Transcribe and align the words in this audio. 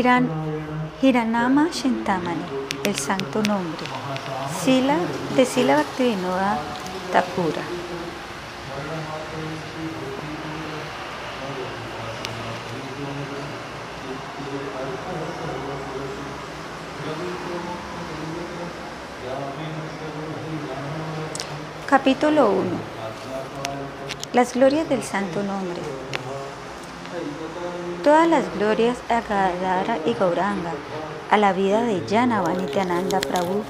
Hiran, 0.00 0.30
Hiranama 1.02 1.68
Shintamani, 1.70 2.40
el 2.84 2.96
santo 2.96 3.42
nombre. 3.42 3.84
Sila 4.64 4.96
de 5.36 5.44
Sila 5.44 5.76
Bhaktivinoda 5.76 6.58
Thakura. 7.12 7.60
Capítulo 21.86 22.52
1. 22.52 22.62
Las 24.32 24.54
glorias 24.54 24.88
del 24.88 25.02
santo 25.02 25.42
nombre. 25.42 25.99
Todas 28.04 28.28
las 28.28 28.44
glorias 28.56 28.96
a 29.10 29.20
Gadara 29.20 29.98
y 30.06 30.14
Gauranga, 30.14 30.72
a 31.30 31.36
la 31.36 31.52
vida 31.52 31.82
de 31.82 32.04
Yana 32.06 32.42
Nityananda 32.42 33.20
Prabhu, 33.20 33.62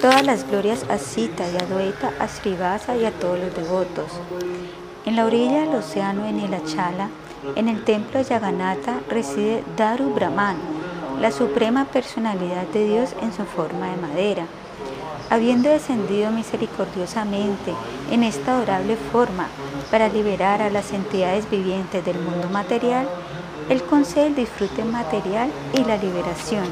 todas 0.00 0.24
las 0.24 0.48
glorias 0.48 0.84
a 0.88 0.98
Sita 0.98 1.44
y 1.50 1.56
Adwaita, 1.56 2.12
a 2.20 2.28
Srivasa 2.28 2.96
y 2.96 3.04
a 3.04 3.10
todos 3.10 3.40
los 3.40 3.54
devotos. 3.54 4.12
En 5.04 5.16
la 5.16 5.24
orilla 5.24 5.62
del 5.62 5.74
océano 5.74 6.26
en 6.26 6.38
el 6.38 6.54
Achala, 6.54 7.08
en 7.56 7.68
el 7.68 7.82
templo 7.84 8.20
de 8.20 8.24
Yaganatha, 8.24 9.00
reside 9.08 9.64
Daru 9.76 10.14
Brahman, 10.14 10.56
la 11.20 11.32
suprema 11.32 11.84
personalidad 11.86 12.66
de 12.68 12.86
Dios 12.86 13.14
en 13.20 13.32
su 13.32 13.44
forma 13.44 13.90
de 13.90 13.96
madera 13.96 14.46
habiendo 15.32 15.70
descendido 15.70 16.30
misericordiosamente 16.30 17.72
en 18.10 18.22
esta 18.22 18.54
adorable 18.54 18.96
forma 18.96 19.46
para 19.90 20.08
liberar 20.08 20.60
a 20.60 20.68
las 20.68 20.92
entidades 20.92 21.48
vivientes 21.50 22.04
del 22.04 22.18
mundo 22.18 22.50
material, 22.50 23.08
Él 23.68 23.82
concede 23.84 24.28
el 24.28 24.34
disfrute 24.34 24.84
material 24.84 25.50
y 25.72 25.84
la 25.84 25.96
liberación. 25.96 26.64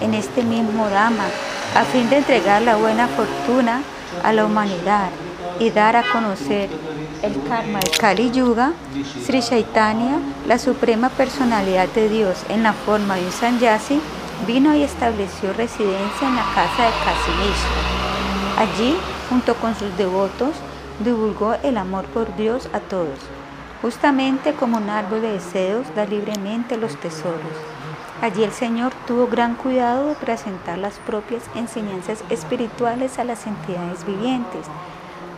En 0.00 0.14
este 0.14 0.42
mismo 0.42 0.88
Dhamma, 0.88 1.26
a 1.74 1.84
fin 1.84 2.08
de 2.10 2.18
entregar 2.18 2.62
la 2.62 2.76
buena 2.76 3.08
fortuna 3.08 3.82
a 4.22 4.32
la 4.32 4.44
humanidad 4.44 5.10
y 5.58 5.70
dar 5.70 5.96
a 5.96 6.04
conocer 6.12 6.68
el 7.22 7.42
karma 7.48 7.80
del 7.80 7.98
Kali 7.98 8.30
Yuga, 8.30 8.72
Sri 9.24 9.40
Chaitanya, 9.40 10.18
la 10.46 10.58
suprema 10.58 11.08
personalidad 11.08 11.88
de 11.88 12.08
Dios 12.08 12.38
en 12.48 12.62
la 12.62 12.72
forma 12.72 13.16
de 13.16 13.26
un 13.26 13.32
sannyasi, 13.32 14.00
vino 14.46 14.74
y 14.74 14.82
estableció 14.82 15.52
residencia 15.52 16.28
en 16.28 16.36
la 16.36 16.44
casa 16.54 16.84
de 16.84 16.92
Casimiro. 17.04 17.54
Allí, 18.58 18.96
junto 19.28 19.54
con 19.54 19.74
sus 19.74 19.96
devotos, 19.96 20.50
divulgó 21.00 21.54
el 21.62 21.76
amor 21.76 22.04
por 22.06 22.36
Dios 22.36 22.68
a 22.72 22.80
todos. 22.80 23.18
Justamente 23.84 24.54
como 24.54 24.78
un 24.78 24.88
árbol 24.88 25.20
de 25.20 25.32
deseos 25.32 25.86
da 25.94 26.06
libremente 26.06 26.78
los 26.78 26.96
tesoros. 26.96 27.52
Allí 28.22 28.42
el 28.42 28.50
Señor 28.50 28.94
tuvo 29.06 29.26
gran 29.26 29.56
cuidado 29.56 30.08
de 30.08 30.14
presentar 30.14 30.78
las 30.78 30.94
propias 31.00 31.42
enseñanzas 31.54 32.24
espirituales 32.30 33.18
a 33.18 33.24
las 33.24 33.46
entidades 33.46 34.06
vivientes. 34.06 34.64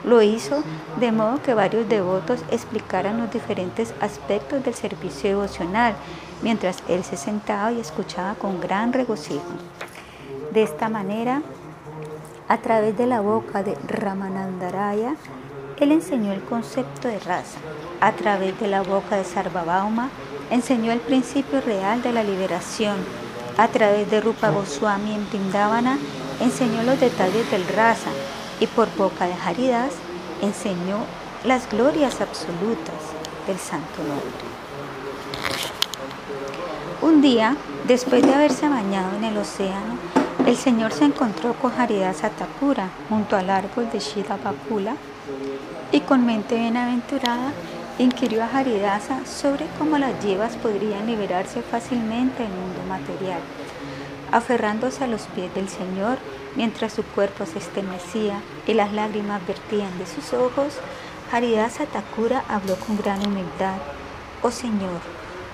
Lo 0.05 0.23
hizo 0.23 0.63
de 1.01 1.11
modo 1.11 1.43
que 1.43 1.55
varios 1.55 1.89
devotos 1.89 2.45
explicaran 2.53 3.19
los 3.19 3.33
diferentes 3.33 3.93
aspectos 4.01 4.63
del 4.63 4.75
servicio 4.75 5.31
devocional 5.31 5.97
mientras 6.41 6.85
él 6.87 7.03
se 7.03 7.17
sentaba 7.17 7.73
y 7.73 7.81
escuchaba 7.81 8.37
con 8.37 8.61
gran 8.61 8.93
regocijo. 8.93 9.43
De 10.53 10.63
esta 10.63 10.89
manera, 10.89 11.43
a 12.47 12.59
través 12.59 12.97
de 12.97 13.09
la 13.09 13.21
boca 13.21 13.65
de 13.65 13.77
Ramanandaraya, 13.89 15.17
él 15.79 15.93
enseñó 15.93 16.33
el 16.33 16.43
concepto 16.43 17.09
de 17.09 17.19
raza. 17.19 17.59
A 18.01 18.13
través 18.13 18.59
de 18.61 18.69
la 18.69 18.83
boca 18.83 19.17
de 19.17 19.25
Sarvabhauma, 19.25 20.11
enseñó 20.51 20.93
el 20.93 21.01
principio 21.01 21.61
real 21.61 22.03
de 22.03 22.13
la 22.13 22.23
liberación. 22.23 22.97
A 23.59 23.69
través 23.69 24.11
de 24.11 24.21
Rupa 24.21 24.51
Goswami 24.51 25.15
en 25.15 25.25
Pindavana, 25.27 25.99
enseñó 26.41 26.83
los 26.83 27.01
detalles 27.01 27.51
del 27.51 27.67
raza. 27.69 28.11
Y 28.61 28.67
por 28.67 28.89
boca 28.97 29.27
de 29.27 29.35
Haridas, 29.35 29.93
enseñó 30.41 30.99
las 31.45 31.69
glorias 31.71 32.21
absolutas 32.21 32.95
del 33.47 33.59
Santo 33.59 33.99
Nombre. 33.99 34.57
Un 37.03 37.21
día, 37.21 37.57
después 37.87 38.23
de 38.23 38.35
haberse 38.35 38.69
bañado 38.69 39.15
en 39.17 39.25
el 39.25 39.37
océano, 39.37 39.97
el 40.47 40.57
Señor 40.57 40.93
se 40.93 41.05
encontró 41.05 41.55
con 41.55 41.73
Haridasa 41.79 42.31
Thakura 42.31 42.89
junto 43.09 43.37
al 43.37 43.51
árbol 43.51 43.91
de 43.93 43.99
Shida 43.99 44.39
Bakula 44.43 44.97
y 45.93 46.01
con 46.01 46.27
mente 46.27 46.57
bienaventurada 46.57 47.53
inquirió 47.99 48.43
a 48.43 48.49
Haridasa 48.49 49.25
sobre 49.25 49.67
cómo 49.79 49.99
las 49.99 50.23
llevas 50.25 50.57
podrían 50.57 51.07
liberarse 51.07 51.63
fácilmente 51.63 52.43
del 52.43 52.53
mundo 52.53 52.83
material. 52.89 53.41
Aferrándose 54.33 55.05
a 55.05 55.07
los 55.07 55.23
pies 55.23 55.55
del 55.55 55.69
Señor, 55.69 56.19
mientras 56.57 56.93
su 56.93 57.03
cuerpo 57.05 57.47
se 57.47 57.59
estremecía 57.59 58.41
y 58.67 58.75
las 58.75 58.93
lágrimas 58.93 59.47
vertían 59.47 59.97
de 59.99 60.07
sus 60.07 60.35
ojos, 60.35 60.75
Haridasa 61.33 61.87
Thakura 61.87 62.45
habló 62.49 62.77
con 62.77 62.99
gran 62.99 63.25
humildad. 63.27 63.77
Oh 64.43 64.51
Señor, 64.51 65.01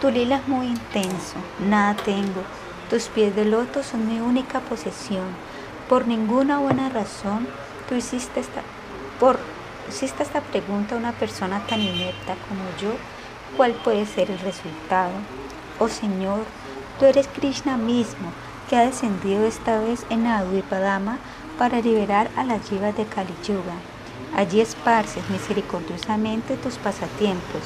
tu 0.00 0.10
lila 0.10 0.36
es 0.36 0.48
muy 0.48 0.66
intenso, 0.66 1.36
nada 1.60 1.94
tengo. 1.94 2.42
Tus 2.90 3.04
pies 3.04 3.34
de 3.36 3.44
loto 3.44 3.82
son 3.82 4.08
mi 4.08 4.20
única 4.20 4.60
posesión. 4.60 5.28
Por 5.88 6.08
ninguna 6.08 6.58
buena 6.58 6.88
razón 6.88 7.46
tú 7.88 7.94
hiciste 7.94 8.40
esta, 8.40 8.62
por, 9.20 9.38
hiciste 9.88 10.22
esta 10.22 10.40
pregunta 10.40 10.94
a 10.94 10.98
una 10.98 11.12
persona 11.12 11.66
tan 11.66 11.80
inepta 11.80 12.34
como 12.48 12.64
yo. 12.80 12.96
¿Cuál 13.56 13.72
puede 13.72 14.06
ser 14.06 14.30
el 14.30 14.38
resultado? 14.38 15.12
Oh 15.78 15.88
Señor, 15.88 16.44
tú 16.98 17.04
eres 17.04 17.28
Krishna 17.28 17.76
mismo, 17.76 18.32
que 18.68 18.76
ha 18.76 18.86
descendido 18.86 19.44
esta 19.44 19.78
vez 19.78 20.06
en 20.10 20.26
Adwipadama 20.26 21.18
para 21.58 21.80
liberar 21.80 22.30
a 22.36 22.44
las 22.44 22.70
yivas 22.70 22.96
de 22.96 23.04
Kali 23.04 23.34
Yuga. 23.46 23.76
Allí 24.34 24.60
esparces 24.60 25.28
misericordiosamente 25.28 26.56
tus 26.56 26.76
pasatiempos 26.76 27.62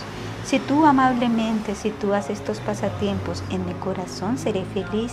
si 0.46 0.60
tú 0.60 0.86
amablemente 0.86 1.74
sitúas 1.74 2.30
estos 2.30 2.60
pasatiempos 2.60 3.42
en 3.50 3.66
mi 3.66 3.72
corazón, 3.74 4.38
seré 4.38 4.64
feliz. 4.64 5.12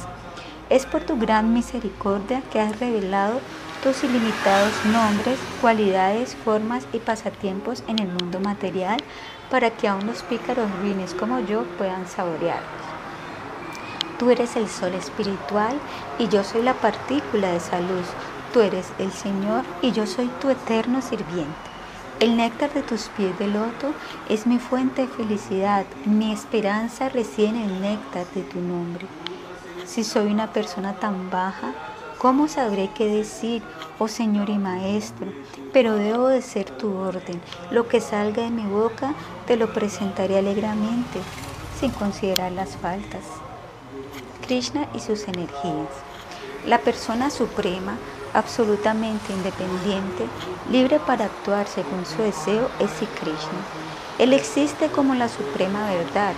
Es 0.70 0.86
por 0.86 1.02
tu 1.02 1.18
gran 1.18 1.56
misericordia 1.56 2.44
que 2.52 2.60
has 2.60 2.80
revelado 2.80 3.42
tus 3.84 4.02
ilimitados 4.06 4.72
nombres, 4.86 5.38
cualidades, 5.60 6.38
formas 6.46 6.88
y 6.94 7.00
pasatiempos 7.00 7.84
en 7.90 8.00
el 8.00 8.08
mundo 8.08 8.40
material 8.40 8.98
para 9.52 9.72
que 9.72 9.90
aún 9.90 10.08
los 10.08 10.24
pícaros 10.24 10.72
ruines 10.80 11.14
como 11.14 11.42
yo 11.42 11.64
puedan 11.78 12.08
saborearlos. 12.08 12.64
Tú 14.18 14.32
eres 14.32 14.56
el 14.56 14.70
sol 14.70 14.94
espiritual 14.94 15.78
y 16.18 16.30
yo 16.30 16.46
soy 16.46 16.62
la 16.62 16.76
partícula 16.76 17.50
de 17.50 17.58
esa 17.58 17.82
luz. 17.82 18.08
Tú 18.54 18.62
eres 18.62 18.88
el 19.00 19.12
Señor 19.12 19.66
y 19.82 19.92
yo 19.92 20.08
soy 20.08 20.28
tu 20.40 20.50
eterno 20.50 21.02
sirviente. 21.02 21.52
El 22.22 22.38
néctar 22.38 22.72
de 22.72 22.84
tus 22.84 23.10
pies 23.18 23.38
de 23.38 23.48
loto 23.48 23.94
es 24.30 24.48
mi 24.48 24.60
fuente 24.60 25.02
de 25.02 25.08
felicidad. 25.10 25.86
Mi 26.06 26.32
esperanza 26.32 27.10
reside 27.10 27.50
en 27.50 27.58
el 27.58 27.82
néctar 27.82 28.26
de 28.34 28.44
tu 28.44 28.62
nombre. 28.62 29.08
Si 29.86 30.06
soy 30.06 30.32
una 30.32 30.54
persona 30.54 30.94
tan 30.94 31.30
baja, 31.30 31.74
¿cómo 32.24 32.48
sabré 32.48 32.90
qué 32.96 33.06
decir, 33.06 33.62
oh 34.00 34.08
Señor 34.08 34.50
y 34.50 34.58
Maestro? 34.58 35.28
Pero 35.74 35.96
debo 35.96 36.30
de 36.30 36.42
ser 36.42 36.70
tu 36.70 36.96
orden. 36.96 37.42
Lo 37.70 37.90
que 37.90 38.00
salga 38.00 38.44
de 38.44 38.50
mi 38.50 38.64
boca 38.64 39.14
te 39.46 39.58
lo 39.58 39.74
presentaré 39.74 40.38
alegremente, 40.38 41.20
sin 41.78 41.92
considerar 41.92 42.54
las 42.54 42.78
faltas. 42.78 43.26
Krishna 44.48 44.88
y 44.94 45.02
sus 45.02 45.28
energías. 45.28 45.90
La 46.66 46.80
persona 46.80 47.30
suprema 47.30 47.98
absolutamente 48.34 49.34
independiente, 49.34 50.26
libre 50.72 51.02
para 51.02 51.26
actuar 51.26 51.68
según 51.68 52.06
su 52.06 52.22
deseo, 52.22 52.70
es 52.80 52.92
Krishna. 53.20 53.60
Él 54.18 54.32
existe 54.32 54.88
como 54.88 55.14
la 55.14 55.28
suprema 55.28 55.92
verdad, 55.92 56.34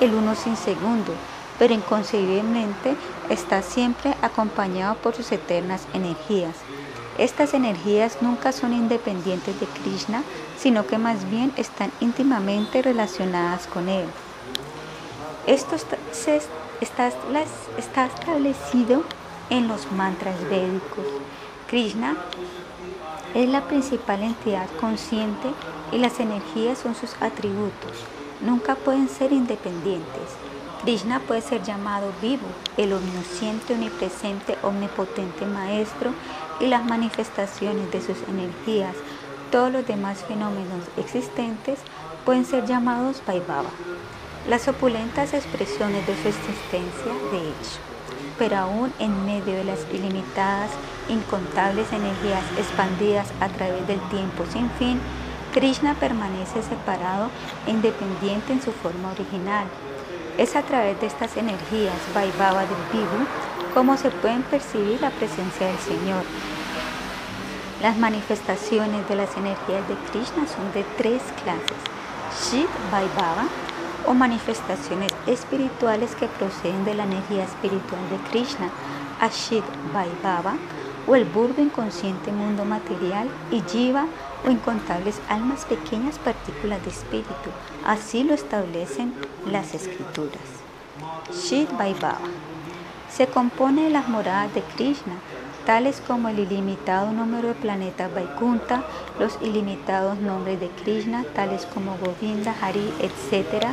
el 0.00 0.12
uno 0.12 0.34
sin 0.34 0.58
segundo, 0.58 1.14
pero 1.60 1.74
inconcebiblemente 1.74 2.96
está 3.28 3.60
siempre 3.60 4.16
acompañado 4.22 4.94
por 4.96 5.14
sus 5.14 5.30
eternas 5.30 5.86
energías. 5.92 6.56
Estas 7.18 7.52
energías 7.52 8.16
nunca 8.22 8.50
son 8.50 8.72
independientes 8.72 9.60
de 9.60 9.66
Krishna, 9.66 10.22
sino 10.58 10.86
que 10.86 10.96
más 10.96 11.28
bien 11.30 11.52
están 11.58 11.92
íntimamente 12.00 12.80
relacionadas 12.80 13.66
con 13.66 13.90
él. 13.90 14.06
Esto 15.46 15.76
está, 15.76 17.08
establecido 17.76 19.04
en 19.50 19.68
los 19.68 19.92
mantras 19.92 20.40
védicos. 20.48 21.04
Krishna 21.68 22.16
es 23.34 23.46
la 23.50 23.66
principal 23.68 24.22
entidad 24.22 24.66
consciente 24.80 25.50
y 25.92 25.98
las 25.98 26.20
energías 26.20 26.78
son 26.78 26.94
sus 26.94 27.14
atributos. 27.20 27.92
Nunca 28.40 28.76
pueden 28.76 29.10
ser 29.10 29.30
independientes. 29.30 30.39
Krishna 30.82 31.20
puede 31.20 31.42
ser 31.42 31.62
llamado 31.62 32.10
vivo, 32.22 32.46
el 32.78 32.94
omnisciente, 32.94 33.74
omnipresente, 33.74 34.56
omnipotente 34.62 35.44
maestro 35.44 36.14
y 36.58 36.68
las 36.68 36.86
manifestaciones 36.86 37.90
de 37.90 38.00
sus 38.00 38.16
energías. 38.28 38.94
Todos 39.52 39.70
los 39.70 39.86
demás 39.86 40.24
fenómenos 40.26 40.84
existentes 40.96 41.80
pueden 42.24 42.46
ser 42.46 42.64
llamados 42.64 43.22
Vaibhava. 43.26 43.68
las 44.48 44.68
opulentas 44.68 45.34
expresiones 45.34 46.06
de 46.06 46.14
su 46.14 46.28
existencia 46.28 47.12
de 47.30 47.38
hecho. 47.38 47.78
Pero 48.38 48.56
aún 48.56 48.90
en 48.98 49.26
medio 49.26 49.52
de 49.54 49.64
las 49.64 49.80
ilimitadas, 49.92 50.70
incontables 51.10 51.92
energías 51.92 52.44
expandidas 52.56 53.28
a 53.40 53.48
través 53.48 53.86
del 53.86 54.00
tiempo 54.08 54.44
sin 54.50 54.70
fin, 54.70 54.98
Krishna 55.52 55.94
permanece 55.94 56.62
separado 56.62 57.28
e 57.66 57.70
independiente 57.70 58.54
en 58.54 58.62
su 58.62 58.72
forma 58.72 59.10
original. 59.12 59.66
Es 60.40 60.56
a 60.56 60.62
través 60.62 60.98
de 61.02 61.06
estas 61.06 61.36
energías 61.36 61.92
Vaibhava 62.14 62.62
del 62.62 62.82
Vivo 62.90 63.26
como 63.74 63.98
se 63.98 64.10
pueden 64.10 64.42
percibir 64.44 64.98
la 65.02 65.10
presencia 65.10 65.66
del 65.66 65.76
Señor. 65.76 66.22
Las 67.82 67.98
manifestaciones 67.98 69.06
de 69.06 69.16
las 69.16 69.36
energías 69.36 69.86
de 69.86 69.96
Krishna 70.10 70.46
son 70.46 70.72
de 70.72 70.82
tres 70.96 71.20
clases. 71.44 71.76
Shit 72.40 72.70
Vaibhava 72.90 73.48
o 74.06 74.14
manifestaciones 74.14 75.12
espirituales 75.26 76.14
que 76.14 76.26
proceden 76.26 76.86
de 76.86 76.94
la 76.94 77.04
energía 77.04 77.44
espiritual 77.44 78.00
de 78.08 78.16
Krishna. 78.30 78.70
Ashit 79.20 79.64
Vaibhava 79.92 80.54
o 81.06 81.16
el 81.16 81.26
burdo 81.26 81.60
inconsciente 81.60 82.32
mundo 82.32 82.64
material 82.64 83.28
y 83.50 83.60
Jiva 83.70 84.06
o 84.46 84.50
incontables 84.50 85.20
almas 85.28 85.64
pequeñas 85.64 86.18
partículas 86.18 86.82
de 86.84 86.90
espíritu. 86.90 87.50
Así 87.84 88.24
lo 88.24 88.34
establecen 88.34 89.14
las 89.50 89.74
escrituras. 89.74 90.42
Shit 91.32 91.70
Vaibhava 91.76 92.18
se 93.10 93.26
compone 93.26 93.84
de 93.84 93.90
las 93.90 94.08
moradas 94.08 94.54
de 94.54 94.62
Krishna, 94.62 95.14
tales 95.66 96.00
como 96.06 96.28
el 96.28 96.38
ilimitado 96.38 97.12
número 97.12 97.48
de 97.48 97.54
planetas 97.54 98.12
Vaikunta, 98.14 98.84
los 99.18 99.38
ilimitados 99.42 100.18
nombres 100.18 100.60
de 100.60 100.68
Krishna, 100.68 101.24
tales 101.34 101.66
como 101.66 101.96
Govinda, 101.98 102.54
Hari, 102.60 102.92
etc., 103.00 103.66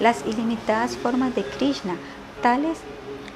las 0.00 0.24
ilimitadas 0.26 0.96
formas 0.96 1.34
de 1.34 1.44
Krishna, 1.44 1.96
tales 2.42 2.78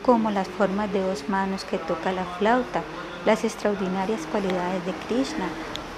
como 0.02 0.30
las 0.30 0.48
formas 0.48 0.92
de 0.92 1.00
dos 1.00 1.28
manos 1.28 1.64
que 1.64 1.78
toca 1.78 2.12
la 2.12 2.24
flauta, 2.24 2.82
las 3.24 3.44
extraordinarias 3.44 4.26
cualidades 4.30 4.84
de 4.84 4.92
Krishna, 5.06 5.46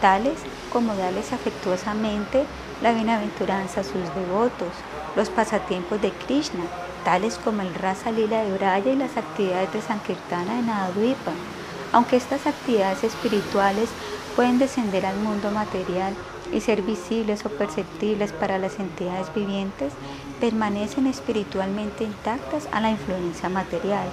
tales 0.04 0.36
como 0.70 0.94
darles 0.96 1.32
afectuosamente 1.32 2.44
la 2.82 2.92
bienaventuranza 2.92 3.80
a 3.80 3.84
sus 3.84 4.14
devotos, 4.14 4.68
los 5.16 5.30
pasatiempos 5.30 5.98
de 6.02 6.10
Krishna, 6.10 6.60
tales 7.06 7.38
como 7.42 7.62
el 7.62 7.74
Rasa 7.74 8.10
Lila 8.10 8.44
de 8.44 8.52
Braya 8.52 8.92
y 8.92 8.96
las 8.96 9.16
actividades 9.16 9.72
de 9.72 9.80
Sankirtana 9.80 10.58
en 10.58 10.68
Advipa. 10.68 11.32
Aunque 11.90 12.16
estas 12.16 12.46
actividades 12.46 13.02
espirituales 13.02 13.88
pueden 14.36 14.58
descender 14.58 15.06
al 15.06 15.16
mundo 15.16 15.50
material 15.50 16.12
y 16.52 16.60
ser 16.60 16.82
visibles 16.82 17.46
o 17.46 17.48
perceptibles 17.48 18.30
para 18.30 18.58
las 18.58 18.78
entidades 18.78 19.32
vivientes, 19.34 19.94
permanecen 20.38 21.06
espiritualmente 21.06 22.04
intactas 22.04 22.68
a 22.72 22.82
la 22.82 22.90
influencia 22.90 23.48
material. 23.48 24.08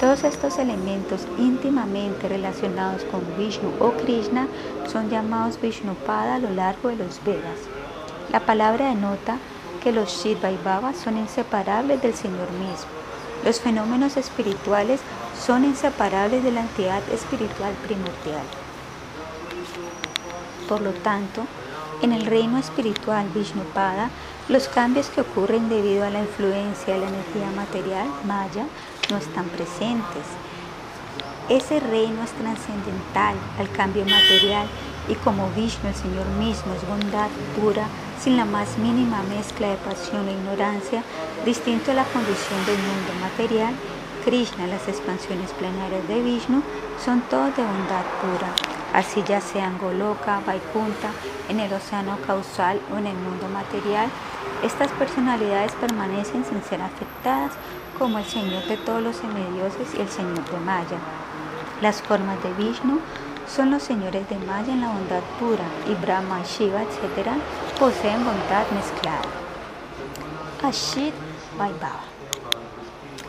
Todos 0.00 0.24
estos 0.24 0.56
elementos 0.56 1.26
íntimamente 1.36 2.26
relacionados 2.26 3.04
con 3.04 3.20
Vishnu 3.36 3.70
o 3.80 3.90
Krishna 3.90 4.48
son 4.90 5.10
llamados 5.10 5.60
Vishnupada 5.60 6.36
a 6.36 6.38
lo 6.38 6.48
largo 6.48 6.88
de 6.88 6.96
los 6.96 7.22
Vedas. 7.22 7.58
La 8.32 8.40
palabra 8.40 8.88
denota 8.88 9.36
que 9.84 9.92
los 9.92 10.08
Shiva 10.08 10.50
y 10.50 10.56
Baba 10.64 10.94
son 10.94 11.18
inseparables 11.18 12.00
del 12.00 12.14
Señor 12.14 12.50
mismo. 12.52 12.88
Los 13.44 13.60
fenómenos 13.60 14.16
espirituales 14.16 15.00
son 15.38 15.66
inseparables 15.66 16.42
de 16.44 16.52
la 16.52 16.62
entidad 16.62 17.02
espiritual 17.12 17.74
primordial. 17.86 18.46
Por 20.66 20.80
lo 20.80 20.92
tanto, 20.92 21.42
en 22.00 22.12
el 22.12 22.24
reino 22.24 22.56
espiritual 22.56 23.26
Vishnupada, 23.34 24.08
los 24.48 24.66
cambios 24.68 25.10
que 25.10 25.20
ocurren 25.20 25.68
debido 25.68 26.06
a 26.06 26.10
la 26.10 26.20
influencia 26.20 26.94
de 26.94 27.00
la 27.00 27.08
energía 27.08 27.50
material, 27.54 28.08
Maya, 28.24 28.64
no 29.10 29.18
están 29.18 29.46
presentes. 29.46 30.24
Ese 31.48 31.80
reino 31.80 32.22
es 32.22 32.30
trascendental 32.30 33.34
al 33.58 33.70
cambio 33.70 34.04
material 34.04 34.66
y 35.08 35.14
como 35.14 35.50
Vishnu, 35.50 35.88
el 35.88 35.94
Señor 35.94 36.26
mismo, 36.38 36.72
es 36.74 36.86
bondad 36.86 37.28
pura, 37.60 37.86
sin 38.20 38.36
la 38.36 38.44
más 38.44 38.78
mínima 38.78 39.22
mezcla 39.24 39.68
de 39.68 39.76
pasión 39.76 40.28
e 40.28 40.32
ignorancia, 40.32 41.02
distinto 41.44 41.90
a 41.90 41.94
la 41.94 42.04
condición 42.04 42.64
del 42.66 42.78
mundo 42.78 43.12
material, 43.20 43.74
Krishna, 44.24 44.66
las 44.66 44.86
expansiones 44.86 45.50
plenarias 45.52 46.06
de 46.06 46.20
Vishnu, 46.20 46.62
son 47.04 47.22
todos 47.22 47.56
de 47.56 47.64
bondad 47.64 48.04
pura, 48.20 48.54
así 48.92 49.24
ya 49.26 49.40
sean 49.40 49.78
Goloka, 49.78 50.40
Vaikunta, 50.46 51.10
en 51.48 51.58
el 51.58 51.72
océano 51.72 52.18
causal 52.26 52.78
o 52.94 52.98
en 52.98 53.06
el 53.06 53.16
mundo 53.16 53.48
material, 53.48 54.08
estas 54.62 54.90
personalidades 54.92 55.72
permanecen 55.72 56.44
sin 56.44 56.62
ser 56.62 56.82
afectadas 56.82 57.52
como 58.00 58.18
el 58.18 58.24
Señor 58.24 58.64
de 58.64 58.78
todos 58.78 59.02
los 59.02 59.14
semidioses 59.14 59.94
y 59.94 60.00
el 60.00 60.08
Señor 60.08 60.42
de 60.50 60.58
Maya. 60.58 60.96
Las 61.82 62.00
formas 62.00 62.42
de 62.42 62.50
Vishnu 62.54 62.98
son 63.46 63.70
los 63.70 63.82
señores 63.82 64.26
de 64.30 64.38
Maya 64.38 64.72
en 64.72 64.80
la 64.80 64.88
bondad 64.88 65.20
pura 65.38 65.64
y 65.86 65.92
Brahma, 66.02 66.40
Shiva, 66.42 66.82
etc. 66.82 67.28
poseen 67.78 68.24
bondad 68.24 68.64
mezclada. 68.74 69.28
Ashit 70.62 71.12
Vaibhava. 71.58 72.00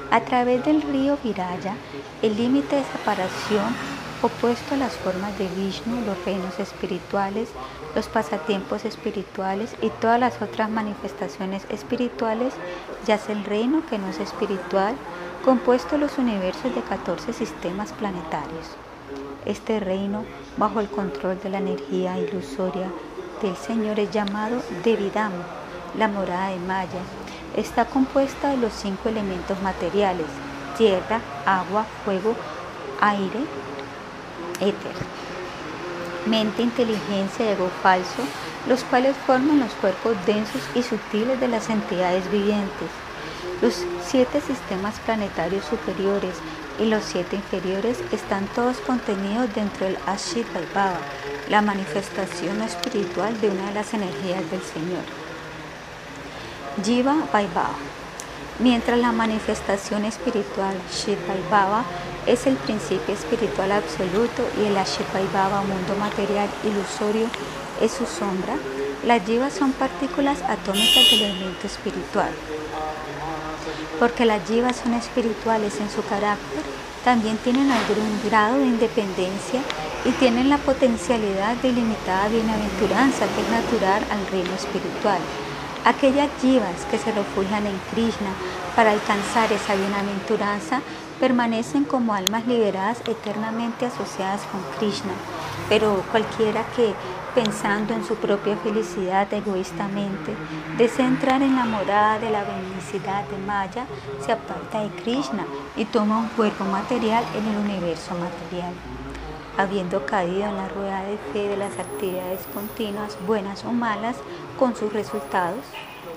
A 0.09 0.21
través 0.21 0.63
del 0.63 0.81
río 0.81 1.17
Viraya, 1.21 1.75
el 2.21 2.37
límite 2.37 2.77
de 2.77 2.85
separación 2.85 3.75
opuesto 4.21 4.75
a 4.75 4.77
las 4.77 4.93
formas 4.93 5.37
de 5.37 5.49
Vishnu, 5.49 6.05
los 6.05 6.23
reinos 6.23 6.57
espirituales, 6.59 7.49
los 7.95 8.07
pasatiempos 8.07 8.85
espirituales 8.85 9.75
y 9.81 9.89
todas 9.89 10.19
las 10.19 10.41
otras 10.41 10.69
manifestaciones 10.69 11.65
espirituales, 11.69 12.53
yace 13.05 13.33
el 13.33 13.43
reino 13.43 13.83
que 13.89 13.97
no 13.97 14.07
es 14.07 14.19
espiritual, 14.19 14.95
compuesto 15.43 15.97
los 15.97 16.17
universos 16.17 16.73
de 16.75 16.81
14 16.81 17.33
sistemas 17.33 17.91
planetarios. 17.93 18.77
Este 19.45 19.79
reino, 19.79 20.23
bajo 20.57 20.79
el 20.79 20.87
control 20.87 21.39
de 21.41 21.49
la 21.49 21.57
energía 21.57 22.17
ilusoria 22.17 22.87
del 23.41 23.55
Señor, 23.55 23.99
es 23.99 24.11
llamado 24.11 24.61
Devidam, 24.83 25.31
la 25.97 26.07
morada 26.07 26.49
de 26.49 26.59
Maya. 26.59 27.01
Está 27.55 27.85
compuesta 27.85 28.49
de 28.49 28.57
los 28.57 28.71
cinco 28.73 29.09
elementos 29.09 29.61
materiales, 29.61 30.27
tierra, 30.77 31.19
agua, 31.45 31.85
fuego, 32.05 32.35
aire, 33.01 33.39
éter. 34.59 35.20
Mente, 36.25 36.61
inteligencia 36.61 37.45
y 37.45 37.49
ego 37.49 37.69
falso, 37.81 38.23
los 38.67 38.83
cuales 38.83 39.15
forman 39.25 39.59
los 39.59 39.71
cuerpos 39.73 40.15
densos 40.25 40.61
y 40.75 40.83
sutiles 40.83 41.39
de 41.39 41.47
las 41.47 41.69
entidades 41.69 42.29
vivientes. 42.31 42.89
Los 43.61 43.83
siete 44.05 44.41
sistemas 44.41 44.99
planetarios 44.99 45.65
superiores 45.65 46.33
y 46.79 46.85
los 46.85 47.03
siete 47.03 47.35
inferiores 47.35 47.99
están 48.11 48.45
todos 48.47 48.77
contenidos 48.77 49.53
dentro 49.53 49.85
del 49.85 49.97
Ashit 50.07 50.51
Vaibhava, 50.53 50.99
la 51.49 51.61
manifestación 51.61 52.61
espiritual 52.61 53.39
de 53.39 53.49
una 53.49 53.67
de 53.67 53.73
las 53.73 53.93
energías 53.93 54.49
del 54.49 54.61
Señor. 54.61 55.03
Jiva 56.83 57.15
Vaibhava. 57.31 57.75
Mientras 58.59 58.99
la 58.99 59.11
manifestación 59.11 60.05
espiritual 60.05 60.75
Shit 60.91 61.17
Vaibhava 61.27 61.83
es 62.25 62.45
el 62.45 62.55
principio 62.55 63.13
espiritual 63.13 63.71
absoluto 63.71 64.43
y 64.61 64.67
el 64.67 64.77
Ashit 64.77 65.11
Vaibhava, 65.13 65.61
mundo 65.61 65.95
material 65.99 66.49
ilusorio, 66.63 67.27
es 67.81 67.91
su 67.91 68.05
sombra, 68.05 68.55
las 69.05 69.23
jivas 69.25 69.53
son 69.53 69.71
partículas 69.73 70.41
atómicas 70.43 71.09
del 71.09 71.23
elemento 71.23 71.65
espiritual. 71.65 72.29
Porque 73.99 74.25
las 74.25 74.47
jivas 74.47 74.75
son 74.77 74.93
espirituales 74.93 75.79
en 75.79 75.89
su 75.89 76.03
carácter, 76.03 76.61
también 77.03 77.37
tienen 77.37 77.71
algún 77.71 78.21
grado 78.29 78.59
de 78.59 78.65
independencia 78.65 79.61
y 80.05 80.11
tienen 80.11 80.49
la 80.49 80.57
potencialidad 80.57 81.55
de 81.57 81.69
ilimitada 81.69 82.27
bienaventuranza 82.27 83.25
que 83.25 83.41
es 83.41 83.49
natural 83.49 84.03
al 84.11 84.27
reino 84.27 84.53
espiritual. 84.53 85.19
Aquellas 85.83 86.29
jivas 86.39 86.85
que 86.91 86.99
se 86.99 87.11
refugian 87.11 87.65
en 87.65 87.79
Krishna 87.91 88.29
para 88.75 88.91
alcanzar 88.91 89.51
esa 89.51 89.73
bienaventuranza 89.73 90.81
permanecen 91.21 91.83
como 91.83 92.15
almas 92.15 92.47
liberadas 92.47 92.99
eternamente 93.07 93.85
asociadas 93.85 94.41
con 94.51 94.59
Krishna, 94.79 95.13
pero 95.69 96.03
cualquiera 96.09 96.65
que 96.75 96.95
pensando 97.35 97.93
en 97.93 98.03
su 98.03 98.15
propia 98.15 98.57
felicidad 98.57 99.31
egoístamente, 99.31 100.33
desea 100.79 101.07
entrar 101.07 101.43
en 101.43 101.55
la 101.55 101.65
morada 101.65 102.17
de 102.17 102.31
la 102.31 102.43
benicidad 102.43 103.23
de 103.25 103.37
Maya, 103.37 103.85
se 104.25 104.31
aparta 104.31 104.81
de 104.81 104.89
Krishna 105.03 105.45
y 105.77 105.85
toma 105.85 106.17
un 106.17 106.29
cuerpo 106.29 106.65
material 106.65 107.23
en 107.35 107.47
el 107.47 107.57
universo 107.57 108.15
material. 108.15 108.73
Habiendo 109.57 110.05
caído 110.07 110.45
en 110.45 110.57
la 110.57 110.69
rueda 110.69 111.03
de 111.03 111.17
fe 111.31 111.47
de 111.47 111.57
las 111.57 111.77
actividades 111.77 112.39
continuas, 112.51 113.15
buenas 113.27 113.63
o 113.63 113.71
malas, 113.71 114.15
con 114.57 114.75
sus 114.75 114.91
resultados, 114.91 115.63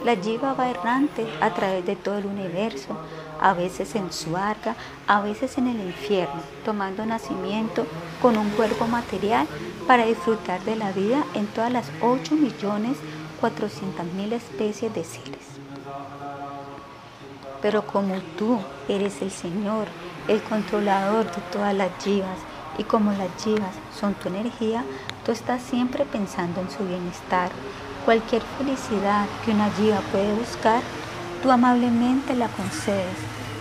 la 0.04 0.16
jiva 0.16 0.54
va 0.54 0.70
errante 0.70 1.26
a 1.40 1.50
través 1.50 1.84
de 1.86 1.96
todo 1.96 2.18
el 2.18 2.26
universo, 2.26 2.96
a 3.40 3.54
veces 3.54 3.94
en 3.94 4.12
su 4.12 4.36
arca, 4.36 4.76
a 5.06 5.20
veces 5.20 5.58
en 5.58 5.66
el 5.68 5.80
infierno, 5.80 6.40
tomando 6.64 7.04
nacimiento 7.04 7.86
con 8.22 8.36
un 8.36 8.50
cuerpo 8.50 8.86
material 8.86 9.46
para 9.86 10.06
disfrutar 10.06 10.62
de 10.64 10.76
la 10.76 10.92
vida 10.92 11.24
en 11.34 11.46
todas 11.46 11.72
las 11.72 11.90
8 12.00 12.34
millones 12.36 12.96
400 13.40 14.06
mil 14.14 14.32
especies 14.32 14.94
de 14.94 15.04
seres. 15.04 15.44
Pero 17.60 17.86
como 17.86 18.14
tú 18.38 18.58
eres 18.88 19.20
el 19.20 19.30
Señor, 19.30 19.86
el 20.28 20.42
controlador 20.42 21.26
de 21.26 21.42
todas 21.52 21.74
las 21.74 21.90
jivas, 22.02 22.38
y 22.78 22.84
como 22.84 23.12
las 23.12 23.28
jivas 23.42 23.74
son 23.98 24.14
tu 24.14 24.28
energía, 24.28 24.84
tú 25.24 25.32
estás 25.32 25.62
siempre 25.62 26.04
pensando 26.04 26.60
en 26.60 26.70
su 26.70 26.84
bienestar. 26.84 27.50
Cualquier 28.04 28.42
felicidad 28.58 29.26
que 29.44 29.52
una 29.52 29.70
jiva 29.70 30.00
puede 30.10 30.34
buscar, 30.34 30.82
tú 31.44 31.50
amablemente 31.50 32.34
la 32.34 32.48
concedes. 32.48 33.18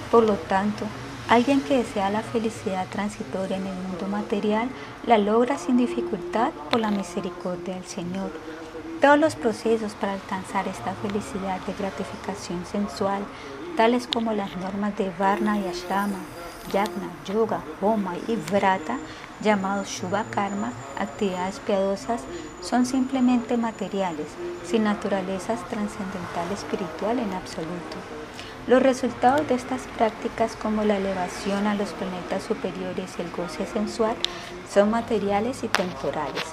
Por 0.09 0.23
lo 0.23 0.35
tanto, 0.35 0.85
alguien 1.27 1.59
que 1.59 1.79
desea 1.79 2.09
la 2.09 2.21
felicidad 2.21 2.87
transitoria 2.89 3.57
en 3.57 3.67
el 3.67 3.75
mundo 3.75 4.07
material, 4.07 4.69
la 5.05 5.17
logra 5.17 5.57
sin 5.57 5.75
dificultad 5.75 6.51
por 6.71 6.79
la 6.79 6.91
misericordia 6.91 7.75
del 7.75 7.83
Señor. 7.83 8.31
Todos 9.01 9.19
los 9.19 9.35
procesos 9.35 9.95
para 9.95 10.13
alcanzar 10.13 10.65
esta 10.69 10.93
felicidad 10.93 11.59
de 11.67 11.73
gratificación 11.73 12.65
sensual, 12.65 13.21
tales 13.75 14.07
como 14.07 14.31
las 14.31 14.55
normas 14.55 14.97
de 14.97 15.11
Varna 15.19 15.59
y 15.59 15.67
Ashrama, 15.67 16.19
Yagna, 16.71 17.09
Yoga, 17.25 17.59
Homa 17.81 18.13
y 18.29 18.37
Vrata, 18.49 18.97
llamados 19.43 19.89
Shubha 19.89 20.23
Karma, 20.31 20.71
actividades 20.97 21.59
piadosas, 21.59 22.21
son 22.61 22.85
simplemente 22.85 23.57
materiales, 23.57 24.27
sin 24.65 24.85
naturalezas 24.85 25.59
trascendental 25.69 26.51
espiritual 26.53 27.19
en 27.19 27.33
absoluto. 27.33 27.97
Los 28.65 28.81
resultados 28.81 29.45
de 29.49 29.55
estas 29.55 29.81
prácticas 29.97 30.55
como 30.55 30.85
la 30.85 30.97
elevación 30.97 31.67
a 31.67 31.75
los 31.75 31.89
planetas 31.89 32.43
superiores 32.43 33.11
y 33.17 33.21
el 33.21 33.31
goce 33.31 33.65
sensual 33.65 34.15
son 34.73 34.89
materiales 34.89 35.63
y 35.63 35.67
temporales. 35.67 36.43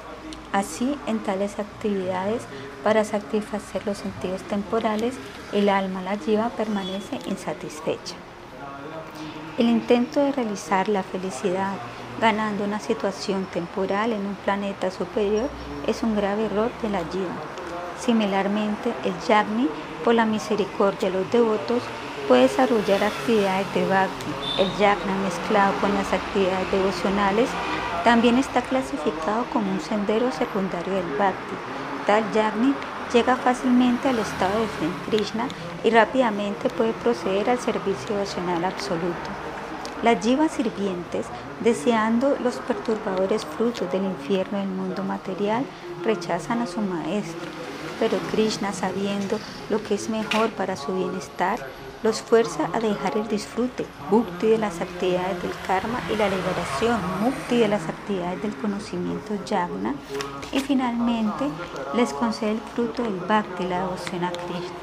Así, 0.52 0.98
en 1.06 1.20
tales 1.20 1.60
actividades, 1.60 2.42
para 2.82 3.04
satisfacer 3.04 3.86
los 3.86 3.98
sentidos 3.98 4.42
temporales, 4.42 5.14
el 5.52 5.68
alma, 5.68 6.02
la 6.02 6.18
jiva, 6.18 6.48
permanece 6.48 7.20
insatisfecha. 7.26 8.16
El 9.58 9.68
intento 9.68 10.18
de 10.18 10.32
realizar 10.32 10.88
la 10.88 11.04
felicidad 11.04 11.74
ganando 12.20 12.64
una 12.64 12.80
situación 12.80 13.46
temporal 13.46 14.12
en 14.12 14.26
un 14.26 14.34
planeta 14.34 14.90
superior 14.90 15.48
es 15.86 16.02
un 16.02 16.16
grave 16.16 16.46
error 16.46 16.70
de 16.82 16.90
la 16.90 17.00
jiva. 17.10 17.34
Similarmente, 17.98 18.92
el 19.04 19.14
yagni, 19.28 19.68
por 20.04 20.14
la 20.14 20.24
misericordia 20.24 21.10
de 21.10 21.18
los 21.18 21.30
devotos, 21.30 21.82
puede 22.28 22.42
desarrollar 22.42 23.04
actividades 23.04 23.72
de 23.74 23.86
bhakti. 23.86 24.32
El 24.58 24.70
yagna 24.78 25.14
mezclado 25.22 25.74
con 25.80 25.94
las 25.94 26.12
actividades 26.12 26.70
devocionales 26.70 27.50
también 28.04 28.38
está 28.38 28.62
clasificado 28.62 29.44
como 29.52 29.70
un 29.72 29.80
sendero 29.80 30.32
secundario 30.32 30.94
del 30.94 31.16
bhakti. 31.18 31.54
Tal 32.06 32.24
yagni 32.32 32.74
llega 33.12 33.36
fácilmente 33.36 34.08
al 34.08 34.18
estado 34.18 34.58
de 34.60 34.68
Sri 34.68 34.88
Krishna 35.06 35.48
y 35.84 35.90
rápidamente 35.90 36.70
puede 36.70 36.92
proceder 36.92 37.50
al 37.50 37.58
servicio 37.58 38.14
devocional 38.14 38.64
absoluto. 38.64 39.30
Las 40.02 40.24
jivas 40.24 40.52
sirvientes, 40.52 41.26
deseando 41.62 42.36
los 42.42 42.56
perturbadores 42.56 43.44
frutos 43.44 43.90
del 43.92 44.04
infierno 44.04 44.58
del 44.58 44.68
mundo 44.68 45.02
material, 45.02 45.64
rechazan 46.04 46.62
a 46.62 46.66
su 46.66 46.80
maestro. 46.80 47.48
Pero 47.98 48.18
Krishna, 48.30 48.72
sabiendo 48.72 49.38
lo 49.68 49.82
que 49.82 49.94
es 49.94 50.08
mejor 50.08 50.50
para 50.50 50.76
su 50.76 50.94
bienestar, 50.94 51.58
los 52.02 52.22
fuerza 52.22 52.70
a 52.72 52.80
dejar 52.80 53.18
el 53.18 53.28
disfrute, 53.28 53.84
bhakti 54.10 54.46
de 54.46 54.58
las 54.58 54.80
actividades 54.80 55.42
del 55.42 55.52
karma 55.66 56.00
y 56.10 56.16
la 56.16 56.30
liberación, 56.30 56.98
mukti 57.20 57.58
de 57.58 57.68
las 57.68 57.86
actividades 57.88 58.40
del 58.40 58.56
conocimiento 58.56 59.34
yagna, 59.44 59.94
y 60.50 60.60
finalmente 60.60 61.44
les 61.94 62.14
concede 62.14 62.52
el 62.52 62.60
fruto 62.74 63.02
del 63.02 63.20
bhakti, 63.20 63.64
la 63.64 63.80
devoción 63.80 64.24
a 64.24 64.32
Krishna. 64.32 64.78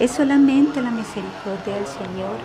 Es 0.00 0.10
solamente 0.12 0.80
la 0.80 0.90
misericordia 0.90 1.76
del 1.76 1.86
Señor 1.86 2.36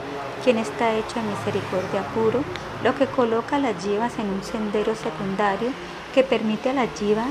quien 0.44 0.58
está 0.58 0.94
hecho 0.94 1.16
de 1.16 1.30
misericordia 1.30 2.04
puro, 2.14 2.44
lo 2.84 2.96
que 2.96 3.08
coloca 3.08 3.60
las 3.60 3.84
jivas 3.84 4.20
en 4.20 4.30
un 4.30 4.44
sendero 4.44 4.96
secundario 4.96 5.70
que 6.14 6.24
permite 6.24 6.70
a 6.70 6.74
la 6.74 6.88
jiva 6.88 7.26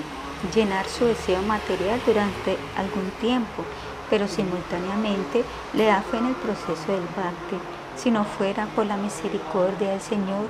llenar 0.55 0.87
su 0.89 1.05
deseo 1.05 1.43
material 1.43 2.01
durante 2.05 2.57
algún 2.77 3.11
tiempo, 3.21 3.65
pero 4.11 4.27
simultáneamente 4.27 5.45
le 5.75 5.85
da 5.87 6.03
fe 6.03 6.19
en 6.19 6.27
el 6.27 6.35
proceso 6.35 6.93
del 6.93 7.07
bhakti. 7.17 7.59
Si 7.97 8.11
no 8.11 8.25
fuera 8.25 8.67
por 8.75 8.87
la 8.87 8.97
misericordia 8.97 9.91
del 9.91 10.01
Señor, 10.01 10.49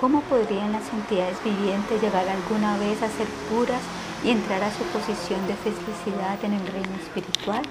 ¿cómo 0.00 0.20
podrían 0.22 0.72
las 0.72 0.92
entidades 0.92 1.42
vivientes 1.42 2.00
llegar 2.00 2.28
alguna 2.28 2.76
vez 2.78 3.02
a 3.02 3.08
ser 3.08 3.26
puras 3.50 3.80
y 4.22 4.30
entrar 4.30 4.62
a 4.62 4.70
su 4.70 4.84
posición 4.84 5.44
de 5.48 5.54
felicidad 5.54 6.38
en 6.44 6.52
el 6.52 6.66
reino 6.66 6.94
espiritual? 7.02 7.62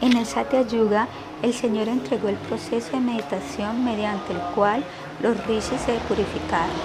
En 0.00 0.16
el 0.16 0.26
Satya 0.26 0.62
Yuga, 0.62 1.08
el 1.42 1.52
Señor 1.52 1.88
entregó 1.88 2.28
el 2.28 2.36
proceso 2.36 2.92
de 2.92 3.00
meditación 3.00 3.84
mediante 3.84 4.32
el 4.32 4.40
cual 4.54 4.84
los 5.22 5.36
rishis 5.46 5.80
se 5.80 5.94
purificaron. 6.08 6.76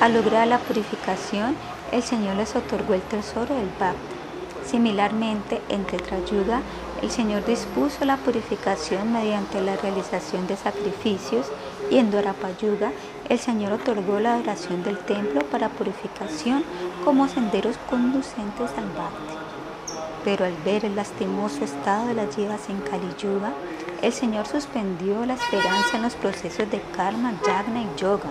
Al 0.00 0.14
lograr 0.14 0.48
la 0.48 0.58
purificación, 0.58 1.54
el 1.92 2.02
Señor 2.02 2.36
les 2.36 2.56
otorgó 2.56 2.94
el 2.94 3.02
tesoro 3.02 3.54
del 3.54 3.68
Bhakti. 3.78 3.98
Similarmente, 4.64 5.60
en 5.68 5.84
Tetrayuga, 5.84 6.62
el 7.02 7.10
Señor 7.10 7.44
dispuso 7.44 8.04
la 8.04 8.16
purificación 8.16 9.12
mediante 9.12 9.60
la 9.60 9.76
realización 9.76 10.46
de 10.46 10.56
sacrificios 10.56 11.46
y 11.90 11.98
en 11.98 12.10
Dwarapayuga 12.10 12.92
el 13.28 13.38
Señor 13.38 13.72
otorgó 13.72 14.20
la 14.20 14.34
adoración 14.34 14.82
del 14.82 14.98
templo 14.98 15.40
para 15.50 15.68
purificación 15.68 16.64
como 17.04 17.28
senderos 17.28 17.76
conducentes 17.90 18.70
al 18.76 18.86
Bhakti. 18.96 19.41
Pero 20.24 20.44
al 20.44 20.54
ver 20.64 20.84
el 20.84 20.96
lastimoso 20.96 21.64
estado 21.64 22.06
de 22.06 22.14
las 22.14 22.34
jivas 22.34 22.68
en 22.68 22.80
Kali 22.80 23.14
Yuga, 23.18 23.52
el 24.02 24.12
Señor 24.12 24.46
suspendió 24.46 25.24
la 25.26 25.34
esperanza 25.34 25.96
en 25.96 26.02
los 26.02 26.14
procesos 26.14 26.70
de 26.70 26.80
karma, 26.96 27.32
yagna 27.46 27.82
y 27.82 27.88
yoga. 27.96 28.30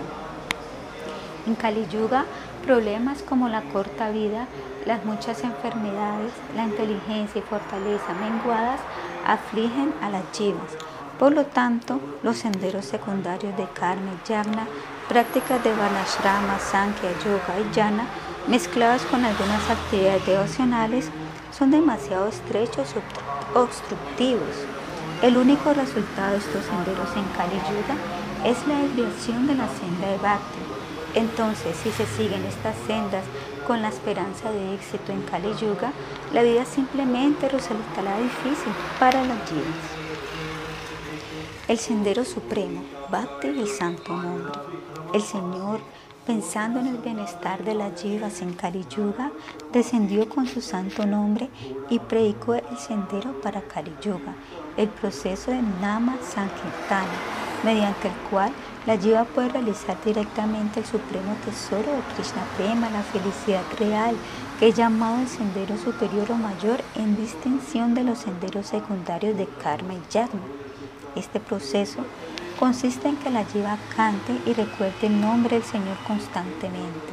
En 1.46 1.54
Kali 1.54 1.86
Yuga, 1.88 2.24
problemas 2.64 3.22
como 3.22 3.48
la 3.48 3.62
corta 3.62 4.10
vida, 4.10 4.46
las 4.86 5.04
muchas 5.04 5.42
enfermedades, 5.44 6.32
la 6.54 6.64
inteligencia 6.64 7.38
y 7.38 7.42
fortaleza 7.42 8.14
menguadas 8.20 8.80
afligen 9.26 9.94
a 10.02 10.10
las 10.10 10.24
jivas. 10.32 10.76
Por 11.18 11.32
lo 11.32 11.44
tanto, 11.46 12.00
los 12.22 12.38
senderos 12.38 12.84
secundarios 12.84 13.56
de 13.56 13.66
karma 13.68 14.12
y 14.12 14.28
yagna, 14.28 14.66
prácticas 15.08 15.62
de 15.62 15.74
Varnashrama, 15.74 16.58
Sankhya, 16.58 17.10
Yoga 17.24 17.60
y 17.60 17.74
Jnana, 17.74 18.06
mezcladas 18.48 19.02
con 19.02 19.24
algunas 19.24 19.70
actividades 19.70 20.26
devocionales, 20.26 21.10
son 21.56 21.70
demasiado 21.70 22.28
estrechos 22.28 22.88
o 23.54 23.60
obstructivos. 23.60 24.66
El 25.22 25.36
único 25.36 25.72
resultado 25.72 26.32
de 26.32 26.38
estos 26.38 26.64
senderos 26.64 27.08
en 27.16 27.24
Kali 27.36 27.56
Yuga 27.56 27.96
es 28.44 28.66
la 28.66 28.78
desviación 28.78 29.46
de 29.46 29.54
la 29.54 29.68
senda 29.68 30.08
de 30.08 30.18
Bhakti. 30.18 30.58
Entonces, 31.14 31.76
si 31.76 31.92
se 31.92 32.06
siguen 32.06 32.44
estas 32.44 32.74
sendas 32.86 33.24
con 33.66 33.82
la 33.82 33.88
esperanza 33.88 34.50
de 34.50 34.74
éxito 34.74 35.12
en 35.12 35.22
Kali 35.22 35.54
Yuga, 35.54 35.92
la 36.32 36.42
vida 36.42 36.64
simplemente 36.64 37.48
resultará 37.48 38.18
difícil 38.18 38.72
para 38.98 39.22
las 39.22 39.48
jivas. 39.48 40.02
El 41.68 41.78
sendero 41.78 42.24
supremo, 42.24 42.82
Bhakti 43.10 43.48
el 43.48 43.68
santo 43.68 44.16
nombre. 44.16 44.52
El 45.14 45.22
Señor 45.22 45.80
Pensando 46.26 46.78
en 46.78 46.86
el 46.86 46.98
bienestar 46.98 47.64
de 47.64 47.74
las 47.74 48.00
jivas 48.00 48.42
en 48.42 48.52
Kali 48.52 48.86
Yuga, 48.88 49.32
descendió 49.72 50.28
con 50.28 50.46
su 50.46 50.60
santo 50.60 51.04
nombre 51.04 51.50
y 51.90 51.98
predicó 51.98 52.54
el 52.54 52.78
sendero 52.78 53.40
para 53.40 53.60
Kali 53.62 53.92
Yuga, 54.00 54.36
el 54.76 54.88
proceso 54.88 55.50
de 55.50 55.60
Nama 55.80 56.16
Sankirtana, 56.22 57.10
mediante 57.64 58.06
el 58.06 58.14
cual 58.30 58.52
la 58.86 58.96
jiva 58.96 59.24
puede 59.24 59.48
realizar 59.48 59.96
directamente 60.04 60.78
el 60.78 60.86
supremo 60.86 61.34
tesoro 61.44 61.90
de 61.90 62.14
Krishna 62.14 62.44
Prema, 62.56 62.88
la 62.90 63.02
felicidad 63.02 63.64
real, 63.80 64.14
que 64.60 64.68
es 64.68 64.76
llamado 64.76 65.22
el 65.22 65.28
sendero 65.28 65.76
superior 65.76 66.30
o 66.30 66.36
mayor 66.36 66.82
en 66.94 67.16
distinción 67.16 67.94
de 67.94 68.04
los 68.04 68.20
senderos 68.20 68.68
secundarios 68.68 69.36
de 69.36 69.48
Karma 69.60 69.94
y 69.94 70.12
Yagna. 70.12 70.61
Este 71.14 71.40
proceso 71.40 72.04
consiste 72.58 73.08
en 73.08 73.16
que 73.16 73.30
la 73.30 73.44
jiva 73.44 73.76
cante 73.96 74.32
y 74.46 74.52
recuerde 74.54 75.08
el 75.08 75.20
nombre 75.20 75.56
del 75.56 75.64
Señor 75.64 75.96
constantemente. 76.06 77.12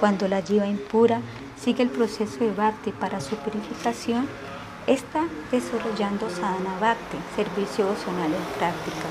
Cuando 0.00 0.28
la 0.28 0.40
jiva 0.40 0.66
impura 0.66 1.20
sigue 1.60 1.82
el 1.82 1.90
proceso 1.90 2.38
de 2.38 2.52
bhakti 2.52 2.92
para 2.92 3.20
su 3.20 3.36
purificación, 3.36 4.28
está 4.86 5.24
desarrollando 5.50 6.30
sadhana 6.30 6.78
bhakti, 6.80 7.18
servicio 7.36 7.84
devocional 7.84 8.32
en 8.32 8.58
práctica. 8.58 9.08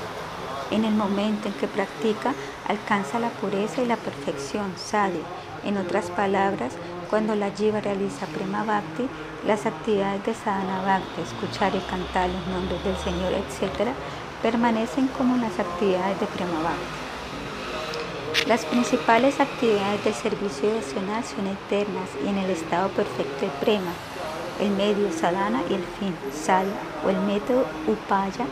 En 0.70 0.84
el 0.84 0.94
momento 0.94 1.48
en 1.48 1.54
que 1.54 1.68
practica, 1.68 2.34
alcanza 2.66 3.18
la 3.18 3.30
pureza 3.30 3.82
y 3.82 3.86
la 3.86 3.96
perfección, 3.96 4.72
sadhi. 4.76 5.22
En 5.64 5.76
otras 5.76 6.06
palabras, 6.10 6.72
cuando 7.08 7.34
la 7.34 7.50
jiva 7.50 7.80
realiza 7.80 8.26
prema 8.26 8.64
bhakti, 8.64 9.08
las 9.46 9.66
actividades 9.66 10.24
de 10.26 10.34
sadhana 10.34 10.82
bhakti, 10.82 11.22
escuchar 11.22 11.74
y 11.74 11.80
cantar 11.80 12.28
los 12.28 12.46
nombres 12.48 12.82
del 12.84 12.96
Señor, 12.98 13.32
etc., 13.32 13.90
permanecen 14.42 15.08
como 15.08 15.36
las 15.36 15.58
actividades 15.58 16.20
de 16.20 16.26
Prema 16.26 16.74
Las 18.46 18.64
principales 18.64 19.40
actividades 19.40 20.04
del 20.04 20.14
servicio 20.14 20.68
devocional 20.68 21.24
son 21.24 21.46
eternas 21.46 22.08
y 22.24 22.28
en 22.28 22.38
el 22.38 22.50
estado 22.50 22.88
perfecto 22.90 23.46
de 23.46 23.50
Prema. 23.60 23.92
el 24.60 24.70
medio 24.70 25.12
sadhana 25.12 25.62
y 25.70 25.74
el 25.74 25.84
fin 25.98 26.14
sala 26.32 26.72
o 27.04 27.10
el 27.10 27.20
método 27.20 27.64
upaya 27.86 28.44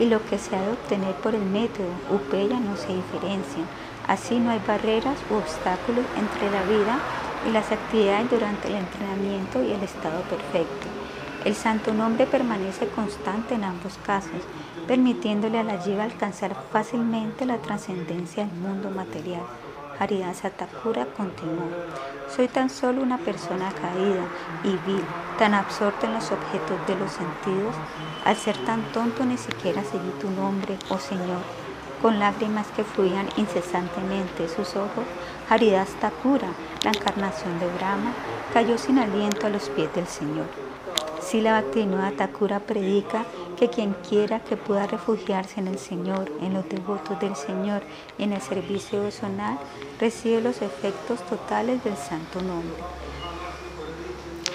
y 0.00 0.06
lo 0.06 0.24
que 0.26 0.36
se 0.36 0.56
ha 0.56 0.60
de 0.60 0.72
obtener 0.72 1.14
por 1.16 1.36
el 1.36 1.44
método 1.44 1.86
upeya 2.10 2.58
no 2.58 2.76
se 2.76 2.88
diferencian. 2.88 3.66
Así 4.08 4.40
no 4.40 4.50
hay 4.50 4.60
barreras 4.66 5.16
u 5.30 5.36
obstáculos 5.36 6.04
entre 6.18 6.50
la 6.50 6.62
vida 6.64 6.98
y 7.46 7.52
las 7.52 7.70
actividades 7.72 8.30
durante 8.30 8.68
el 8.68 8.76
entrenamiento 8.76 9.62
y 9.62 9.72
el 9.72 9.82
estado 9.82 10.20
perfecto. 10.22 10.86
El 11.44 11.54
santo 11.54 11.92
nombre 11.92 12.26
permanece 12.26 12.86
constante 12.88 13.54
en 13.54 13.64
ambos 13.64 13.98
casos, 14.06 14.42
permitiéndole 14.86 15.58
a 15.58 15.64
la 15.64 15.78
jiva 15.78 16.04
alcanzar 16.04 16.54
fácilmente 16.70 17.46
la 17.46 17.58
trascendencia 17.58 18.44
del 18.44 18.54
mundo 18.56 18.90
material. 18.90 19.42
Haridasa 19.98 20.50
Thakura 20.50 21.06
continuó. 21.16 21.68
Soy 22.34 22.48
tan 22.48 22.70
solo 22.70 23.02
una 23.02 23.18
persona 23.18 23.72
caída 23.72 24.24
y 24.64 24.70
vil, 24.86 25.04
tan 25.38 25.54
absorta 25.54 26.06
en 26.06 26.14
los 26.14 26.30
objetos 26.30 26.86
de 26.86 26.96
los 26.96 27.12
sentidos. 27.12 27.74
Al 28.24 28.36
ser 28.36 28.56
tan 28.64 28.82
tonto 28.92 29.24
ni 29.24 29.36
siquiera 29.36 29.82
seguí 29.82 30.10
tu 30.20 30.30
nombre, 30.30 30.78
oh 30.88 30.98
Señor. 30.98 31.42
Con 32.00 32.18
lágrimas 32.18 32.66
que 32.74 32.84
fluían 32.84 33.28
incesantemente 33.36 34.48
sus 34.48 34.74
ojos, 34.76 35.04
Haridas 35.52 35.90
la 36.82 36.88
encarnación 36.88 37.60
de 37.60 37.68
Brahma, 37.74 38.14
cayó 38.54 38.78
sin 38.78 38.98
aliento 38.98 39.46
a 39.46 39.50
los 39.50 39.68
pies 39.68 39.94
del 39.94 40.06
Señor. 40.06 40.46
Sila 41.20 41.52
Bhaktivinoda 41.52 42.12
Thakura 42.12 42.60
predica 42.60 43.26
que 43.58 43.68
quien 43.68 43.94
quiera 44.08 44.40
que 44.40 44.56
pueda 44.56 44.86
refugiarse 44.86 45.60
en 45.60 45.68
el 45.68 45.78
Señor, 45.78 46.32
en 46.40 46.54
los 46.54 46.66
devotos 46.70 47.20
del 47.20 47.36
Señor 47.36 47.82
en 48.16 48.32
el 48.32 48.40
servicio 48.40 49.00
devocional, 49.00 49.58
recibe 50.00 50.40
los 50.40 50.62
efectos 50.62 51.20
totales 51.26 51.84
del 51.84 51.98
santo 51.98 52.40
nombre. 52.40 52.82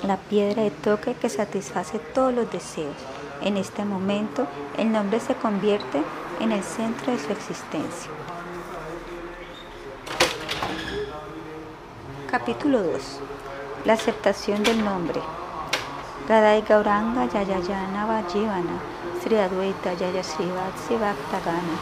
La 0.01 0.17
piedra 0.17 0.63
de 0.63 0.71
toque 0.71 1.13
que 1.13 1.29
satisface 1.29 1.99
todos 1.99 2.33
los 2.33 2.51
deseos. 2.51 2.95
En 3.43 3.57
este 3.57 3.85
momento, 3.85 4.47
el 4.79 4.91
nombre 4.91 5.19
se 5.19 5.35
convierte 5.35 6.01
en 6.39 6.51
el 6.51 6.63
centro 6.63 7.11
de 7.11 7.19
su 7.19 7.31
existencia. 7.31 8.16
Capítulo 12.29 12.83
2. 12.83 13.01
La 13.85 13.93
aceptación 13.93 14.61
del 14.61 14.83
nombre. 14.83 15.21
Radha 16.27 16.59
Gauranga 16.59 17.25
Yayayana 17.25 18.05
Vajivana 18.05 18.81
Sri 19.23 19.37
Advaita 19.37 19.93
Bhaktagana. 19.93 21.77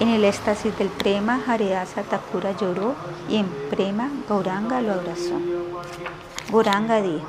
En 0.00 0.08
el 0.08 0.24
éxtasis 0.24 0.76
del 0.78 0.88
prema, 0.88 1.38
Haridasa 1.46 2.02
Thakura 2.02 2.52
lloró 2.52 2.94
y 3.28 3.36
en 3.36 3.46
prema 3.68 4.08
Gauranga 4.26 4.80
lo 4.80 4.94
abrazó. 4.94 5.38
Gauranga 6.50 7.02
dijo, 7.02 7.26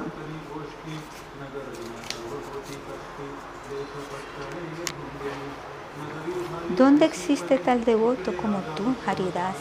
¿Dónde 6.77 7.05
existe 7.05 7.57
tal 7.57 7.83
devoto 7.83 8.35
como 8.37 8.59
tú, 8.77 8.95
Haridas? 9.05 9.57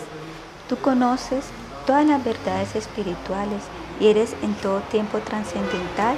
Tú 0.68 0.76
conoces 0.76 1.46
todas 1.90 2.06
las 2.06 2.22
verdades 2.22 2.76
espirituales 2.76 3.62
y 3.98 4.06
eres 4.06 4.36
en 4.44 4.54
todo 4.54 4.78
tiempo 4.92 5.18
trascendental 5.18 6.16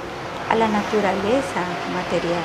a 0.51 0.55
la 0.55 0.67
naturaleza 0.67 1.63
material. 1.91 2.43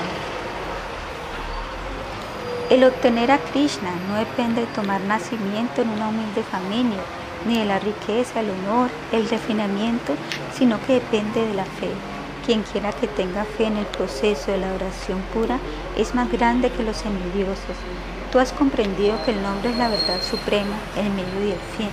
El 2.70 2.84
obtener 2.84 3.30
a 3.30 3.36
Krishna 3.36 3.90
no 4.08 4.14
depende 4.14 4.62
de 4.62 4.66
tomar 4.68 5.02
nacimiento 5.02 5.82
en 5.82 5.90
una 5.90 6.08
humilde 6.08 6.42
familia, 6.42 7.02
ni 7.46 7.58
de 7.58 7.66
la 7.66 7.78
riqueza, 7.78 8.40
el 8.40 8.48
honor, 8.48 8.88
el 9.12 9.28
refinamiento, 9.28 10.14
sino 10.56 10.80
que 10.86 10.94
depende 10.94 11.46
de 11.46 11.52
la 11.52 11.66
fe. 11.66 11.90
Quien 12.46 12.62
quiera 12.62 12.94
que 12.94 13.08
tenga 13.08 13.44
fe 13.44 13.66
en 13.66 13.76
el 13.76 13.86
proceso 13.88 14.52
de 14.52 14.56
la 14.56 14.72
oración 14.72 15.20
pura 15.34 15.58
es 15.98 16.14
más 16.14 16.32
grande 16.32 16.70
que 16.70 16.82
los 16.82 16.96
semidioses. 16.96 17.76
Tú 18.32 18.38
has 18.38 18.54
comprendido 18.54 19.22
que 19.26 19.32
el 19.32 19.42
nombre 19.42 19.68
es 19.68 19.76
la 19.76 19.90
verdad 19.90 20.22
suprema, 20.22 20.76
el 20.96 21.10
medio 21.10 21.46
y 21.46 21.50
el 21.50 21.60
fin. 21.76 21.90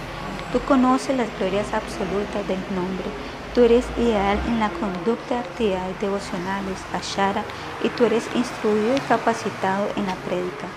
Tú 0.52 0.60
conoces 0.62 1.18
las 1.18 1.28
glorias 1.38 1.74
absolutas 1.74 2.48
del 2.48 2.60
nombre. 2.74 3.06
Tú 3.54 3.62
eres 3.62 3.86
ideal 3.98 4.40
en 4.48 4.60
la 4.60 4.70
conducta 4.70 5.36
de 5.36 5.40
actividades 5.42 6.00
devocionales, 6.00 6.78
ashara, 6.94 7.44
y 7.84 7.90
tú 7.90 8.06
eres 8.06 8.28
instruido 8.36 8.96
y 8.96 9.00
capacitado 9.02 9.88
en 9.96 10.06
la 10.06 10.16
prédica. 10.16 10.68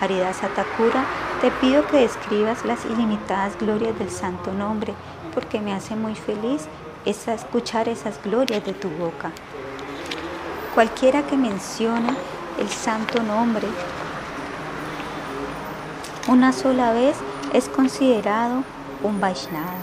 Haridasa 0.00 0.48
Thakura, 0.48 1.04
te 1.40 1.50
pido 1.50 1.86
que 1.86 1.98
describas 1.98 2.64
las 2.64 2.84
ilimitadas 2.84 3.58
glorias 3.58 3.98
del 3.98 4.10
santo 4.10 4.52
nombre, 4.52 4.94
porque 5.34 5.60
me 5.60 5.72
hace 5.72 5.96
muy 5.96 6.14
feliz 6.14 6.66
escuchar 7.04 7.88
esas 7.88 8.22
glorias 8.22 8.64
de 8.64 8.72
tu 8.72 8.88
boca. 8.88 9.30
Cualquiera 10.74 11.22
que 11.22 11.36
mencione 11.36 12.14
el 12.58 12.68
santo 12.68 13.22
nombre 13.22 13.68
una 16.26 16.54
sola 16.54 16.92
vez 16.92 17.16
es 17.52 17.68
considerado 17.68 18.64
un 19.04 19.20
Vaishnava. 19.20 19.76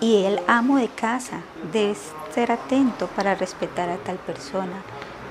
Y 0.00 0.24
el 0.24 0.40
amo 0.46 0.76
de 0.76 0.88
casa 0.88 1.40
debe 1.72 1.96
ser 2.34 2.52
atento 2.52 3.06
para 3.08 3.34
respetar 3.34 3.88
a 3.88 3.96
tal 3.96 4.16
persona. 4.16 4.82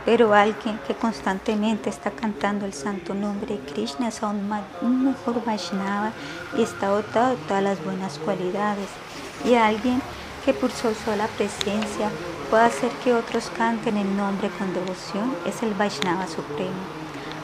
Pero 0.03 0.33
alguien 0.33 0.79
que 0.87 0.95
constantemente 0.95 1.91
está 1.91 2.09
cantando 2.09 2.65
el 2.65 2.73
santo 2.73 3.13
nombre 3.13 3.57
de 3.57 3.71
Krishna 3.71 4.07
es 4.07 4.23
aún 4.23 4.49
un 4.81 5.05
mejor 5.05 5.45
Vaishnava 5.45 6.11
y 6.57 6.63
está 6.63 6.87
dotado 6.87 7.35
de 7.35 7.35
todas 7.47 7.61
las 7.61 7.83
buenas 7.83 8.17
cualidades. 8.17 8.87
Y 9.45 9.53
alguien 9.53 10.01
que 10.45 10.53
por 10.53 10.71
su 10.71 10.93
sola 10.93 11.27
presencia 11.37 12.09
pueda 12.49 12.65
hacer 12.65 12.91
que 13.03 13.13
otros 13.13 13.49
canten 13.55 13.97
el 13.97 14.17
nombre 14.17 14.49
con 14.49 14.73
devoción 14.73 15.35
es 15.45 15.61
el 15.63 15.73
Vaishnava 15.73 16.27
Supremo. 16.27 16.81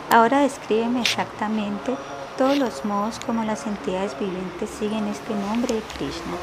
Ahora 0.09 0.39
descríbeme 0.39 1.01
exactamente 1.01 1.95
todos 2.37 2.57
los 2.57 2.85
modos 2.85 3.19
como 3.25 3.43
las 3.43 3.65
entidades 3.65 4.17
vivientes 4.19 4.69
siguen 4.69 5.07
este 5.07 5.33
nombre 5.33 5.75
de 5.75 5.81
Krishna, 5.81 6.37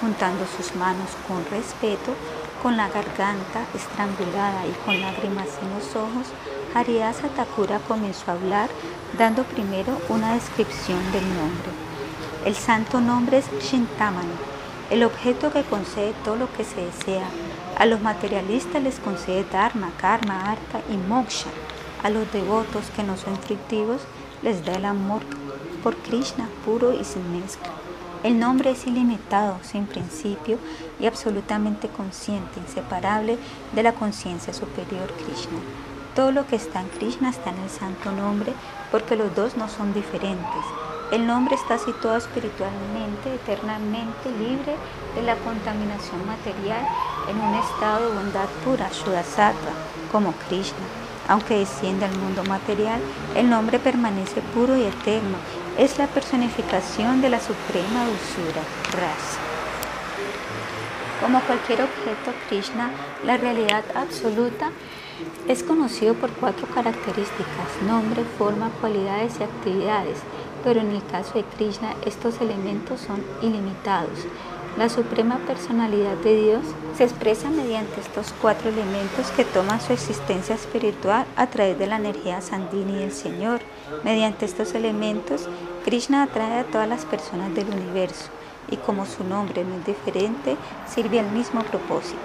juntando 0.00 0.44
sus 0.56 0.74
manos 0.74 1.10
con 1.26 1.44
respeto, 1.50 2.14
con 2.62 2.76
la 2.76 2.88
garganta 2.88 3.64
estrangulada 3.74 4.66
y 4.66 4.72
con 4.84 5.00
lágrimas 5.00 5.48
en 5.62 5.74
los 5.74 5.94
ojos, 5.94 6.26
Haridasa 6.74 7.28
Thakura 7.28 7.78
comenzó 7.86 8.30
a 8.30 8.34
hablar 8.34 8.68
dando 9.16 9.44
primero 9.44 10.00
una 10.08 10.34
descripción 10.34 11.00
del 11.12 11.24
nombre. 11.34 11.70
El 12.44 12.54
santo 12.54 13.00
nombre 13.00 13.38
es 13.38 13.46
Shintamani, 13.60 14.34
el 14.90 15.04
objeto 15.04 15.52
que 15.52 15.62
concede 15.62 16.14
todo 16.24 16.36
lo 16.36 16.52
que 16.52 16.64
se 16.64 16.80
desea. 16.80 17.28
A 17.78 17.86
los 17.86 18.00
materialistas 18.00 18.82
les 18.82 18.98
concede 18.98 19.44
Dharma, 19.44 19.90
Karma, 19.98 20.50
Artha 20.50 20.80
y 20.90 20.96
Moksha. 20.96 21.50
A 22.02 22.10
los 22.10 22.30
devotos 22.32 22.90
que 22.96 23.02
no 23.02 23.16
son 23.16 23.36
frictivos 23.36 24.00
les 24.42 24.64
da 24.64 24.72
el 24.72 24.84
amor 24.84 25.22
por 25.82 25.96
Krishna 25.96 26.48
puro 26.64 26.92
y 26.92 27.04
sin 27.04 27.38
mezcla. 27.38 27.70
El 28.22 28.38
nombre 28.38 28.70
es 28.70 28.86
ilimitado, 28.86 29.58
sin 29.62 29.86
principio 29.86 30.58
y 30.98 31.06
absolutamente 31.06 31.88
consciente, 31.88 32.58
inseparable 32.58 33.38
de 33.72 33.82
la 33.82 33.92
conciencia 33.92 34.52
superior 34.52 35.12
Krishna. 35.12 35.58
Todo 36.16 36.32
lo 36.32 36.46
que 36.46 36.56
está 36.56 36.80
en 36.80 36.88
Krishna 36.88 37.30
está 37.30 37.50
en 37.50 37.58
el 37.58 37.70
santo 37.70 38.10
nombre 38.10 38.52
porque 38.90 39.16
los 39.16 39.34
dos 39.36 39.56
no 39.56 39.68
son 39.68 39.94
diferentes. 39.94 40.64
El 41.10 41.26
nombre 41.26 41.54
está 41.54 41.78
situado 41.78 42.18
espiritualmente, 42.18 43.34
eternamente 43.34 44.30
libre 44.38 44.76
de 45.14 45.22
la 45.22 45.36
contaminación 45.36 46.26
material 46.26 46.86
en 47.30 47.40
un 47.40 47.54
estado 47.54 48.10
de 48.10 48.14
bondad 48.14 48.48
pura, 48.62 48.90
Shuddhasattva, 48.92 49.72
como 50.12 50.34
Krishna. 50.48 50.84
Aunque 51.26 51.60
desciende 51.60 52.04
al 52.04 52.14
mundo 52.18 52.44
material, 52.44 53.00
el 53.34 53.48
nombre 53.48 53.78
permanece 53.78 54.42
puro 54.54 54.76
y 54.76 54.82
eterno 54.82 55.38
es 55.78 55.96
la 55.96 56.08
personificación 56.08 57.22
de 57.22 57.30
la 57.30 57.40
suprema 57.40 58.04
dulzura, 58.04 58.62
Rasa. 58.92 59.40
Como 61.22 61.40
cualquier 61.40 61.82
objeto 61.82 62.32
Krishna, 62.48 62.90
la 63.24 63.38
realidad 63.38 63.84
absoluta 63.94 64.70
es 65.48 65.62
conocido 65.62 66.14
por 66.14 66.30
cuatro 66.32 66.66
características, 66.74 67.82
nombre, 67.86 68.24
forma, 68.36 68.70
cualidades 68.80 69.40
y 69.40 69.42
actividades, 69.42 70.18
pero 70.64 70.80
en 70.80 70.90
el 70.90 71.04
caso 71.06 71.34
de 71.34 71.44
Krishna 71.44 71.94
estos 72.04 72.40
elementos 72.40 73.00
son 73.00 73.22
ilimitados. 73.42 74.26
La 74.76 74.88
suprema 74.88 75.38
personalidad 75.38 76.16
de 76.18 76.40
Dios 76.40 76.62
se 76.96 77.04
expresa 77.04 77.50
mediante 77.50 78.00
estos 78.00 78.32
cuatro 78.40 78.68
elementos 78.68 79.30
que 79.32 79.44
toman 79.44 79.80
su 79.80 79.92
existencia 79.92 80.54
espiritual 80.54 81.26
a 81.36 81.48
través 81.48 81.78
de 81.78 81.88
la 81.88 81.96
energía 81.96 82.40
sandini 82.40 82.94
del 82.94 83.12
Señor. 83.12 83.60
Mediante 84.04 84.44
estos 84.44 84.74
elementos, 84.74 85.48
Krishna 85.84 86.22
atrae 86.22 86.60
a 86.60 86.64
todas 86.64 86.88
las 86.88 87.04
personas 87.04 87.52
del 87.54 87.68
universo 87.68 88.30
y 88.70 88.76
como 88.76 89.06
su 89.06 89.24
nombre 89.24 89.64
no 89.64 89.76
es 89.76 89.86
diferente, 89.86 90.56
sirve 90.86 91.20
al 91.20 91.30
mismo 91.30 91.62
propósito. 91.62 92.18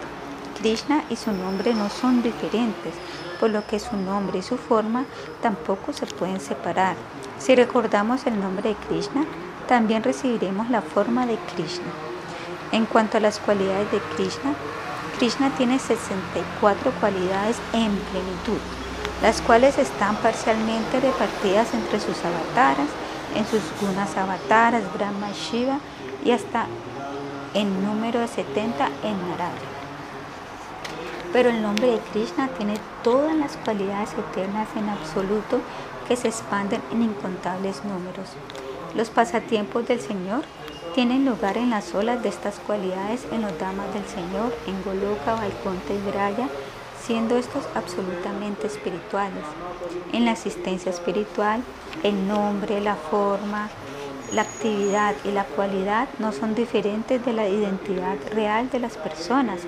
Krishna 0.60 1.04
y 1.10 1.16
su 1.16 1.32
nombre 1.32 1.74
no 1.74 1.90
son 1.90 2.22
diferentes, 2.22 2.94
por 3.40 3.50
lo 3.50 3.66
que 3.66 3.80
su 3.80 3.96
nombre 3.98 4.40
y 4.40 4.44
su 4.44 4.58
forma 4.58 5.06
tampoco 5.42 5.92
se 5.92 6.06
pueden 6.06 6.40
separar. 6.40 6.96
Si 7.44 7.56
recordamos 7.56 8.26
el 8.26 8.40
nombre 8.40 8.70
de 8.70 8.76
Krishna, 8.88 9.26
también 9.68 10.02
recibiremos 10.02 10.70
la 10.70 10.82
forma 10.82 11.26
de 11.26 11.36
Krishna. 11.54 11.92
En 12.72 12.86
cuanto 12.86 13.18
a 13.18 13.20
las 13.20 13.40
cualidades 13.40 13.92
de 13.92 14.00
Krishna, 14.16 14.54
Krishna 15.18 15.50
tiene 15.58 15.78
64 15.78 16.92
cualidades 17.02 17.58
en 17.74 17.92
plenitud, 17.98 18.62
las 19.22 19.42
cuales 19.42 19.78
están 19.78 20.16
parcialmente 20.16 21.02
repartidas 21.02 21.74
entre 21.74 22.00
sus 22.00 22.16
avataras, 22.24 22.88
en 23.36 23.46
sus 23.46 23.60
gunas 23.82 24.16
avataras, 24.16 24.84
Brahma 24.94 25.32
Shiva, 25.34 25.80
y 26.24 26.32
hasta 26.32 26.68
en 27.54 27.84
número 27.84 28.22
de 28.22 28.30
70 28.30 28.88
en 29.04 29.30
Narayana. 29.30 29.74
Pero 31.34 31.50
el 31.50 31.62
nombre 31.62 31.88
de 31.88 32.00
Krishna 32.14 32.48
tiene 32.58 32.76
todas 33.04 33.36
las 33.36 33.58
cualidades 33.58 34.12
eternas 34.14 34.70
en 34.78 34.88
absoluto 34.88 35.60
que 36.08 36.16
se 36.16 36.28
expanden 36.28 36.82
en 36.92 37.02
incontables 37.04 37.84
números. 37.84 38.30
Los 38.96 39.10
pasatiempos 39.10 39.88
del 39.88 40.00
Señor 40.00 40.44
tienen 40.94 41.26
lugar 41.26 41.58
en 41.58 41.72
las 41.72 41.96
olas 41.96 42.22
de 42.22 42.30
estas 42.30 42.60
cualidades 42.60 43.26
en 43.32 43.42
los 43.42 43.58
damas 43.58 43.92
del 43.94 44.06
Señor, 44.06 44.54
en 44.68 44.84
Goloka, 44.84 45.34
Vaikunta 45.34 45.94
y 45.94 46.12
Braya, 46.12 46.48
siendo 47.02 47.36
estos 47.36 47.68
absolutamente 47.76 48.68
espirituales. 48.68 49.44
En 50.12 50.26
la 50.26 50.34
existencia 50.34 50.92
espiritual, 50.92 51.64
el 52.04 52.28
nombre, 52.28 52.80
la 52.80 52.96
forma, 52.96 53.70
la 54.34 54.44
actividad 54.44 55.16
y 55.26 55.32
la 55.32 55.44
cualidad 55.44 56.08
no 56.20 56.32
son 56.32 56.56
diferentes 56.56 57.24
de 57.26 57.34
la 57.34 57.48
identidad 57.48 58.16
real 58.32 58.70
de 58.70 58.80
las 58.80 58.98
personas, 58.98 59.62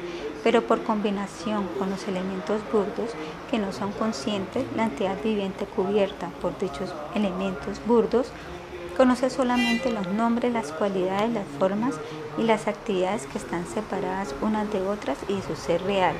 pero 0.43 0.61
por 0.61 0.83
combinación 0.83 1.67
con 1.79 1.89
los 1.89 2.07
elementos 2.07 2.61
burdos 2.71 3.11
que 3.49 3.59
no 3.59 3.71
son 3.71 3.91
conscientes, 3.91 4.65
la 4.75 4.85
entidad 4.85 5.21
viviente 5.23 5.65
cubierta 5.65 6.29
por 6.41 6.57
dichos 6.57 6.93
elementos 7.13 7.79
burdos 7.85 8.31
conoce 8.95 9.29
solamente 9.29 9.91
los 9.91 10.07
nombres, 10.07 10.53
las 10.53 10.71
cualidades, 10.71 11.31
las 11.31 11.47
formas 11.59 11.95
y 12.37 12.43
las 12.43 12.67
actividades 12.67 13.25
que 13.27 13.37
están 13.37 13.67
separadas 13.67 14.33
unas 14.41 14.71
de 14.71 14.81
otras 14.81 15.17
y 15.27 15.41
su 15.41 15.55
ser 15.55 15.83
real. 15.83 16.15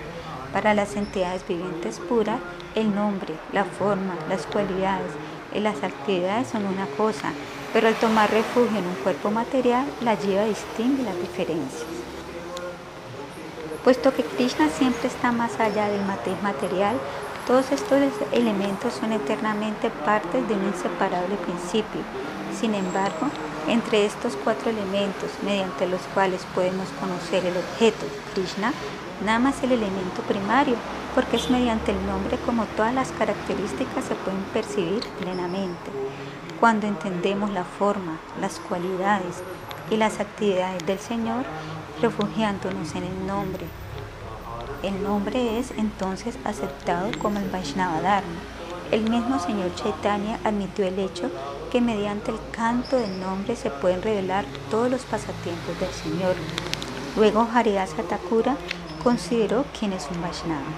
Para 0.52 0.74
las 0.74 0.96
entidades 0.96 1.48
vivientes 1.48 2.00
puras, 2.00 2.40
el 2.76 2.94
nombre, 2.94 3.34
la 3.54 3.64
forma, 3.64 4.16
las 4.30 4.46
cualidades 4.46 5.12
y 5.54 5.60
las 5.60 5.84
actividades 5.84 6.48
son 6.48 6.66
una 6.66 6.86
cosa, 6.98 7.32
pero 7.74 7.88
al 7.88 7.96
tomar 7.96 8.30
refugio 8.30 8.78
en 8.78 8.88
un 8.88 8.96
cuerpo 8.96 9.32
material, 9.32 9.86
la 10.02 10.16
lleva 10.16 10.46
distingue 10.46 11.04
las 11.04 11.20
diferencias. 11.20 11.95
Puesto 13.86 14.12
que 14.16 14.24
Krishna 14.24 14.68
siempre 14.70 15.08
está 15.08 15.32
más 15.32 15.60
allá 15.60 15.88
del 15.88 16.02
material, 16.42 16.98
todos 17.46 17.72
estos 17.72 18.00
elementos 18.32 18.96
son 18.96 19.12
eternamente 19.12 19.92
partes 20.04 20.48
de 20.48 20.56
un 20.56 20.66
inseparable 20.66 21.36
principio. 21.36 22.02
Sin 22.60 22.74
embargo, 22.74 23.28
entre 23.68 24.08
estos 24.08 24.36
cuatro 24.44 24.72
elementos, 24.72 25.30
mediante 25.44 25.86
los 25.86 26.02
cuales 26.16 26.42
podemos 26.56 26.88
conocer 27.00 27.46
el 27.46 27.58
objeto, 27.58 28.08
Krishna, 28.34 28.74
nada 29.24 29.38
más 29.38 29.62
el 29.62 29.74
elemento 29.74 30.24
primario, 30.28 30.78
porque 31.14 31.36
es 31.36 31.52
mediante 31.52 31.92
el 31.92 32.08
nombre 32.08 32.40
como 32.44 32.66
todas 32.66 32.94
las 32.96 33.12
características 33.12 34.06
se 34.06 34.16
pueden 34.16 34.42
percibir 34.52 35.06
plenamente. 35.20 35.92
Cuando 36.60 36.88
entendemos 36.88 37.52
la 37.52 37.66
forma, 37.66 38.18
las 38.42 38.58
cualidades 38.58 39.44
y 39.92 39.98
las 39.98 40.20
actividades 40.20 40.84
del 40.88 40.98
Señor, 40.98 41.46
refugiándonos 42.06 42.94
en 42.94 43.04
el 43.04 43.26
nombre. 43.26 43.66
El 44.84 45.02
nombre 45.02 45.58
es 45.58 45.72
entonces 45.72 46.38
aceptado 46.44 47.10
como 47.18 47.40
el 47.40 47.50
Vaishnava 47.50 48.00
Dharma. 48.00 48.40
El 48.92 49.10
mismo 49.10 49.40
señor 49.40 49.74
Chaitanya 49.74 50.40
admitió 50.44 50.86
el 50.86 51.00
hecho 51.00 51.32
que 51.72 51.82
mediante 51.82 52.30
el 52.30 52.38
canto 52.52 52.98
del 52.98 53.20
nombre 53.20 53.56
se 53.56 53.72
pueden 53.72 54.04
revelar 54.04 54.46
todos 54.70 54.92
los 54.92 55.02
pasatiempos 55.02 55.80
del 55.80 55.90
Señor. 55.90 56.36
Luego 57.18 57.48
Haridasa 57.52 58.04
Thakura 58.04 58.56
consideró 59.04 59.66
quién 59.78 59.92
es 59.92 60.08
un 60.12 60.22
Vaishnava. 60.22 60.72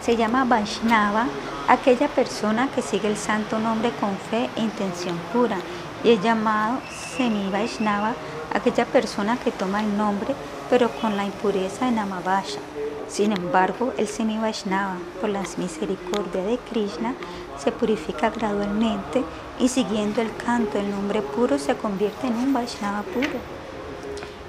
Se 0.00 0.16
llama 0.16 0.44
Vaishnava 0.44 1.26
aquella 1.66 2.06
persona 2.06 2.68
que 2.72 2.82
sigue 2.82 3.08
el 3.08 3.16
santo 3.16 3.58
nombre 3.58 3.90
con 4.00 4.16
fe 4.16 4.48
e 4.54 4.60
intención 4.60 5.16
pura 5.32 5.58
y 6.04 6.10
es 6.10 6.22
llamado 6.22 6.78
Semi 7.16 7.50
Vaishnava 7.50 8.14
aquella 8.54 8.84
persona 8.84 9.36
que 9.36 9.50
toma 9.50 9.80
el 9.80 9.96
nombre 9.96 10.34
pero 10.70 10.90
con 11.00 11.16
la 11.16 11.24
impureza 11.24 11.86
de 11.86 11.92
Namavasha. 11.92 12.60
Sin 13.08 13.32
embargo, 13.32 13.92
el 13.98 14.08
Semi 14.08 14.38
Vaishnava, 14.38 14.96
por 15.20 15.28
la 15.28 15.42
misericordia 15.58 16.42
de 16.42 16.56
Krishna, 16.56 17.14
se 17.58 17.70
purifica 17.70 18.30
gradualmente 18.30 19.22
y 19.60 19.68
siguiendo 19.68 20.22
el 20.22 20.34
canto 20.34 20.78
del 20.78 20.90
nombre 20.90 21.20
puro 21.20 21.58
se 21.58 21.76
convierte 21.76 22.26
en 22.26 22.36
un 22.36 22.54
Vaishnava 22.54 23.02
puro. 23.02 23.38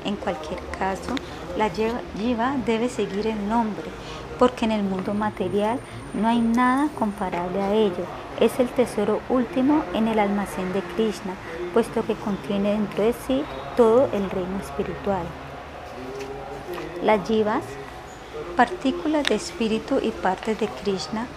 En 0.06 0.16
cualquier 0.16 0.60
caso, 0.80 1.14
la 1.58 1.70
Jiva 1.70 2.56
debe 2.66 2.88
seguir 2.88 3.28
el 3.28 3.50
nombre, 3.50 3.86
porque 4.40 4.66
en 4.66 4.72
el 4.72 4.84
mundo 4.84 5.14
material 5.14 5.80
no 6.14 6.28
hay 6.28 6.40
nada 6.40 6.88
comparable 6.98 7.62
a 7.62 7.74
ello. 7.74 8.06
Es 8.40 8.60
el 8.60 8.68
tesoro 8.70 9.22
último 9.30 9.84
en 9.94 10.08
el 10.08 10.20
almacén 10.20 10.74
de 10.74 10.82
Krishna, 10.82 11.36
puesto 11.74 12.04
que 12.06 12.16
contiene 12.16 12.72
dentro 12.72 13.04
de 13.04 13.14
sí 13.14 13.44
todo 13.78 14.10
el 14.12 14.30
reino 14.30 14.60
espiritual. 14.60 15.26
Las 17.04 17.28
jivas, 17.28 17.64
partículas 18.56 19.24
de 19.26 19.36
espíritu 19.36 20.00
y 20.02 20.10
partes 20.12 20.60
de 20.60 20.68
Krishna, 20.68 21.28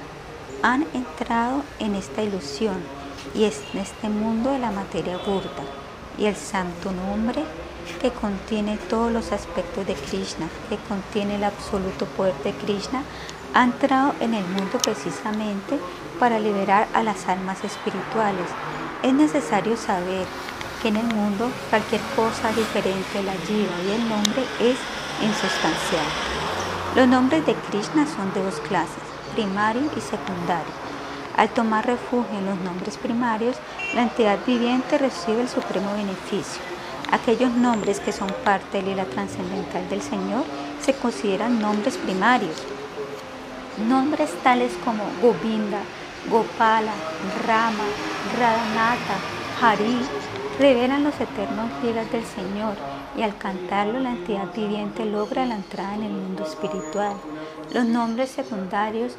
han 0.63 0.87
entrado 0.95 1.63
en 1.79 1.95
esta 1.95 2.23
ilusión 2.23 2.77
y 3.35 3.45
en 3.45 3.53
este 3.81 4.09
mundo 4.09 4.51
de 4.51 4.59
la 4.59 4.71
materia 4.71 5.19
burda. 5.19 5.65
Y 6.19 6.25
el 6.25 6.37
santo 6.37 6.93
nombre 6.93 7.43
que 8.01 8.11
contiene 8.11 8.79
todos 8.89 9.13
los 9.13 9.33
aspectos 9.33 9.87
de 9.87 9.95
Krishna, 9.95 10.49
que 10.69 10.77
contiene 10.89 11.37
el 11.37 11.45
absoluto 11.45 12.07
poder 12.07 12.35
de 12.43 12.53
Krishna, 12.53 13.03
ha 13.55 13.65
entrado 13.65 14.15
en 14.21 14.35
el 14.35 14.45
mundo 14.45 14.79
precisamente 14.83 15.79
para 16.19 16.39
liberar 16.39 16.89
a 16.95 17.03
las 17.03 17.29
almas 17.29 17.63
espirituales. 17.65 18.47
Es 19.03 19.13
necesario 19.13 19.77
saber 19.77 20.27
que 20.83 20.89
en 20.89 20.97
el 20.97 21.07
mundo 21.07 21.51
cualquier 21.71 22.01
cosa 22.15 22.53
diferente 22.53 23.23
la 23.23 23.33
jiva 23.33 23.77
y 23.87 23.93
el 23.93 24.09
nombre 24.09 24.43
es 24.61 24.77
insustancial. 25.23 26.07
Los 26.95 27.09
nombres 27.09 27.45
de 27.47 27.55
Krishna 27.55 28.07
son 28.07 28.33
de 28.35 28.43
dos 28.43 28.61
clases, 28.61 29.03
primario 29.35 29.83
y 29.97 30.01
secundario. 30.01 30.73
Al 31.37 31.51
tomar 31.51 31.87
refugio 31.87 32.39
en 32.39 32.47
los 32.47 32.59
nombres 32.61 32.97
primarios, 32.97 33.57
la 33.95 34.03
entidad 34.03 34.39
viviente 34.47 34.97
recibe 34.97 35.43
el 35.43 35.49
supremo 35.49 35.93
beneficio. 35.93 36.63
Aquellos 37.13 37.53
nombres 37.53 38.01
que 38.01 38.13
son 38.13 38.29
parte 38.43 38.83
de 38.83 38.95
la 38.95 39.05
trascendental 39.05 39.89
del 39.91 40.01
Señor 40.01 40.45
se 40.81 40.95
consideran 40.95 41.61
nombres 41.61 41.99
primarios. 41.99 42.57
Nombres 43.87 44.31
tales 44.43 44.73
como 44.85 45.05
Govinda, 45.21 45.81
Gopala, 46.31 46.93
Rama, 47.47 47.85
Radhanata, 48.37 49.17
Hari, 49.61 50.01
revelan 50.59 51.05
los 51.05 51.15
eternos 51.21 51.71
días 51.83 52.11
del 52.11 52.25
Señor 52.25 52.75
y 53.17 53.23
al 53.23 53.37
cantarlo 53.39 54.01
la 54.01 54.11
entidad 54.11 54.53
viviente 54.53 55.05
logra 55.05 55.47
la 55.47 55.55
entrada 55.55 55.95
en 55.95 56.03
el 56.03 56.13
mundo 56.13 56.45
espiritual. 56.45 57.17
Los 57.73 57.85
nombres 57.87 58.31
secundarios 58.31 59.13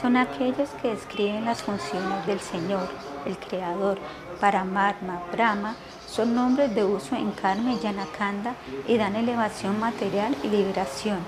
son 0.00 0.16
aquellos 0.16 0.68
que 0.82 0.88
describen 0.88 1.46
las 1.46 1.62
funciones 1.62 2.26
del 2.26 2.40
Señor, 2.40 2.88
el 3.24 3.38
Creador, 3.38 3.98
Paramatma, 4.38 5.22
Brahma, 5.32 5.76
son 6.06 6.34
nombres 6.34 6.74
de 6.74 6.84
uso 6.84 7.16
en 7.16 7.30
Karma 7.32 7.72
y 7.72 7.78
Yanakanda 7.78 8.54
y 8.86 8.98
dan 8.98 9.16
elevación 9.16 9.80
material 9.80 10.36
y 10.42 10.48
liberación, 10.48 11.18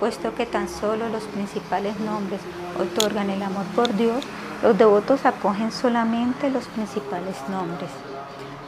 puesto 0.00 0.34
que 0.34 0.46
tan 0.46 0.68
solo 0.68 1.08
los 1.08 1.24
principales 1.24 1.98
nombres 2.00 2.40
otorgan 2.78 3.30
el 3.30 3.42
amor 3.42 3.64
por 3.74 3.94
Dios, 3.94 4.24
los 4.62 4.78
devotos 4.78 5.26
acogen 5.26 5.72
solamente 5.72 6.48
los 6.48 6.66
principales 6.66 7.36
nombres. 7.48 7.90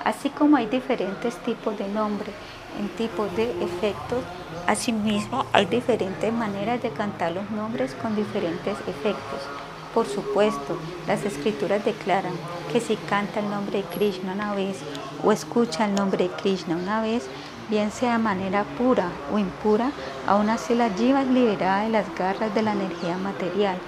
Así 0.04 0.28
como 0.28 0.56
hay 0.56 0.66
diferentes 0.66 1.36
tipos 1.38 1.78
de 1.78 1.88
nombres 1.88 2.34
en 2.78 2.88
tipos 2.88 3.34
de 3.36 3.50
efectos, 3.62 4.22
asimismo 4.66 5.46
hay 5.52 5.66
diferentes 5.66 6.32
maneras 6.32 6.82
de 6.82 6.90
cantar 6.90 7.32
los 7.32 7.48
nombres 7.50 7.94
con 7.94 8.16
diferentes 8.16 8.76
efectos. 8.88 9.40
Por 9.94 10.06
supuesto, 10.06 10.76
las 11.06 11.24
escrituras 11.24 11.84
declaran 11.84 12.32
que 12.72 12.80
si 12.80 12.96
canta 12.96 13.38
el 13.38 13.48
nombre 13.48 13.78
de 13.78 13.84
Krishna 13.84 14.32
una 14.32 14.52
vez 14.52 14.78
o 15.22 15.30
escucha 15.30 15.84
el 15.84 15.94
nombre 15.94 16.24
de 16.24 16.34
Krishna 16.34 16.76
una 16.76 17.00
vez, 17.00 17.28
bien 17.70 17.92
sea 17.92 18.14
de 18.14 18.24
manera 18.24 18.64
pura 18.76 19.08
o 19.32 19.38
impura, 19.38 19.92
aún 20.26 20.50
así 20.50 20.74
la 20.74 20.90
jiva 20.90 21.22
liberada 21.22 21.84
de 21.84 21.90
las 21.90 22.12
garras 22.16 22.52
de 22.52 22.62
la 22.62 22.72
energía 22.72 23.16
material. 23.16 23.78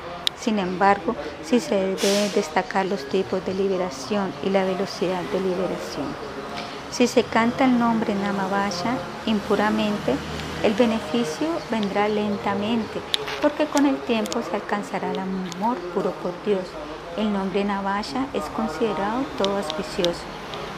Sin 0.46 0.60
embargo, 0.60 1.16
sí 1.42 1.58
se 1.58 1.74
deben 1.74 2.32
destacar 2.32 2.86
los 2.86 3.08
tipos 3.08 3.44
de 3.44 3.52
liberación 3.52 4.32
y 4.44 4.50
la 4.50 4.64
velocidad 4.64 5.20
de 5.32 5.40
liberación. 5.40 6.06
Si 6.92 7.08
se 7.08 7.24
canta 7.24 7.64
el 7.64 7.76
nombre 7.76 8.14
Namavasha 8.14 8.96
impuramente, 9.26 10.14
El 10.62 10.74
beneficio 10.74 11.48
vendrá 11.70 12.08
lentamente, 12.08 13.00
porque 13.42 13.66
con 13.66 13.86
el 13.86 13.96
tiempo 13.98 14.40
se 14.42 14.56
alcanzará 14.56 15.10
el 15.10 15.18
amor 15.18 15.76
puro 15.94 16.12
por 16.22 16.32
Dios. 16.44 16.64
El 17.16 17.32
nombre 17.32 17.64
Navasha 17.64 18.26
es 18.32 18.44
considerado 18.56 19.22
todo 19.36 19.58
auspicioso. 19.58 20.22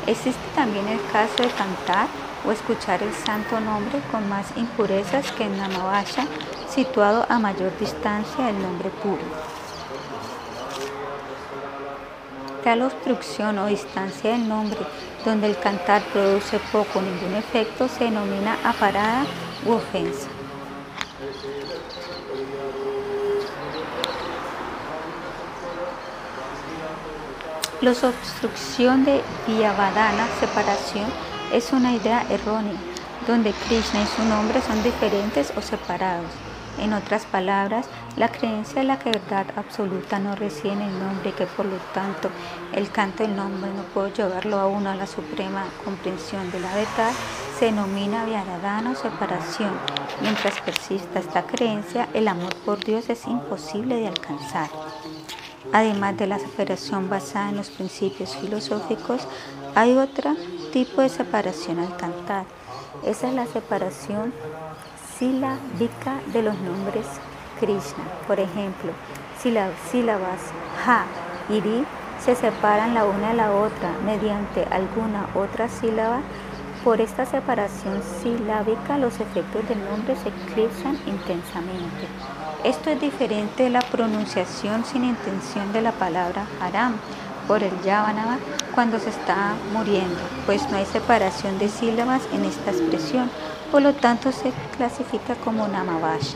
Existe 0.07 0.43
también 0.55 0.89
el 0.89 1.01
caso 1.13 1.43
de 1.43 1.49
cantar 1.51 2.09
o 2.47 2.53
escuchar 2.53 3.03
el 3.03 3.13
santo 3.13 3.61
nombre 3.61 4.01
con 4.11 4.29
más 4.29 4.47
impurezas 4.57 5.31
que 5.33 5.45
en 5.45 5.57
Namavasha, 5.57 6.27
situado 6.69 7.27
a 7.29 7.39
mayor 7.39 7.73
distancia 7.79 8.47
del 8.47 8.61
nombre 8.61 8.91
puro. 8.91 9.58
Tal 12.64 12.83
obstrucción 12.83 13.59
o 13.59 13.66
distancia 13.66 14.33
del 14.33 14.49
nombre, 14.49 14.79
donde 15.25 15.47
el 15.47 15.59
cantar 15.59 16.03
produce 16.12 16.59
poco 16.73 16.99
o 16.99 17.03
ningún 17.03 17.35
efecto, 17.35 17.88
se 17.88 18.05
denomina 18.05 18.59
aparada 18.64 19.25
u 19.64 19.73
ofensa. 19.73 20.29
La 27.81 27.92
obstrucción 27.92 29.05
de 29.05 29.23
Vyavadana, 29.47 30.27
separación, 30.40 31.07
es 31.53 31.73
una 31.73 31.94
idea 31.94 32.27
errónea, 32.29 32.75
donde 33.27 33.53
Krishna 33.53 34.03
y 34.03 34.07
su 34.16 34.25
nombre 34.25 34.61
son 34.61 34.83
diferentes 34.83 35.53
o 35.57 35.62
separados. 35.62 36.48
En 36.81 36.93
otras 36.93 37.27
palabras, 37.27 37.87
la 38.17 38.29
creencia 38.29 38.83
de 38.83 38.87
la 38.87 38.99
que 38.99 39.11
verdad 39.11 39.47
absoluta 39.57 40.19
no 40.19 40.37
reside 40.37 40.73
en 40.73 40.83
el 40.83 40.99
nombre 40.99 41.31
y 41.31 41.33
que 41.33 41.47
por 41.47 41.67
lo 41.67 41.77
tanto 41.93 42.31
el 42.73 42.91
canto 42.91 43.25
del 43.25 43.35
nombre 43.35 43.71
no 43.73 43.83
puede 43.95 44.12
llevarlo 44.12 44.59
a 44.59 44.67
uno 44.67 44.91
a 44.91 44.95
la 44.95 45.07
suprema 45.07 45.64
comprensión 45.85 46.51
de 46.51 46.61
la 46.61 46.75
verdad 46.75 47.12
se 47.59 47.67
denomina 47.67 48.25
Vyadadana 48.25 48.93
o 48.93 48.95
separación. 48.95 49.73
Mientras 50.23 50.61
persista 50.61 51.19
esta 51.19 51.43
creencia, 51.43 52.09
el 52.14 52.29
amor 52.29 52.55
por 52.64 52.85
Dios 52.85 53.09
es 53.11 53.27
imposible 53.27 53.97
de 53.97 54.07
alcanzar. 54.07 54.71
Además 55.73 56.17
de 56.17 56.29
la 56.29 56.38
separación 56.38 57.11
basada 57.11 57.51
en 57.51 57.57
los 57.57 57.71
principios 57.71 58.37
filosóficos, 58.37 59.27
hay 59.75 59.97
otro 59.97 60.37
tipo 60.73 61.03
de 61.03 61.09
separación 61.09 61.81
al 61.81 61.97
cantar. 61.97 62.45
Esa 63.05 63.29
es 63.29 63.35
la 63.35 63.47
separación 63.47 64.33
silábica 65.19 66.21
de 66.33 66.43
los 66.43 66.57
nombres 66.59 67.07
Krishna. 67.59 68.05
Por 68.27 68.39
ejemplo, 68.39 68.93
si 69.43 69.51
las 69.51 69.71
sílabas 69.91 70.41
Ha 70.87 71.05
y 71.53 71.61
Ri 71.61 71.85
se 72.25 72.35
separan 72.35 72.95
la 72.95 73.05
una 73.05 73.29
de 73.29 73.35
la 73.35 73.53
otra 73.53 73.91
mediante 74.05 74.65
alguna 74.71 75.27
otra 75.35 75.69
sílaba, 75.69 76.21
por 76.85 77.01
esta 77.01 77.27
separación 77.27 78.01
silábica 78.23 78.99
los 78.99 79.15
efectos 79.21 79.69
del 79.69 79.85
nombre 79.85 80.17
se 80.17 80.29
eclipsan 80.29 80.97
intensamente. 81.07 82.07
Esto 82.65 82.91
es 82.91 83.01
diferente 83.01 83.65
de 83.65 83.71
la 83.71 83.81
pronunciación 83.81 84.85
sin 84.85 85.05
intención 85.05 85.73
de 85.73 85.83
la 85.83 85.93
palabra 85.93 86.47
haram 86.61 86.95
por 87.47 87.63
el 87.63 87.73
yavanava 87.83 88.39
cuando 88.75 88.99
se 88.99 89.11
está 89.11 89.55
muriendo, 89.73 90.21
pues 90.47 90.71
no 90.71 90.77
hay 90.77 90.87
separación 90.87 91.59
de 91.59 91.69
sílabas 91.69 92.23
en 92.33 92.45
esta 92.45 92.71
expresión, 92.71 93.31
por 93.71 93.83
lo 93.83 93.95
tanto 93.95 94.33
se 94.33 94.53
clasifica 94.77 95.35
como 95.37 95.69
namavash. 95.69 96.35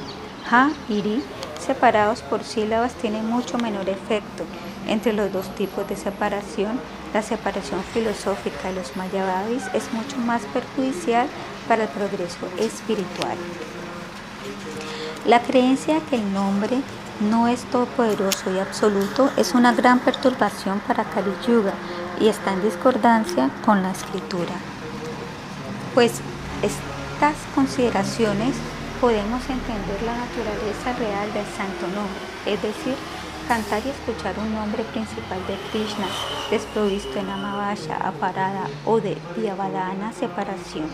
Ha 0.51 0.71
y 0.89 1.01
ri 1.03 1.23
separados 1.59 2.23
por 2.23 2.43
sílabas 2.45 2.95
tienen 2.95 3.29
mucho 3.29 3.59
menor 3.59 3.89
efecto. 3.89 4.45
Entre 4.89 5.13
los 5.13 5.33
dos 5.33 5.55
tipos 5.55 5.89
de 5.89 5.97
separación, 5.97 6.81
la 7.15 7.23
separación 7.23 7.83
filosófica 7.93 8.69
de 8.69 8.75
los 8.75 8.97
mayavadis 8.97 9.63
es 9.73 9.93
mucho 9.93 10.17
más 10.19 10.43
perjudicial 10.53 11.29
para 11.69 11.85
el 11.85 11.89
progreso 11.89 12.49
espiritual. 12.59 13.37
La 15.25 15.41
creencia 15.41 16.01
que 16.11 16.17
el 16.17 16.33
nombre 16.33 16.81
no 17.21 17.47
es 17.47 17.63
todopoderoso 17.67 18.53
y 18.53 18.59
absoluto 18.59 19.31
es 19.37 19.55
una 19.55 19.73
gran 19.73 20.01
perturbación 20.01 20.81
para 20.81 21.05
Kali 21.05 21.33
Yuga 21.47 21.75
y 22.21 22.29
está 22.29 22.53
en 22.53 22.63
discordancia 22.63 23.51
con 23.65 23.83
la 23.83 23.93
escritura. 23.93 24.55
Pues 25.95 26.21
estas 27.23 27.55
consideraciones 27.55 28.57
podemos 29.01 29.41
entender 29.49 30.03
la 30.05 30.17
naturaleza 30.17 30.93
real 30.99 31.33
del 31.33 31.47
santo 31.55 31.87
nombre, 31.95 32.19
es 32.47 32.61
decir, 32.61 32.97
cantar 33.47 33.81
y 33.87 33.91
escuchar 33.91 34.35
un 34.41 34.53
nombre 34.53 34.83
principal 34.83 35.39
de 35.47 35.55
Krishna, 35.71 36.09
desprovisto 36.51 37.17
en 37.21 37.29
Amavasha, 37.29 37.95
Aparada 37.95 38.67
o 38.85 39.01
de 39.01 39.17
Vyavadana, 39.37 40.13
separación. 40.13 40.87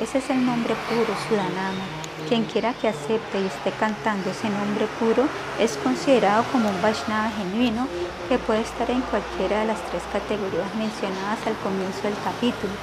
Ese 0.00 0.18
es 0.18 0.30
el 0.30 0.44
nombre 0.44 0.74
puro, 0.88 1.14
Sudanama. 1.28 1.86
Quien 2.28 2.42
quiera 2.42 2.74
que 2.74 2.88
acepte 2.88 3.40
y 3.40 3.46
esté 3.46 3.70
cantando 3.78 4.30
ese 4.30 4.50
nombre 4.50 4.88
puro 4.98 5.28
es 5.60 5.76
considerado 5.76 6.42
como 6.50 6.70
un 6.70 6.82
Vaishnava 6.82 7.30
genuino 7.30 7.86
que 8.28 8.38
puede 8.38 8.62
estar 8.62 8.90
en 8.90 9.02
cualquiera 9.02 9.60
de 9.60 9.66
las 9.66 9.80
tres 9.90 10.02
categorías 10.12 10.74
mencionadas 10.74 11.46
al 11.46 11.54
comienzo 11.62 12.02
del 12.02 12.16
capítulo. 12.24 12.74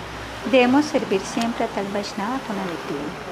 Debemos 0.46 0.86
servir 0.86 1.22
siempre 1.22 1.66
a 1.66 1.68
tal 1.68 1.86
Vaishnava 1.94 2.40
con 2.48 2.58
alegría. 2.58 3.30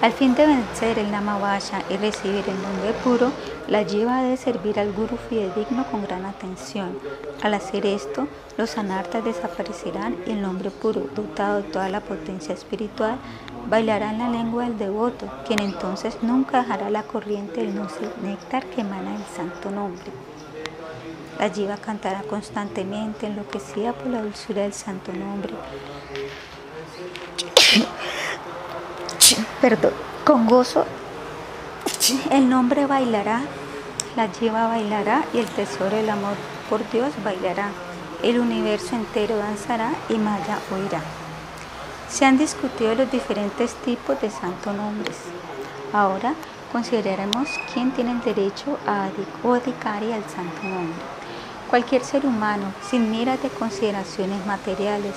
Al 0.00 0.12
fin 0.12 0.34
de 0.36 0.46
vencer 0.46 0.96
el 1.00 1.10
Namavasha 1.10 1.82
y 1.90 1.96
recibir 1.96 2.44
el 2.48 2.62
nombre 2.62 2.92
puro, 3.02 3.32
la 3.66 3.82
lleva 3.82 4.22
de 4.22 4.36
servir 4.36 4.78
al 4.78 4.92
Guru 4.92 5.18
fidedigno 5.28 5.84
con 5.90 6.04
gran 6.04 6.24
atención. 6.24 6.96
Al 7.42 7.54
hacer 7.54 7.84
esto, 7.84 8.28
los 8.56 8.78
anartas 8.78 9.24
desaparecerán 9.24 10.16
y 10.24 10.30
el 10.30 10.42
nombre 10.42 10.70
puro, 10.70 11.08
dotado 11.16 11.62
de 11.62 11.68
toda 11.68 11.88
la 11.88 12.00
potencia 12.00 12.54
espiritual, 12.54 13.18
bailará 13.68 14.12
en 14.12 14.20
la 14.20 14.30
lengua 14.30 14.64
del 14.64 14.78
devoto, 14.78 15.26
quien 15.44 15.60
entonces 15.60 16.16
nunca 16.22 16.62
dejará 16.62 16.88
la 16.88 17.02
corriente 17.02 17.60
del 17.60 17.74
néctar 18.22 18.64
que 18.66 18.82
emana 18.82 19.16
el 19.16 19.24
santo 19.36 19.70
nombre. 19.70 20.12
La 21.38 21.50
jiva 21.50 21.76
cantará 21.76 22.22
constantemente, 22.22 23.26
enloquecida 23.26 23.92
por 23.92 24.08
la 24.08 24.22
dulzura 24.22 24.62
del 24.62 24.72
santo 24.72 25.12
nombre. 25.12 25.54
Perdón, 29.60 29.92
con 30.24 30.46
gozo 30.46 30.84
el 32.30 32.48
nombre 32.48 32.86
bailará, 32.86 33.42
la 34.16 34.32
lleva 34.32 34.68
bailará 34.68 35.24
y 35.32 35.38
el 35.38 35.46
tesoro 35.46 35.96
del 35.96 36.08
amor 36.08 36.34
por 36.70 36.88
Dios 36.90 37.12
bailará. 37.22 37.68
El 38.22 38.38
universo 38.38 38.96
entero 38.96 39.36
danzará 39.36 39.92
y 40.08 40.14
Maya 40.14 40.58
oirá. 40.72 41.00
Se 42.08 42.24
han 42.24 42.38
discutido 42.38 42.94
los 42.94 43.10
diferentes 43.10 43.74
tipos 43.74 44.20
de 44.20 44.30
santo 44.30 44.72
nombres. 44.72 45.16
Ahora 45.92 46.34
consideraremos 46.72 47.48
quién 47.72 47.90
tiene 47.92 48.12
el 48.12 48.20
derecho 48.22 48.78
a 48.86 49.08
dedicar 49.44 50.02
al 50.02 50.24
santo 50.30 50.62
nombre. 50.62 51.17
Cualquier 51.70 52.02
ser 52.02 52.24
humano, 52.24 52.72
sin 52.88 53.10
miras 53.10 53.42
de 53.42 53.50
consideraciones 53.50 54.46
materiales, 54.46 55.12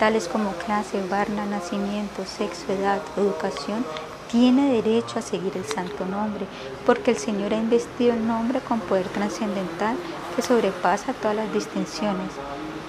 tales 0.00 0.26
como 0.26 0.50
clase, 0.52 1.00
barna, 1.08 1.46
nacimiento, 1.46 2.24
sexo, 2.26 2.72
edad, 2.72 3.00
educación, 3.16 3.84
tiene 4.28 4.72
derecho 4.72 5.20
a 5.20 5.22
seguir 5.22 5.52
el 5.56 5.64
santo 5.64 6.04
nombre, 6.04 6.46
porque 6.84 7.12
el 7.12 7.18
Señor 7.18 7.54
ha 7.54 7.58
investido 7.58 8.14
el 8.14 8.26
nombre 8.26 8.58
con 8.60 8.80
poder 8.80 9.06
trascendental 9.08 9.94
que 10.34 10.42
sobrepasa 10.42 11.12
todas 11.12 11.36
las 11.36 11.52
distinciones. 11.54 12.32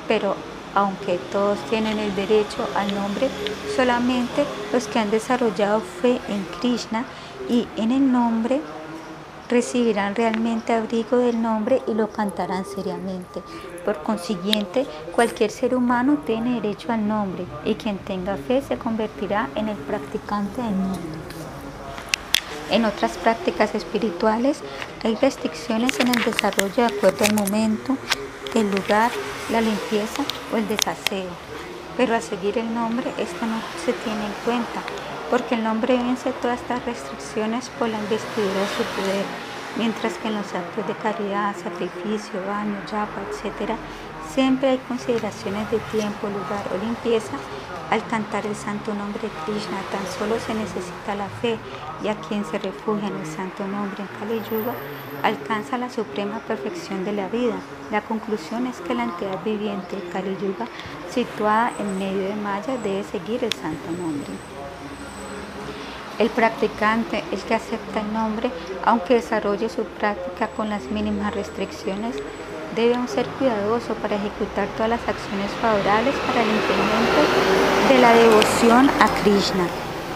Pero 0.08 0.36
aunque 0.74 1.20
todos 1.32 1.60
tienen 1.70 2.00
el 2.00 2.16
derecho 2.16 2.68
al 2.76 2.96
nombre, 2.96 3.30
solamente 3.76 4.44
los 4.72 4.88
que 4.88 4.98
han 4.98 5.12
desarrollado 5.12 5.82
fe 5.82 6.20
en 6.30 6.44
Krishna 6.60 7.06
y 7.48 7.68
en 7.76 7.92
el 7.92 8.12
nombre 8.12 8.60
recibirán 9.50 10.16
realmente 10.16 10.74
abrigo 10.74 11.18
del 11.18 11.42
nombre 11.42 11.82
y 11.88 11.94
lo 11.94 12.10
cantarán 12.10 12.66
seriamente. 12.66 13.42
Por 13.86 14.02
consiguiente, 14.04 14.86
cualquier 15.14 15.52
ser 15.52 15.76
humano 15.76 16.18
tiene 16.26 16.62
derecho 16.62 16.92
al 16.92 17.08
nombre 17.08 17.46
y 17.66 17.76
quien 17.76 17.98
tenga 17.98 18.38
fe 18.38 18.62
se 18.62 18.78
convertirá 18.78 19.50
en 19.56 19.70
el 19.70 19.78
practicante 19.78 20.62
del 20.62 20.76
mundo. 20.76 21.00
En 22.72 22.86
otras 22.86 23.18
prácticas 23.18 23.76
espirituales 23.76 24.62
hay 25.04 25.16
restricciones 25.16 26.00
en 26.00 26.08
el 26.08 26.24
desarrollo 26.24 26.76
de 26.76 26.86
acuerdo 26.86 27.26
al 27.26 27.36
momento, 27.36 27.98
el 28.56 28.72
lugar, 28.72 29.12
la 29.52 29.62
limpieza 29.62 30.24
o 30.52 30.58
el 30.58 30.68
desaseo. 30.68 31.30
Pero 31.98 32.16
al 32.16 32.22
seguir 32.22 32.58
el 32.58 32.74
nombre 32.74 33.12
esto 33.18 33.46
no 33.46 33.60
se 33.86 33.94
tiene 33.94 34.26
en 34.26 34.34
cuenta, 34.46 34.82
porque 35.34 35.56
el 35.56 35.64
nombre 35.64 35.98
vence 35.98 36.32
todas 36.44 36.62
estas 36.62 36.86
restricciones 36.86 37.68
por 37.80 37.90
la 37.90 37.98
investidura 37.98 38.54
de 38.54 38.68
su 38.68 38.84
poder, 38.94 39.26
mientras 39.80 40.14
que 40.20 40.28
en 40.28 40.36
los 40.36 40.54
actos 40.54 40.86
de 40.86 40.94
caridad, 40.94 41.56
sacrificio, 41.56 42.40
baño, 42.46 42.78
yapa, 42.86 43.20
etc., 43.32 43.72
siempre 44.32 44.70
hay 44.70 44.78
consideraciones 44.88 45.72
de 45.72 45.80
tiempo, 45.90 46.28
lugar 46.28 46.64
o 46.72 46.86
limpieza 46.86 47.34
al 47.90 48.06
cantar 48.06 48.46
el 48.46 48.56
santo 48.56 48.94
nombre 48.94 49.24
de 49.24 49.30
Krishna 49.44 49.82
tan 49.92 50.06
solo 50.20 50.40
se 50.40 50.54
necesita 50.54 51.16
la 51.16 51.28
fe 51.42 51.58
y 52.04 52.10
a 52.10 52.16
quien 52.16 52.46
se 52.46 52.60
refugia 52.60 53.08
en 53.08 53.18
el 53.18 53.26
santo 53.26 53.66
nombre 53.66 54.04
en 54.04 54.20
Kali 54.20 54.40
Yuga 54.52 54.76
alcanza 55.24 55.80
la 55.80 55.90
suprema 55.90 56.42
perfección 56.42 57.06
de 57.06 57.14
la 57.14 57.28
vida. 57.28 57.56
La 57.90 58.02
conclusión 58.02 58.68
es 58.68 58.80
que 58.82 58.94
la 58.94 59.06
entidad 59.06 59.44
viviente 59.44 59.96
de 59.96 60.10
Kali 60.10 60.38
Yuga 60.40 60.68
situada 61.10 61.72
en 61.80 61.98
medio 61.98 62.28
de 62.28 62.36
Maya 62.36 62.78
debe 62.84 63.04
seguir 63.04 63.44
el 63.44 63.54
santo 63.54 63.92
nombre. 64.00 64.53
El 66.20 66.30
practicante, 66.30 67.24
el 67.32 67.42
que 67.42 67.56
acepta 67.56 68.02
el 68.02 68.14
nombre, 68.14 68.52
aunque 68.86 69.16
desarrolle 69.16 69.68
su 69.68 69.84
práctica 69.84 70.48
con 70.48 70.70
las 70.70 70.84
mínimas 70.86 71.34
restricciones, 71.34 72.16
debe 72.76 72.96
ser 73.08 73.26
cuidadoso 73.38 73.94
para 73.96 74.16
ejecutar 74.16 74.68
todas 74.78 74.90
las 74.90 75.08
acciones 75.08 75.52
favorables 75.62 76.14
para 76.28 76.42
el 76.42 76.50
incremento 76.50 77.22
de 77.90 77.98
la 78.00 78.14
devoción 78.14 78.90
a 79.02 79.08
Krishna. 79.22 79.68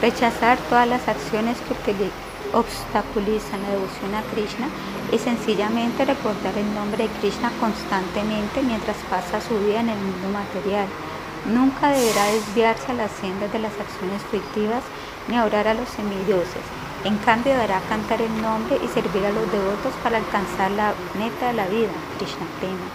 Rechazar 0.01 0.57
todas 0.69 0.88
las 0.88 1.07
acciones 1.07 1.57
que 1.65 2.12
obstaculizan 2.53 3.62
la 3.63 3.69
devoción 3.69 4.13
a 4.13 4.21
Krishna 4.33 4.67
y 5.12 5.17
sencillamente 5.17 6.05
recordar 6.05 6.55
el 6.57 6.73
nombre 6.75 7.03
de 7.03 7.13
Krishna 7.19 7.51
constantemente 7.60 8.62
mientras 8.62 8.97
pasa 9.10 9.41
su 9.41 9.57
vida 9.65 9.81
en 9.81 9.89
el 9.89 9.97
mundo 9.97 10.29
material. 10.29 10.88
Nunca 11.47 11.89
deberá 11.89 12.25
desviarse 12.25 12.91
a 12.91 12.95
las 12.95 13.12
sendas 13.12 13.51
de 13.51 13.60
las 13.60 13.73
acciones 13.79 14.21
fictivas 14.29 14.83
ni 15.27 15.39
orar 15.39 15.67
a 15.67 15.73
los 15.73 15.89
semidioses. 15.89 16.63
En 17.03 17.17
cambio, 17.17 17.53
deberá 17.53 17.79
cantar 17.89 18.21
el 18.21 18.41
nombre 18.41 18.79
y 18.83 18.87
servir 18.87 19.25
a 19.25 19.31
los 19.31 19.51
devotos 19.51 19.93
para 20.03 20.17
alcanzar 20.17 20.71
la 20.71 20.93
meta 21.17 21.47
de 21.47 21.53
la 21.53 21.67
vida, 21.67 21.91
Krishna 22.17 22.45
Prema. 22.59 22.89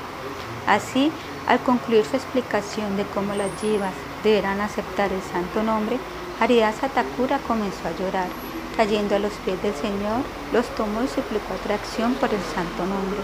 Así, 0.66 1.10
al 1.46 1.60
concluir 1.60 2.04
su 2.04 2.16
explicación 2.16 2.96
de 2.96 3.04
cómo 3.14 3.34
las 3.34 3.50
jivas 3.60 3.94
deberán 4.22 4.60
aceptar 4.60 5.12
el 5.12 5.22
santo 5.22 5.62
nombre, 5.62 5.98
Haridasa 6.40 6.88
Thakura 6.88 7.38
comenzó 7.46 7.88
a 7.88 7.98
llorar 7.98 8.28
Cayendo 8.76 9.16
a 9.16 9.18
los 9.18 9.32
pies 9.44 9.62
del 9.62 9.74
Señor, 9.74 10.22
los 10.50 10.66
tomó 10.74 11.02
y 11.02 11.08
suplicó 11.08 11.52
atracción 11.52 12.14
por 12.14 12.32
el 12.32 12.40
santo 12.40 12.86
nombre. 12.86 13.20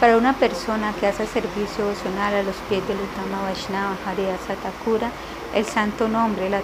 Para 0.00 0.16
una 0.16 0.32
persona 0.32 0.92
que 0.98 1.06
hace 1.06 1.26
servicio 1.26 1.84
devocional 1.84 2.34
a 2.34 2.42
los 2.42 2.56
pies 2.68 2.86
del 2.88 2.96
Uttama 2.96 3.42
Vaishnava 3.42 3.96
Hariyasa 4.04 4.56
Thakura, 4.56 5.12
el 5.54 5.64
santo 5.64 6.08
nombre, 6.08 6.50
la 6.50 6.62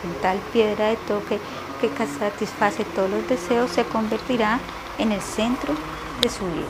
trascendental 0.00 0.38
piedra 0.52 0.88
de 0.88 0.96
toque 0.96 1.40
que 1.80 1.88
satisface 2.06 2.84
todos 2.84 3.10
los 3.10 3.28
deseos, 3.28 3.70
se 3.70 3.84
convertirá 3.84 4.58
en 4.98 5.12
el 5.12 5.20
centro 5.20 5.74
de 6.20 6.28
su 6.28 6.44
vida. 6.46 6.66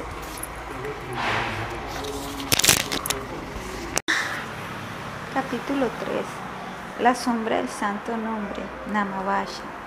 Capítulo 5.35 5.87
3. 5.87 7.03
La 7.03 7.15
sombra 7.15 7.57
del 7.57 7.69
santo 7.69 8.17
nombre, 8.17 8.63
Namavasha 8.93 9.81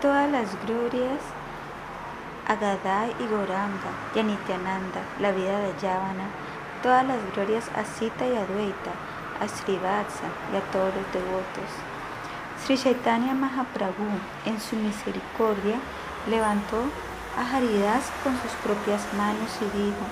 todas 0.00 0.30
las 0.30 0.48
glorias 0.66 1.22
a 2.46 2.56
Gadai 2.56 3.10
y 3.18 3.26
Goranga 3.26 3.90
y 4.14 4.18
a 4.18 4.22
Nityananda, 4.22 5.00
la 5.18 5.32
vida 5.32 5.58
de 5.60 5.72
Yavana, 5.80 6.28
todas 6.82 7.06
las 7.06 7.16
glorias 7.32 7.70
a 7.74 7.86
Sita 7.86 8.26
y 8.26 8.36
a 8.36 8.44
Dueta, 8.44 8.92
a 9.40 9.48
Srivatsa 9.48 10.28
y 10.52 10.56
a 10.58 10.60
todos 10.70 10.94
los 10.94 11.10
devotos. 11.10 11.93
Sri 12.64 12.78
Chaitanya 12.78 13.34
Mahaprabhu, 13.34 14.08
en 14.46 14.58
su 14.58 14.76
misericordia, 14.76 15.76
levantó 16.30 16.78
a 17.36 17.54
Haridas 17.54 18.10
con 18.22 18.40
sus 18.40 18.52
propias 18.62 19.02
manos 19.18 19.50
y 19.60 19.64
dijo, 19.76 20.06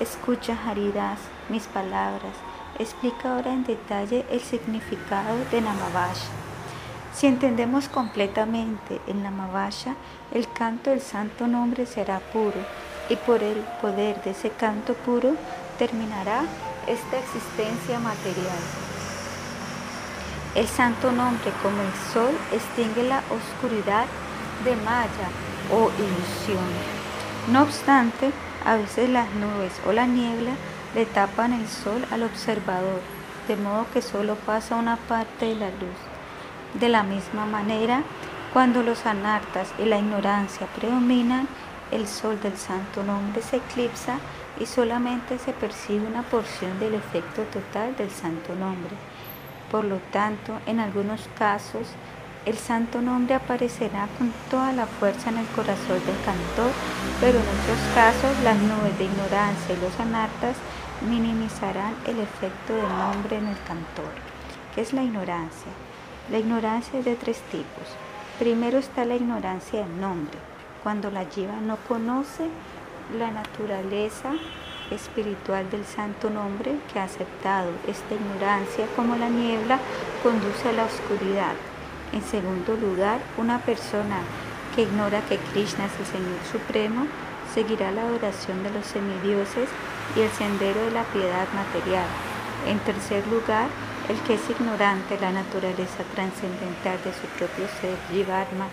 escucha 0.00 0.56
Haridas 0.66 1.18
mis 1.50 1.66
palabras, 1.66 2.32
explica 2.78 3.34
ahora 3.34 3.52
en 3.52 3.64
detalle 3.64 4.24
el 4.30 4.40
significado 4.40 5.36
de 5.50 5.60
Namavash. 5.60 6.22
Si 7.14 7.26
entendemos 7.26 7.90
completamente 7.90 8.98
el 9.06 9.22
Namavasha, 9.22 9.94
el 10.32 10.50
canto 10.50 10.88
del 10.88 11.02
santo 11.02 11.48
nombre 11.48 11.84
será 11.84 12.20
puro 12.32 12.64
y 13.10 13.16
por 13.16 13.42
el 13.42 13.58
poder 13.82 14.22
de 14.22 14.30
ese 14.30 14.48
canto 14.48 14.94
puro 14.94 15.34
terminará 15.78 16.44
esta 16.86 17.18
existencia 17.18 17.98
material. 17.98 18.89
El 20.56 20.66
santo 20.66 21.12
nombre 21.12 21.52
como 21.62 21.80
el 21.80 21.94
sol 22.12 22.34
extingue 22.50 23.04
la 23.04 23.22
oscuridad 23.30 24.06
de 24.64 24.74
Maya 24.74 25.28
o 25.72 25.92
ilusión. 25.96 26.66
No 27.52 27.62
obstante, 27.62 28.32
a 28.64 28.74
veces 28.74 29.08
las 29.10 29.30
nubes 29.34 29.72
o 29.86 29.92
la 29.92 30.06
niebla 30.06 30.50
le 30.96 31.06
tapan 31.06 31.52
el 31.52 31.68
sol 31.68 32.04
al 32.10 32.24
observador, 32.24 33.00
de 33.46 33.54
modo 33.54 33.86
que 33.92 34.02
solo 34.02 34.34
pasa 34.34 34.74
una 34.74 34.96
parte 34.96 35.46
de 35.46 35.54
la 35.54 35.68
luz. 35.68 36.00
De 36.74 36.88
la 36.88 37.04
misma 37.04 37.46
manera, 37.46 38.02
cuando 38.52 38.82
los 38.82 39.06
anartas 39.06 39.68
y 39.78 39.84
la 39.84 39.98
ignorancia 39.98 40.66
predominan, 40.76 41.46
el 41.92 42.08
sol 42.08 42.40
del 42.40 42.56
santo 42.56 43.04
nombre 43.04 43.40
se 43.42 43.58
eclipsa 43.58 44.18
y 44.58 44.66
solamente 44.66 45.38
se 45.38 45.52
percibe 45.52 46.08
una 46.08 46.22
porción 46.22 46.80
del 46.80 46.94
efecto 46.94 47.42
total 47.52 47.96
del 47.96 48.10
santo 48.10 48.56
nombre. 48.56 48.96
Por 49.70 49.84
lo 49.84 49.98
tanto, 50.12 50.58
en 50.66 50.80
algunos 50.80 51.28
casos, 51.38 51.86
el 52.46 52.56
santo 52.56 53.02
nombre 53.02 53.34
aparecerá 53.34 54.08
con 54.18 54.32
toda 54.50 54.72
la 54.72 54.86
fuerza 54.86 55.30
en 55.30 55.38
el 55.38 55.46
corazón 55.48 56.00
del 56.06 56.16
cantor, 56.24 56.72
pero 57.20 57.38
en 57.38 57.44
otros 57.44 57.78
casos 57.94 58.42
las 58.42 58.56
nubes 58.56 58.98
de 58.98 59.04
ignorancia 59.04 59.74
y 59.76 59.80
los 59.80 60.00
anartas 60.00 60.56
minimizarán 61.08 61.94
el 62.06 62.18
efecto 62.18 62.74
del 62.74 62.88
nombre 62.88 63.36
en 63.36 63.46
el 63.46 63.62
cantor, 63.64 64.10
que 64.74 64.80
es 64.80 64.92
la 64.92 65.02
ignorancia. 65.02 65.70
La 66.30 66.38
ignorancia 66.38 66.98
es 66.98 67.04
de 67.04 67.14
tres 67.14 67.40
tipos. 67.52 67.88
Primero 68.38 68.78
está 68.78 69.04
la 69.04 69.16
ignorancia 69.16 69.80
del 69.80 70.00
nombre, 70.00 70.38
cuando 70.82 71.10
la 71.10 71.24
lleva 71.24 71.60
no 71.60 71.76
conoce 71.88 72.48
la 73.18 73.30
naturaleza 73.30 74.32
espiritual 74.90 75.68
del 75.70 75.84
santo 75.84 76.30
nombre 76.30 76.76
que 76.92 76.98
ha 76.98 77.04
aceptado. 77.04 77.70
Esta 77.86 78.14
ignorancia, 78.14 78.86
como 78.96 79.16
la 79.16 79.28
niebla, 79.28 79.78
conduce 80.22 80.68
a 80.68 80.72
la 80.72 80.84
oscuridad. 80.84 81.54
En 82.12 82.22
segundo 82.22 82.76
lugar, 82.76 83.20
una 83.38 83.58
persona 83.60 84.20
que 84.74 84.82
ignora 84.82 85.20
que 85.28 85.38
Krishna 85.52 85.86
es 85.86 86.00
el 86.00 86.06
Señor 86.06 86.40
Supremo 86.50 87.06
seguirá 87.54 87.90
la 87.90 88.02
adoración 88.02 88.62
de 88.62 88.70
los 88.70 88.86
semidioses 88.86 89.68
y 90.16 90.20
el 90.20 90.30
sendero 90.30 90.80
de 90.84 90.90
la 90.92 91.04
piedad 91.04 91.46
material. 91.54 92.06
En 92.66 92.78
tercer 92.80 93.26
lugar, 93.28 93.68
el 94.08 94.18
que 94.20 94.34
es 94.34 94.50
ignorante 94.50 95.14
de 95.14 95.20
la 95.20 95.32
naturaleza 95.32 96.02
trascendental 96.14 96.98
de 97.04 97.12
su 97.12 97.26
propio 97.38 97.66
ser, 97.80 97.96
Jivarma, 98.10 98.66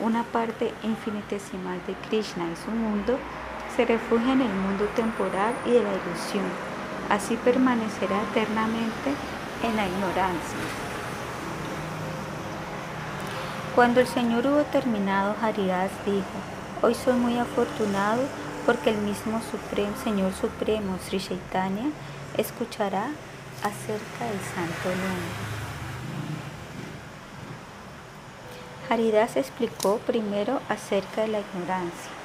una 0.00 0.24
parte 0.24 0.72
infinitesimal 0.82 1.78
de 1.86 1.94
Krishna 2.08 2.44
y 2.50 2.56
su 2.56 2.70
mundo, 2.70 3.18
se 3.76 3.84
refugia 3.84 4.32
en 4.32 4.40
el 4.40 4.52
mundo 4.52 4.84
temporal 4.96 5.54
y 5.66 5.70
de 5.70 5.82
la 5.82 5.90
ilusión. 5.90 6.44
Así 7.08 7.36
permanecerá 7.36 8.22
eternamente 8.30 9.14
en 9.62 9.76
la 9.76 9.86
ignorancia. 9.86 10.58
Cuando 13.74 14.00
el 14.00 14.06
Señor 14.06 14.46
hubo 14.46 14.62
terminado, 14.64 15.34
Haridas 15.42 15.90
dijo, 16.04 16.24
hoy 16.82 16.94
soy 16.94 17.14
muy 17.14 17.38
afortunado 17.38 18.22
porque 18.66 18.90
el 18.90 18.98
mismo 18.98 19.40
Señor 20.04 20.32
Supremo, 20.34 20.98
Sri 21.04 21.18
Chaitanya, 21.18 21.90
escuchará 22.36 23.10
acerca 23.62 24.24
del 24.24 24.40
santo 24.54 24.88
nombre. 24.88 25.60
Haridas 28.88 29.36
explicó 29.36 29.98
primero 29.98 30.60
acerca 30.68 31.22
de 31.22 31.28
la 31.28 31.40
ignorancia. 31.40 32.19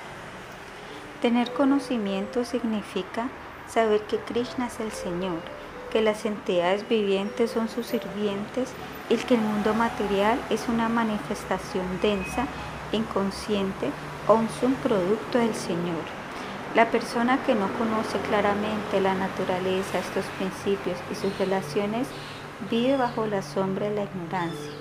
Tener 1.21 1.51
conocimiento 1.53 2.45
significa 2.45 3.29
saber 3.67 4.01
que 4.01 4.17
Krishna 4.17 4.67
es 4.67 4.79
el 4.79 4.91
Señor, 4.91 5.39
que 5.91 6.01
las 6.01 6.25
entidades 6.25 6.87
vivientes 6.87 7.51
son 7.51 7.69
sus 7.69 7.87
sirvientes 7.87 8.73
y 9.09 9.15
que 9.15 9.35
el 9.35 9.41
mundo 9.41 9.73
material 9.73 10.39
es 10.49 10.67
una 10.67 10.89
manifestación 10.89 11.85
densa, 12.01 12.45
inconsciente 12.91 13.89
o 14.27 14.33
un 14.33 14.49
subproducto 14.49 15.39
del 15.39 15.55
Señor. 15.55 16.03
La 16.75 16.91
persona 16.91 17.41
que 17.45 17.55
no 17.55 17.71
conoce 17.77 18.19
claramente 18.27 18.99
la 18.99 19.15
naturaleza, 19.15 19.99
estos 19.99 20.25
principios 20.37 20.97
y 21.09 21.15
sus 21.15 21.37
relaciones 21.37 22.07
vive 22.69 22.97
bajo 22.97 23.25
la 23.25 23.41
sombra 23.41 23.89
de 23.89 23.95
la 23.95 24.03
ignorancia. 24.03 24.71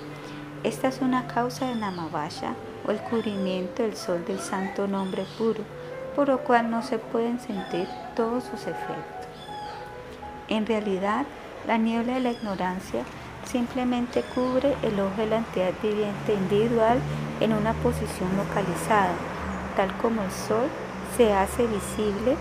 Esta 0.63 0.89
es 0.89 0.99
una 0.99 1.27
causa 1.27 1.67
de 1.67 1.75
Namavasha 1.75 2.55
o 2.85 2.91
el 2.91 2.99
cubrimiento 2.99 3.83
del 3.83 3.95
sol 3.95 4.25
del 4.25 4.39
santo 4.39 4.87
nombre 4.87 5.25
puro, 5.37 5.63
por 6.15 6.29
lo 6.29 6.39
cual 6.39 6.69
no 6.69 6.81
se 6.81 6.97
pueden 6.97 7.39
sentir 7.39 7.87
todos 8.15 8.43
sus 8.43 8.61
efectos. 8.61 9.27
En 10.47 10.65
realidad, 10.65 11.25
la 11.67 11.77
niebla 11.77 12.13
de 12.13 12.19
la 12.21 12.31
ignorancia 12.31 13.03
simplemente 13.45 14.23
cubre 14.33 14.75
el 14.83 14.99
ojo 14.99 15.15
de 15.17 15.27
la 15.27 15.37
entidad 15.37 15.73
viviente 15.81 16.33
individual 16.33 16.99
en 17.39 17.53
una 17.53 17.73
posición 17.73 18.29
localizada, 18.37 19.13
tal 19.75 19.95
como 19.97 20.23
el 20.23 20.31
sol 20.31 20.67
se 21.17 21.33
hace 21.33 21.67
visible 21.67 22.35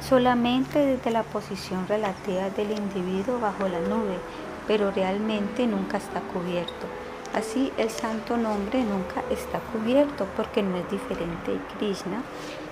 solamente 0.00 0.78
desde 0.78 1.10
la 1.10 1.22
posición 1.22 1.86
relativa 1.88 2.50
del 2.50 2.72
individuo 2.72 3.38
bajo 3.40 3.68
la 3.68 3.80
nube, 3.80 4.18
pero 4.66 4.90
realmente 4.90 5.66
nunca 5.66 5.96
está 5.96 6.20
cubierto. 6.20 6.86
Así 7.34 7.72
el 7.78 7.88
santo 7.88 8.36
nombre 8.36 8.82
nunca 8.82 9.22
está 9.30 9.58
cubierto 9.72 10.26
porque 10.36 10.62
no 10.62 10.76
es 10.76 10.90
diferente 10.90 11.52
de 11.52 11.60
Krishna 11.78 12.22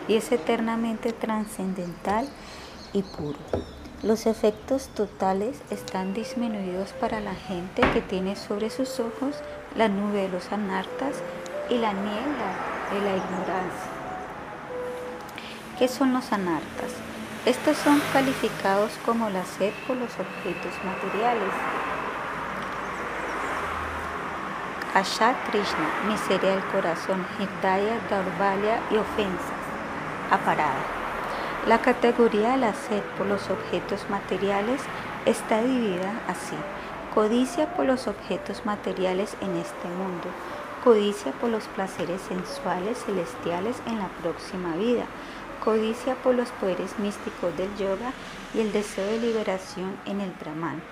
y 0.06 0.16
es 0.16 0.30
eternamente 0.32 1.12
trascendental 1.12 2.28
y 2.92 3.02
puro. 3.02 3.38
Los 4.02 4.26
efectos 4.26 4.88
totales 4.88 5.61
están 5.70 6.12
disminuidos 6.14 6.92
para 6.92 7.20
la 7.20 7.34
gente 7.34 7.82
que 7.92 8.02
tiene 8.02 8.36
sobre 8.36 8.70
sus 8.70 9.00
ojos 9.00 9.36
la 9.76 9.88
nube 9.88 10.22
de 10.22 10.28
los 10.28 10.52
anartas 10.52 11.16
y 11.70 11.78
la 11.78 11.92
niebla 11.92 12.54
de 12.92 13.00
la 13.00 13.16
ignorancia. 13.16 13.90
¿Qué 15.78 15.88
son 15.88 16.12
los 16.12 16.32
anartas? 16.32 16.92
Estos 17.46 17.78
son 17.78 18.02
calificados 18.12 18.92
como 19.06 19.30
la 19.30 19.44
sed 19.44 19.72
por 19.86 19.96
los 19.96 20.11
objetos 20.12 20.72
materiales. 20.84 21.54
Asha 24.93 25.36
Krishna, 25.49 25.88
miseria 26.09 26.51
del 26.51 26.64
corazón, 26.64 27.24
Hidaya, 27.38 28.01
Daurvalya 28.11 28.80
y 28.91 28.97
ofensas. 28.97 29.61
Aparada. 30.32 30.82
La 31.68 31.78
categoría 31.78 32.51
de 32.51 32.57
la 32.57 32.74
sed 32.74 33.01
por 33.16 33.26
los 33.26 33.51
objetos 33.51 34.11
materiales 34.11 34.80
está 35.26 35.62
dividida 35.62 36.20
así. 36.26 36.57
Codicia 37.14 37.72
por 37.76 37.86
los 37.86 38.09
objetos 38.09 38.66
materiales 38.66 39.36
en 39.41 39.55
este 39.59 39.86
mundo. 39.86 40.26
Codicia 40.82 41.30
por 41.34 41.51
los 41.51 41.68
placeres 41.68 42.22
sensuales 42.22 43.05
celestiales 43.05 43.76
en 43.86 44.01
la 44.01 44.09
próxima 44.20 44.74
vida. 44.74 45.05
Codicia 45.62 46.16
por 46.16 46.34
los 46.34 46.49
poderes 46.49 46.99
místicos 46.99 47.57
del 47.57 47.72
yoga 47.76 48.11
y 48.55 48.61
el 48.61 48.72
deseo 48.72 49.07
de 49.07 49.20
liberación 49.20 49.97
en 50.05 50.20
el 50.20 50.32
Brahman. 50.32 50.82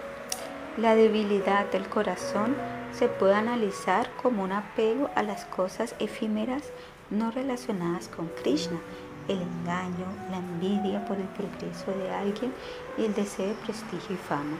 La 0.76 0.94
debilidad 0.94 1.66
del 1.72 1.88
corazón 1.88 2.54
se 2.92 3.08
puede 3.08 3.34
analizar 3.34 4.10
como 4.22 4.42
un 4.42 4.52
apego 4.52 5.10
a 5.14 5.22
las 5.22 5.44
cosas 5.44 5.94
efímeras 5.98 6.64
no 7.10 7.30
relacionadas 7.30 8.08
con 8.08 8.28
Krishna 8.42 8.78
el 9.28 9.42
engaño, 9.42 10.06
la 10.30 10.38
envidia 10.38 11.04
por 11.04 11.18
el 11.18 11.28
progreso 11.28 11.92
de 11.92 12.10
alguien 12.10 12.52
y 12.96 13.04
el 13.04 13.14
deseo 13.14 13.48
de 13.48 13.54
prestigio 13.54 14.14
y 14.14 14.18
fama. 14.18 14.56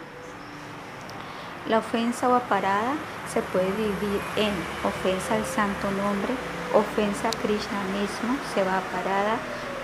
La 1.67 1.79
ofensa 1.79 2.29
o 2.29 2.35
aparada 2.35 2.95
se 3.33 3.43
puede 3.43 3.71
dividir 3.73 4.21
en 4.37 4.53
ofensa 4.85 5.35
al 5.35 5.45
santo 5.45 5.91
nombre, 5.91 6.33
ofensa 6.75 7.29
a 7.29 7.33
Krishna 7.33 7.83
mismo, 7.99 8.37
se 8.55 8.63
va 8.63 8.81
parada, 8.93 9.37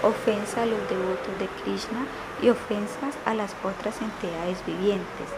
ofensa 0.03 0.63
a 0.63 0.67
los 0.67 0.81
devotos 0.89 1.39
de 1.39 1.49
Krishna 1.63 2.07
y 2.43 2.51
ofensas 2.51 3.17
a 3.27 3.35
las 3.35 3.55
otras 3.65 4.01
entidades 4.01 4.65
vivientes. 4.67 5.29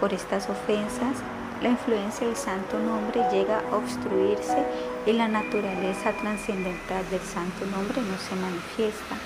Por 0.00 0.12
estas 0.12 0.48
ofensas, 0.50 1.16
la 1.62 1.70
influencia 1.70 2.26
del 2.26 2.36
santo 2.36 2.78
nombre 2.78 3.22
llega 3.32 3.60
a 3.60 3.76
obstruirse 3.76 4.58
y 5.06 5.12
la 5.12 5.26
naturaleza 5.26 6.12
trascendental 6.12 7.08
del 7.10 7.20
santo 7.20 7.64
nombre 7.66 8.02
no 8.02 8.18
se 8.18 8.36
manifiesta. 8.36 9.16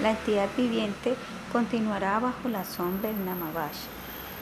La 0.00 0.10
entidad 0.10 0.48
viviente 0.56 1.14
continuará 1.52 2.18
bajo 2.18 2.48
la 2.48 2.64
sombra 2.64 3.10
del 3.10 3.24
Namavash, 3.24 3.86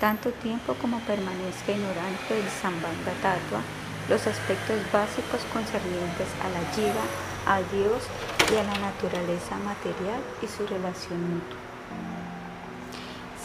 tanto 0.00 0.30
tiempo 0.30 0.74
como 0.80 0.98
permanezca 1.00 1.72
ignorante 1.72 2.34
del 2.34 2.48
Sambandha 2.48 3.12
Tattva, 3.20 3.60
los 4.08 4.26
aspectos 4.26 4.80
básicos 4.90 5.40
concernientes 5.52 6.28
a 6.40 6.48
la 6.48 6.64
Jiva, 6.74 7.04
a 7.46 7.58
Dios 7.74 8.02
y 8.50 8.56
a 8.56 8.64
la 8.64 8.78
naturaleza 8.78 9.56
material 9.58 10.20
y 10.40 10.46
su 10.46 10.66
relación 10.66 11.34
mutua. 11.34 11.59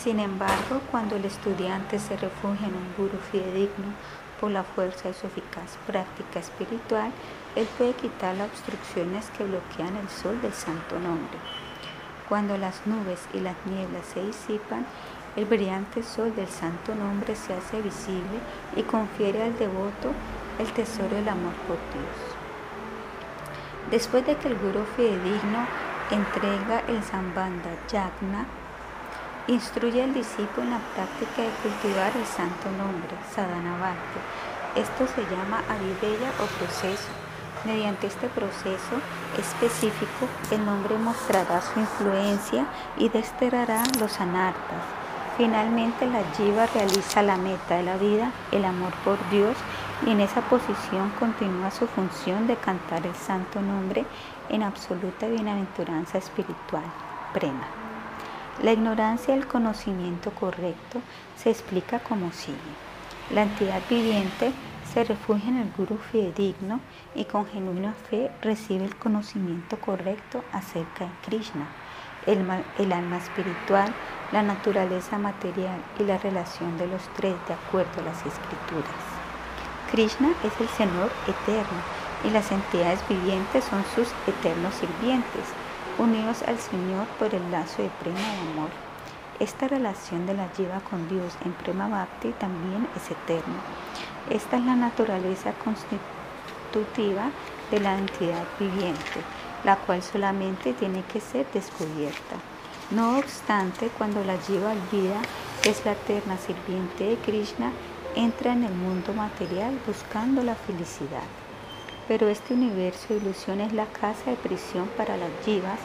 Sin 0.06 0.20
embargo, 0.20 0.82
cuando 0.92 1.16
el 1.16 1.26
estudiante 1.26 1.98
se 1.98 2.16
refugia 2.16 2.68
en 2.68 2.76
un 2.76 2.94
guru 2.96 3.18
fidedigno 3.32 3.88
por 4.40 4.52
la 4.52 4.62
fuerza 4.64 5.08
de 5.08 5.16
su 5.16 5.26
eficaz 5.26 5.80
práctica 5.88 6.40
espiritual, 6.40 7.12
él 7.56 7.68
puede 7.76 7.94
quitar 7.94 8.36
las 8.36 8.50
obstrucciones 8.50 9.26
que 9.36 9.46
bloquean 9.46 9.98
el 9.98 10.08
sol 10.10 10.40
del 10.44 10.54
santo 10.54 11.00
nombre. 11.00 11.40
Cuando 12.30 12.56
las 12.56 12.86
nubes 12.86 13.28
y 13.34 13.40
las 13.40 13.56
nieblas 13.66 14.06
se 14.14 14.24
disipan, 14.24 14.86
el 15.36 15.46
brillante 15.46 16.04
sol 16.04 16.36
del 16.36 16.50
santo 16.50 16.94
nombre 16.94 17.36
se 17.36 17.56
hace 17.56 17.82
visible 17.82 18.38
y 18.76 18.84
confiere 18.84 19.42
al 19.42 19.58
devoto 19.58 20.12
el 20.60 20.72
tesoro 20.74 21.16
del 21.16 21.30
amor 21.30 21.54
por 21.68 21.78
Dios. 21.78 22.38
Después 23.90 24.24
de 24.28 24.36
que 24.36 24.50
el 24.50 24.56
guru 24.56 24.86
fidedigno 24.96 25.66
entrega 26.12 26.84
el 26.90 27.02
Sambandha 27.02 27.72
Yagna 27.88 28.46
Instruye 29.48 30.04
al 30.04 30.12
discípulo 30.12 30.64
en 30.64 30.72
la 30.72 30.80
práctica 30.96 31.44
de 31.44 31.52
cultivar 31.62 32.12
el 32.18 32.26
santo 32.26 32.72
nombre, 32.72 33.16
sadhanavati. 33.36 34.20
Esto 34.76 35.06
se 35.06 35.22
llama 35.30 35.62
avideya 35.70 36.32
o 36.42 36.48
proceso. 36.58 37.10
Mediante 37.64 38.08
este 38.08 38.28
proceso 38.28 38.96
específico, 39.38 40.28
el 40.50 40.66
nombre 40.66 40.98
mostrará 40.98 41.62
su 41.62 41.80
influencia 41.80 42.66
y 42.98 43.10
desterrará 43.10 43.84
los 44.00 44.20
anartas. 44.20 44.82
Finalmente, 45.38 46.08
la 46.08 46.24
jiva 46.36 46.66
realiza 46.66 47.22
la 47.22 47.38
meta 47.38 47.76
de 47.76 47.84
la 47.84 47.98
vida, 47.98 48.32
el 48.52 48.66
amor 48.66 48.94
por 49.04 49.18
Dios, 49.30 49.56
y 50.08 50.10
en 50.10 50.22
esa 50.22 50.42
posición 50.42 51.12
continúa 51.20 51.70
su 51.70 51.86
función 51.86 52.48
de 52.48 52.56
cantar 52.56 53.06
el 53.06 53.16
santo 53.16 53.62
nombre 53.62 54.06
en 54.50 54.64
absoluta 54.64 55.28
bienaventuranza 55.28 56.18
espiritual, 56.18 56.86
prema. 57.32 57.85
La 58.64 58.72
ignorancia 58.72 59.34
del 59.34 59.48
conocimiento 59.48 60.32
correcto 60.32 61.02
se 61.36 61.50
explica 61.50 62.00
como 62.00 62.32
sigue. 62.32 62.58
La 63.32 63.44
entidad 63.44 63.82
viviente 63.90 64.54
se 64.94 65.04
refugia 65.04 65.50
en 65.50 65.58
el 65.58 65.72
guru 65.76 65.98
fidedigno 65.98 66.80
y 67.16 67.26
con 67.26 67.46
genuina 67.48 67.94
fe 68.10 68.32
recibe 68.42 68.86
el 68.86 68.96
conocimiento 68.96 69.78
correcto 69.78 70.42
acerca 70.54 71.04
de 71.04 71.12
Krishna, 71.26 71.68
el, 72.26 72.40
el, 72.80 72.94
alma 72.94 73.18
espiritual, 73.18 73.94
la 74.32 74.42
naturaleza 74.42 75.18
material 75.18 75.78
y 76.00 76.04
la 76.04 76.18
relación 76.18 76.78
de 76.78 76.88
los 76.88 77.02
tres 77.18 77.36
de 77.50 77.56
acuerdo 77.56 78.00
a 78.00 78.06
las 78.06 78.20
escrituras. 78.26 79.04
Krishna 79.92 80.30
es 80.46 80.54
el 80.62 80.70
Señor 80.70 81.12
eterno 81.28 81.82
y 82.24 82.30
las 82.30 82.50
entidades 82.54 83.06
vivientes 83.10 83.66
son 83.66 83.84
sus 83.94 84.08
eternos 84.28 84.76
sirvientes 84.76 85.44
unidos 85.98 86.44
al 86.44 86.60
Señor 86.60 87.08
por 87.20 87.34
el 87.34 87.52
lazo 87.52 87.82
de 87.82 87.90
prema 88.02 88.20
de 88.20 88.52
amor. 88.52 88.70
Esta 89.40 89.68
relación 89.68 90.26
de 90.26 90.34
la 90.34 90.50
Jiva 90.50 90.80
con 90.90 91.08
Dios 91.10 91.34
en 91.44 91.54
Prema 91.54 91.88
Bhakti 91.88 92.32
también 92.40 92.88
es 92.96 93.12
eterna. 93.12 93.60
Esta 94.30 94.58
es 94.58 94.66
la 94.66 94.76
naturaleza 94.76 95.54
constitutiva 95.64 97.32
de 97.72 97.80
la 97.80 97.98
entidad 97.98 98.44
viviente, 98.60 99.22
la 99.64 99.76
cual 99.78 100.02
solamente 100.02 100.74
tiene 100.74 101.04
que 101.04 101.20
ser 101.20 101.46
descubierta. 101.54 102.36
No 102.92 103.18
obstante, 103.18 103.90
cuando 103.98 104.24
la 104.24 104.38
Jiva 104.38 104.72
olvida 104.72 105.20
que 105.62 105.72
es 105.72 105.86
la 105.86 105.94
eterna 105.94 106.38
sirviente 106.38 107.06
de 107.06 107.18
Krishna, 107.18 107.72
entra 108.16 108.54
en 108.54 108.64
el 108.64 108.74
mundo 108.74 109.14
material 109.14 109.78
buscando 109.86 110.44
la 110.44 110.56
felicidad 110.56 111.24
pero 112.08 112.28
este 112.28 112.54
universo 112.54 113.08
de 113.10 113.18
ilusión 113.18 113.62
es 113.62 113.74
la 113.74 113.86
casa 113.86 114.32
de 114.32 114.38
prisión 114.38 114.88
para 114.98 115.18
las 115.18 115.32
jivas 115.44 115.80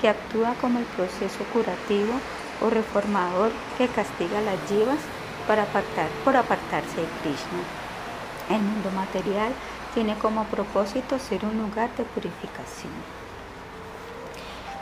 que 0.00 0.08
actúa 0.08 0.54
como 0.60 0.78
el 0.78 0.84
proceso 0.84 1.44
curativo 1.52 2.12
o 2.60 2.70
reformador 2.70 3.50
que 3.78 3.88
castiga 3.88 4.38
a 4.38 4.42
las 4.42 4.58
jivas 4.68 4.98
para 5.46 5.62
apartar, 5.62 6.08
por 6.24 6.36
apartarse 6.36 7.00
de 7.00 7.06
Krishna. 7.22 7.62
El 8.50 8.60
mundo 8.60 8.90
material 8.90 9.52
tiene 9.94 10.16
como 10.16 10.44
propósito 10.44 11.18
ser 11.18 11.44
un 11.44 11.58
lugar 11.58 11.90
de 11.96 12.04
purificación. 12.04 12.92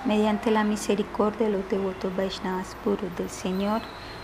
Mediante 0.05 0.51
la 0.51 0.65
misericordia 0.65 1.47
de 1.47 1.53
los 1.53 1.69
devotos 1.69 2.15
Vaishnavas 2.17 2.75
puros 2.83 3.15
del 3.19 3.29
Señor, 3.29 3.83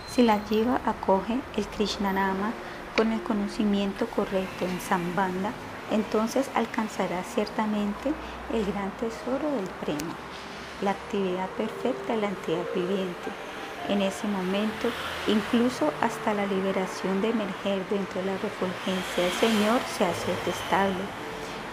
si 0.09 0.23
la 0.23 0.39
jiva 0.39 0.81
acoge 0.85 1.39
el 1.55 1.67
Krishna 1.67 2.13
Nama 2.13 2.51
con 2.95 3.11
el 3.11 3.21
conocimiento 3.21 4.07
correcto 4.07 4.65
en 4.65 4.79
Sambandha, 4.81 5.51
entonces 5.91 6.49
alcanzará 6.55 7.23
ciertamente 7.23 8.13
el 8.53 8.65
gran 8.65 8.91
tesoro 8.91 9.49
del 9.55 9.67
premio, 9.81 10.15
la 10.81 10.91
actividad 10.91 11.49
perfecta 11.49 12.13
de 12.13 12.21
la 12.21 12.27
entidad 12.27 12.65
viviente. 12.75 13.31
En 13.89 14.01
ese 14.01 14.27
momento, 14.27 14.89
incluso 15.27 15.93
hasta 16.01 16.33
la 16.33 16.45
liberación 16.45 17.21
de 17.21 17.29
emerger 17.29 17.87
dentro 17.89 18.19
de 18.19 18.27
la 18.27 18.37
refulgencia 18.37 19.23
del 19.23 19.31
Señor 19.33 19.79
se 19.97 20.05
hace 20.05 20.31
detestable. 20.31 21.03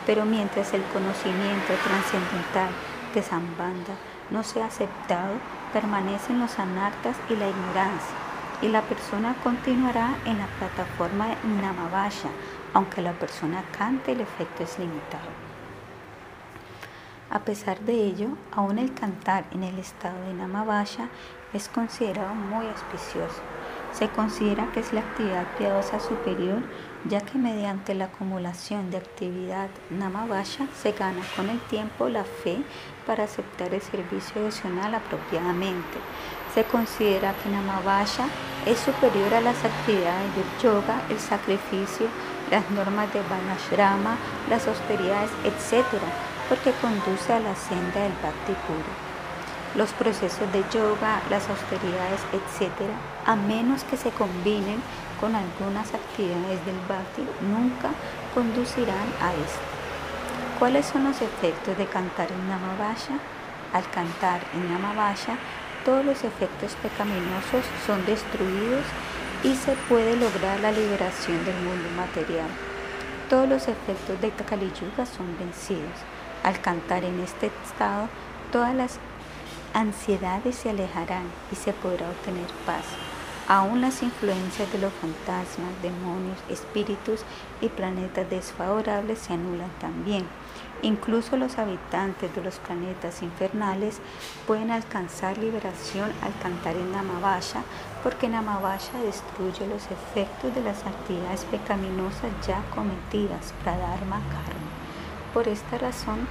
Pero 0.07 0.25
mientras 0.25 0.73
el 0.75 0.83
conocimiento 0.93 1.73
trascendental 1.83 2.71
de 3.15 3.23
Zambanda 3.23 3.95
no 4.31 4.45
sea 4.45 4.67
aceptado, 4.67 5.35
permanecen 5.73 6.39
los 6.39 6.59
anartas 6.59 7.17
y 7.29 7.37
la 7.37 7.49
ignorancia, 7.49 8.17
y 8.63 8.69
la 8.69 8.83
persona 8.83 9.35
continuará 9.43 10.17
en 10.25 10.39
la 10.39 10.47
plataforma 10.59 11.29
Namavasha, 11.61 12.31
aunque 12.73 13.03
la 13.03 13.13
persona 13.13 13.65
cante, 13.77 14.13
el 14.13 14.21
efecto 14.21 14.63
es 14.63 14.79
limitado. 14.79 15.31
A 17.31 17.41
pesar 17.41 17.81
de 17.81 17.95
ello, 17.95 18.29
aún 18.53 18.79
el 18.79 18.95
cantar 18.95 19.45
en 19.51 19.65
el 19.65 19.79
estado 19.79 20.21
de 20.27 20.35
Namavasha 20.35 21.09
es 21.53 21.69
considerado 21.69 22.35
muy 22.35 22.67
auspicioso. 22.67 23.41
Se 23.93 24.09
considera 24.09 24.71
que 24.73 24.81
es 24.81 24.93
la 24.93 25.01
actividad 25.01 25.47
piadosa 25.57 26.01
superior, 26.01 26.63
ya 27.09 27.21
que 27.21 27.39
mediante 27.39 27.95
la 27.95 28.07
acumulación 28.07 28.91
de 28.91 28.99
actividad 28.99 29.69
Namavasha 29.91 30.67
se 30.81 30.93
gana 30.93 31.23
con 31.37 31.49
el 31.49 31.61
tiempo 31.61 32.09
la 32.09 32.25
fe 32.25 32.63
para 33.07 33.25
aceptar 33.25 33.73
el 33.73 33.83
servicio 33.83 34.43
adicional 34.43 34.95
apropiadamente. 34.95 35.99
Se 36.55 36.63
considera 36.63 37.35
que 37.43 37.49
Namavasha 37.51 38.29
es 38.65 38.79
superior 38.79 39.35
a 39.35 39.41
las 39.41 39.57
actividades 39.65 40.35
del 40.37 40.63
yoga, 40.63 41.03
el 41.11 41.19
sacrificio, 41.19 42.07
las 42.49 42.71
normas 42.71 43.13
de 43.13 43.21
Varnashrama, 43.23 44.17
las 44.49 44.69
austeridades, 44.69 45.31
etc., 45.43 45.85
porque 46.49 46.71
conduce 46.81 47.33
a 47.33 47.41
la 47.41 47.57
senda 47.57 48.03
del 48.03 48.13
Bhakti 48.23 48.53
puro. 48.69 48.93
Los 49.75 49.91
procesos 49.95 50.47
de 50.53 50.63
yoga, 50.73 51.23
las 51.29 51.49
austeridades, 51.51 52.21
etc., 52.33 52.71
a 53.27 53.35
menos 53.35 53.83
que 53.83 53.97
se 53.97 54.11
combinen 54.11 54.81
con 55.21 55.35
algunas 55.35 55.93
actividades 55.93 56.65
del 56.65 56.79
Bhakti, 56.89 57.27
nunca 57.51 57.91
conducirán 58.33 59.09
a 59.21 59.33
esto. 59.33 59.67
¿Cuáles 60.61 60.87
son 60.87 61.03
los 61.03 61.21
efectos 61.21 61.77
de 61.77 61.87
cantar 61.87 62.29
en? 62.31 63.19
Al 63.73 63.91
cantar 63.91 64.41
en 64.55 64.71
todos 65.85 66.05
los 66.05 66.25
efectos 66.25 66.75
pecaminosos 66.83 67.65
son 67.87 68.05
destruidos 68.07 68.85
y 69.43 69.55
se 69.55 69.73
puede 69.89 70.17
lograr 70.17 70.61
la 70.61 70.73
liberación 70.73 71.45
del 71.45 71.57
mundo 71.57 71.89
material. 71.97 72.49
Todos 73.29 73.49
los 73.49 73.69
efectos 73.69 74.21
de 74.21 74.31
Kali 74.31 74.73
Yuga 74.73 75.07
son 75.07 75.37
vencidos. 75.39 75.99
Al 76.43 76.61
cantar 76.61 77.05
en 77.05 77.21
este 77.21 77.51
estado, 77.65 78.09
todas 78.53 78.75
las 78.75 78.99
ansiedades 79.75 80.57
se 80.57 80.71
alejarán 80.71 81.25
y 81.53 81.57
se 81.57 81.73
podrá 81.73 82.09
obtener 82.09 82.47
paz. 82.65 82.85
Aún 83.47 83.83
las 83.83 84.03
influencias 84.03 84.73
de 84.73 84.79
los 84.79 84.93
fantasmas, 84.95 85.83
demonios, 85.83 86.39
espíritus 86.49 87.21
y 87.61 87.69
planetas 87.69 88.31
desfavorables 88.31 89.19
se 89.19 89.35
anulan 89.35 89.71
también. 89.81 90.25
Incluso 90.83 91.37
los 91.37 91.59
habitantes 91.59 92.35
de 92.35 92.43
los 92.43 92.57
planetas 92.59 93.23
infernales 93.23 94.01
pueden 94.47 94.71
alcanzar 94.71 95.39
liberación 95.39 96.13
al 96.23 96.33
cantar 96.43 96.77
en 96.77 96.93
Namavasha, 96.93 97.63
porque 98.03 98.29
Namavasha 98.29 98.99
destruye 99.01 99.67
los 99.67 99.85
efectos 99.91 100.55
de 100.55 100.63
las 100.63 100.85
actividades 100.85 101.45
pecaminosas 101.47 102.31
ya 102.47 102.63
cometidas, 102.75 103.55
Pradharma 103.63 104.21
Karma. 104.29 104.71
Por 105.33 105.49
esta 105.49 105.79
razón, 105.79 106.29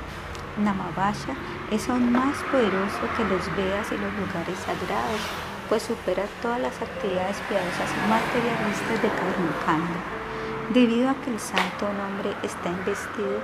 Namavasha 0.58 1.34
es 1.72 1.90
aún 1.90 2.12
más 2.12 2.38
poderoso 2.52 3.00
que 3.18 3.24
los 3.24 3.44
Vedas 3.56 3.92
y 3.92 3.98
los 3.98 4.14
lugares 4.14 4.60
sagrados 4.60 5.22
pues 5.68 5.84
supera 5.84 6.24
todas 6.42 6.60
las 6.60 6.80
actividades 6.82 7.38
piadosas 7.50 7.90
materialistas 8.08 9.02
de 9.02 9.10
Karmakanda. 9.10 10.00
Debido 10.74 11.10
a 11.10 11.16
que 11.16 11.32
el 11.32 11.40
santo 11.40 11.92
nombre 11.94 12.36
está 12.44 12.70
investido 12.70 13.42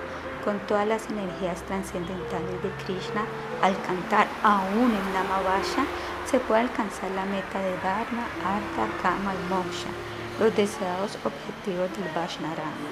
con 0.50 0.58
todas 0.62 0.88
las 0.88 1.08
energías 1.12 1.62
trascendentales 1.68 2.64
de 2.64 2.72
Krishna, 2.84 3.22
al 3.62 3.80
cantar 3.84 4.26
aún 4.41 4.89
en 4.89 5.14
Namavasha, 5.14 5.86
se 6.26 6.39
puede 6.39 6.62
alcanzar 6.62 7.12
la 7.12 7.24
meta 7.26 7.60
de 7.60 7.78
Dharma, 7.84 8.26
Artha, 8.43 8.88
Kama 9.04 9.36
y 9.36 9.54
Moksha, 9.54 9.91
los 10.39 10.56
deseados 10.56 11.20
objetivos 11.24 11.95
del 11.95 12.10
Vaishnarama. 12.16 12.89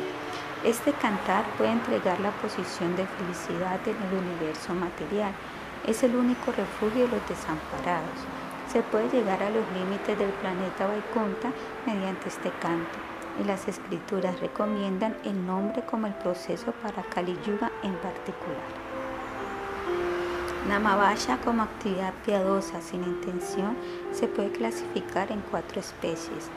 Este 0.64 0.94
cantar 0.94 1.46
puede 1.58 1.72
entregar 1.72 2.20
la 2.20 2.30
posición 2.30 2.96
de 2.96 3.08
felicidad 3.08 3.80
en 3.88 3.98
el 4.06 4.14
universo 4.24 4.76
material. 4.76 5.32
Es 5.88 6.04
el 6.04 6.16
único 6.16 6.52
refugio 6.52 7.06
de 7.06 7.18
los 7.18 7.28
desamparados 7.28 8.22
se 8.72 8.82
puede 8.82 9.10
llegar 9.10 9.42
a 9.42 9.50
los 9.50 9.64
límites 9.72 10.20
del 10.20 10.30
planeta 10.32 10.88
Vaikunta 10.88 11.52
mediante 11.86 12.28
este 12.28 12.52
canto, 12.60 13.00
y 13.40 13.44
las 13.44 13.68
escrituras 13.68 14.40
recomiendan 14.40 15.16
el 15.24 15.46
nombre 15.46 15.84
como 15.84 16.08
el 16.08 16.14
proceso 16.14 16.72
para 16.84 17.04
Kali 17.04 17.38
Yuga 17.46 17.72
en 17.84 17.94
particular. 17.96 18.88
Namavasha 20.68 21.38
como 21.38 21.64
actividad 21.64 22.14
piadosa 22.26 22.82
sin 22.82 23.04
intención 23.04 23.78
se 24.12 24.28
puede 24.28 24.52
clasificar 24.52 25.32
en 25.32 25.42
cuatro 25.50 25.80
especies: 25.80 26.50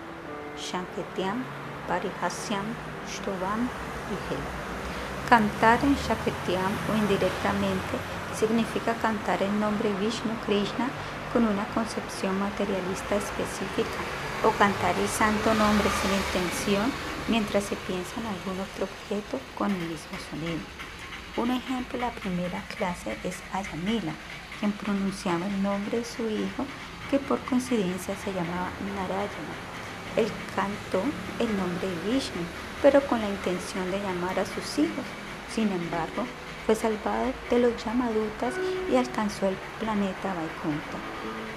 Shanketyam, 0.59 1.45
Parihasyam, 1.87 2.65
Shtovam 3.09 3.69
y 4.11 4.17
Hela. 4.27 4.51
Cantar 5.29 5.79
en 5.85 5.95
Shanketyam 5.95 6.73
o 6.91 6.97
indirectamente 6.97 7.95
significa 8.35 8.95
cantar 8.95 9.43
el 9.43 9.61
nombre 9.61 9.93
Vishnu 10.01 10.33
Krishna 10.45 10.89
con 11.33 11.45
una 11.45 11.67
concepción 11.67 12.39
materialista 12.41 13.15
específica 13.15 14.01
o 14.45 14.51
cantar 14.53 14.99
el 14.99 15.09
santo 15.09 15.55
nombre 15.55 15.89
sin 16.01 16.13
intención 16.13 16.91
mientras 17.29 17.65
se 17.65 17.77
piensa 17.77 18.21
en 18.21 18.27
algún 18.27 18.61
otro 18.61 18.85
objeto 18.85 19.41
con 19.57 19.71
el 19.71 19.81
mismo 19.89 20.17
sonido. 20.31 20.61
Un 21.37 21.51
ejemplo 21.51 21.99
de 21.99 22.07
la 22.07 22.13
primera 22.13 22.63
clase 22.77 23.17
es 23.23 23.37
Ayamila, 23.53 24.13
quien 24.59 24.73
pronunciaba 24.73 25.47
el 25.47 25.63
nombre 25.63 25.99
de 25.99 26.05
su 26.05 26.29
hijo 26.29 26.67
que 27.11 27.19
por 27.19 27.39
coincidencia 27.41 28.15
se 28.17 28.33
llamaba 28.33 28.71
Narayana. 28.97 29.55
Él 30.17 30.27
cantó 30.57 31.03
el 31.39 31.57
nombre 31.57 31.89
de 31.89 32.13
Vishnu, 32.13 32.43
pero 32.83 33.01
con 33.07 33.21
la 33.21 33.29
intención 33.29 33.91
de 33.91 34.01
llamar 34.01 34.39
a 34.39 34.47
sus 34.47 34.79
hijos. 34.79 35.05
Sin 35.55 35.71
embargo, 35.71 36.25
fue 36.67 36.75
salvado 36.75 37.33
de 37.51 37.59
los 37.59 37.85
Yamadutas 37.85 38.55
y 38.91 38.97
alcanzó 38.97 39.49
el 39.49 39.57
planeta 39.79 40.35
Vaikunta. 40.35 40.99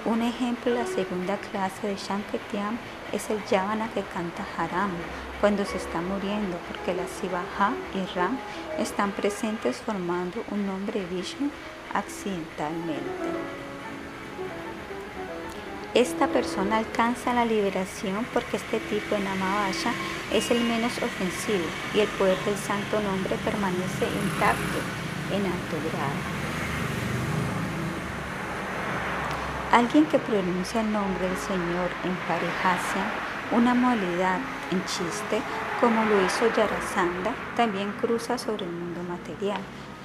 Un 0.04 0.20
ejemplo 0.20 0.70
de 0.70 0.80
la 0.80 0.86
segunda 0.86 1.38
clase 1.38 1.86
de 1.86 1.96
Shanketyam 1.96 2.76
es 3.10 3.30
el 3.30 3.42
Yavana 3.46 3.88
que 3.88 4.02
canta 4.02 4.44
Haram 4.58 4.90
cuando 5.40 5.64
se 5.64 5.78
está 5.78 6.02
muriendo, 6.02 6.58
porque 6.68 6.92
las 6.92 7.08
Sivaha 7.08 7.72
y 7.94 8.14
Ram 8.14 8.36
están 8.78 9.12
presentes 9.12 9.78
formando 9.78 10.44
un 10.50 10.66
nombre 10.66 11.06
Vishnu 11.06 11.48
accidentalmente. 11.94 13.02
Esta 15.94 16.26
persona 16.28 16.78
alcanza 16.78 17.32
la 17.32 17.46
liberación 17.46 18.26
porque 18.34 18.58
este 18.58 18.80
tipo 18.80 19.14
de 19.14 19.22
Namavasha 19.22 19.92
es 20.34 20.50
el 20.50 20.60
menos 20.64 20.92
ofensivo 20.98 21.64
y 21.94 22.00
el 22.00 22.08
poder 22.08 22.36
del 22.44 22.58
santo 22.58 23.00
nombre 23.00 23.36
permanece 23.36 24.04
intacto 24.22 24.80
en 25.32 25.46
alto 25.46 25.76
grado. 25.88 26.43
Alguien 29.74 30.06
que 30.06 30.20
pronuncia 30.20 30.82
el 30.82 30.92
nombre 30.92 31.26
del 31.26 31.36
Señor 31.36 31.90
en 32.04 32.14
parihasya, 32.28 33.10
una 33.50 33.74
modalidad 33.74 34.38
en 34.70 34.84
chiste, 34.84 35.42
como 35.80 36.04
lo 36.04 36.24
hizo 36.24 36.46
Yarasanda, 36.54 37.34
también 37.56 37.90
cruza 38.00 38.38
sobre 38.38 38.66
el 38.66 38.70
mundo 38.70 39.02
material. 39.02 39.58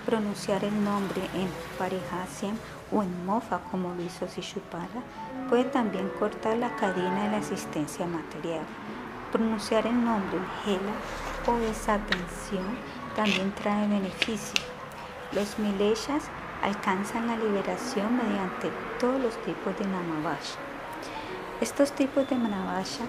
Pronunciar 0.08 0.66
el 0.66 0.84
nombre 0.84 1.22
en 1.36 1.48
parihasya 1.78 2.50
o 2.92 3.04
en 3.04 3.28
mofa, 3.28 3.60
como 3.70 3.94
lo 3.94 4.02
hizo 4.02 4.28
Sishupada, 4.28 5.04
puede 5.50 5.66
también 5.66 6.10
cortar 6.18 6.58
la 6.58 6.76
cadena 6.76 7.26
de 7.26 7.30
la 7.30 7.38
existencia 7.38 8.08
material. 8.08 8.64
Pronunciar 9.32 9.86
el 9.86 10.04
nombre 10.04 10.40
en 10.40 10.48
gela 10.66 10.94
o 11.46 11.60
desatención 11.60 12.66
también 13.16 13.54
trae 13.54 13.88
beneficio. 13.88 14.64
Los 15.32 15.60
mileshas 15.60 16.24
alcanzan 16.62 17.28
la 17.28 17.38
liberación 17.38 18.18
mediante 18.18 18.72
todos 19.00 19.22
los 19.22 19.36
tipos 19.44 19.78
de 19.78 19.86
namavasha. 19.86 20.58
Estos 21.62 21.92
tipos 21.92 22.30
de 22.30 22.36
namavasha, 22.36 23.06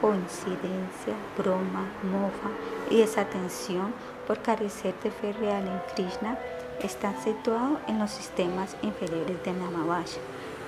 coincidencia, 0.00 1.14
broma, 1.36 1.84
mofa 2.02 2.50
y 2.90 2.98
desatención 2.98 3.92
por 4.26 4.40
carecer 4.40 4.94
de 5.02 5.10
fe 5.10 5.32
real 5.32 5.66
en 5.66 5.80
Krishna, 5.94 6.38
están 6.82 7.14
situados 7.22 7.78
en 7.88 7.98
los 7.98 8.10
sistemas 8.10 8.76
inferiores 8.82 9.42
de 9.44 9.52
namavasha. 9.52 10.20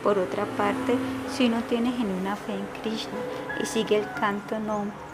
Por 0.03 0.19
otra 0.19 0.45
parte, 0.57 0.97
si 1.31 1.47
uno 1.47 1.63
tiene 1.69 1.93
genuina 1.93 2.35
fe 2.35 2.55
en 2.55 2.67
Krishna 2.83 3.19
y 3.63 3.67
sigue 3.67 3.99
el 3.99 4.13
canto 4.15 4.57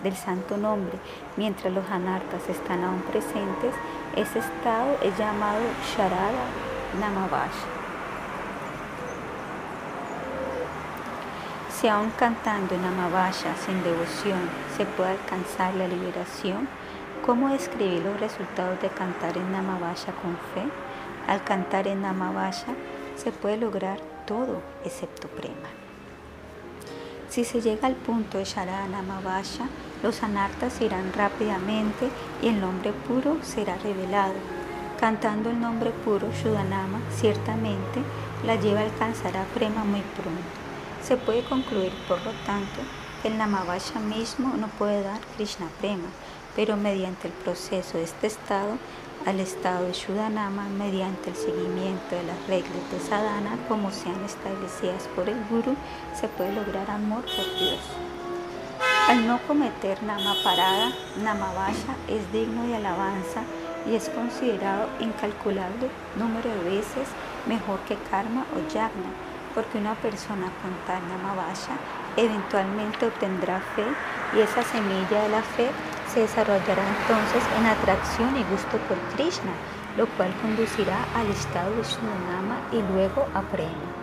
del 0.02 0.16
santo 0.16 0.56
nombre 0.56 0.98
mientras 1.36 1.72
los 1.74 1.88
anartas 1.90 2.48
están 2.48 2.82
aún 2.84 3.02
presentes, 3.02 3.74
ese 4.16 4.38
estado 4.38 4.96
es 5.02 5.16
llamado 5.18 5.60
Sharada 5.94 6.67
Namavasha. 7.00 7.68
Si 11.70 11.86
aún 11.86 12.10
cantando 12.10 12.76
Namavasha 12.76 13.54
sin 13.64 13.82
devoción 13.84 14.40
se 14.76 14.84
puede 14.84 15.10
alcanzar 15.10 15.74
la 15.74 15.86
liberación, 15.86 16.68
¿cómo 17.24 17.50
describir 17.50 18.02
los 18.02 18.18
resultados 18.18 18.80
de 18.80 18.88
cantar 18.88 19.36
en 19.36 19.52
Namavasha 19.52 20.12
con 20.12 20.36
fe? 20.54 20.68
Al 21.28 21.44
cantar 21.44 21.86
en 21.86 22.02
Namavasha 22.02 22.74
se 23.16 23.32
puede 23.32 23.58
lograr 23.58 24.00
todo 24.26 24.62
excepto 24.84 25.28
prema. 25.28 25.68
Si 27.28 27.44
se 27.44 27.60
llega 27.60 27.86
al 27.86 27.94
punto 27.94 28.38
de 28.38 28.44
Sharanama 28.44 29.20
Vaya, 29.20 29.68
los 30.02 30.22
anartas 30.22 30.80
irán 30.80 31.12
rápidamente 31.14 32.08
y 32.40 32.48
el 32.48 32.60
nombre 32.60 32.92
puro 32.92 33.36
será 33.42 33.76
revelado. 33.76 34.57
Cantando 35.00 35.50
el 35.50 35.60
nombre 35.60 35.90
puro 35.90 36.28
Shudanama, 36.32 36.98
ciertamente 37.14 38.02
la 38.44 38.56
lleva 38.56 38.80
alcanzará 38.80 39.44
prema 39.54 39.84
muy 39.84 40.02
pronto. 40.16 40.42
Se 41.04 41.16
puede 41.16 41.44
concluir, 41.44 41.92
por 42.08 42.20
lo 42.24 42.32
tanto, 42.44 42.80
que 43.22 43.28
el 43.28 43.38
Namavasha 43.38 44.00
mismo 44.00 44.56
no 44.56 44.66
puede 44.66 45.04
dar 45.04 45.20
Krishna 45.36 45.68
prema, 45.80 46.08
pero 46.56 46.76
mediante 46.76 47.28
el 47.28 47.32
proceso 47.32 47.96
de 47.96 48.04
este 48.04 48.26
estado 48.26 48.76
al 49.24 49.38
estado 49.38 49.86
de 49.86 49.92
Shuddhanama 49.92 50.68
mediante 50.68 51.30
el 51.30 51.36
seguimiento 51.36 52.16
de 52.16 52.24
las 52.24 52.46
reglas 52.48 52.90
de 52.90 52.98
sadhana 52.98 53.56
como 53.68 53.92
sean 53.92 54.24
establecidas 54.24 55.08
por 55.14 55.28
el 55.28 55.38
Guru, 55.48 55.76
se 56.18 56.26
puede 56.26 56.52
lograr 56.52 56.90
amor 56.90 57.22
por 57.22 57.44
Dios. 57.58 57.80
Al 59.08 59.26
no 59.26 59.38
cometer 59.46 60.02
nama 60.02 60.34
parada, 60.42 60.92
nama 61.22 61.52
vaya 61.52 61.96
es 62.08 62.32
digno 62.32 62.64
de 62.66 62.76
alabanza 62.76 63.42
y 63.88 63.94
es 63.96 64.08
considerado 64.10 64.88
incalculable 65.00 65.88
número 66.16 66.50
de 66.50 66.76
veces 66.76 67.08
mejor 67.46 67.78
que 67.80 67.96
karma 68.10 68.44
o 68.54 68.72
yagna, 68.72 69.10
porque 69.54 69.78
una 69.78 69.94
persona 69.94 70.50
con 70.60 70.72
tal 70.86 71.02
nama 71.08 71.34
vaya 71.34 71.76
eventualmente 72.16 73.06
obtendrá 73.06 73.60
fe 73.74 73.84
y 74.36 74.40
esa 74.40 74.62
semilla 74.62 75.22
de 75.22 75.28
la 75.30 75.42
fe 75.42 75.70
se 76.12 76.20
desarrollará 76.20 76.82
entonces 77.00 77.42
en 77.58 77.66
atracción 77.66 78.36
y 78.36 78.44
gusto 78.44 78.76
por 78.88 78.98
Krishna, 79.14 79.52
lo 79.96 80.06
cual 80.16 80.32
conducirá 80.42 80.96
al 81.14 81.26
estado 81.28 81.74
de 81.76 81.84
Sunama 81.84 82.60
y 82.72 82.82
luego 82.92 83.26
a 83.34 83.42
Prema. 83.42 83.98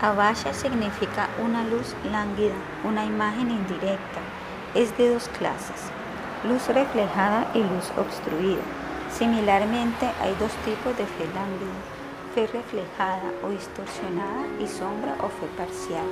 Avasha 0.00 0.52
significa 0.52 1.28
una 1.38 1.62
luz 1.62 1.94
lánguida, 2.10 2.56
una 2.82 3.04
imagen 3.04 3.52
indirecta. 3.52 4.20
Es 4.74 4.96
de 4.98 5.12
dos 5.14 5.28
clases, 5.38 5.92
luz 6.44 6.68
reflejada 6.68 7.50
y 7.54 7.58
luz 7.58 7.90
obstruida. 7.96 8.62
Similarmente 9.10 10.06
hay 10.20 10.34
dos 10.40 10.52
tipos 10.64 10.96
de 10.96 11.06
fe 11.06 11.26
lánguida, 11.34 11.80
fe 12.34 12.46
reflejada 12.46 13.32
o 13.44 13.50
distorsionada 13.50 14.46
y 14.60 14.66
sombra 14.66 15.14
o 15.20 15.28
fe 15.28 15.46
parcial 15.56 16.06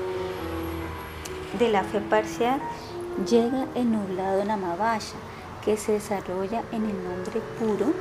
de 1.58 1.68
la 1.68 1.82
fe 1.82 2.00
parcial 2.00 2.60
llega 3.28 3.66
el 3.74 3.90
nublado 3.90 4.44
Namavaya, 4.44 5.14
que 5.64 5.76
se 5.76 5.92
desarrolla 5.92 6.62
en 6.72 6.84
el 6.84 7.04
nombre 7.04 7.40
puro 7.58 7.92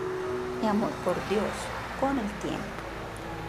y 0.64 0.68
amor 0.68 0.92
por 1.04 1.16
Dios 1.30 1.52
con 2.00 2.18
el 2.18 2.30
tiempo. 2.42 2.64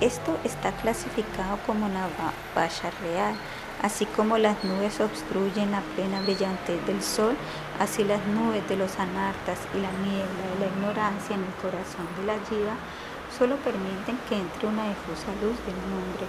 Esto 0.01 0.37
está 0.45 0.73
clasificado 0.73 1.59
como 1.67 1.89
Namavaya 1.89 2.91
real, 3.03 3.35
así 3.83 4.07
como 4.07 4.39
las 4.39 4.63
nubes 4.65 5.01
obstruyen 5.01 5.71
la 5.71 5.81
plena 5.95 6.21
brillantez 6.21 6.85
del 6.87 7.03
sol, 7.03 7.37
así 7.79 8.05
las 8.05 8.25
nubes 8.27 8.69
de 8.69 8.77
los 8.77 8.99
anartas 8.99 9.59
y 9.75 9.81
la 9.81 9.93
niebla 9.93 10.45
de 10.55 10.61
la 10.61 10.67
ignorancia 10.67 11.37
en 11.37 11.45
el 11.45 11.55
corazón 11.63 12.07
de 12.19 12.27
la 12.27 12.39
jiva 12.49 12.77
solo 13.37 13.57
permiten 13.57 14.19
que 14.29 14.37
entre 14.37 14.69
una 14.69 14.89
difusa 14.89 15.33
luz 15.41 15.57
del 15.65 15.79
nombre 15.89 16.27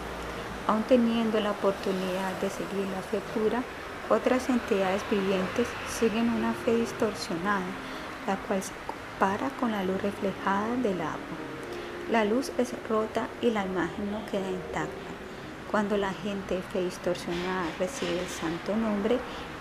Aún 0.67 0.83
teniendo 0.83 1.39
la 1.39 1.51
oportunidad 1.51 2.33
de 2.39 2.49
seguir 2.49 2.87
la 2.93 3.01
fe 3.01 3.19
pura, 3.33 3.63
otras 4.09 4.47
entidades 4.47 5.01
vivientes 5.09 5.67
siguen 5.89 6.29
una 6.29 6.53
fe 6.53 6.75
distorsionada, 6.75 7.65
la 8.27 8.35
cual 8.37 8.61
se 8.61 8.71
compara 8.85 9.49
con 9.59 9.71
la 9.71 9.83
luz 9.83 10.01
reflejada 10.01 10.75
del 10.77 11.01
agua. 11.01 11.37
La 12.11 12.25
luz 12.25 12.51
es 12.57 12.73
rota 12.87 13.27
y 13.41 13.49
la 13.49 13.65
imagen 13.65 14.11
no 14.11 14.25
queda 14.27 14.49
intacta. 14.49 15.10
Cuando 15.71 15.95
la 15.95 16.11
gente 16.11 16.61
fe 16.73 16.83
distorsionada 16.83 17.63
recibe 17.79 18.19
el 18.19 18.27
santo 18.27 18.75
nombre, 18.75 19.17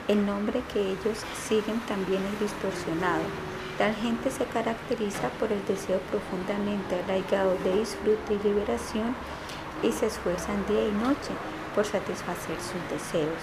el 0.09 0.27
nombre 0.27 0.61
que 0.73 0.81
ellos 0.81 1.25
siguen 1.41 1.79
también 1.87 2.21
es 2.35 2.41
distorsionado. 2.41 3.23
Tal 3.79 3.95
gente 3.95 4.29
se 4.33 4.45
caracteriza 4.47 5.29
por 5.39 5.53
el 5.53 5.65
deseo 5.67 6.01
profundamente 6.11 6.99
arraigado 6.99 7.57
de 7.63 7.79
disfrute 7.79 8.35
y 8.35 8.49
liberación 8.49 9.15
y 9.85 9.93
se 9.93 10.07
esfuerzan 10.07 10.67
día 10.67 10.89
y 10.89 10.91
noche 10.91 11.31
por 11.77 11.85
satisfacer 11.85 12.57
sus 12.61 12.83
deseos. 12.91 13.39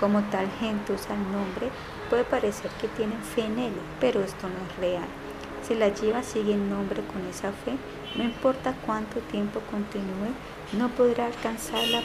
Como 0.00 0.22
tal 0.30 0.48
gente 0.58 0.94
usa 0.94 1.14
el 1.14 1.30
nombre, 1.30 1.68
puede 2.08 2.24
parecer 2.24 2.70
que 2.80 2.88
tienen 2.88 3.20
fe 3.20 3.42
en 3.42 3.58
él, 3.58 3.72
pero 4.00 4.22
esto 4.22 4.48
no 4.48 4.54
es 4.66 4.76
real. 4.78 5.08
Si 5.62 5.74
la 5.74 5.88
lleva 5.90 6.22
sigue 6.22 6.54
el 6.54 6.70
nombre 6.70 7.02
con 7.12 7.26
esa 7.26 7.52
fe, 7.52 7.76
no 8.16 8.24
importa 8.24 8.74
cuánto 8.86 9.20
tiempo 9.20 9.60
continúe, 9.70 10.32
no 10.72 10.88
podrá 10.90 11.26
alcanzar 11.26 11.86
la 11.88 12.02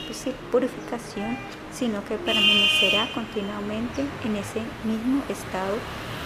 purificación, 0.51 1.37
sino 1.73 2.03
que 2.05 2.15
permanecerá 2.15 3.11
continuamente 3.13 4.05
en 4.23 4.35
ese 4.37 4.61
mismo 4.85 5.21
estado 5.27 5.75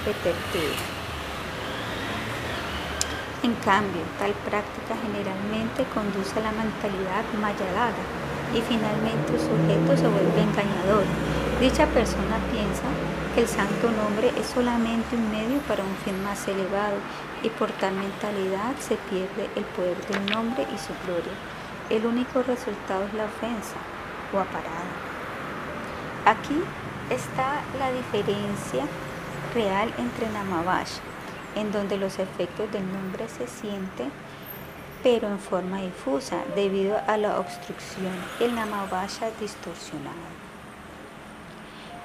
eterno. 0.06 0.98
En 3.44 3.54
cambio, 3.64 4.02
tal 4.20 4.34
práctica 4.46 4.94
generalmente 5.02 5.86
conduce 5.94 6.38
a 6.40 6.44
la 6.44 6.52
mentalidad 6.52 7.24
mayadaga 7.40 8.04
y 8.54 8.62
finalmente 8.62 9.34
el 9.34 9.40
sujeto 9.40 9.98
se 9.98 10.08
vuelve 10.08 10.42
engañador. 10.42 11.06
Dicha 11.60 11.86
persona 11.88 12.38
piensa 12.52 12.86
que 13.34 13.42
el 13.42 13.48
santo 13.48 13.90
nombre 13.92 14.32
es 14.38 14.48
solamente 14.48 15.16
un 15.16 15.32
medio 15.32 15.60
para 15.68 15.84
un 15.84 15.96
fin 16.04 16.22
más 16.24 16.48
elevado 16.48 16.98
y 17.44 17.50
por 17.50 17.72
tal 17.74 17.94
mentalidad 17.94 18.76
se 18.80 18.96
pierde 19.10 19.50
el 19.56 19.64
poder 19.66 19.98
del 20.08 20.26
nombre 20.34 20.64
y 20.64 20.78
su 20.78 20.94
gloria. 21.06 21.57
El 21.90 22.06
único 22.06 22.44
resultado 22.44 23.06
es 23.06 23.14
la 23.14 23.26
ofensa 23.26 23.78
o 24.34 24.40
aparada. 24.40 24.92
Aquí 26.26 26.62
está 27.10 27.62
la 27.80 27.92
diferencia 27.92 28.86
real 29.54 29.94
entre 29.98 30.30
Namavash 30.30 31.00
en 31.56 31.72
donde 31.72 31.98
los 31.98 32.20
efectos 32.20 32.72
del 32.72 32.92
nombre 32.92 33.28
se 33.28 33.48
sienten 33.48 34.12
pero 35.04 35.28
en 35.28 35.40
forma 35.40 35.82
difusa 35.82 36.44
debido 36.56 36.98
a 37.08 37.18
la 37.18 37.40
obstrucción, 37.40 38.14
el 38.40 38.56
namavasha 38.56 39.30
distorsionado. 39.40 40.16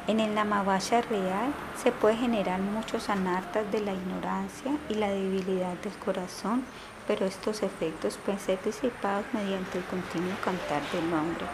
En 0.06 0.20
el 0.20 0.34
namavasha 0.34 1.00
real 1.02 1.52
se 1.82 1.90
puede 1.90 2.16
generar 2.16 2.60
muchos 2.60 3.08
anartas 3.08 3.70
de 3.72 3.80
la 3.80 3.92
ignorancia 3.92 4.72
y 4.88 4.94
la 4.94 5.08
debilidad 5.08 5.74
del 5.82 5.92
corazón, 5.94 6.64
pero 7.12 7.26
estos 7.26 7.62
efectos 7.62 8.18
pueden 8.24 8.40
ser 8.40 8.58
disipados 8.64 9.26
mediante 9.34 9.76
el 9.76 9.84
continuo 9.84 10.32
cantar 10.42 10.80
del 10.92 11.10
nombre. 11.10 11.44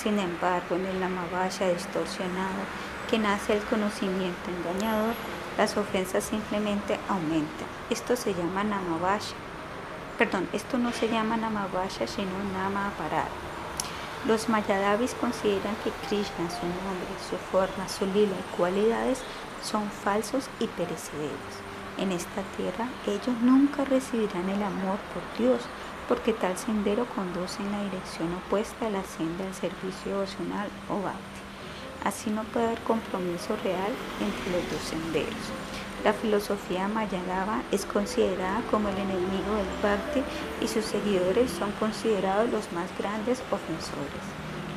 Sin 0.00 0.20
embargo, 0.20 0.76
en 0.76 0.86
el 0.86 1.00
namavasha 1.00 1.68
distorsionado, 1.68 2.62
que 3.10 3.18
nace 3.18 3.54
el 3.54 3.62
conocimiento 3.64 4.38
engañador, 4.48 5.14
las 5.58 5.76
ofensas 5.76 6.22
simplemente 6.22 6.96
aumentan. 7.08 7.66
Esto 7.90 8.14
se 8.14 8.34
llama 8.34 8.62
namavasha. 8.62 9.34
Perdón, 10.16 10.48
esto 10.52 10.78
no 10.78 10.92
se 10.92 11.08
llama 11.08 11.36
namavasha, 11.36 12.06
sino 12.06 12.30
nama 12.52 12.92
parada. 12.96 13.34
Los 14.28 14.48
mayadavis 14.48 15.14
consideran 15.14 15.74
que 15.82 15.90
Krishna, 16.06 16.48
su 16.50 16.66
nombre, 16.66 17.10
su 17.28 17.36
forma, 17.50 17.88
su 17.88 18.06
lila 18.06 18.36
y 18.38 18.56
cualidades 18.56 19.18
son 19.60 19.90
falsos 19.90 20.48
y 20.60 20.68
perecederos. 20.68 21.59
En 22.00 22.12
esta 22.12 22.42
tierra 22.56 22.88
ellos 23.06 23.36
nunca 23.42 23.84
recibirán 23.84 24.48
el 24.48 24.62
amor 24.62 24.98
por 25.12 25.22
Dios, 25.38 25.60
porque 26.08 26.32
tal 26.32 26.56
sendero 26.56 27.06
conduce 27.14 27.62
en 27.62 27.70
la 27.70 27.84
dirección 27.84 28.34
opuesta 28.34 28.86
a 28.86 28.90
la 28.90 29.04
senda 29.04 29.44
del 29.44 29.54
servicio 29.54 30.12
devocional 30.12 30.68
o 30.88 31.02
bhakti. 31.02 31.40
Así 32.02 32.30
no 32.30 32.44
puede 32.44 32.66
haber 32.66 32.80
compromiso 32.80 33.54
real 33.62 33.92
entre 34.18 34.50
los 34.50 34.70
dos 34.72 34.80
senderos. 34.80 35.44
La 36.02 36.14
filosofía 36.14 36.88
Mayagava 36.88 37.60
es 37.70 37.84
considerada 37.84 38.62
como 38.70 38.88
el 38.88 38.96
enemigo 38.96 39.54
del 39.54 39.68
Bhakti 39.82 40.22
y 40.62 40.66
sus 40.66 40.86
seguidores 40.86 41.50
son 41.50 41.72
considerados 41.72 42.50
los 42.50 42.72
más 42.72 42.88
grandes 42.98 43.42
ofensores. 43.50 44.24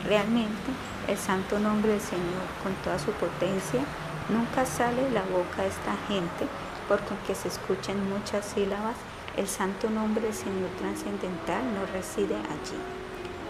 Realmente, 0.03 0.69
el 1.07 1.17
santo 1.17 1.59
nombre 1.59 1.93
del 1.93 2.01
Señor, 2.01 2.43
con 2.61 2.73
toda 2.83 2.99
su 2.99 3.11
potencia, 3.13 3.85
nunca 4.27 4.65
sale 4.65 5.01
de 5.01 5.11
la 5.11 5.23
boca 5.23 5.61
de 5.61 5.69
esta 5.69 5.95
gente, 6.09 6.45
porque 6.87 7.13
aunque 7.13 7.35
se 7.35 7.47
escuchen 7.47 8.09
muchas 8.09 8.45
sílabas, 8.45 8.95
el 9.37 9.47
santo 9.47 9.89
nombre 9.89 10.25
del 10.25 10.33
Señor 10.33 10.69
trascendental 10.79 11.63
no 11.73 11.85
reside 11.91 12.35
allí. 12.35 12.79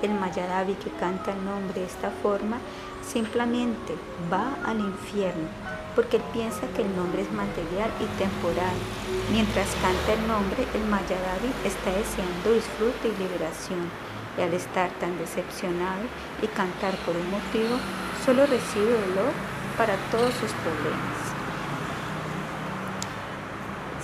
El 0.02 0.14
Mayadavi 0.20 0.76
que 0.76 0.92
canta 0.92 1.32
el 1.32 1.46
nombre 1.46 1.82
de 1.82 1.86
esta 1.86 2.12
forma 2.22 2.58
simplemente 3.02 3.96
va 4.32 4.56
al 4.66 4.80
infierno 4.80 5.48
porque 5.96 6.18
él 6.18 6.24
piensa 6.34 6.68
que 6.76 6.82
el 6.82 6.96
nombre 6.96 7.22
es 7.22 7.32
material 7.32 7.90
y 8.00 8.06
temporal. 8.18 8.76
Mientras 9.32 9.68
canta 9.82 10.14
el 10.14 10.28
nombre, 10.28 10.66
el 10.74 10.84
Mayadavi 10.86 11.52
está 11.64 11.92
deseando 11.92 12.54
disfrute 12.54 13.10
y 13.10 13.18
liberación. 13.22 13.90
Y 14.38 14.42
al 14.42 14.54
estar 14.54 14.90
tan 15.00 15.18
decepcionado 15.20 16.02
y 16.42 16.48
cantar 16.48 16.96
por 17.06 17.16
un 17.16 17.30
motivo, 17.30 17.78
solo 18.26 18.46
recibe 18.48 18.92
dolor 18.92 19.32
para 19.78 19.96
todos 20.10 20.34
sus 20.34 20.52
problemas. 20.66 21.33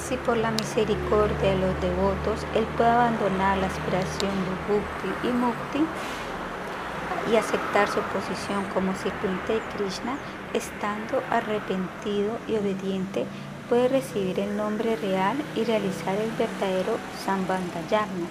Si 0.10 0.18
por 0.18 0.38
la 0.38 0.50
misericordia 0.50 1.52
de 1.52 1.58
los 1.60 1.82
devotos 1.82 2.44
él 2.56 2.66
puede 2.76 2.90
abandonar 2.90 3.60
la 3.60 3.68
aspiración 3.68 4.32
de 4.44 4.74
Bhukti 4.74 5.28
y 5.28 5.32
Mukti, 5.32 5.86
y 7.32 7.36
aceptar 7.36 7.88
su 7.88 8.02
posición 8.02 8.66
como 8.74 8.96
sirviente 8.96 9.54
de 9.54 9.62
Krishna, 9.76 10.18
estando 10.54 11.22
arrepentido 11.30 12.38
y 12.48 12.56
obediente, 12.56 13.26
puede 13.70 13.88
recibir 13.88 14.40
el 14.40 14.58
nombre 14.58 14.96
real 14.96 15.38
y 15.56 15.64
realizar 15.64 16.16
el 16.16 16.32
verdadero 16.32 16.98
Sambandayagna, 17.24 18.28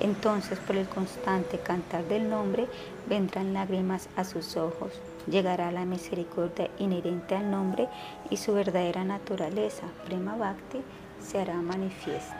Entonces 0.00 0.58
por 0.58 0.76
el 0.76 0.88
constante 0.88 1.58
cantar 1.58 2.04
del 2.04 2.28
nombre 2.28 2.66
vendrán 3.08 3.54
lágrimas 3.54 4.08
a 4.16 4.24
sus 4.24 4.56
ojos. 4.56 4.92
Llegará 5.30 5.70
la 5.70 5.86
misericordia 5.86 6.68
inherente 6.78 7.36
al 7.36 7.50
nombre 7.50 7.88
y 8.28 8.36
su 8.36 8.52
verdadera 8.52 9.04
naturaleza, 9.04 9.84
Prema 10.04 10.36
Bhakti, 10.36 10.82
se 11.22 11.40
hará 11.40 11.54
manifiesta. 11.54 12.36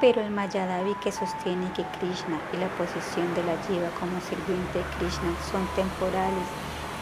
Pero 0.00 0.22
el 0.22 0.30
Mayadavi 0.30 0.94
que 1.02 1.12
sostiene 1.12 1.70
que 1.72 1.84
Krishna 1.98 2.40
y 2.52 2.56
la 2.56 2.68
posición 2.78 3.34
de 3.34 3.44
la 3.44 3.56
Jiva 3.64 3.90
como 3.98 4.20
sirviente 4.20 4.78
de 4.78 4.84
Krishna 4.98 5.34
son 5.50 5.66
temporales 5.76 6.48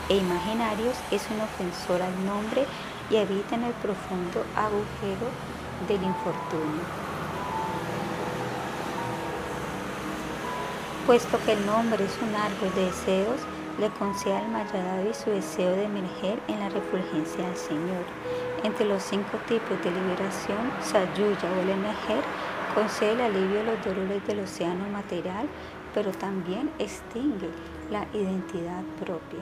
e 0.08 0.16
imaginarios 0.16 0.96
es 1.10 1.22
un 1.30 1.40
ofensor 1.40 2.02
al 2.02 2.26
nombre 2.26 2.64
y 3.10 3.16
habita 3.16 3.54
en 3.54 3.64
el 3.64 3.72
profundo 3.74 4.44
agujero 4.56 5.28
del 5.86 6.02
infortunio. 6.02 6.82
Puesto 11.06 11.38
que 11.44 11.52
el 11.52 11.64
nombre 11.66 12.04
es 12.04 12.18
un 12.20 12.34
árbol 12.34 12.74
de 12.74 12.86
deseos, 12.86 13.40
le 13.78 13.88
concede 13.90 14.36
al 14.36 14.48
Mayadavi 14.48 15.14
su 15.14 15.30
deseo 15.30 15.70
de 15.70 15.84
emerger 15.84 16.40
en 16.48 16.60
la 16.60 16.68
refulgencia 16.68 17.46
del 17.46 17.56
Señor. 17.56 18.04
Entre 18.64 18.84
los 18.84 19.02
cinco 19.02 19.38
tipos 19.46 19.82
de 19.82 19.90
liberación, 19.90 20.70
Sayuya 20.82 21.50
o 21.56 21.62
el 21.62 21.70
emerger 21.70 22.22
concede 22.74 23.12
el 23.12 23.20
alivio 23.20 23.60
a 23.60 23.64
los 23.64 23.84
dolores 23.84 24.26
del 24.26 24.40
océano 24.40 24.88
material, 24.88 25.48
pero 25.94 26.10
también 26.12 26.70
extingue 26.78 27.50
la 27.90 28.06
identidad 28.12 28.82
propia. 29.00 29.40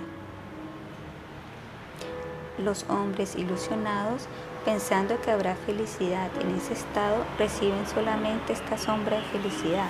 Los 2.58 2.84
hombres 2.88 3.36
ilusionados 3.36 4.28
pensando 4.66 5.18
que 5.20 5.30
habrá 5.30 5.54
felicidad 5.54 6.28
en 6.40 6.56
ese 6.56 6.72
estado, 6.72 7.24
reciben 7.38 7.86
solamente 7.86 8.52
esta 8.52 8.76
sombra 8.76 9.16
de 9.18 9.22
felicidad, 9.22 9.88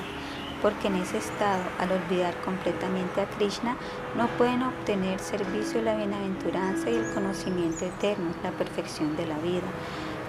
porque 0.63 0.89
en 0.89 0.97
ese 0.97 1.19
estado, 1.19 1.63
al 1.79 1.93
olvidar 1.93 2.35
completamente 2.43 3.21
a 3.21 3.27
Krishna, 3.27 3.77
no 4.17 4.27
pueden 4.39 4.63
obtener 4.63 5.19
servicio 5.21 5.81
de 5.81 5.85
la 5.85 5.97
bienaventuranza 5.97 6.91
y 6.91 6.95
el 6.95 7.15
conocimiento 7.15 7.85
eterno, 7.85 8.31
la 8.43 8.51
perfección 8.53 9.17
de 9.17 9.27
la 9.27 9.39
vida. 9.39 9.69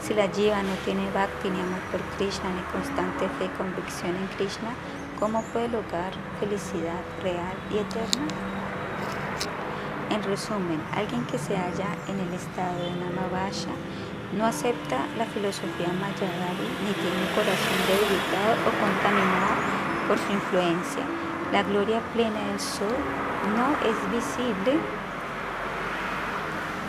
Si 0.01 0.13
la 0.13 0.29
jiva 0.29 0.61
no 0.61 0.73
tiene 0.85 1.09
bhakti 1.11 1.49
ni 1.49 1.59
amor 1.59 1.79
por 1.91 2.01
Krishna, 2.17 2.49
ni 2.51 2.61
constante 2.71 3.27
fe 3.37 3.45
y 3.45 3.57
convicción 3.57 4.15
en 4.15 4.27
Krishna, 4.37 4.69
¿cómo 5.19 5.41
puede 5.53 5.69
lograr 5.69 6.13
felicidad 6.39 7.01
real 7.23 7.55
y 7.71 7.77
eterna? 7.79 8.27
En 10.09 10.23
resumen, 10.23 10.81
alguien 10.93 11.25
que 11.25 11.37
se 11.37 11.55
halla 11.55 11.89
en 12.07 12.19
el 12.19 12.33
estado 12.33 12.77
de 12.83 12.91
Namavasha 12.91 13.71
no 14.37 14.45
acepta 14.45 15.07
la 15.17 15.25
filosofía 15.25 15.87
Mayadari 15.87 16.67
ni 16.83 16.93
tiene 16.93 17.17
un 17.17 17.31
corazón 17.35 17.79
debilitado 17.87 18.53
o 18.67 18.71
contaminado 18.79 19.86
por 20.07 20.17
su 20.17 20.31
influencia. 20.31 21.03
La 21.51 21.63
gloria 21.63 22.01
plena 22.13 22.39
del 22.47 22.59
sol 22.59 22.97
no 23.55 23.67
es 23.87 23.97
visible 24.11 24.79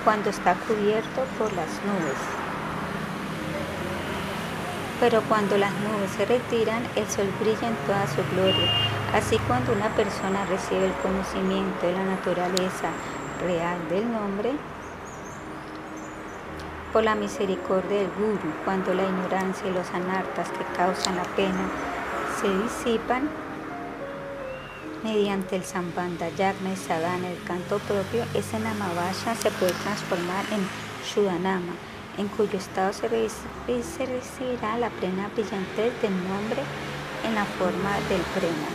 cuando 0.05 0.31
está 0.31 0.55
cubierto 0.55 1.25
por 1.39 1.53
las 1.53 1.69
nubes. 1.85 2.21
Pero 5.01 5.23
cuando 5.23 5.57
las 5.59 5.73
nubes 5.73 6.11
se 6.17 6.25
retiran, 6.27 6.83
el 6.97 7.07
sol 7.09 7.29
brilla 7.41 7.69
en 7.69 7.77
toda 7.87 8.07
su 8.09 8.23
gloria. 8.35 8.71
Así 9.15 9.39
cuando 9.47 9.73
una 9.73 9.89
persona 9.91 10.45
recibe 10.47 10.87
el 10.87 10.93
conocimiento 10.95 11.87
de 11.87 11.93
la 11.93 12.05
naturaleza 12.05 12.91
real 13.45 13.79
del 13.89 14.11
nombre, 14.11 14.53
por 16.93 17.05
la 17.05 17.15
misericordia 17.15 17.99
del 17.99 18.11
Guru, 18.19 18.53
cuando 18.65 18.95
la 18.95 19.05
ignorancia 19.05 19.69
y 19.69 19.75
los 19.75 19.89
anartas 19.91 20.49
que 20.51 20.65
causan 20.77 21.17
la 21.17 21.25
pena 21.37 21.69
se 22.41 22.49
disipan 22.49 23.29
mediante 25.03 25.57
el 25.57 25.65
Sambandha, 25.65 26.29
Yagna 26.37 26.73
y 26.73 26.77
Sadhana, 26.77 27.29
el 27.31 27.43
canto 27.43 27.79
propio, 27.81 28.25
ese 28.35 28.61
Namavasha 28.61 29.35
se 29.35 29.51
puede 29.51 29.73
transformar 29.73 30.45
en 30.53 30.67
Shudanama, 31.05 31.73
en 32.17 32.29
cuyo 32.29 32.59
estado 32.59 32.93
se, 32.93 33.09
recibirá 33.09 34.79
la 34.79 34.91
plena 34.91 35.29
brillantez 35.35 36.01
del 36.01 36.15
nombre 36.29 36.63
en 37.27 37.35
la 37.35 37.45
forma 37.45 37.95
del 38.09 38.23
prema. 38.35 38.69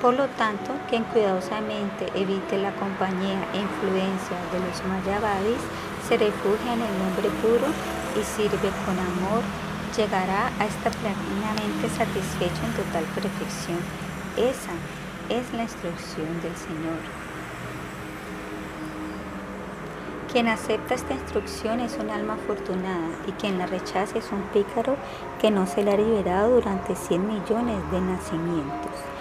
Por 0.00 0.14
lo 0.14 0.28
tanto, 0.28 0.72
quien 0.88 1.04
cuidadosamente 1.04 2.06
evite 2.14 2.58
la 2.58 2.72
compañía 2.76 3.44
e 3.52 3.58
influencia 3.58 4.38
de 4.52 4.60
los 4.60 4.84
mayavadis, 4.84 5.60
se 6.08 6.16
refugia 6.16 6.74
en 6.74 6.82
el 6.82 6.98
nombre 6.98 7.28
puro 7.42 7.95
y 8.18 8.24
sirve 8.24 8.70
con 8.84 8.98
amor, 8.98 9.42
llegará 9.96 10.48
a 10.58 10.66
estar 10.66 10.92
plenamente 10.92 11.88
satisfecho 11.96 12.60
en 12.64 12.72
total 12.72 13.04
perfección. 13.14 13.78
Esa 14.36 14.72
es 15.28 15.52
la 15.52 15.62
instrucción 15.62 16.40
del 16.42 16.56
Señor. 16.56 17.00
Quien 20.32 20.48
acepta 20.48 20.94
esta 20.94 21.14
instrucción 21.14 21.80
es 21.80 21.96
un 21.98 22.10
alma 22.10 22.34
afortunada 22.34 23.08
y 23.26 23.32
quien 23.32 23.58
la 23.58 23.66
rechaza 23.66 24.18
es 24.18 24.30
un 24.32 24.42
pícaro 24.52 24.96
que 25.40 25.50
no 25.50 25.66
se 25.66 25.82
le 25.82 25.92
ha 25.92 25.96
liberado 25.96 26.56
durante 26.56 26.94
100 26.94 27.26
millones 27.26 27.90
de 27.90 28.00
nacimientos. 28.00 29.15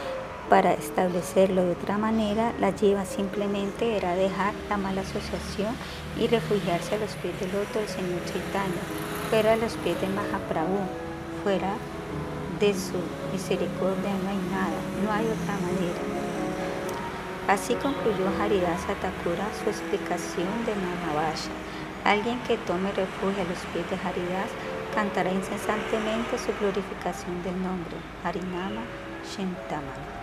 Para 0.49 0.73
establecerlo 0.73 1.63
de 1.63 1.71
otra 1.71 1.97
manera, 1.97 2.53
la 2.59 2.69
lleva 2.69 3.03
simplemente 3.05 3.97
era 3.97 4.15
dejar 4.15 4.53
la 4.69 4.77
mala 4.77 5.01
asociación 5.01 5.75
y 6.19 6.27
refugiarse 6.27 6.95
a 6.95 6.99
los 6.99 7.15
pies 7.15 7.39
del 7.39 7.49
otro 7.49 7.81
del 7.81 7.89
Señor 7.89 8.23
Chaitanya, 8.25 8.83
fuera 9.31 9.51
de 9.51 9.57
los 9.57 9.73
pies 9.77 9.99
de 9.99 10.07
Mahaprabhu, 10.07 10.85
fuera 11.43 11.73
de 12.59 12.73
su 12.75 13.01
misericordia 13.33 14.13
no 14.23 14.29
hay 14.29 14.41
nada, 14.51 14.79
no 15.03 15.11
hay 15.11 15.25
otra 15.25 15.57
manera. 15.65 16.01
Así 17.47 17.73
concluyó 17.75 18.29
Haridasa 18.39 18.93
Thakura 19.01 19.49
su 19.63 19.69
explicación 19.69 20.47
de 20.65 20.73
Mahavasha. 20.75 21.49
Alguien 22.03 22.39
que 22.47 22.57
tome 22.57 22.91
refugio 22.91 23.41
a 23.41 23.49
los 23.49 23.59
pies 23.73 23.89
de 23.89 23.97
Haridas 23.97 24.49
cantará 24.93 25.31
incesantemente 25.31 26.37
su 26.37 26.53
glorificación 26.59 27.41
del 27.43 27.61
nombre, 27.63 27.97
Harinama 28.23 28.81
Shintamana. 29.25 30.14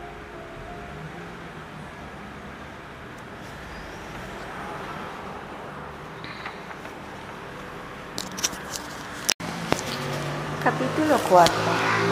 Capítulo 10.62 11.18
4. 11.28 11.54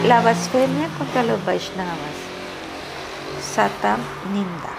La 0.07 0.19
blasfemia 0.19 0.89
contra 0.97 1.23
los 1.23 1.45
Vaishnavas. 1.45 2.17
Satam 3.39 4.01
Ninda. 4.33 4.73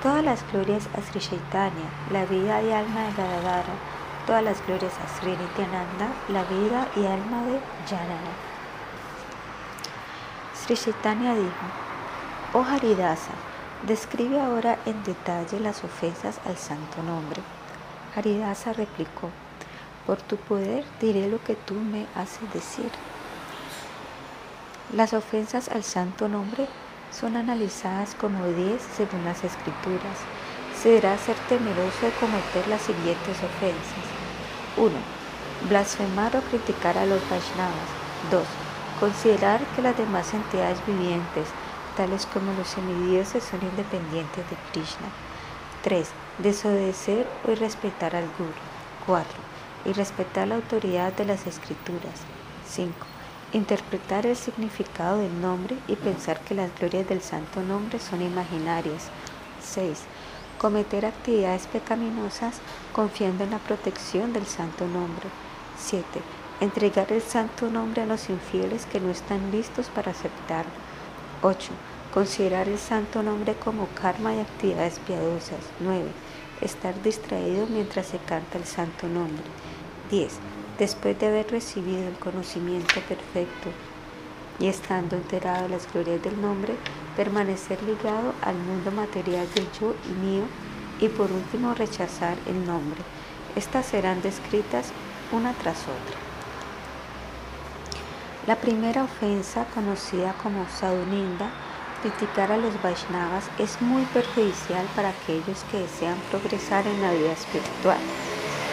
Todas 0.00 0.22
las 0.22 0.44
glorias 0.52 0.88
a 0.96 1.02
Sri 1.02 1.18
Chaitanya, 1.18 1.90
la 2.12 2.24
vida 2.26 2.62
y 2.62 2.70
alma 2.70 3.02
de 3.02 3.14
Gadadara. 3.14 3.74
Todas 4.28 4.44
las 4.44 4.64
glorias 4.64 4.92
a 5.04 5.18
Sri 5.18 5.32
Nityananda, 5.32 6.06
la 6.28 6.44
vida 6.44 6.86
y 6.94 7.04
alma 7.04 7.42
de 7.46 7.58
Janana. 7.88 8.32
Sri 10.54 10.76
Chaitanya 10.76 11.34
dijo, 11.34 11.66
Oh 12.52 12.62
Haridasa, 12.62 13.32
describe 13.88 14.40
ahora 14.40 14.78
en 14.86 15.02
detalle 15.02 15.58
las 15.58 15.82
ofensas 15.82 16.38
al 16.46 16.56
santo 16.56 17.02
nombre. 17.02 17.42
Haridasa 18.14 18.72
replicó, 18.72 19.30
por 20.06 20.20
tu 20.22 20.36
poder 20.36 20.84
diré 21.00 21.28
lo 21.28 21.42
que 21.42 21.54
tú 21.54 21.74
me 21.74 22.06
haces 22.14 22.52
decir. 22.52 22.90
Las 24.92 25.12
ofensas 25.12 25.68
al 25.68 25.84
santo 25.84 26.28
nombre 26.28 26.66
son 27.12 27.36
analizadas 27.36 28.14
como 28.14 28.44
diez 28.46 28.82
según 28.96 29.24
las 29.24 29.44
escrituras. 29.44 30.18
Se 30.80 30.88
deberá 30.88 31.16
ser 31.18 31.36
temeroso 31.48 32.06
de 32.06 32.12
cometer 32.12 32.66
las 32.68 32.82
siguientes 32.82 33.36
ofensas. 33.38 34.06
1. 34.76 34.90
Blasfemar 35.68 36.36
o 36.36 36.40
criticar 36.42 36.96
a 36.96 37.06
los 37.06 37.20
Vaishnavas. 37.28 37.90
2. 38.30 38.42
Considerar 38.98 39.60
que 39.76 39.82
las 39.82 39.96
demás 39.96 40.32
entidades 40.34 40.84
vivientes, 40.86 41.48
tales 41.96 42.26
como 42.26 42.52
los 42.54 42.68
semidioses, 42.68 43.44
son 43.44 43.60
independientes 43.62 44.48
de 44.48 44.56
Krishna. 44.72 45.06
3. 45.82 46.08
Desobedecer 46.38 47.26
o 47.46 47.50
irrespetar 47.52 48.16
al 48.16 48.24
Guru. 48.38 48.52
4 49.06 49.49
y 49.84 49.92
respetar 49.92 50.48
la 50.48 50.56
autoridad 50.56 51.12
de 51.12 51.24
las 51.24 51.46
escrituras. 51.46 52.20
5. 52.68 52.92
Interpretar 53.52 54.26
el 54.26 54.36
significado 54.36 55.18
del 55.18 55.40
nombre 55.40 55.76
y 55.88 55.96
pensar 55.96 56.40
que 56.40 56.54
las 56.54 56.70
glorias 56.78 57.08
del 57.08 57.20
santo 57.20 57.62
nombre 57.62 57.98
son 57.98 58.22
imaginarias. 58.22 59.08
6. 59.62 60.02
Cometer 60.58 61.06
actividades 61.06 61.66
pecaminosas 61.66 62.60
confiando 62.92 63.44
en 63.44 63.50
la 63.50 63.58
protección 63.58 64.32
del 64.32 64.46
santo 64.46 64.86
nombre. 64.86 65.28
7. 65.78 66.04
Entregar 66.60 67.10
el 67.12 67.22
santo 67.22 67.70
nombre 67.70 68.02
a 68.02 68.06
los 68.06 68.28
infieles 68.28 68.86
que 68.86 69.00
no 69.00 69.10
están 69.10 69.50
listos 69.50 69.88
para 69.88 70.12
aceptarlo. 70.12 70.70
8. 71.42 71.70
Considerar 72.12 72.68
el 72.68 72.78
santo 72.78 73.22
nombre 73.22 73.54
como 73.54 73.86
karma 73.94 74.34
y 74.34 74.40
actividades 74.40 74.98
piadosas. 74.98 75.60
9 75.80 76.10
estar 76.60 77.00
distraído 77.02 77.66
mientras 77.66 78.06
se 78.06 78.18
canta 78.18 78.58
el 78.58 78.64
santo 78.64 79.08
nombre. 79.08 79.44
10. 80.10 80.32
Después 80.78 81.18
de 81.18 81.28
haber 81.28 81.50
recibido 81.50 82.08
el 82.08 82.18
conocimiento 82.18 83.00
perfecto 83.08 83.70
y 84.58 84.66
estando 84.66 85.16
enterado 85.16 85.64
de 85.64 85.68
las 85.70 85.92
glorias 85.92 86.22
del 86.22 86.40
nombre, 86.40 86.74
permanecer 87.16 87.82
ligado 87.82 88.34
al 88.42 88.56
mundo 88.56 88.90
material 88.90 89.46
del 89.54 89.66
yo 89.78 89.94
y 90.08 90.12
mío 90.24 90.44
y 91.00 91.08
por 91.08 91.30
último 91.30 91.74
rechazar 91.74 92.36
el 92.46 92.66
nombre. 92.66 93.00
Estas 93.56 93.86
serán 93.86 94.22
descritas 94.22 94.92
una 95.32 95.52
tras 95.54 95.82
otra. 95.82 96.16
La 98.46 98.56
primera 98.56 99.04
ofensa, 99.04 99.66
conocida 99.74 100.34
como 100.42 100.66
Sauninda, 100.68 101.50
criticar 102.02 102.50
a 102.52 102.56
los 102.56 102.80
Vaishnavas 102.82 103.44
es 103.58 103.80
muy 103.82 104.02
perjudicial 104.06 104.86
para 104.96 105.10
aquellos 105.10 105.62
que 105.70 105.80
desean 105.80 106.16
progresar 106.30 106.86
en 106.86 107.02
la 107.02 107.12
vida 107.12 107.32
espiritual. 107.32 107.98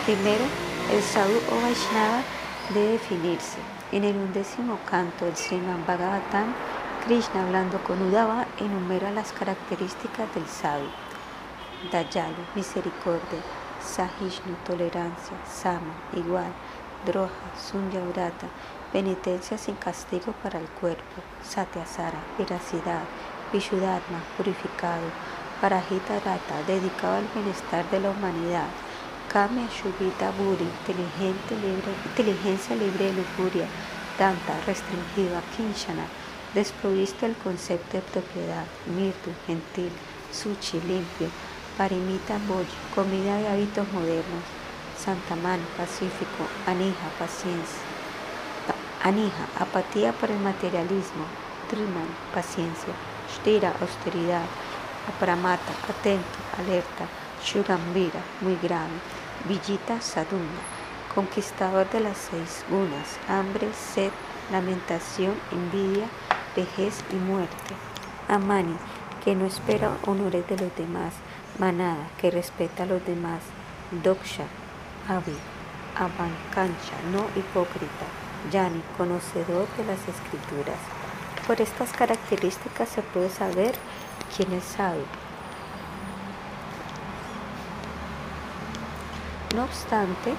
Primero, 0.06 0.46
el 0.90 1.04
Sadhu 1.04 1.38
o 1.52 1.62
Vaishnava 1.62 2.22
debe 2.74 2.94
definirse. 2.94 3.58
En 3.92 4.06
el 4.06 4.16
undécimo 4.16 4.80
canto 4.90 5.26
del 5.26 5.36
Sriman 5.36 5.86
Bhagavatam, 5.86 6.54
Krishna 7.06 7.44
hablando 7.44 7.78
con 7.84 8.02
Udava 8.02 8.46
enumera 8.58 9.12
las 9.12 9.34
características 9.34 10.34
del 10.34 10.48
Sadhu. 10.48 10.88
Dayalu, 11.92 12.42
misericordia, 12.56 13.42
Sahishnu, 13.82 14.56
tolerancia, 14.66 15.36
Sama, 15.46 15.94
igual, 16.14 16.52
Droha, 17.06 17.52
Sunyavrata, 17.58 18.48
penitencia 18.94 19.58
sin 19.58 19.76
castigo 19.76 20.32
para 20.42 20.58
el 20.58 20.68
cuerpo, 20.68 21.22
Satyasara, 21.44 22.20
veracidad, 22.38 23.04
Vishuddharma, 23.52 24.24
purificado, 24.38 25.12
Parajita 25.60 26.20
Rata, 26.20 26.64
dedicado 26.66 27.18
al 27.18 27.28
bienestar 27.34 27.90
de 27.90 28.00
la 28.00 28.12
humanidad, 28.12 28.68
Kame 29.32 29.68
Shubita 29.68 30.32
Buri, 30.32 30.64
inteligente, 30.64 31.56
libre, 31.56 31.92
inteligencia 32.06 32.76
libre 32.78 33.12
de 33.12 33.14
lujuria, 33.14 33.68
Danta, 34.18 34.56
restringida, 34.66 35.42
Kinshana, 35.56 36.08
desprovisto 36.54 37.26
del 37.26 37.36
concepto 37.36 37.98
de 37.98 38.04
propiedad, 38.04 38.66
Mirtu, 38.96 39.32
gentil, 39.46 39.92
Suchi, 40.32 40.80
limpio, 40.80 41.28
Parimita 41.78 42.40
Boy, 42.48 42.66
comida 42.96 43.36
de 43.38 43.50
hábitos 43.50 43.92
modernos, 43.92 44.44
Santamán, 44.98 45.60
pacífico, 45.76 46.48
Anija, 46.66 47.10
paciencia, 47.20 47.84
Anija, 49.04 49.46
apatía 49.60 50.14
por 50.14 50.32
el 50.32 50.40
materialismo, 50.40 51.26
Triman, 51.70 52.08
paciencia, 52.34 52.94
Shtira, 53.30 53.76
austeridad, 53.82 54.46
Apramata, 55.08 55.72
atento, 55.88 56.40
alerta, 56.58 57.08
Shugambira, 57.48 58.20
muy 58.42 58.58
grave, 58.62 58.92
Villita, 59.48 60.02
Sadunda, 60.02 60.62
conquistador 61.16 61.90
de 61.92 62.02
las 62.02 62.18
seis 62.18 62.66
gunas, 62.70 63.18
hambre, 63.30 63.70
sed, 63.74 64.12
lamentación, 64.52 65.34
envidia, 65.54 66.08
vejez 66.58 67.06
y 67.10 67.16
muerte. 67.16 67.74
Amani, 68.28 68.76
que 69.24 69.34
no 69.34 69.46
espera 69.46 69.96
honores 70.06 70.46
de 70.50 70.58
los 70.58 70.76
demás, 70.76 71.14
manada, 71.58 72.10
que 72.20 72.32
respeta 72.32 72.84
a 72.84 72.86
los 72.86 73.06
demás, 73.06 73.40
doksha, 74.04 74.44
avi, 75.08 75.38
abancancha, 75.96 76.98
no 77.14 77.28
hipócrita, 77.40 78.08
yani, 78.52 78.84
conocedor 78.98 79.68
de 79.78 79.86
las 79.86 80.00
escrituras. 80.02 80.80
Por 81.48 81.62
estas 81.62 81.94
características 81.94 82.90
se 82.90 83.02
puede 83.04 83.30
saber 83.30 83.74
quién 84.36 84.52
es 84.52 84.66
sabio. 84.66 85.27
No 89.58 89.64
obstante, 89.64 90.34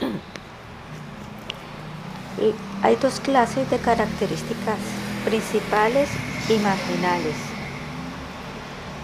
Hay 2.84 2.96
dos 2.96 3.18
clases 3.18 3.68
de 3.68 3.78
características 3.78 4.78
principales 5.24 6.08
y 6.48 6.56
marginales. 6.58 7.34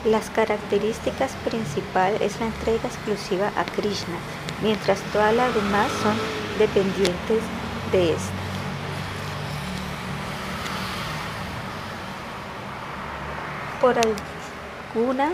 Las 0.05 0.31
características 0.31 1.33
principales 1.45 2.21
es 2.21 2.39
la 2.39 2.47
entrega 2.47 2.87
exclusiva 2.87 3.51
a 3.57 3.65
Krishna, 3.65 4.19
mientras 4.63 5.01
todas 5.13 5.35
las 5.35 5.53
demás 5.53 5.91
son 6.01 6.15
dependientes 6.61 7.43
de 7.91 8.13
esta. 8.13 8.50
Por 13.81 13.97
alguna 13.99 15.33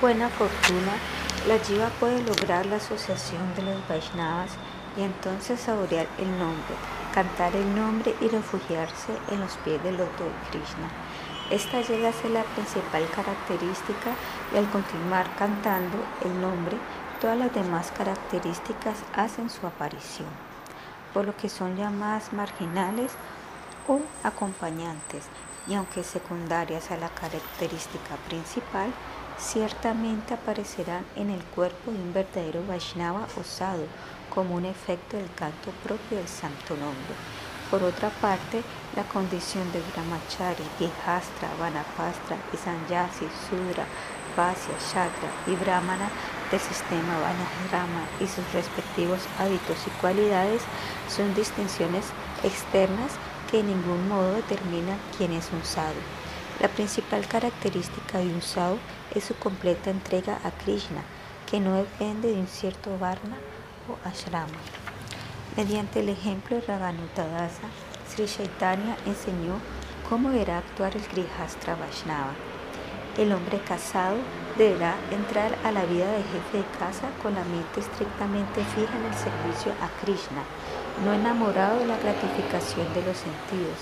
buena 0.00 0.28
fortuna, 0.28 0.92
la 1.46 1.58
jiva 1.58 1.88
puede 2.00 2.22
lograr 2.22 2.66
la 2.66 2.76
asociación 2.76 3.54
de 3.56 3.62
los 3.62 3.88
Vaishnavas 3.88 4.50
y 4.96 5.02
entonces 5.02 5.60
saborear 5.60 6.06
el 6.18 6.38
nombre 6.38 6.74
cantar 7.18 7.56
el 7.56 7.74
nombre 7.74 8.14
y 8.20 8.28
refugiarse 8.28 9.12
en 9.30 9.40
los 9.40 9.56
pies 9.64 9.82
del 9.82 9.96
loto 9.96 10.22
de 10.22 10.50
Krishna. 10.50 10.88
Esta 11.50 11.80
llega 11.80 12.10
a 12.10 12.12
ser 12.12 12.30
la 12.30 12.44
principal 12.44 13.08
característica 13.10 14.12
y 14.54 14.58
al 14.58 14.70
continuar 14.70 15.26
cantando 15.36 15.96
el 16.24 16.40
nombre, 16.40 16.76
todas 17.20 17.36
las 17.36 17.52
demás 17.52 17.90
características 17.90 18.98
hacen 19.14 19.50
su 19.50 19.66
aparición, 19.66 20.28
por 21.12 21.24
lo 21.26 21.36
que 21.36 21.48
son 21.48 21.76
llamadas 21.76 22.32
marginales 22.32 23.12
o 23.88 24.00
acompañantes, 24.22 25.24
y 25.68 25.74
aunque 25.74 26.02
secundarias 26.02 26.90
a 26.90 26.96
la 26.96 27.08
característica 27.10 28.16
principal, 28.28 28.92
ciertamente 29.38 30.34
aparecerán 30.34 31.04
en 31.14 31.30
el 31.30 31.42
cuerpo 31.44 31.90
de 31.90 31.98
un 31.98 32.12
verdadero 32.12 32.62
Vaishnava 32.66 33.26
osado, 33.38 33.84
como 34.34 34.54
un 34.54 34.64
efecto 34.64 35.16
del 35.16 35.32
canto 35.34 35.70
propio 35.84 36.18
del 36.18 36.28
santo 36.28 36.74
nombre. 36.76 37.14
Por 37.70 37.82
otra 37.82 38.08
parte, 38.08 38.62
la 38.96 39.04
condición 39.04 39.70
de 39.72 39.82
Brahmachari, 39.92 40.64
Gihastra, 40.78 41.48
Vanapastra, 41.60 42.36
Sanyasi, 42.56 43.28
Sudra, 43.48 43.84
Vasya, 44.36 44.74
Shakra 44.80 45.28
y 45.46 45.54
Brahmana 45.54 46.08
del 46.50 46.60
sistema 46.60 47.18
Vanasrama 47.18 48.04
y 48.20 48.26
sus 48.26 48.50
respectivos 48.52 49.20
hábitos 49.38 49.86
y 49.86 49.90
cualidades 50.00 50.62
son 51.08 51.34
distinciones 51.34 52.06
externas 52.42 53.12
que 53.50 53.60
en 53.60 53.68
ningún 53.68 54.08
modo 54.08 54.34
determinan 54.34 54.98
quién 55.16 55.32
es 55.32 55.50
un 55.52 55.64
sadhu. 55.64 56.00
La 56.60 56.68
principal 56.68 57.26
característica 57.26 58.18
de 58.18 58.26
un 58.26 58.42
sadhu 58.42 58.78
es 59.14 59.24
su 59.24 59.34
completa 59.34 59.90
entrega 59.90 60.38
a 60.44 60.50
Krishna, 60.50 61.02
que 61.50 61.60
no 61.60 61.74
depende 61.74 62.32
de 62.32 62.40
un 62.40 62.46
cierto 62.46 62.98
varna 62.98 63.36
ashrama. 64.04 64.58
Mediante 65.56 66.00
el 66.00 66.08
ejemplo 66.08 66.56
de 66.56 66.66
Ravanutadasa, 66.66 67.68
Sri 68.08 68.26
Chaitanya 68.26 68.96
enseñó 69.06 69.54
cómo 70.08 70.30
deberá 70.30 70.58
actuar 70.58 70.94
el 70.96 71.06
Grihastra 71.08 71.74
Vaishnava. 71.74 72.32
El 73.16 73.32
hombre 73.32 73.58
casado 73.60 74.16
deberá 74.56 74.94
entrar 75.10 75.56
a 75.64 75.72
la 75.72 75.84
vida 75.84 76.10
de 76.12 76.22
jefe 76.22 76.58
de 76.58 76.78
casa 76.78 77.08
con 77.22 77.34
la 77.34 77.44
mente 77.44 77.80
estrictamente 77.80 78.62
fija 78.64 78.96
en 78.96 79.06
el 79.06 79.14
servicio 79.14 79.72
a 79.82 79.88
Krishna, 80.04 80.44
no 81.04 81.12
enamorado 81.12 81.78
de 81.78 81.86
la 81.86 81.98
gratificación 81.98 82.92
de 82.94 83.02
los 83.02 83.16
sentidos. 83.16 83.78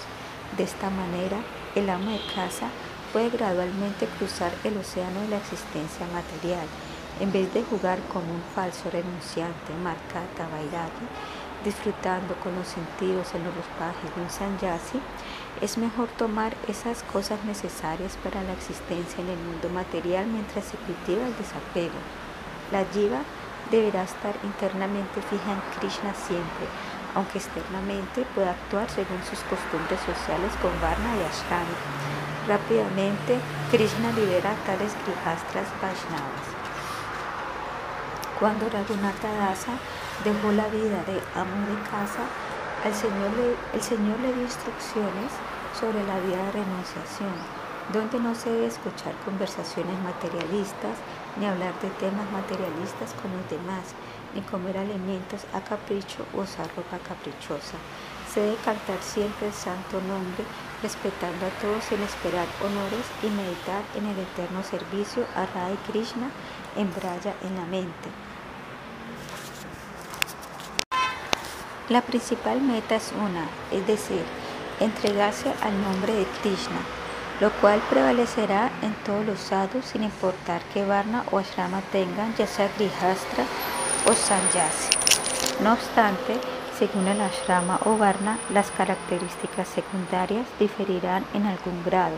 De 0.57 0.65
esta 0.65 0.91
manera, 0.91 1.39
el 1.75 1.91
amo 1.91 2.11
de 2.11 2.21
casa 2.35 2.69
puede 3.13 3.31
gradualmente 3.31 4.07
cruzar 4.19 4.53
el 4.65 4.77
océano 4.77 5.21
de 5.23 5.29
la 5.29 5.39
existencia 5.39 6.07
material 6.13 6.67
en 7.21 7.33
vez 7.33 7.53
de 7.55 7.63
jugar 7.63 7.99
como 8.13 8.31
un 8.33 8.43
falso 8.55 8.91
renunciante, 8.91 9.73
marcata, 9.83 10.49
bairagi, 10.53 11.07
disfrutando 11.65 12.35
con 12.37 12.55
los 12.55 12.69
sentidos 12.69 13.35
en 13.35 13.45
los 13.45 13.67
pajes 13.79 14.15
de 14.15 14.23
un 14.23 14.31
sanyasi, 14.31 15.01
es 15.63 15.79
mejor 15.79 16.09
tomar 16.19 16.55
esas 16.69 17.03
cosas 17.05 17.43
necesarias 17.45 18.19
para 18.23 18.43
la 18.43 18.53
existencia 18.53 19.23
en 19.25 19.31
el 19.31 19.39
mundo 19.39 19.71
material 19.71 20.27
mientras 20.27 20.67
se 20.67 20.77
cultiva 20.77 21.27
el 21.27 21.37
desapego. 21.39 21.97
La 22.71 22.85
jiva 22.93 23.21
deberá 23.71 24.03
estar 24.03 24.35
internamente 24.45 25.23
fija 25.23 25.53
en 25.53 25.81
Krishna 25.81 26.13
siempre, 26.15 26.67
aunque 27.17 27.39
externamente 27.39 28.27
pueda 28.35 28.51
actuar 28.51 28.89
según 28.91 29.19
sus 29.25 29.41
costumbres 29.49 29.99
sociales 30.05 30.53
con 30.61 30.71
Varna 30.85 31.17
y 31.17 31.25
Ashrami. 31.25 31.77
Rápidamente, 32.47 33.41
Krishna 33.73 34.13
libera 34.13 34.53
a 34.53 34.61
tales 34.69 34.93
grihastras 35.03 35.67
Vaishnavas. 35.81 36.47
Cuando 38.39 38.69
Raghunatha 38.69 39.33
Dasa 39.33 39.81
dejó 40.23 40.53
la 40.53 40.69
vida 40.69 41.01
de 41.09 41.17
amo 41.33 41.57
de 41.73 41.81
casa, 41.89 42.29
el 42.85 42.93
Señor, 42.93 43.33
le, 43.33 43.57
el 43.73 43.83
Señor 43.83 44.21
le 44.21 44.35
dio 44.35 44.43
instrucciones 44.45 45.33
sobre 45.73 46.05
la 46.05 46.21
vida 46.21 46.37
de 46.45 46.53
renunciación, 46.53 47.33
donde 47.97 48.21
no 48.21 48.35
se 48.35 48.53
debe 48.53 48.67
escuchar 48.67 49.17
conversaciones 49.25 49.97
materialistas, 50.05 51.01
ni 51.41 51.47
hablar 51.47 51.73
de 51.81 51.89
temas 51.97 52.29
materialistas 52.31 53.17
con 53.17 53.33
los 53.33 53.49
demás, 53.49 53.97
ni 54.37 54.43
comer 54.43 54.77
alimentos 54.77 55.47
a 55.55 55.61
capricho 55.61 56.27
o 56.35 56.43
usar 56.43 56.69
ropa 56.77 56.99
caprichosa. 56.99 57.79
Se 58.33 58.41
debe 58.41 58.57
cantar 58.57 58.99
siempre 59.01 59.49
el 59.49 59.55
santo 59.55 60.01
nombre, 60.03 60.45
respetando 60.83 61.47
a 61.47 61.51
todos 61.63 61.85
sin 61.85 62.03
esperar 62.03 62.47
honores 62.61 63.07
y 63.23 63.29
meditar 63.31 63.83
en 63.97 64.07
el 64.07 64.19
eterno 64.19 64.63
servicio 64.63 65.25
a 65.35 65.47
Radha 65.47 65.77
Krishna 65.91 66.29
en 66.77 66.93
Braya 66.95 67.35
en 67.43 67.57
la 67.57 67.65
mente. 67.65 68.09
La 71.89 72.03
principal 72.03 72.61
meta 72.61 72.97
es 72.97 73.13
una, 73.13 73.49
es 73.71 73.87
decir, 73.87 74.23
entregarse 74.81 75.55
al 75.63 75.81
nombre 75.81 76.13
de 76.13 76.27
Krishna, 76.43 76.83
lo 77.41 77.51
cual 77.61 77.81
prevalecerá 77.89 78.71
en 78.83 78.93
todos 79.05 79.25
los 79.25 79.39
sadhus 79.39 79.85
sin 79.87 80.03
importar 80.03 80.61
qué 80.75 80.85
varna 80.85 81.25
o 81.31 81.39
ashrama 81.39 81.81
tengan, 81.93 82.35
ya 82.37 82.47
sea 82.47 82.69
grihastra 82.77 83.45
o 84.07 84.13
sanyasi. 84.15 84.97
No 85.63 85.73
obstante, 85.73 86.39
según 86.79 87.09
el 87.09 87.21
ashrama 87.21 87.81
o 87.85 87.97
varna, 87.97 88.39
las 88.53 88.71
características 88.71 89.69
secundarias 89.69 90.47
diferirán 90.59 91.25
en 91.33 91.47
algún 91.47 91.83
grado, 91.85 92.17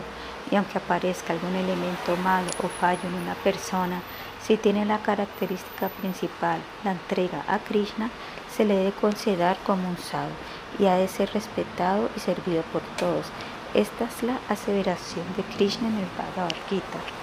y 0.51 0.55
aunque 0.55 0.77
aparezca 0.77 1.33
algún 1.33 1.55
elemento 1.55 2.17
malo 2.17 2.49
o 2.63 2.67
fallo 2.67 3.07
en 3.07 3.13
una 3.13 3.35
persona, 3.35 4.01
si 4.41 4.57
tiene 4.57 4.85
la 4.85 4.99
característica 4.99 5.89
principal, 5.89 6.59
la 6.83 6.91
entrega 6.91 7.43
a 7.47 7.59
Krishna, 7.59 8.09
se 8.55 8.65
le 8.65 8.75
debe 8.75 8.91
considerar 8.91 9.57
como 9.65 9.87
un 9.87 9.97
sadhu 9.97 10.33
y 10.79 10.87
ha 10.87 10.95
de 10.95 11.07
ser 11.07 11.31
respetado 11.33 12.09
y 12.15 12.19
servido 12.19 12.63
por 12.73 12.81
todos. 12.97 13.27
Esta 13.73 14.05
es 14.05 14.23
la 14.23 14.39
aseveración 14.49 15.25
de 15.37 15.43
Krishna 15.55 15.87
en 15.87 15.97
el 15.97 16.07
Bhagavad 16.17 16.55
Gita. 16.69 17.18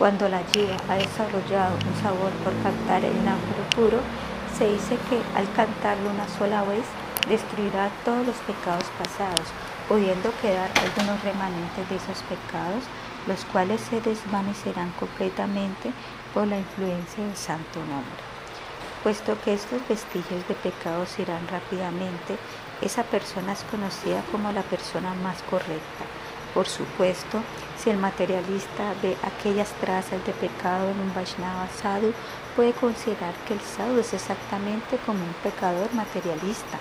Cuando 0.00 0.30
la 0.30 0.40
jiva 0.44 0.78
ha 0.88 0.94
desarrollado 0.94 1.74
un 1.74 2.02
sabor 2.02 2.32
por 2.42 2.54
cantar 2.62 3.04
el 3.04 3.22
Namro 3.22 3.68
puro, 3.76 4.00
se 4.56 4.66
dice 4.66 4.96
que 5.10 5.20
al 5.38 5.52
cantarlo 5.52 6.08
una 6.08 6.26
sola 6.26 6.62
vez 6.62 6.86
destruirá 7.28 7.90
todos 8.02 8.26
los 8.26 8.36
pecados 8.36 8.86
pasados, 8.96 9.48
pudiendo 9.90 10.32
quedar 10.40 10.70
algunos 10.80 11.22
remanentes 11.22 11.86
de 11.90 11.96
esos 11.96 12.22
pecados, 12.22 12.82
los 13.26 13.44
cuales 13.52 13.82
se 13.82 14.00
desvanecerán 14.00 14.90
completamente 14.98 15.92
por 16.32 16.46
la 16.46 16.56
influencia 16.56 17.22
del 17.22 17.36
santo 17.36 17.80
nombre. 17.80 18.29
Puesto 19.02 19.40
que 19.40 19.54
estos 19.54 19.80
vestigios 19.88 20.46
de 20.46 20.54
pecados 20.54 21.18
irán 21.18 21.48
rápidamente, 21.48 22.36
esa 22.82 23.02
persona 23.02 23.54
es 23.54 23.64
conocida 23.70 24.22
como 24.30 24.52
la 24.52 24.62
persona 24.62 25.14
más 25.14 25.42
correcta. 25.44 26.04
Por 26.52 26.66
supuesto, 26.66 27.40
si 27.78 27.88
el 27.88 27.96
materialista 27.96 28.92
ve 29.02 29.16
aquellas 29.22 29.70
trazas 29.80 30.22
de 30.26 30.32
pecado 30.32 30.90
en 30.90 31.00
un 31.00 31.14
Vaishnava 31.14 31.68
sadhu, 31.80 32.12
puede 32.54 32.72
considerar 32.72 33.32
que 33.46 33.54
el 33.54 33.60
sadhu 33.60 34.00
es 34.00 34.12
exactamente 34.12 34.98
como 35.06 35.24
un 35.24 35.32
pecador 35.42 35.90
materialista. 35.94 36.78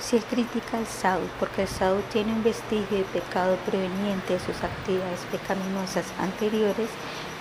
Si 0.00 0.16
él 0.16 0.24
critica 0.24 0.76
al 0.76 0.86
sadhu 0.86 1.26
porque 1.38 1.62
el 1.62 1.68
sadhu 1.68 2.02
tiene 2.12 2.32
un 2.32 2.42
vestigio 2.42 2.98
de 2.98 3.04
pecado 3.04 3.56
proveniente 3.64 4.34
de 4.34 4.40
sus 4.40 4.62
actividades 4.62 5.20
pecaminosas 5.30 6.06
anteriores, 6.18 6.90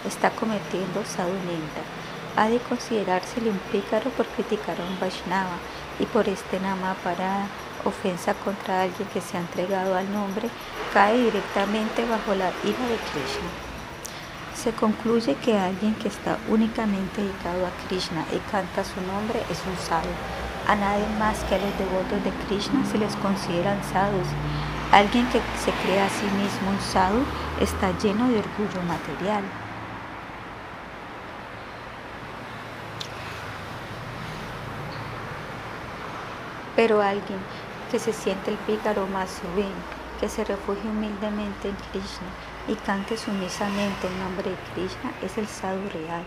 está 0.06 0.30
cometiendo 0.30 1.04
sadhunenda. 1.04 1.82
Ha 2.36 2.48
de 2.48 2.60
considerársele 2.60 3.50
un 3.50 3.60
pícaro 3.72 4.10
por 4.12 4.26
criticar 4.28 4.80
a 4.80 4.86
un 4.86 5.00
Vaishnava 5.00 5.58
y 6.00 6.06
por 6.06 6.30
este 6.30 6.60
nama 6.60 6.96
para 7.04 7.48
ofensa 7.84 8.34
contra 8.34 8.84
alguien 8.84 9.08
que 9.14 9.22
se 9.22 9.38
ha 9.38 9.42
entregado 9.42 9.96
al 9.96 10.12
nombre 10.14 10.50
cae 10.94 11.18
directamente 11.18 12.06
bajo 12.06 12.34
la 12.36 12.50
ira 12.64 12.88
de 12.88 12.98
Krishna. 13.12 13.50
Se 14.56 14.72
concluye 14.72 15.36
que 15.36 15.58
alguien 15.58 15.96
que 15.96 16.08
está 16.08 16.38
únicamente 16.48 17.22
dedicado 17.22 17.66
a 17.66 17.88
Krishna 17.88 18.26
y 18.32 18.38
canta 18.52 18.84
su 18.84 19.02
nombre 19.02 19.42
es 19.50 19.60
un 19.68 19.78
sadhu. 19.78 20.14
A 20.68 20.76
nadie 20.76 21.06
más 21.20 21.44
que 21.46 21.56
a 21.56 21.58
los 21.58 21.78
devotos 21.78 22.24
de 22.24 22.32
Krishna 22.46 22.86
se 22.86 22.98
les 22.98 23.16
consideran 23.18 23.84
sadhus. 23.92 24.28
Alguien 24.92 25.26
que 25.28 25.42
se 25.64 25.72
cree 25.84 26.00
a 26.00 26.10
sí 26.10 26.26
mismo 26.38 26.70
un 26.70 26.80
sadhu 26.80 27.24
está 27.60 27.92
lleno 27.98 28.28
de 28.28 28.40
orgullo 28.40 28.82
material. 28.88 29.44
Pero 36.76 37.02
alguien 37.02 37.40
que 37.92 38.00
se 38.00 38.14
siente 38.14 38.52
el 38.52 38.58
pícaro 38.58 39.06
más 39.08 39.30
sublime, 39.30 39.70
que 40.20 40.30
se 40.30 40.44
refugie 40.44 40.90
humildemente 40.90 41.70
en 41.70 41.76
Krishna 41.92 42.28
y 42.68 42.76
cante 42.76 43.18
sumisamente 43.18 44.08
el 44.08 44.20
nombre 44.20 44.52
de 44.52 44.58
Krishna 44.74 45.12
es 45.22 45.38
el 45.38 45.48
sadhu 45.48 45.90
real, 45.90 46.24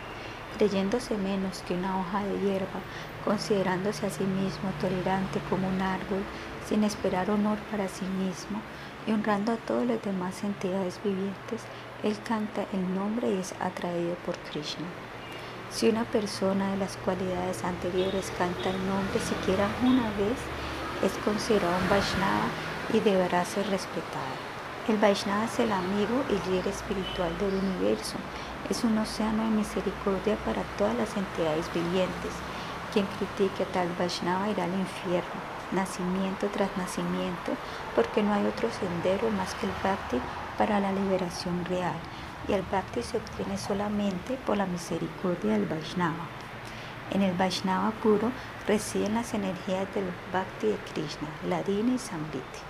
creyéndose 0.59 1.17
menos 1.17 1.63
que 1.67 1.75
una 1.75 1.99
hoja 1.99 2.25
de 2.25 2.39
hierba, 2.41 2.81
considerándose 3.25 4.07
a 4.07 4.11
sí 4.11 4.25
mismo 4.25 4.71
tolerante 4.81 5.41
como 5.49 5.69
un 5.69 5.81
árbol, 5.81 6.23
sin 6.69 6.85
esperar 6.85 7.31
honor 7.31 7.59
para 7.71 7.89
sí 7.89 8.05
mismo 8.05 8.61
y 9.07 9.13
honrando 9.13 9.53
a 9.53 9.57
todas 9.57 9.87
las 9.87 10.03
demás 10.03 10.43
entidades 10.45 11.01
vivientes, 11.05 11.63
él 12.03 12.17
canta 12.27 12.67
el 12.73 12.95
nombre 12.95 13.31
y 13.31 13.39
es 13.39 13.55
atraído 13.61 14.15
por 14.27 14.37
Krishna. 14.51 14.87
Si 15.75 15.89
una 15.89 16.05
persona 16.05 16.71
de 16.71 16.77
las 16.77 16.97
cualidades 16.99 17.65
anteriores 17.65 18.33
canta 18.39 18.71
el 18.71 18.87
nombre 18.87 19.19
siquiera 19.19 19.67
una 19.83 20.09
vez, 20.11 20.39
es 21.03 21.11
considerado 21.25 21.77
un 21.83 21.89
Vaishnava 21.91 22.47
y 22.93 23.01
deberá 23.01 23.45
ser 23.45 23.67
respetado. 23.67 24.39
El 24.87 24.99
Vaishnava 24.99 25.47
es 25.47 25.59
el 25.59 25.73
amigo 25.73 26.23
y 26.31 26.49
líder 26.49 26.69
espiritual 26.69 27.37
del 27.39 27.55
universo. 27.55 28.19
Es 28.71 28.85
un 28.85 28.97
océano 28.99 29.43
de 29.43 29.51
misericordia 29.51 30.37
para 30.45 30.63
todas 30.79 30.95
las 30.95 31.17
entidades 31.17 31.67
vivientes. 31.75 32.31
Quien 32.93 33.07
critique 33.19 33.65
a 33.65 33.73
tal 33.73 33.89
Vaishnava 33.99 34.49
irá 34.51 34.65
al 34.65 34.79
infierno, 34.79 35.41
nacimiento 35.73 36.47
tras 36.53 36.71
nacimiento, 36.77 37.51
porque 37.97 38.23
no 38.23 38.33
hay 38.33 38.47
otro 38.47 38.69
sendero 38.71 39.29
más 39.31 39.53
que 39.57 39.67
el 39.67 39.73
Bhakti 39.83 40.21
para 40.57 40.79
la 40.79 40.93
liberación 40.93 41.65
real 41.65 41.99
y 42.49 42.53
el 42.53 42.63
bhakti 42.63 43.03
se 43.03 43.17
obtiene 43.17 43.59
solamente 43.59 44.37
por 44.47 44.57
la 44.57 44.67
misericordia 44.67 45.53
del 45.53 45.67
Vaishnava. 45.67 46.27
En 47.11 47.23
el 47.23 47.37
Vaishnava 47.37 47.91
puro 48.03 48.31
residen 48.67 49.15
las 49.15 49.35
energías 49.35 49.93
del 49.95 50.11
bhakti 50.33 50.69
de 50.69 50.79
Krishna, 50.93 51.29
Ladina 51.49 51.95
y 51.95 51.99
Samviti. 51.99 52.61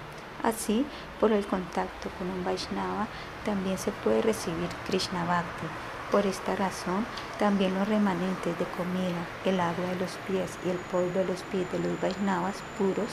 Así, 0.42 0.86
por 1.20 1.32
el 1.32 1.46
contacto 1.46 2.10
con 2.18 2.28
un 2.30 2.44
Vaishnava 2.44 3.06
también 3.44 3.78
se 3.78 3.92
puede 3.92 4.22
recibir 4.22 4.68
Krishna 4.86 5.24
Bhakti. 5.24 5.66
Por 6.10 6.26
esta 6.26 6.54
razón, 6.54 7.06
también 7.38 7.74
los 7.74 7.88
remanentes 7.88 8.58
de 8.58 8.66
comida, 8.76 9.26
el 9.44 9.58
agua 9.58 9.86
de 9.86 9.96
los 9.96 10.12
pies 10.28 10.58
y 10.66 10.70
el 10.70 10.76
polvo 10.76 11.18
de 11.20 11.24
los 11.24 11.42
pies 11.44 11.70
de 11.72 11.78
los 11.78 12.00
Vaishnavas 12.00 12.56
puros 12.76 13.08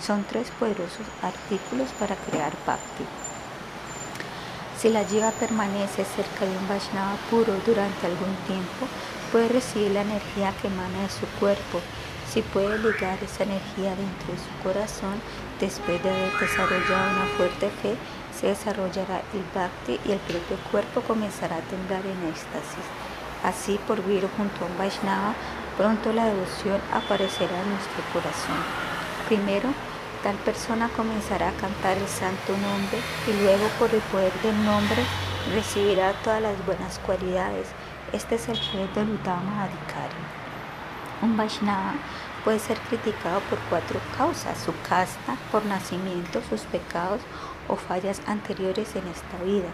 son 0.00 0.24
tres 0.24 0.50
poderosos 0.58 1.06
artículos 1.22 1.88
para 1.98 2.16
crear 2.16 2.52
Bhakti. 2.66 3.23
Si 4.78 4.90
la 4.90 5.04
jiva 5.04 5.30
permanece 5.30 6.04
cerca 6.04 6.44
de 6.44 6.56
un 6.56 6.68
Vaishnava 6.68 7.16
puro 7.30 7.54
durante 7.64 8.06
algún 8.06 8.34
tiempo, 8.46 8.86
puede 9.30 9.48
recibir 9.48 9.92
la 9.92 10.02
energía 10.02 10.52
que 10.60 10.68
emana 10.68 11.02
de 11.02 11.08
su 11.08 11.26
cuerpo. 11.40 11.80
Si 12.28 12.42
puede 12.42 12.78
ligar 12.78 13.18
esa 13.22 13.44
energía 13.44 13.94
dentro 13.94 14.32
de 14.32 14.38
su 14.38 14.62
corazón, 14.62 15.20
después 15.60 16.02
de 16.02 16.10
haber 16.10 16.32
desarrollado 16.38 17.10
una 17.12 17.26
fuerte 17.36 17.70
fe, 17.82 17.96
se 18.38 18.48
desarrollará 18.48 19.22
el 19.32 19.44
bhakti 19.54 20.00
y 20.04 20.12
el 20.12 20.18
propio 20.18 20.56
cuerpo 20.70 21.00
comenzará 21.02 21.56
a 21.56 21.68
temblar 21.70 22.04
en 22.04 22.28
éxtasis. 22.28 22.86
Así, 23.44 23.78
por 23.86 24.02
vivir 24.02 24.28
junto 24.36 24.64
a 24.64 24.68
un 24.68 24.76
Vaishnava, 24.76 25.34
pronto 25.78 26.12
la 26.12 26.26
devoción 26.26 26.80
aparecerá 26.92 27.60
en 27.62 27.70
nuestro 27.70 28.02
corazón. 28.12 28.58
Primero, 29.28 29.68
Tal 30.24 30.36
persona 30.36 30.88
comenzará 30.96 31.50
a 31.50 31.56
cantar 31.60 31.98
el 31.98 32.08
santo 32.08 32.56
nombre 32.56 32.98
y 33.28 33.42
luego 33.42 33.68
por 33.78 33.92
el 33.92 34.00
poder 34.10 34.32
del 34.40 34.64
nombre 34.64 35.04
recibirá 35.54 36.14
todas 36.24 36.40
las 36.40 36.64
buenas 36.64 36.98
cualidades. 37.00 37.66
Este 38.10 38.36
es 38.36 38.48
el 38.48 38.58
poder 38.58 38.88
del 38.94 39.10
Uddhama 39.10 39.64
Adhikari. 39.64 40.16
Un 41.20 41.36
Vaishnava 41.36 41.92
puede 42.42 42.58
ser 42.58 42.78
criticado 42.88 43.40
por 43.50 43.58
cuatro 43.68 44.00
causas, 44.16 44.56
su 44.56 44.72
casta, 44.88 45.36
por 45.52 45.66
nacimiento, 45.66 46.40
sus 46.48 46.62
pecados 46.62 47.20
o 47.68 47.76
fallas 47.76 48.22
anteriores 48.26 48.96
en 48.96 49.06
esta 49.08 49.44
vida, 49.44 49.68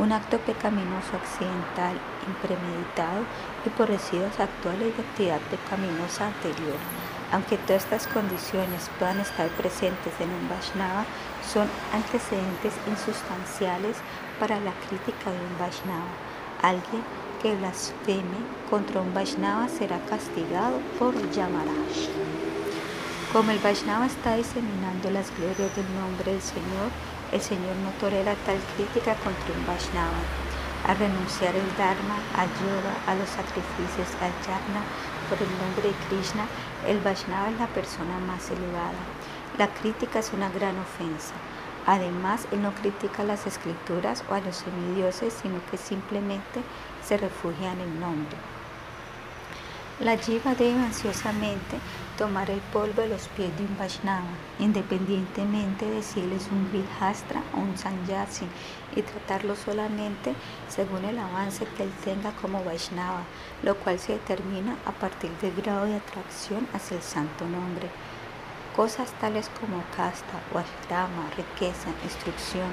un 0.00 0.10
acto 0.10 0.38
pecaminoso 0.38 1.14
accidental, 1.14 1.94
impremeditado 2.26 3.22
y 3.64 3.68
por 3.68 3.86
residuos 3.86 4.40
actuales 4.40 4.96
de 4.96 5.02
actividad 5.04 5.40
pecaminosa 5.42 6.26
anterior. 6.26 7.11
Aunque 7.32 7.56
todas 7.56 7.84
estas 7.84 8.06
condiciones 8.06 8.90
puedan 8.98 9.18
estar 9.18 9.48
presentes 9.56 10.12
en 10.20 10.28
un 10.28 10.48
Vaishnava, 10.50 11.04
son 11.42 11.66
antecedentes 11.94 12.74
insustanciales 12.86 13.96
para 14.38 14.60
la 14.60 14.72
crítica 14.86 15.30
de 15.30 15.38
un 15.40 15.58
Vaishnava. 15.58 16.12
Alguien 16.60 17.02
que 17.40 17.56
blasfeme 17.56 18.38
contra 18.68 19.00
un 19.00 19.14
Vaishnava 19.14 19.66
será 19.68 19.98
castigado 20.10 20.78
por 20.98 21.14
Yamaraj. 21.32 22.12
Como 23.32 23.50
el 23.50 23.58
Vaishnava 23.60 24.04
está 24.04 24.36
diseminando 24.36 25.10
las 25.10 25.34
glorias 25.34 25.74
del 25.74 25.88
nombre 25.96 26.32
del 26.32 26.42
Señor, 26.42 26.92
el 27.32 27.40
Señor 27.40 27.74
no 27.82 27.90
tolera 27.98 28.34
tal 28.44 28.60
crítica 28.76 29.14
contra 29.24 29.56
un 29.56 29.66
Vaishnava. 29.66 30.20
A 30.84 30.92
renunciar 30.94 31.54
el 31.56 31.76
Dharma, 31.78 32.18
al 32.36 32.50
yoga, 32.60 32.94
a 33.06 33.14
los 33.14 33.30
sacrificios, 33.30 34.10
al 34.20 34.34
yarna, 34.44 34.82
por 35.30 35.38
el 35.40 35.48
nombre 35.62 35.88
de 35.88 35.96
Krishna, 36.10 36.44
el 36.86 37.00
Vaishnava 37.00 37.50
es 37.50 37.58
la 37.58 37.66
persona 37.68 38.18
más 38.26 38.50
elevada. 38.50 39.02
La 39.58 39.68
crítica 39.68 40.18
es 40.18 40.32
una 40.32 40.50
gran 40.50 40.78
ofensa. 40.78 41.34
Además, 41.86 42.46
él 42.52 42.62
no 42.62 42.72
critica 42.72 43.24
las 43.24 43.46
escrituras 43.46 44.24
o 44.30 44.34
a 44.34 44.40
los 44.40 44.56
semidioses, 44.56 45.32
sino 45.42 45.60
que 45.70 45.76
simplemente 45.76 46.62
se 47.04 47.16
refugia 47.16 47.72
en 47.72 47.80
el 47.80 48.00
nombre. 48.00 48.36
La 50.00 50.16
jiva 50.16 50.54
debe 50.54 50.80
ansiosamente 50.80 51.78
tomar 52.18 52.50
el 52.50 52.60
polvo 52.72 53.02
de 53.02 53.08
los 53.08 53.28
pies 53.28 53.56
de 53.56 53.64
un 53.64 53.76
Vaishnava, 53.78 54.26
independientemente 54.58 55.88
de 55.88 56.02
si 56.02 56.20
él 56.20 56.32
es 56.32 56.48
un 56.48 56.68
Grihastra 56.72 57.42
o 57.54 57.60
un 57.60 57.76
Sanyasi, 57.78 58.46
y 58.96 59.02
tratarlo 59.02 59.54
solamente 59.54 60.34
según 60.68 61.04
el 61.04 61.18
avance 61.18 61.66
que 61.76 61.84
él 61.84 61.92
tenga 62.04 62.32
como 62.32 62.64
Vaishnava, 62.64 63.22
lo 63.62 63.76
cual 63.76 63.98
se 63.98 64.12
determina 64.12 64.76
a 64.86 64.92
partir 64.92 65.30
del 65.40 65.54
grado 65.54 65.86
de 65.86 65.96
atracción 65.96 66.66
hacia 66.72 66.96
el 66.96 67.02
santo 67.02 67.46
nombre. 67.46 67.88
Cosas 68.76 69.12
tales 69.20 69.50
como 69.60 69.82
casta 69.96 70.40
o 70.52 70.58
ashrama, 70.58 71.30
riqueza, 71.36 71.90
instrucción, 72.04 72.68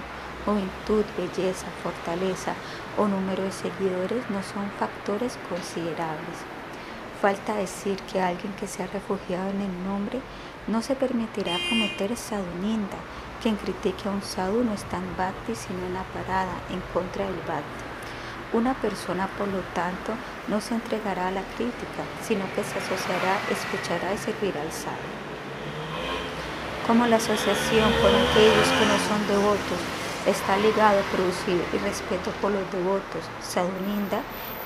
juventud, 0.46 1.06
belleza, 1.18 1.68
fortaleza 1.84 2.54
o 2.98 3.08
número 3.08 3.44
de 3.44 3.52
seguidores 3.52 4.30
no 4.30 4.42
son 4.44 4.70
factores 4.80 5.38
considerables. 5.50 6.38
Falta 7.22 7.56
decir 7.56 7.98
que 8.04 8.22
alguien 8.22 8.54
que 8.54 8.68
se 8.68 8.82
ha 8.82 8.88
refugiado 8.88 9.50
en 9.50 9.62
el 9.62 9.84
nombre 9.84 10.22
no 10.68 10.82
se 10.82 10.96
permitirá 10.96 11.58
cometer 11.70 12.16
sadhuninda. 12.16 12.98
Quien 13.42 13.58
critique 13.58 14.08
a 14.08 14.12
un 14.12 14.22
sadhu 14.22 14.64
no 14.64 14.74
está 14.74 14.98
en 14.98 15.18
bhakti 15.18 15.54
sino 15.56 15.86
en 15.86 15.94
la 15.94 16.04
parada 16.04 16.54
en 16.70 16.80
contra 16.94 17.26
del 17.26 17.36
bhakti. 17.48 17.84
Una 18.54 18.74
persona, 18.74 19.28
por 19.38 19.48
lo 19.48 19.60
tanto, 19.74 20.14
no 20.50 20.60
se 20.60 20.74
entregará 20.74 21.28
a 21.28 21.32
la 21.32 21.44
crítica, 21.56 22.04
sino 22.22 22.46
que 22.56 22.64
se 22.64 22.80
asociará, 22.80 23.38
escuchará 23.52 24.14
y 24.14 24.18
servirá 24.18 24.62
al 24.62 24.72
sadhu. 24.72 25.10
Como 26.88 27.06
la 27.06 27.18
asociación 27.18 27.94
con 28.02 28.10
aquellos 28.10 28.68
que 28.68 28.86
no 28.88 28.98
son 29.08 29.28
devotos 29.28 29.80
está 30.26 30.58
ligado 30.58 31.00
a 31.00 31.12
producir 31.14 31.64
y 31.72 31.78
respeto 31.78 32.32
por 32.42 32.52
los 32.52 32.72
devotos, 32.72 33.24
sadhuninda, 33.42 34.22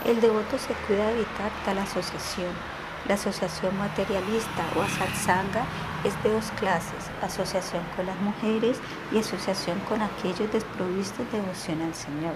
el 0.05 0.21
devoto 0.21 0.57
se 0.57 0.73
cuida 0.87 1.07
de 1.07 1.15
evitar 1.15 1.51
tal 1.65 1.77
asociación. 1.79 2.51
La 3.07 3.15
asociación 3.15 3.77
materialista 3.77 4.63
o 4.77 4.81
asatsanga 4.81 5.65
es 6.05 6.15
de 6.23 6.31
dos 6.31 6.51
clases, 6.57 7.11
asociación 7.21 7.83
con 7.97 8.05
las 8.05 8.17
mujeres 8.21 8.79
y 9.11 9.17
asociación 9.17 9.77
con 9.89 10.01
aquellos 10.01 10.49
desprovistos 10.51 11.29
de 11.29 11.41
devoción 11.41 11.81
al 11.81 11.93
Señor. 11.93 12.35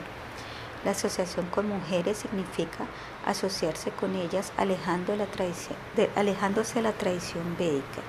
La 0.84 0.92
asociación 0.92 1.46
con 1.48 1.70
mujeres 1.70 2.18
significa 2.18 2.86
asociarse 3.28 3.92
con 3.92 4.16
ellas 4.16 4.52
alejando 4.58 5.16
la 5.16 5.28
alejándose 6.16 6.76
de 6.76 6.82
la 6.82 6.94
tradición 6.94 7.56
védica. 7.58 8.02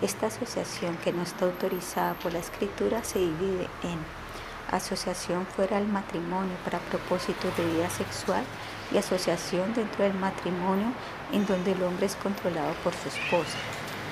Esta 0.00 0.28
asociación 0.28 0.96
que 0.98 1.12
no 1.12 1.22
está 1.22 1.44
autorizada 1.44 2.14
por 2.14 2.32
la 2.32 2.38
escritura 2.38 3.04
se 3.04 3.18
divide 3.18 3.68
en 3.82 3.98
asociación 4.70 5.46
fuera 5.46 5.78
del 5.78 5.88
matrimonio 5.88 6.54
para 6.64 6.78
propósitos 6.78 7.56
de 7.56 7.66
vida 7.66 7.90
sexual 7.90 8.44
y 8.92 8.98
asociación 8.98 9.74
dentro 9.74 10.04
del 10.04 10.14
matrimonio 10.14 10.92
en 11.32 11.46
donde 11.46 11.72
el 11.72 11.82
hombre 11.82 12.06
es 12.06 12.16
controlado 12.16 12.72
por 12.82 12.92
su 12.94 13.08
esposa. 13.08 13.58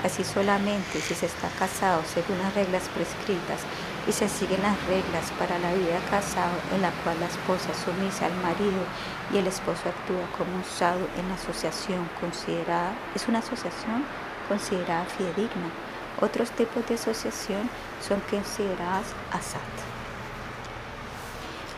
Así 0.05 0.25
solamente 0.25 1.01
si 1.01 1.15
se 1.15 1.27
está 1.27 1.49
casado 1.59 2.03
según 2.13 2.39
las 2.39 2.55
reglas 2.55 2.89
prescritas 2.95 3.61
y 4.09 4.13
se 4.13 4.29
siguen 4.29 4.63
las 4.63 4.77
reglas 4.87 5.31
para 5.39 5.59
la 5.61 5.73
vida 5.75 6.01
casado 6.11 6.57
en 6.75 6.83
la 6.83 6.91
cual 7.03 7.21
la 7.21 7.27
esposa 7.27 7.71
sumisa 7.85 8.27
al 8.27 8.35
marido 8.43 8.83
y 9.33 9.39
el 9.39 9.47
esposo 9.47 9.89
actúa 9.89 10.27
como 10.37 10.57
un 10.57 10.65
sadhu 10.65 11.07
en 11.19 11.29
la 11.29 11.37
asociación 11.37 12.09
considerada, 12.21 12.95
es 13.15 13.29
una 13.29 13.39
asociación 13.39 14.05
considerada 14.49 15.05
fidedigna. 15.05 15.71
Otros 16.21 16.51
tipos 16.51 16.87
de 16.89 16.97
asociación 16.97 17.71
son 18.07 18.21
consideradas 18.29 19.07
asat. 19.31 19.73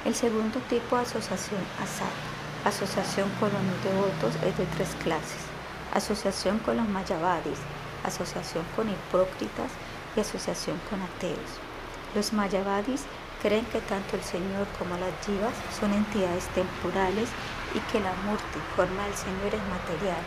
El 0.05 0.15
segundo 0.15 0.59
tipo 0.69 0.97
de 0.97 1.03
asociación 1.03 1.61
asat 1.83 2.35
Asociación 2.65 3.29
con 3.41 3.51
los 3.53 3.85
devotos 3.85 4.35
es 4.43 4.57
de 4.57 4.65
tres 4.65 4.89
clases. 5.03 5.45
Asociación 5.93 6.59
con 6.61 6.79
los 6.79 6.89
mayavadis, 6.89 7.59
asociación 8.05 8.65
con 8.77 8.89
hipócritas 8.89 9.73
y 10.17 10.21
asociación 10.21 10.79
con 10.89 11.01
ateos. 11.03 11.59
Los 12.15 12.33
mayavadis 12.33 13.03
creen 13.43 13.65
que 13.67 13.81
tanto 13.81 14.17
el 14.17 14.23
Señor 14.23 14.67
como 14.79 14.97
las 14.97 15.13
jivas 15.27 15.53
son 15.79 15.93
entidades 15.93 16.47
temporales 16.55 17.29
y 17.75 17.81
que 17.91 18.01
la 18.01 18.15
muerte, 18.25 18.59
forma 18.77 19.05
del 19.05 19.17
Señor, 19.17 19.51
es 19.53 19.65
material. 19.69 20.23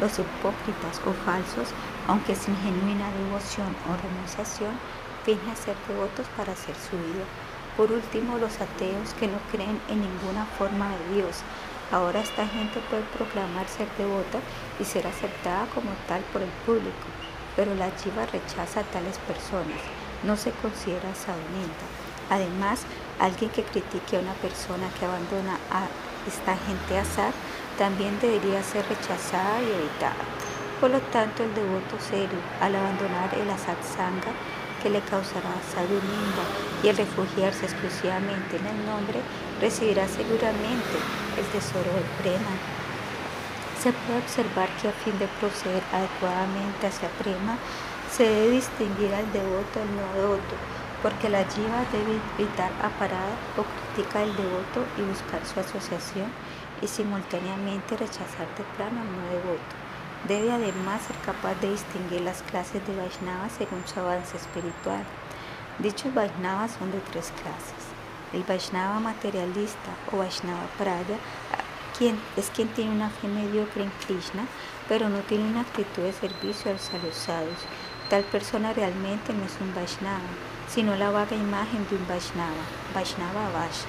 Los 0.00 0.18
hipócritas 0.18 1.00
o 1.04 1.12
falsos, 1.24 1.68
aunque 2.08 2.34
sin 2.34 2.56
genuina 2.56 3.10
devoción 3.12 3.74
o 3.88 3.96
renunciación, 4.00 4.72
fingen 5.24 5.56
ser 5.56 5.76
devotos 5.88 6.26
para 6.36 6.52
hacer 6.52 6.74
su 6.74 6.96
vida. 6.96 7.24
Por 7.76 7.92
último, 7.92 8.38
los 8.38 8.60
ateos 8.60 9.12
que 9.20 9.28
no 9.28 9.38
creen 9.52 9.80
en 9.88 10.00
ninguna 10.00 10.46
forma 10.58 10.88
de 10.96 11.16
Dios, 11.16 11.44
Ahora 11.92 12.18
esta 12.18 12.46
gente 12.48 12.80
puede 12.90 13.04
proclamar 13.16 13.68
ser 13.68 13.86
devota 13.96 14.40
y 14.80 14.84
ser 14.84 15.06
aceptada 15.06 15.66
como 15.72 15.90
tal 16.08 16.20
por 16.32 16.42
el 16.42 16.50
público, 16.66 17.06
pero 17.56 17.74
la 17.74 17.90
jiva 17.90 18.26
rechaza 18.26 18.80
a 18.80 18.84
tales 18.84 19.18
personas, 19.26 19.80
no 20.22 20.36
se 20.36 20.52
considera 20.62 21.14
sadonita. 21.14 21.86
Además, 22.30 22.82
alguien 23.18 23.50
que 23.50 23.62
critique 23.62 24.16
a 24.16 24.20
una 24.20 24.34
persona 24.34 24.88
que 24.98 25.06
abandona 25.06 25.58
a 25.72 25.88
esta 26.28 26.56
gente 26.56 26.98
azar 26.98 27.32
también 27.78 28.18
debería 28.20 28.62
ser 28.62 28.84
rechazada 28.88 29.62
y 29.62 29.72
evitada. 29.72 30.24
Por 30.80 30.90
lo 30.90 31.00
tanto, 31.00 31.42
el 31.42 31.54
devoto 31.54 31.96
serio, 31.98 32.38
al 32.60 32.76
abandonar 32.76 33.32
el 33.34 33.48
asatsanga, 33.48 34.32
que 34.82 34.90
le 34.90 35.00
causará 35.00 35.56
sadhuninda 35.72 36.44
y 36.82 36.88
el 36.88 36.96
refugiarse 36.96 37.64
exclusivamente 37.64 38.56
en 38.56 38.66
el 38.66 38.86
nombre, 38.86 39.20
recibirá 39.60 40.06
seguramente 40.06 40.96
el 41.38 41.46
tesoro 41.46 41.90
del 41.94 42.04
prema. 42.20 42.75
Se 43.86 43.92
puede 43.92 44.18
observar 44.18 44.68
que 44.82 44.88
a 44.88 44.92
fin 44.92 45.16
de 45.20 45.28
proceder 45.38 45.80
adecuadamente 45.92 46.88
hacia 46.88 47.08
prema, 47.22 47.56
se 48.10 48.24
debe 48.24 48.56
distinguir 48.58 49.14
al 49.14 49.30
devoto 49.32 49.78
del 49.78 49.94
no 49.94 50.12
devoto, 50.12 50.54
porque 51.04 51.28
la 51.28 51.44
jiva 51.44 51.86
debe 51.92 52.18
evitar 52.36 52.72
aparada 52.82 53.38
o 53.56 53.62
critica 53.62 54.26
del 54.26 54.34
devoto 54.34 54.82
y 54.98 55.02
buscar 55.02 55.38
su 55.46 55.60
asociación 55.60 56.26
y 56.82 56.88
simultáneamente 56.88 57.96
rechazar 57.96 58.48
de 58.58 58.64
plano 58.76 59.02
al 59.02 59.06
no 59.06 59.22
devoto. 59.30 59.72
Debe 60.26 60.50
además 60.50 61.02
ser 61.02 61.14
capaz 61.24 61.54
de 61.60 61.70
distinguir 61.70 62.22
las 62.22 62.42
clases 62.42 62.84
de 62.88 62.96
Vaishnavas 62.96 63.52
según 63.52 63.86
su 63.86 64.00
avance 64.00 64.36
espiritual. 64.36 65.04
Dichos 65.78 66.12
Vaishnavas 66.12 66.72
son 66.72 66.90
de 66.90 66.98
tres 67.12 67.32
clases. 67.40 67.82
El 68.32 68.42
Vaishnava 68.42 68.98
materialista 68.98 69.94
o 70.10 70.16
Vaishnava 70.16 70.66
Praya 70.76 71.18
es 72.36 72.50
quien 72.50 72.68
tiene 72.68 72.90
una 72.90 73.08
fe 73.08 73.26
mediocre 73.26 73.82
en 73.82 73.90
Krishna, 74.06 74.46
pero 74.88 75.08
no 75.08 75.20
tiene 75.20 75.48
una 75.48 75.62
actitud 75.62 76.02
de 76.02 76.12
servicio 76.12 76.70
a 76.70 76.74
los 76.74 76.90
alosados. 76.92 77.58
Tal 78.10 78.22
persona 78.24 78.74
realmente 78.74 79.32
no 79.32 79.44
es 79.44 79.56
un 79.60 79.74
Vaishnava, 79.74 80.28
sino 80.68 80.94
la 80.94 81.10
vaga 81.10 81.34
imagen 81.34 81.86
de 81.88 81.96
un 81.96 82.06
Vaishnava, 82.06 82.64
Vaishnava 82.94 83.50
Vash. 83.50 83.82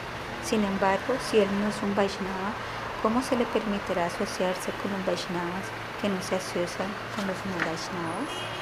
Sin 0.44 0.64
embargo, 0.64 1.16
si 1.30 1.40
él 1.40 1.50
no 1.60 1.68
es 1.68 1.76
un 1.84 1.96
Vaishnava, 1.96 2.54
¿cómo 3.02 3.22
se 3.22 3.36
le 3.36 3.46
permitirá 3.46 4.06
asociarse 4.06 4.72
con 4.82 4.92
los 4.94 5.06
Vaishnavas 5.06 5.68
que 6.02 6.08
no 6.08 6.22
se 6.22 6.36
asocian 6.36 6.90
con 7.16 7.28
los 7.28 7.38
no 7.46 7.58
Vaishnavas? 7.60 8.57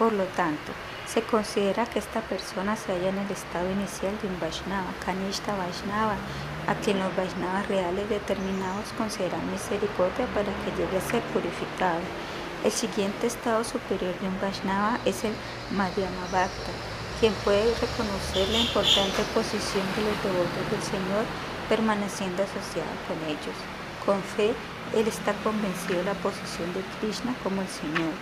Por 0.00 0.14
lo 0.14 0.24
tanto, 0.32 0.72
se 1.06 1.20
considera 1.20 1.84
que 1.84 1.98
esta 1.98 2.22
persona 2.22 2.74
se 2.74 2.90
halla 2.90 3.10
en 3.10 3.18
el 3.18 3.30
estado 3.30 3.70
inicial 3.70 4.16
de 4.22 4.28
un 4.28 4.40
Vaishnava, 4.40 4.88
Kanishta 5.04 5.54
Vaishnava, 5.54 6.16
a 6.66 6.74
quien 6.76 6.98
los 6.98 7.14
Vaishnavas 7.14 7.68
reales 7.68 8.08
determinados 8.08 8.88
consideran 8.96 9.44
misericordia 9.52 10.24
para 10.32 10.48
que 10.64 10.72
llegue 10.72 10.96
a 10.96 11.04
ser 11.04 11.20
purificado. 11.36 12.00
El 12.64 12.72
siguiente 12.72 13.26
estado 13.26 13.62
superior 13.62 14.18
de 14.20 14.28
un 14.28 14.40
Vaishnava 14.40 14.98
es 15.04 15.22
el 15.22 15.34
Madhyama 15.76 16.32
Bhakta, 16.32 16.72
quien 17.20 17.34
puede 17.44 17.68
reconocer 17.76 18.48
la 18.48 18.64
importante 18.64 19.20
posición 19.36 19.84
de 20.00 20.08
los 20.08 20.16
devotos 20.24 20.64
del 20.72 20.80
Señor 20.80 21.28
permaneciendo 21.68 22.40
asociado 22.40 22.96
con 23.04 23.20
ellos. 23.28 23.58
Con 24.06 24.22
fe, 24.22 24.54
él 24.96 25.06
está 25.06 25.34
convencido 25.44 25.98
de 25.98 26.08
la 26.08 26.16
posición 26.24 26.72
de 26.72 26.80
Krishna 26.96 27.36
como 27.44 27.60
el 27.60 27.68
Señor 27.68 28.16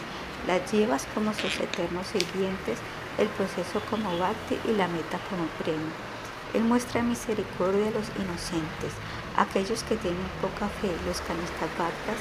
las 0.49 0.73
llevas 0.73 1.07
como 1.13 1.35
sus 1.35 1.61
eternos 1.61 2.07
sirvientes, 2.07 2.79
el 3.19 3.29
proceso 3.29 3.83
como 3.91 4.17
bhakti 4.17 4.57
y 4.65 4.73
la 4.73 4.89
meta 4.89 5.21
como 5.29 5.45
premio. 5.61 5.93
Él 6.55 6.65
muestra 6.65 7.03
misericordia 7.03 7.89
a 7.89 7.97
los 8.01 8.09
inocentes, 8.17 8.97
aquellos 9.37 9.85
que 9.85 10.01
tienen 10.01 10.25
poca 10.41 10.73
fe, 10.81 10.89
los 11.05 11.21
canistas 11.21 11.69
bhaktas, 11.77 12.17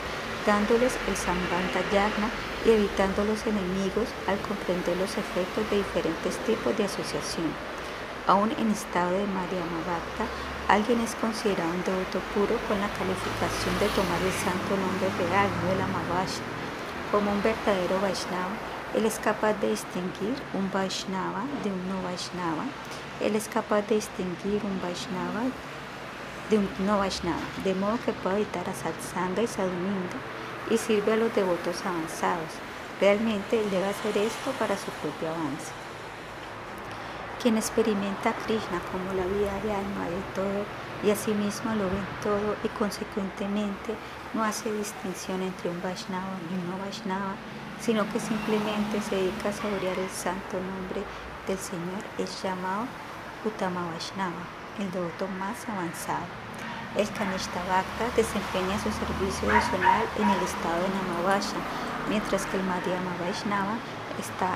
dándoles 0.46 0.92
el 1.08 1.16
sambanta 1.16 1.80
yagna 1.88 2.28
y 2.68 2.76
evitando 2.76 3.24
los 3.24 3.48
enemigos 3.48 4.12
al 4.28 4.36
comprender 4.44 5.00
los 5.00 5.16
efectos 5.16 5.64
de 5.72 5.78
diferentes 5.80 6.36
tipos 6.44 6.76
de 6.76 6.84
asociación. 6.84 7.48
Aún 8.28 8.52
en 8.60 8.76
estado 8.76 9.16
de 9.16 9.24
Madhyamabhakta, 9.24 10.28
alguien 10.68 11.00
es 11.00 11.16
considerado 11.16 11.72
un 11.72 11.84
devoto 11.88 12.20
puro 12.36 12.60
con 12.68 12.76
la 12.76 12.92
calificación 12.92 13.72
de 13.80 13.88
tomar 13.96 14.20
el 14.20 14.36
santo 14.36 14.76
nombre 14.76 15.08
real, 15.16 15.48
no 15.64 15.72
el 15.72 15.80
Amavashna. 15.80 16.67
Como 17.12 17.32
un 17.32 17.42
verdadero 17.42 18.02
Vaishnava, 18.02 18.52
él 18.94 19.06
es 19.06 19.18
capaz 19.18 19.54
de 19.62 19.70
distinguir 19.70 20.36
un 20.54 20.70
Vaishnava 20.74 21.44
de 21.64 21.72
un 21.72 21.88
no 21.88 22.02
Vaishnava. 22.04 22.66
Él 23.22 23.36
es 23.38 23.48
capaz 23.48 23.84
de 23.84 23.96
distinguir 23.96 24.62
un 24.66 24.82
Vaishnava 24.82 25.44
de 26.50 26.58
un 26.58 26.70
no 26.86 26.98
Vaishnava, 26.98 27.48
de 27.64 27.74
modo 27.76 27.98
que 28.06 28.12
puede 28.12 28.38
evitar 28.38 28.70
a 28.70 28.74
Satsanga 28.74 29.42
y 29.42 29.48
Sadhuninda 29.48 30.18
y 30.70 30.78
sirve 30.78 31.14
a 31.14 31.16
los 31.16 31.34
devotos 31.34 31.86
avanzados. 31.86 32.52
Realmente 33.00 33.58
él 33.58 33.70
debe 33.72 33.86
hacer 33.86 34.18
esto 34.18 34.52
para 34.60 34.76
su 34.76 34.92
propio 35.02 35.30
avance. 35.30 35.72
Quien 37.42 37.56
experimenta 37.56 38.32
a 38.32 38.34
Krishna 38.34 38.82
como 38.92 39.14
la 39.14 39.26
vida 39.28 39.54
de 39.64 39.72
alma 39.72 40.10
de 40.10 40.22
todo 40.36 40.66
y 41.04 41.12
asimismo 41.12 41.74
lo 41.76 41.86
ve 41.86 41.98
en 41.98 42.22
todo 42.22 42.56
y 42.64 42.68
consecuentemente 42.70 43.96
no 44.34 44.44
hace 44.44 44.72
distinción 44.72 45.42
entre 45.42 45.70
un 45.70 45.82
Vaishnava 45.82 46.38
y 46.50 46.56
un 46.56 46.70
no 46.70 46.78
Vaishnava, 46.78 47.36
sino 47.80 48.08
que 48.12 48.20
simplemente 48.20 49.02
se 49.02 49.16
dedica 49.16 49.50
a 49.50 49.54
saborear 49.54 49.98
el 49.98 50.10
santo 50.10 50.58
nombre 50.58 51.04
del 51.48 51.58
Señor, 51.58 52.04
es 52.18 52.42
llamado 52.44 52.86
Uttama 53.46 53.86
Vaishnava, 53.92 54.44
el 54.80 54.92
devoto 54.92 55.28
más 55.40 55.68
avanzado. 55.70 56.26
El 56.96 57.10
Kanishta 57.12 57.62
Bhakta 57.68 58.10
desempeña 58.16 58.80
su 58.80 58.92
servicio 58.92 59.48
devocional 59.48 60.04
en 60.18 60.30
el 60.30 60.42
estado 60.42 60.82
de 60.82 60.90
Namavasha, 60.90 61.60
mientras 62.10 62.46
que 62.48 62.58
el 62.58 62.64
Madhyama 62.64 63.14
Vaishnava 63.20 63.78
está 64.20 64.56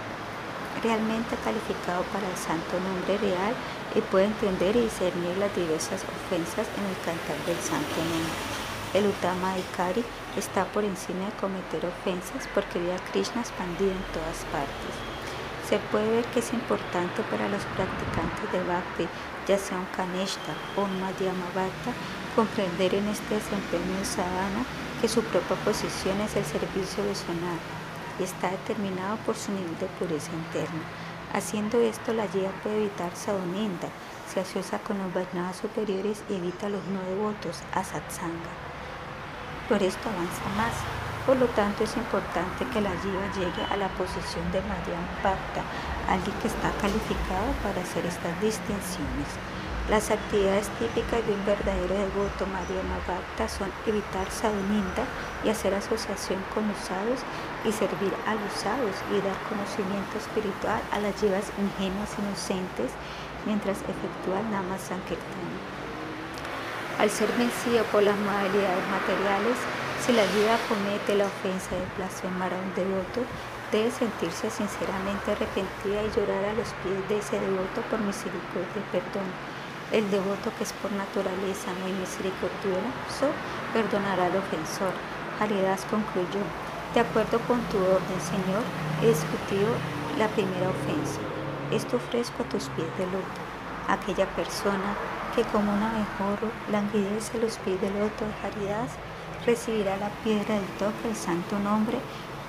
realmente 0.81 1.35
calificado 1.43 2.03
para 2.11 2.27
el 2.27 2.37
santo 2.37 2.79
nombre 2.79 3.17
real 3.17 3.53
y 3.93 4.01
puede 4.01 4.25
entender 4.25 4.75
y 4.75 4.81
discernir 4.81 5.37
las 5.37 5.53
diversas 5.55 6.03
ofensas 6.03 6.67
en 6.77 6.85
el 6.85 6.97
cantar 7.05 7.37
del 7.45 7.59
santo 7.59 7.97
nombre. 7.97 8.60
El 8.93 9.07
Uttama 9.07 9.57
Ikari 9.57 10.03
está 10.35 10.65
por 10.65 10.83
encima 10.83 11.25
de 11.25 11.31
cometer 11.39 11.85
ofensas 11.85 12.45
porque 12.53 12.77
ve 12.77 12.91
a 12.93 12.99
Krishna 13.11 13.39
expandido 13.39 13.89
en 13.89 14.03
todas 14.11 14.43
partes. 14.51 14.93
Se 15.69 15.79
puede 15.79 16.11
ver 16.11 16.25
que 16.25 16.39
es 16.39 16.51
importante 16.51 17.23
para 17.31 17.47
los 17.47 17.63
practicantes 17.71 18.51
de 18.51 18.61
Bhakti, 18.67 19.07
ya 19.47 19.57
sea 19.57 19.79
un 19.79 19.85
Kanishta 19.95 20.51
o 20.75 20.81
un 20.81 20.99
Madhyama 20.99 21.47
Bhakta, 21.55 21.95
comprender 22.35 22.93
en 22.93 23.07
este 23.07 23.35
desempeño 23.35 23.95
de 23.97 24.03
sadhana 24.03 24.65
que 24.99 25.07
su 25.07 25.23
propia 25.23 25.55
posición 25.63 26.19
es 26.19 26.35
el 26.35 26.43
servicio 26.43 27.01
de 27.05 27.15
sonar 27.15 27.59
y 28.19 28.23
está 28.23 28.51
determinado 28.51 29.15
por 29.25 29.37
su 29.37 29.53
nivel 29.53 29.79
de 29.79 29.87
pureza 29.97 30.33
interna. 30.33 30.83
Haciendo 31.31 31.79
esto, 31.79 32.11
la 32.11 32.27
guía 32.27 32.51
puede 32.61 32.83
evitar 32.83 33.15
sadhuninda, 33.15 33.87
se 34.27 34.41
asocia 34.41 34.79
con 34.79 34.97
los 34.97 35.13
Vaishnavas 35.13 35.55
superiores 35.55 36.25
y 36.29 36.33
evita 36.35 36.67
los 36.67 36.83
no 36.87 36.99
devotos 37.03 37.63
a 37.73 37.85
satsanga. 37.85 38.70
Por 39.71 39.81
esto 39.81 40.09
avanza 40.09 40.43
más. 40.57 40.75
Por 41.25 41.37
lo 41.37 41.47
tanto, 41.55 41.85
es 41.85 41.95
importante 41.95 42.67
que 42.73 42.81
la 42.81 42.91
jiva 42.99 43.23
llegue 43.39 43.63
a 43.71 43.77
la 43.77 43.87
posición 43.95 44.43
de 44.51 44.59
Madhyam 44.67 45.07
Bhakta, 45.23 45.63
alguien 46.11 46.35
que 46.43 46.49
está 46.49 46.75
calificado 46.83 47.47
para 47.63 47.79
hacer 47.79 48.05
estas 48.05 48.35
distinciones. 48.41 49.31
Las 49.89 50.11
actividades 50.11 50.67
típicas 50.75 51.25
de 51.25 51.31
un 51.31 51.45
verdadero 51.45 51.95
devoto 51.95 52.51
Madhyama 52.51 52.99
Bhakta 53.07 53.47
son 53.47 53.71
evitar 53.87 54.27
sadhuninda 54.27 55.07
y 55.45 55.47
hacer 55.47 55.73
asociación 55.73 56.43
con 56.53 56.67
usados 56.67 57.23
y 57.63 57.71
servir 57.71 58.11
a 58.27 58.35
los 58.35 58.51
usados 58.51 58.99
y 59.07 59.23
dar 59.23 59.39
conocimiento 59.47 60.19
espiritual 60.19 60.83
a 60.91 60.99
las 60.99 61.15
llevas 61.23 61.47
ingenuas 61.55 62.11
inocentes 62.19 62.91
mientras 63.47 63.79
efectúa 63.87 64.43
el 64.43 64.51
Nama 64.51 64.75
Sankirtana. 64.75 65.70
Al 67.01 67.09
ser 67.09 67.31
vencido 67.33 67.83
por 67.85 68.03
las 68.03 68.15
modalidades 68.15 68.85
materiales, 68.93 69.57
si 70.05 70.13
la 70.13 70.21
vida 70.37 70.53
comete 70.69 71.17
la 71.17 71.25
ofensa 71.25 71.73
de 71.73 71.81
blasfemar 71.97 72.53
a 72.53 72.61
un 72.61 72.69
devoto, 72.77 73.25
debe 73.71 73.89
sentirse 73.89 74.51
sinceramente 74.51 75.33
arrepentida 75.33 76.05
y 76.05 76.13
llorar 76.13 76.45
a 76.45 76.53
los 76.53 76.69
pies 76.85 77.01
de 77.09 77.17
ese 77.17 77.41
devoto 77.41 77.81
por 77.89 77.97
misericordia 78.05 78.77
y 78.77 78.91
perdón. 78.93 79.25
El 79.89 80.13
devoto 80.13 80.53
que 80.53 80.63
es 80.63 80.73
por 80.77 80.93
naturaleza 80.93 81.73
muy 81.81 81.89
misericordioso 81.89 83.33
perdonará 83.73 84.29
al 84.29 84.37
ofensor. 84.37 84.93
Haridas 85.41 85.89
concluyó, 85.89 86.45
de 86.93 87.01
acuerdo 87.01 87.41
con 87.49 87.65
tu 87.73 87.81
orden, 87.81 88.21
Señor, 88.21 88.61
he 89.01 89.09
discutido 89.09 89.73
la 90.21 90.29
primera 90.29 90.69
ofensa. 90.69 91.17
Esto 91.73 91.97
ofrezco 91.97 92.45
a 92.45 92.49
tus 92.53 92.69
pies 92.77 92.93
de 93.01 93.09
loto. 93.09 93.50
Aquella 93.87 94.27
persona 94.27 94.95
que 95.35 95.43
como 95.43 95.73
un 95.73 95.83
abejorro 95.83 96.51
languidece 96.71 97.39
los 97.39 97.57
pies 97.57 97.79
del 97.81 97.97
loto 97.99 98.25
de 98.25 98.47
Haridas, 98.47 98.91
recibirá 99.45 99.97
la 99.97 100.09
piedra 100.23 100.55
del 100.55 100.67
toque 100.77 101.07
del 101.07 101.15
santo 101.15 101.57
nombre 101.59 101.97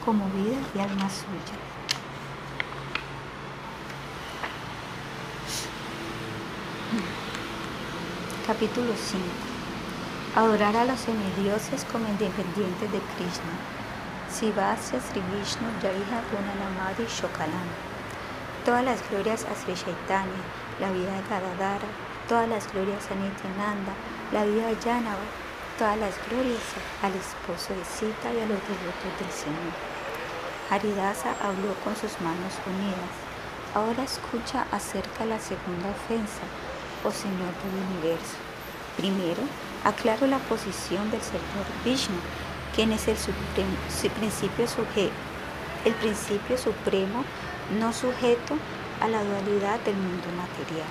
como 0.04 0.26
vida 0.30 0.58
y 0.74 0.80
alma 0.80 1.08
suya. 1.08 1.56
Capítulo 8.46 8.92
5. 8.94 9.24
Adorar 10.34 10.76
a 10.76 10.84
los 10.84 11.00
semidioses 11.00 11.86
como 11.90 12.08
independientes 12.08 12.90
de 12.90 12.98
Krishna. 13.14 13.54
Sivasya 14.28 15.00
Sri 15.00 15.20
Vishnu 15.30 15.68
Yaiha 15.82 16.20
Gunanamadi 16.32 17.06
Shokalam. 17.06 17.68
Todas 18.64 18.84
las 18.84 19.08
glorias 19.10 19.44
a 19.44 19.54
Sri 19.54 19.74
Chaitanya, 19.74 20.42
la 20.82 20.90
vida 20.90 21.14
de 21.14 21.22
Gadadara, 21.30 21.86
todas 22.28 22.48
las 22.48 22.66
glorias 22.72 23.06
a 23.08 23.14
Nityananda, 23.14 23.94
la 24.32 24.44
vida 24.44 24.66
de 24.66 24.76
Janava, 24.82 25.22
todas 25.78 25.96
las 25.96 26.14
glorias 26.26 26.66
al 27.02 27.14
esposo 27.14 27.70
de 27.70 27.84
Sita 27.86 28.34
y 28.34 28.42
a 28.42 28.50
los 28.50 28.58
devotos 28.66 29.12
del 29.20 29.30
Señor. 29.30 29.74
Haridasa 30.70 31.36
habló 31.40 31.72
con 31.84 31.94
sus 31.94 32.20
manos 32.20 32.58
unidas. 32.66 33.14
Ahora 33.76 34.02
escucha 34.02 34.66
acerca 34.72 35.22
de 35.22 35.30
la 35.30 35.38
segunda 35.38 35.88
ofensa, 35.94 36.42
oh 37.04 37.12
Señor 37.12 37.54
del 37.62 37.78
universo. 37.86 38.36
Primero, 38.96 39.42
aclaro 39.84 40.26
la 40.26 40.38
posición 40.50 41.12
del 41.12 41.22
Señor 41.22 41.66
Vishnu, 41.84 42.18
quien 42.74 42.90
es 42.90 43.06
el, 43.06 43.16
supremo, 43.16 43.76
principio 44.18 44.66
sujeto, 44.66 45.14
el 45.84 45.94
principio 45.94 46.58
supremo 46.58 47.22
no 47.78 47.92
sujeto 47.92 48.58
a 49.02 49.08
la 49.08 49.24
dualidad 49.24 49.80
del 49.80 49.96
mundo 49.96 50.28
material. 50.36 50.86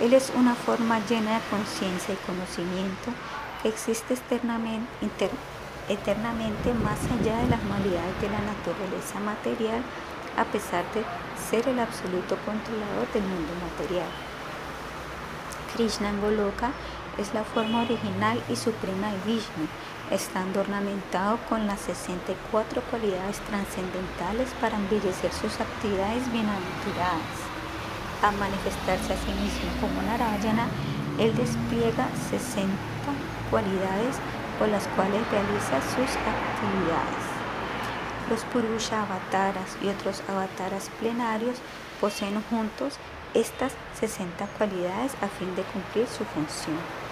Él 0.00 0.14
es 0.14 0.32
una 0.34 0.54
forma 0.54 0.98
llena 1.06 1.34
de 1.34 1.40
conciencia 1.50 2.14
y 2.14 2.26
conocimiento 2.26 3.10
que 3.62 3.68
existe 3.68 4.14
eternamente, 4.14 5.28
más 6.72 6.98
allá 7.12 7.36
de 7.36 7.48
las 7.48 7.62
modalidades 7.64 8.18
de 8.22 8.30
la 8.30 8.40
naturaleza 8.40 9.20
material, 9.20 9.82
a 10.38 10.46
pesar 10.46 10.86
de 10.94 11.04
ser 11.50 11.68
el 11.68 11.78
absoluto 11.78 12.38
controlador 12.46 13.12
del 13.12 13.24
mundo 13.24 13.52
material. 13.60 14.08
Krishna 15.76 16.14
Goloka 16.22 16.72
es 17.18 17.34
la 17.34 17.44
forma 17.44 17.82
original 17.82 18.42
y 18.48 18.56
suprema 18.56 19.12
de 19.12 19.18
Vishnu, 19.26 19.68
estando 20.10 20.60
ornamentado 20.60 21.38
con 21.48 21.66
las 21.66 21.80
64 21.80 22.82
cualidades 22.90 23.38
trascendentales 23.40 24.50
para 24.60 24.76
embellecer 24.76 25.32
sus 25.32 25.60
actividades 25.60 26.30
bienaventuradas. 26.32 27.36
A 28.22 28.30
manifestarse 28.32 29.12
a 29.12 29.16
sí 29.16 29.32
mismo 29.32 29.70
como 29.80 30.02
Narayana, 30.02 30.68
él 31.18 31.34
despliega 31.34 32.08
60 32.30 32.72
cualidades 33.50 34.16
por 34.58 34.68
las 34.68 34.86
cuales 34.88 35.20
realiza 35.30 35.80
sus 35.82 36.10
actividades. 36.16 37.24
Los 38.30 38.44
Purusha 38.44 39.02
avataras 39.02 39.76
y 39.82 39.88
otros 39.88 40.22
avataras 40.28 40.90
plenarios 40.98 41.58
poseen 42.00 42.42
juntos 42.48 42.94
estas 43.34 43.72
60 44.00 44.46
cualidades 44.58 45.12
a 45.20 45.28
fin 45.28 45.54
de 45.56 45.62
cumplir 45.62 46.06
su 46.06 46.24
función. 46.24 47.03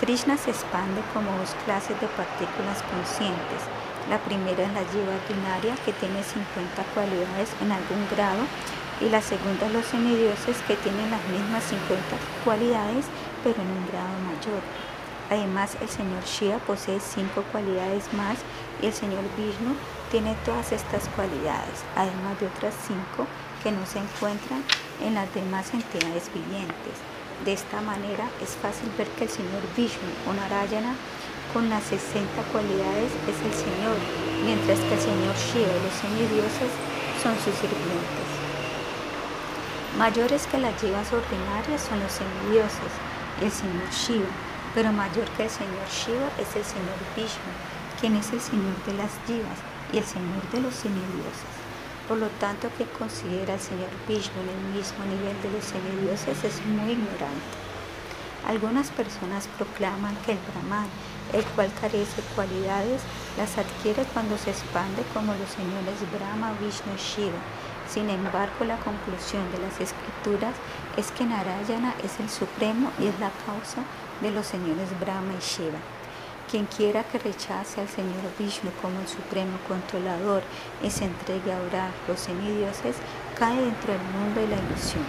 Krishna 0.00 0.38
se 0.38 0.50
expande 0.50 1.02
como 1.12 1.30
dos 1.36 1.54
clases 1.66 2.00
de 2.00 2.08
partículas 2.16 2.80
conscientes. 2.88 3.60
La 4.08 4.16
primera 4.16 4.64
es 4.64 4.72
la 4.72 4.80
jiva 4.88 5.12
ordinaria 5.12 5.76
que 5.84 5.92
tiene 5.92 6.24
50 6.24 6.82
cualidades 6.94 7.52
en 7.60 7.70
algún 7.70 8.08
grado 8.08 8.40
y 9.02 9.10
la 9.10 9.20
segunda 9.20 9.68
los 9.68 9.84
semidioses 9.84 10.56
que 10.66 10.76
tienen 10.76 11.10
las 11.10 11.20
mismas 11.28 11.64
50 11.64 12.16
cualidades 12.44 13.04
pero 13.44 13.60
en 13.60 13.68
un 13.68 13.86
grado 13.92 14.16
mayor. 14.24 14.62
Además, 15.28 15.76
el 15.82 15.88
señor 15.90 16.24
Shiva 16.24 16.58
posee 16.58 16.98
cinco 16.98 17.44
cualidades 17.52 18.10
más 18.14 18.38
y 18.80 18.86
el 18.86 18.94
señor 18.94 19.22
Vishnu 19.36 19.76
tiene 20.10 20.34
todas 20.46 20.72
estas 20.72 21.08
cualidades, 21.14 21.84
además 21.94 22.40
de 22.40 22.46
otras 22.46 22.74
cinco 22.86 23.28
que 23.62 23.70
no 23.70 23.84
se 23.84 23.98
encuentran 23.98 24.64
en 25.04 25.14
las 25.14 25.32
demás 25.34 25.72
entidades 25.74 26.32
vivientes. 26.32 27.09
De 27.44 27.54
esta 27.54 27.80
manera 27.80 28.28
es 28.42 28.50
fácil 28.50 28.92
ver 28.98 29.08
que 29.16 29.24
el 29.24 29.30
señor 29.30 29.62
Vishnu 29.74 30.12
o 30.28 30.34
Narayana 30.34 30.94
con 31.54 31.70
las 31.70 31.84
60 31.84 32.42
cualidades 32.52 33.10
es 33.24 33.38
el 33.40 33.54
señor, 33.56 33.96
mientras 34.44 34.78
que 34.78 34.92
el 34.92 35.00
señor 35.00 35.34
Shiva 35.34 35.72
y 35.72 35.80
los 35.80 35.96
semidioses 35.96 36.72
son 37.22 37.34
sus 37.40 37.54
sirvientes. 37.56 38.28
Mayores 39.96 40.46
que 40.46 40.58
las 40.58 40.78
jivas 40.80 41.10
ordinarias 41.12 41.80
son 41.80 42.00
los 42.00 42.12
semidioses, 42.12 42.92
el 43.40 43.50
señor 43.50 43.88
Shiva, 43.88 44.28
pero 44.74 44.92
mayor 44.92 45.24
que 45.36 45.44
el 45.44 45.50
señor 45.50 45.88
Shiva 45.88 46.28
es 46.36 46.54
el 46.54 46.64
señor 46.64 47.00
Vishnu, 47.16 47.52
quien 48.00 48.16
es 48.16 48.32
el 48.32 48.40
señor 48.40 48.76
de 48.84 48.94
las 49.00 49.12
jivas 49.26 49.58
y 49.92 49.98
el 49.98 50.04
señor 50.04 50.44
de 50.52 50.60
los 50.60 50.74
semidioses. 50.74 51.59
Por 52.10 52.18
lo 52.18 52.26
tanto, 52.40 52.68
que 52.76 52.86
considera 52.86 53.54
al 53.54 53.60
señor 53.60 53.88
Vishnu 54.08 54.42
en 54.42 54.48
el 54.48 54.74
mismo 54.74 55.04
nivel 55.04 55.40
de 55.42 55.50
los 55.52 55.62
semidioses 55.62 56.42
es 56.42 56.66
muy 56.66 56.90
ignorante. 56.90 57.54
Algunas 58.48 58.90
personas 58.90 59.46
proclaman 59.56 60.16
que 60.26 60.32
el 60.32 60.38
Brahman, 60.50 60.88
el 61.32 61.44
cual 61.54 61.70
carece 61.80 62.20
de 62.20 62.28
cualidades, 62.34 63.00
las 63.38 63.56
adquiere 63.56 64.02
cuando 64.12 64.36
se 64.38 64.50
expande 64.50 65.04
como 65.14 65.34
los 65.34 65.50
señores 65.50 66.02
Brahma, 66.10 66.50
Vishnu 66.58 66.94
y 66.96 66.98
Shiva. 66.98 67.38
Sin 67.88 68.10
embargo, 68.10 68.64
la 68.66 68.78
conclusión 68.78 69.46
de 69.52 69.58
las 69.58 69.78
escrituras 69.78 70.56
es 70.96 71.12
que 71.12 71.24
Narayana 71.24 71.94
es 72.02 72.18
el 72.18 72.28
supremo 72.28 72.90
y 72.98 73.06
es 73.06 73.20
la 73.20 73.30
causa 73.46 73.84
de 74.20 74.32
los 74.32 74.48
señores 74.48 74.88
Brahma 74.98 75.34
y 75.38 75.38
Shiva. 75.38 75.78
Quien 76.50 76.66
quiera 76.66 77.04
que 77.04 77.18
rechace 77.20 77.80
al 77.80 77.88
Señor 77.88 78.24
Vishnu 78.36 78.72
como 78.82 78.98
el 78.98 79.06
supremo 79.06 79.56
controlador 79.68 80.42
y 80.82 80.90
se 80.90 81.04
entregue 81.04 81.52
a 81.52 81.60
orar 81.60 81.92
los 82.08 82.18
semidioses, 82.18 82.96
cae 83.38 83.54
dentro 83.54 83.92
del 83.92 84.02
mundo 84.02 84.40
de 84.40 84.48
la 84.48 84.56
ilusión. 84.56 85.04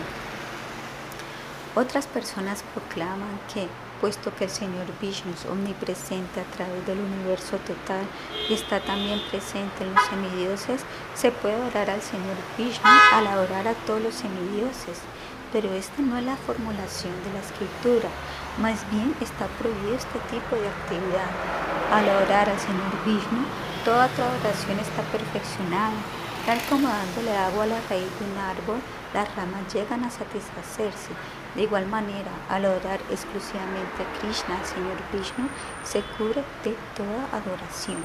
Otras 1.73 2.05
personas 2.05 2.63
proclaman 2.75 3.39
que, 3.51 3.67
puesto 4.01 4.35
que 4.35 4.43
el 4.43 4.49
Señor 4.51 4.85
Vishnu 5.01 5.33
es 5.33 5.45
omnipresente 5.45 6.41
a 6.41 6.55
través 6.55 6.85
del 6.85 6.99
universo 6.99 7.57
total 7.57 8.05
y 8.47 8.53
está 8.53 8.79
también 8.79 9.19
presente 9.31 9.83
en 9.83 9.95
los 9.95 10.05
semidioses, 10.05 10.81
se 11.15 11.31
puede 11.31 11.55
orar 11.55 11.89
al 11.89 12.03
Señor 12.03 12.35
Vishnu 12.55 12.87
al 13.13 13.25
adorar 13.25 13.67
a 13.67 13.73
todos 13.73 14.01
los 14.01 14.13
semidioses. 14.13 14.99
Pero 15.51 15.73
esta 15.73 16.01
no 16.01 16.17
es 16.17 16.23
la 16.23 16.37
formulación 16.37 17.13
de 17.25 17.33
la 17.33 17.39
escritura, 17.39 18.09
más 18.59 18.89
bien 18.91 19.15
está 19.21 19.47
prohibido 19.59 19.95
este 19.95 20.19
tipo 20.29 20.55
de 20.55 20.67
actividad. 20.67 21.31
Al 21.91 22.07
orar 22.23 22.49
al 22.49 22.59
Señor 22.59 22.91
Vishnu, 23.05 23.43
toda 23.85 24.07
tu 24.09 24.21
oración 24.21 24.79
está 24.79 25.01
perfeccionada. 25.11 25.95
Tal 26.45 26.59
como 26.69 26.87
dándole 26.87 27.37
agua 27.37 27.63
a 27.63 27.67
la 27.67 27.81
raíz 27.89 28.09
de 28.19 28.25
un 28.25 28.37
árbol, 28.37 28.81
las 29.13 29.27
ramas 29.35 29.73
llegan 29.73 30.03
a 30.03 30.09
satisfacerse. 30.09 31.11
De 31.55 31.63
igual 31.63 31.85
manera, 31.85 32.31
al 32.49 32.65
orar 32.65 32.99
exclusivamente 33.11 34.03
a 34.03 34.19
Krishna, 34.19 34.57
al 34.57 34.65
Señor 34.65 34.97
Vishnu, 35.11 35.47
se 35.83 36.01
cubre 36.17 36.43
de 36.63 36.75
toda 36.95 37.27
adoración. 37.31 38.03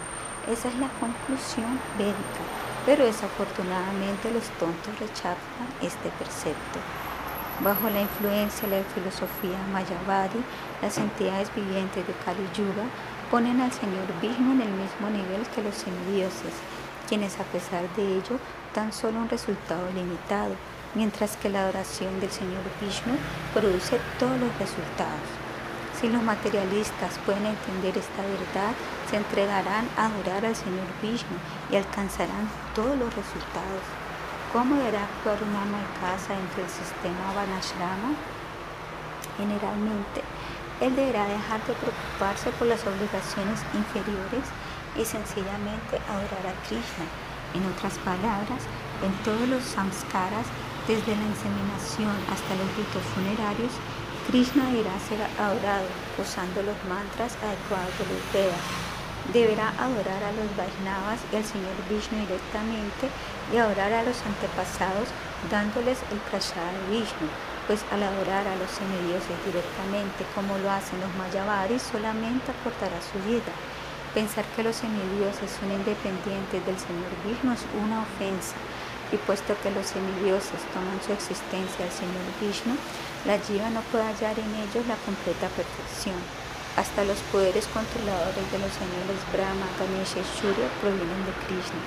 Esa 0.51 0.69
es 0.69 0.75
la 0.77 0.89
conclusión 1.01 1.81
védica, 1.97 2.43
pero 2.85 3.05
desafortunadamente 3.05 4.31
los 4.31 4.45
tontos 4.59 4.99
rechazan 5.01 5.69
este 5.81 6.11
precepto. 6.19 6.79
Bajo 7.61 7.89
la 7.89 8.03
influencia 8.03 8.69
de 8.69 8.83
la 8.83 8.85
filosofía 8.85 9.57
Mayavadi, 9.73 10.45
las 10.83 10.99
entidades 10.99 11.51
vivientes 11.55 12.07
de 12.07 12.13
Kali 12.23 12.47
Yuga 12.55 12.85
ponen 13.31 13.63
al 13.63 13.73
Señor 13.73 14.05
Vishnu 14.21 14.53
en 14.53 14.61
el 14.61 14.71
mismo 14.71 15.09
nivel 15.09 15.41
que 15.55 15.63
los 15.63 15.75
semidioses, 15.75 16.53
quienes 17.09 17.41
a 17.41 17.45
pesar 17.45 17.89
de 17.97 18.19
ello 18.19 18.39
dan 18.75 18.93
solo 18.93 19.21
un 19.21 19.31
resultado 19.31 19.91
limitado, 19.95 20.55
mientras 20.95 21.39
que 21.39 21.49
la 21.49 21.63
adoración 21.63 22.21
del 22.21 22.31
Señor 22.31 22.63
Vishnu 22.79 23.17
produce 23.55 23.99
todos 24.19 24.39
los 24.39 24.53
resultados. 24.59 25.29
Si 25.99 26.11
los 26.11 26.23
materialistas 26.23 27.19
pueden 27.25 27.47
entender 27.47 27.97
esta 27.97 28.21
verdad, 28.21 28.75
se 29.11 29.17
entregarán 29.17 29.89
a 29.97 30.07
adorar 30.07 30.45
al 30.45 30.55
Señor 30.55 30.89
Vishnu 31.01 31.39
y 31.71 31.77
alcanzarán 31.77 32.51
todos 32.75 32.99
los 32.99 33.17
resultados. 33.17 34.06
¿Cómo 34.57 34.75
deberá 34.77 35.05
actuar 35.05 35.37
un 35.45 35.55
ama 35.55 35.77
de 35.85 36.01
casa 36.01 36.33
dentro 36.33 36.65
del 36.65 36.73
sistema 36.73 37.29
Vanashrama? 37.37 38.17
Generalmente, 39.37 40.25
él 40.81 40.97
deberá 40.97 41.29
dejar 41.29 41.61
de 41.69 41.77
preocuparse 41.77 42.49
por 42.57 42.65
las 42.65 42.81
obligaciones 42.89 43.61
inferiores 43.77 44.49
y 44.97 45.05
sencillamente 45.05 46.01
adorar 46.09 46.57
a 46.57 46.57
Krishna. 46.65 47.05
En 47.53 47.69
otras 47.69 48.01
palabras, 48.01 48.65
en 49.05 49.13
todos 49.29 49.45
los 49.45 49.61
samskaras, 49.61 50.49
desde 50.89 51.13
la 51.13 51.29
inseminación 51.29 52.17
hasta 52.33 52.57
los 52.57 52.73
ritos 52.81 53.05
funerarios, 53.13 53.77
Krishna 54.33 54.73
deberá 54.73 54.97
ser 55.05 55.21
adorado 55.37 55.85
usando 56.17 56.65
los 56.65 56.81
mantras 56.89 57.37
adecuados 57.45 57.93
de 58.01 58.09
los 58.09 58.25
Vedas 58.33 58.87
deberá 59.33 59.71
adorar 59.71 60.23
a 60.23 60.33
los 60.33 60.49
Vaishnavas 60.57 61.19
y 61.33 61.37
al 61.37 61.45
Señor 61.45 61.75
Vishnu 61.91 62.19
directamente 62.21 63.11
y 63.53 63.57
adorar 63.57 63.93
a 63.93 64.03
los 64.03 64.19
antepasados 64.23 65.09
dándoles 65.51 65.99
el 66.11 66.19
prasada 66.31 66.73
de 66.73 66.99
Vishnu, 66.99 67.29
pues 67.67 67.85
al 67.91 68.03
adorar 68.03 68.47
a 68.47 68.57
los 68.57 68.71
semidioses 68.71 69.37
directamente 69.45 70.25
como 70.35 70.59
lo 70.59 70.71
hacen 70.71 71.01
los 71.01 71.15
Mayavaris 71.15 71.83
solamente 71.83 72.51
aportará 72.51 72.99
su 73.03 73.19
vida. 73.29 73.53
Pensar 74.15 74.45
que 74.57 74.63
los 74.63 74.77
semidioses 74.77 75.51
son 75.51 75.71
independientes 75.71 76.65
del 76.65 76.79
Señor 76.79 77.13
Vishnu 77.27 77.53
es 77.53 77.65
una 77.83 78.03
ofensa 78.03 78.57
y 79.13 79.17
puesto 79.19 79.55
que 79.63 79.71
los 79.71 79.87
semidioses 79.87 80.63
toman 80.73 80.99
su 81.05 81.13
existencia 81.13 81.85
al 81.85 81.93
Señor 81.93 82.27
Vishnu, 82.41 82.75
la 83.27 83.39
jiva 83.39 83.71
no 83.71 83.81
puede 83.93 84.05
hallar 84.05 84.39
en 84.39 84.51
ellos 84.67 84.87
la 84.87 84.97
completa 85.07 85.47
perfección. 85.55 86.46
Hasta 86.77 87.05
los 87.05 87.17
poderes 87.33 87.65
controladores 87.73 88.45
de 88.53 88.61
los 88.61 88.69
señores 88.77 89.17
Brahma, 89.33 89.65
Ganesha 89.81 90.21
y 90.21 90.29
Surya 90.37 90.69
provienen 90.85 91.25
de 91.25 91.33
Krishna. 91.49 91.81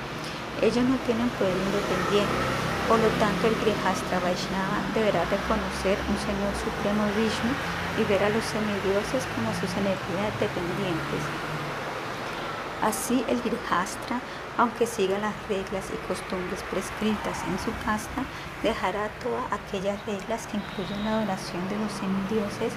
Ellos 0.65 0.81
no 0.81 0.97
tienen 1.05 1.29
poder 1.37 1.53
independiente, 1.53 2.41
por 2.89 2.97
lo 2.97 3.07
tanto 3.21 3.45
el 3.45 3.55
Grihastra 3.61 4.17
Vaishnava 4.17 4.81
deberá 4.97 5.29
reconocer 5.29 5.93
un 6.09 6.17
Señor 6.17 6.51
Supremo 6.57 7.05
Vishnu 7.13 7.53
y 8.01 8.03
ver 8.09 8.25
a 8.25 8.33
los 8.33 8.41
semidioses 8.41 9.29
como 9.37 9.53
sus 9.53 9.69
energías 9.77 10.33
dependientes. 10.41 11.21
Así 12.81 13.25
el 13.27 13.41
Grihastra 13.41 14.21
aunque 14.59 14.85
siga 14.85 15.17
las 15.19 15.33
reglas 15.47 15.85
y 15.87 15.95
costumbres 16.05 16.61
prescritas 16.69 17.39
en 17.47 17.57
su 17.63 17.71
casta, 17.85 18.27
dejará 18.61 19.07
todas 19.23 19.45
aquellas 19.55 20.05
reglas 20.05 20.47
que 20.47 20.57
incluyen 20.57 21.05
la 21.05 21.19
adoración 21.19 21.63
de 21.69 21.79
los 21.79 21.93
semidioses 21.93 22.73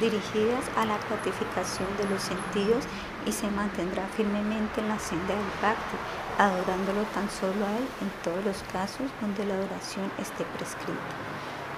dirigidas 0.00 0.64
a 0.78 0.86
la 0.86 0.96
gratificación 0.96 1.88
de 1.98 2.08
los 2.08 2.22
sentidos 2.22 2.84
y 3.26 3.32
se 3.32 3.50
mantendrá 3.50 4.08
firmemente 4.16 4.80
en 4.80 4.88
la 4.88 4.98
senda 4.98 5.36
del 5.36 5.52
Bhakti, 5.60 5.98
adorándolo 6.38 7.04
tan 7.12 7.28
solo 7.28 7.66
a 7.66 7.76
él 7.76 7.86
en 8.00 8.08
todos 8.24 8.42
los 8.42 8.64
casos 8.72 9.04
donde 9.20 9.44
la 9.44 9.60
adoración 9.60 10.10
esté 10.16 10.44
prescrita. 10.56 11.12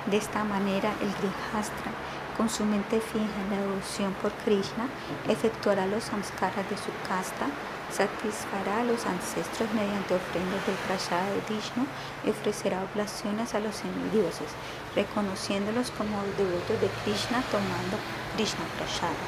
De 0.07 0.19
esta 0.19 0.45
manera, 0.45 0.95
el 1.03 1.11
Grihastra, 1.19 1.91
con 2.37 2.49
su 2.49 2.65
mente 2.65 3.01
fija 3.01 3.27
en 3.43 3.51
la 3.51 3.61
devoción 3.67 4.15
por 4.23 4.31
Krishna, 4.45 4.87
efectuará 5.27 5.87
los 5.87 6.05
samskaras 6.05 6.71
de 6.71 6.77
su 6.77 6.95
casta, 7.09 7.51
satisfará 7.91 8.81
a 8.81 8.85
los 8.85 9.07
ancestros 9.07 9.69
mediante 9.73 10.15
ofrendas 10.15 10.65
del 10.67 10.77
prasada 10.87 11.25
de 11.31 11.41
Vishnu 11.49 11.87
y 12.25 12.31
ofrecerá 12.31 12.83
oblaciones 12.85 13.55
a 13.55 13.61
los 13.61 13.77
semidioses, 13.77 14.53
reconociéndolos 14.95 15.91
como 15.93 16.23
devotos 16.37 16.81
de 16.81 16.89
Krishna 17.05 17.43
tomando 17.51 17.97
Krishna 18.37 18.65
prasada. 18.77 19.25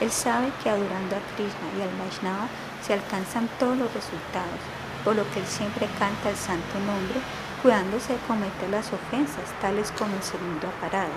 Él 0.00 0.10
sabe 0.10 0.50
que 0.62 0.70
adorando 0.70 1.16
a 1.16 1.24
Krishna 1.36 1.68
y 1.78 1.82
al 1.82 1.94
Vaishnava 1.96 2.48
se 2.82 2.92
alcanzan 2.92 3.48
todos 3.58 3.76
los 3.78 3.92
resultados, 3.94 4.58
por 5.04 5.14
lo 5.14 5.22
que 5.30 5.40
él 5.40 5.46
siempre 5.46 5.86
canta 5.98 6.30
el 6.30 6.36
santo 6.36 6.78
nombre, 6.80 7.20
cuidándose 7.62 8.14
de 8.14 8.18
cometer 8.26 8.68
las 8.70 8.92
ofensas, 8.92 9.46
tales 9.60 9.92
como 9.92 10.14
el 10.16 10.22
segundo 10.22 10.66
aparado. 10.66 11.14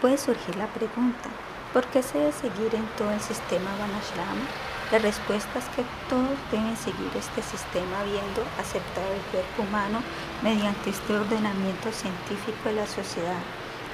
Puede 0.00 0.18
surgir 0.18 0.54
la 0.56 0.68
pregunta, 0.68 1.28
¿por 1.72 1.84
qué 1.86 2.02
se 2.02 2.18
debe 2.18 2.32
seguir 2.32 2.74
en 2.74 2.86
todo 2.96 3.10
el 3.10 3.20
sistema 3.20 3.70
Vanashrama? 3.80 4.46
La 4.92 4.98
respuesta 4.98 5.58
es 5.58 5.64
que 5.74 5.82
todos 6.08 6.38
deben 6.52 6.76
seguir 6.76 7.10
este 7.18 7.42
sistema 7.42 8.00
habiendo 8.00 8.46
aceptado 8.54 9.10
el 9.10 9.20
cuerpo 9.34 9.62
humano 9.66 9.98
mediante 10.42 10.90
este 10.90 11.12
ordenamiento 11.12 11.90
científico 11.90 12.70
de 12.70 12.74
la 12.74 12.86
sociedad. 12.86 13.42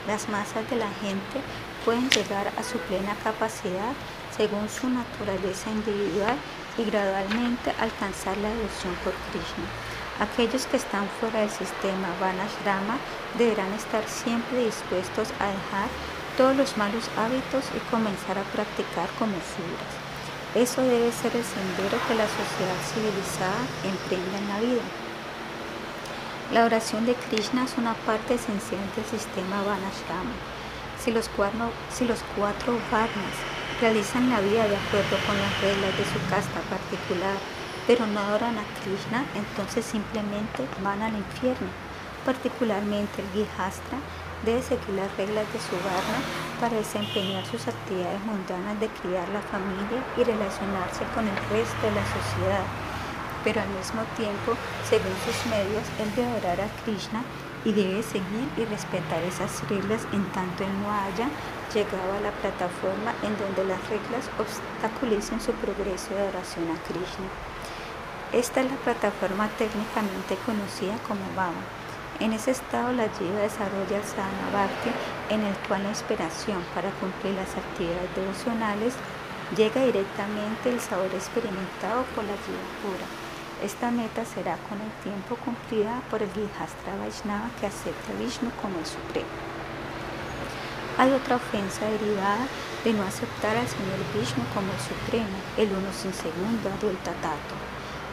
Las 0.07 0.29
masas 0.29 0.69
de 0.69 0.77
la 0.77 0.93
gente 1.01 1.41
pueden 1.87 2.11
llegar 2.11 2.53
a 2.59 2.63
su 2.63 2.77
plena 2.77 3.17
capacidad 3.25 3.97
según 4.37 4.69
su 4.69 4.91
naturaleza 4.91 5.71
individual 5.71 6.37
y 6.77 6.85
gradualmente 6.85 7.73
alcanzar 7.81 8.37
la 8.37 8.51
devoción 8.51 8.93
por 9.03 9.15
Krishna. 9.33 9.65
Aquellos 10.21 10.67
que 10.67 10.77
están 10.77 11.09
fuera 11.21 11.41
del 11.41 11.51
sistema 11.51 12.13
Vanashrama 12.21 12.99
deberán 13.39 13.73
estar 13.73 14.05
siempre 14.07 14.67
dispuestos 14.67 15.33
a 15.41 15.47
dejar 15.57 15.89
todos 16.37 16.55
los 16.55 16.77
malos 16.77 17.09
hábitos 17.17 17.65
y 17.75 17.81
comenzar 17.91 18.37
a 18.37 18.45
practicar 18.53 19.09
como 19.19 19.41
suras. 19.57 20.02
Eso 20.55 20.83
debe 20.83 21.11
ser 21.13 21.35
el 21.35 21.45
sendero 21.45 21.97
que 22.07 22.15
la 22.15 22.29
sociedad 22.29 22.77
civilizada 22.93 23.65
emprenda 23.89 24.37
en 24.37 24.49
la 24.49 24.61
vida. 24.61 24.85
La 26.53 26.67
oración 26.67 27.07
de 27.07 27.15
Krishna 27.15 27.65
es 27.65 27.79
una 27.79 27.95
parte 28.05 28.35
esencial 28.35 28.85
del 28.95 29.07
sistema 29.07 29.63
Vanashrama. 29.65 30.37
Si 31.03 31.11
los, 31.11 31.31
cuatro, 31.31 31.73
si 31.91 32.05
los 32.05 32.21
cuatro 32.37 32.77
Varnas 32.93 33.37
realizan 33.81 34.29
la 34.29 34.41
vida 34.41 34.69
de 34.69 34.77
acuerdo 34.77 35.17
con 35.27 35.41
las 35.41 35.61
reglas 35.63 35.97
de 35.97 36.05
su 36.05 36.21
casta 36.29 36.61
particular, 36.69 37.37
pero 37.87 38.07
no 38.07 38.21
adoran 38.21 38.59
a 38.59 38.69
Krishna, 38.85 39.25
entonces 39.35 39.87
simplemente 39.87 40.69
van 40.85 41.01
al 41.01 41.17
infierno. 41.17 41.69
Particularmente 42.27 43.23
el 43.23 43.29
Gihastra 43.33 43.97
debe 44.45 44.63
seguir 44.63 44.95
las 44.95 45.15
reglas 45.17 45.47
de 45.53 45.61
su 45.61 45.77
varna 45.83 46.19
para 46.61 46.77
desempeñar 46.77 47.45
sus 47.47 47.67
actividades 47.67 48.23
mundanas 48.25 48.79
de 48.79 48.89
criar 48.89 49.29
la 49.31 49.43
familia 49.43 50.03
y 50.17 50.25
relacionarse 50.25 51.03
con 51.15 51.27
el 51.27 51.37
resto 51.51 51.83
de 51.83 51.95
la 51.95 52.07
sociedad. 52.07 52.67
Pero 53.45 53.61
al 53.61 53.69
mismo 53.71 54.03
tiempo, 54.17 54.55
según 54.89 55.15
sus 55.27 55.39
medios, 55.51 55.83
él 55.99 56.09
debe 56.15 56.31
adorar 56.31 56.61
a 56.61 56.71
Krishna 56.85 57.23
y 57.65 57.73
debe 57.73 58.03
seguir 58.03 58.47
y 58.57 58.65
respetar 58.65 59.23
esas 59.23 59.63
reglas 59.69 60.03
en 60.13 60.25
tanto 60.33 60.65
él 60.65 60.71
no 60.83 60.91
haya 60.91 61.31
llegado 61.75 62.13
a 62.15 62.21
la 62.21 62.31
plataforma 62.31 63.15
en 63.23 63.39
donde 63.39 63.65
las 63.65 63.83
reglas 63.89 64.31
obstaculicen 64.39 65.41
su 65.41 65.53
progreso 65.53 66.15
de 66.15 66.21
adoración 66.21 66.71
a 66.71 66.79
Krishna. 66.87 67.27
Esta 68.33 68.63
es 68.63 68.71
la 68.71 68.77
plataforma 68.79 69.49
técnicamente 69.59 70.37
conocida 70.47 70.97
como 71.07 71.23
Bhava. 71.37 71.82
En 72.23 72.33
ese 72.33 72.53
estado 72.53 72.93
la 72.93 73.09
jiva 73.19 73.41
desarrolla 73.41 73.99
el 73.99 74.05
sadhana 74.05 74.47
bhakti 74.53 74.91
en 75.35 75.43
el 75.43 75.57
cual 75.67 75.83
la 75.83 75.89
inspiración 75.89 76.63
para 76.73 76.93
cumplir 77.03 77.35
las 77.35 77.51
actividades 77.57 78.15
devocionales 78.15 78.95
llega 79.57 79.83
directamente 79.83 80.71
el 80.71 80.79
sabor 80.79 81.11
experimentado 81.13 82.07
por 82.15 82.23
la 82.23 82.39
jiva 82.47 82.63
pura. 82.79 83.07
Esta 83.61 83.91
meta 83.91 84.25
será 84.25 84.55
con 84.71 84.79
el 84.79 84.93
tiempo 85.03 85.35
cumplida 85.35 86.01
por 86.11 86.23
el 86.23 86.31
Vihastra 86.31 86.95
Vaishnava 86.95 87.51
que 87.59 87.67
acepta 87.67 88.13
a 88.13 88.19
Vishnu 88.23 88.55
como 88.63 88.79
el 88.79 88.87
Supremo. 88.87 89.35
Hay 90.99 91.11
otra 91.11 91.43
ofensa 91.43 91.91
derivada 91.91 92.47
de 92.85 92.93
no 92.93 93.03
aceptar 93.03 93.57
al 93.57 93.67
Señor 93.67 93.99
Vishnu 94.15 94.47
como 94.55 94.71
el 94.71 94.79
Supremo, 94.79 95.39
el 95.59 95.75
uno 95.75 95.91
sin 95.91 96.15
segundo, 96.15 96.71
adulta 96.71 97.19
tato 97.19 97.59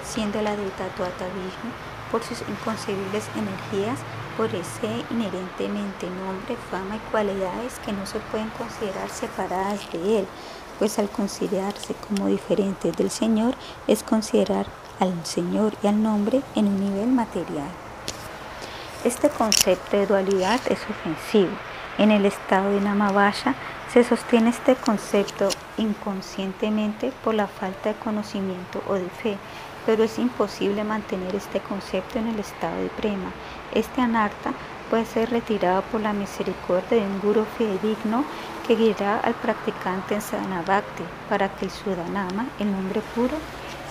siendo 0.09 0.41
la 0.41 0.55
Tatuata 0.55 1.25
Vishnu 1.37 1.69
por 2.11 2.23
sus 2.23 2.41
inconcebibles 2.41 3.25
energías, 3.35 3.99
por 4.37 4.47
ese 4.47 5.05
inherentemente 5.11 6.07
nombre, 6.09 6.55
fama 6.71 6.95
y 6.95 7.11
cualidades 7.11 7.79
que 7.85 7.91
no 7.91 8.05
se 8.05 8.19
pueden 8.19 8.49
considerar 8.51 9.09
separadas 9.09 9.91
de 9.91 10.19
él, 10.19 10.27
pues 10.79 10.97
al 10.97 11.09
considerarse 11.09 11.93
como 12.07 12.27
diferentes 12.27 12.95
del 12.95 13.09
Señor 13.09 13.53
es 13.87 14.01
considerar 14.03 14.65
al 14.99 15.25
Señor 15.25 15.73
y 15.83 15.87
al 15.87 16.01
nombre 16.01 16.41
en 16.55 16.67
un 16.67 16.79
nivel 16.79 17.09
material. 17.09 17.69
Este 19.03 19.29
concepto 19.29 19.97
de 19.97 20.07
dualidad 20.07 20.59
es 20.69 20.79
ofensivo. 20.89 21.51
En 21.97 22.11
el 22.11 22.25
estado 22.25 22.71
de 22.71 22.81
Namavaya 22.81 23.55
se 23.91 24.03
sostiene 24.03 24.49
este 24.49 24.75
concepto 24.75 25.49
inconscientemente 25.77 27.11
por 27.23 27.33
la 27.33 27.47
falta 27.47 27.89
de 27.89 27.95
conocimiento 27.95 28.81
o 28.87 28.93
de 28.93 29.09
fe, 29.09 29.37
pero 29.89 30.03
es 30.03 30.19
imposible 30.19 30.83
mantener 30.83 31.35
este 31.35 31.59
concepto 31.61 32.19
en 32.19 32.27
el 32.27 32.39
estado 32.39 32.79
de 32.79 32.89
prema. 32.89 33.31
Este 33.73 34.01
anarta 34.01 34.53
puede 34.87 35.03
ser 35.03 35.31
retirado 35.31 35.81
por 35.81 35.99
la 35.99 36.13
misericordia 36.13 36.99
de 36.99 37.07
un 37.07 37.19
guru 37.19 37.43
fidedigno 37.57 38.23
que 38.67 38.75
guiará 38.75 39.19
al 39.19 39.33
practicante 39.33 40.13
en 40.13 40.21
sadhana 40.21 40.61
bhakti 40.61 41.01
para 41.27 41.49
que 41.49 41.65
el 41.65 41.71
sudanama, 41.71 42.45
el 42.59 42.71
nombre 42.71 43.01
puro, 43.15 43.35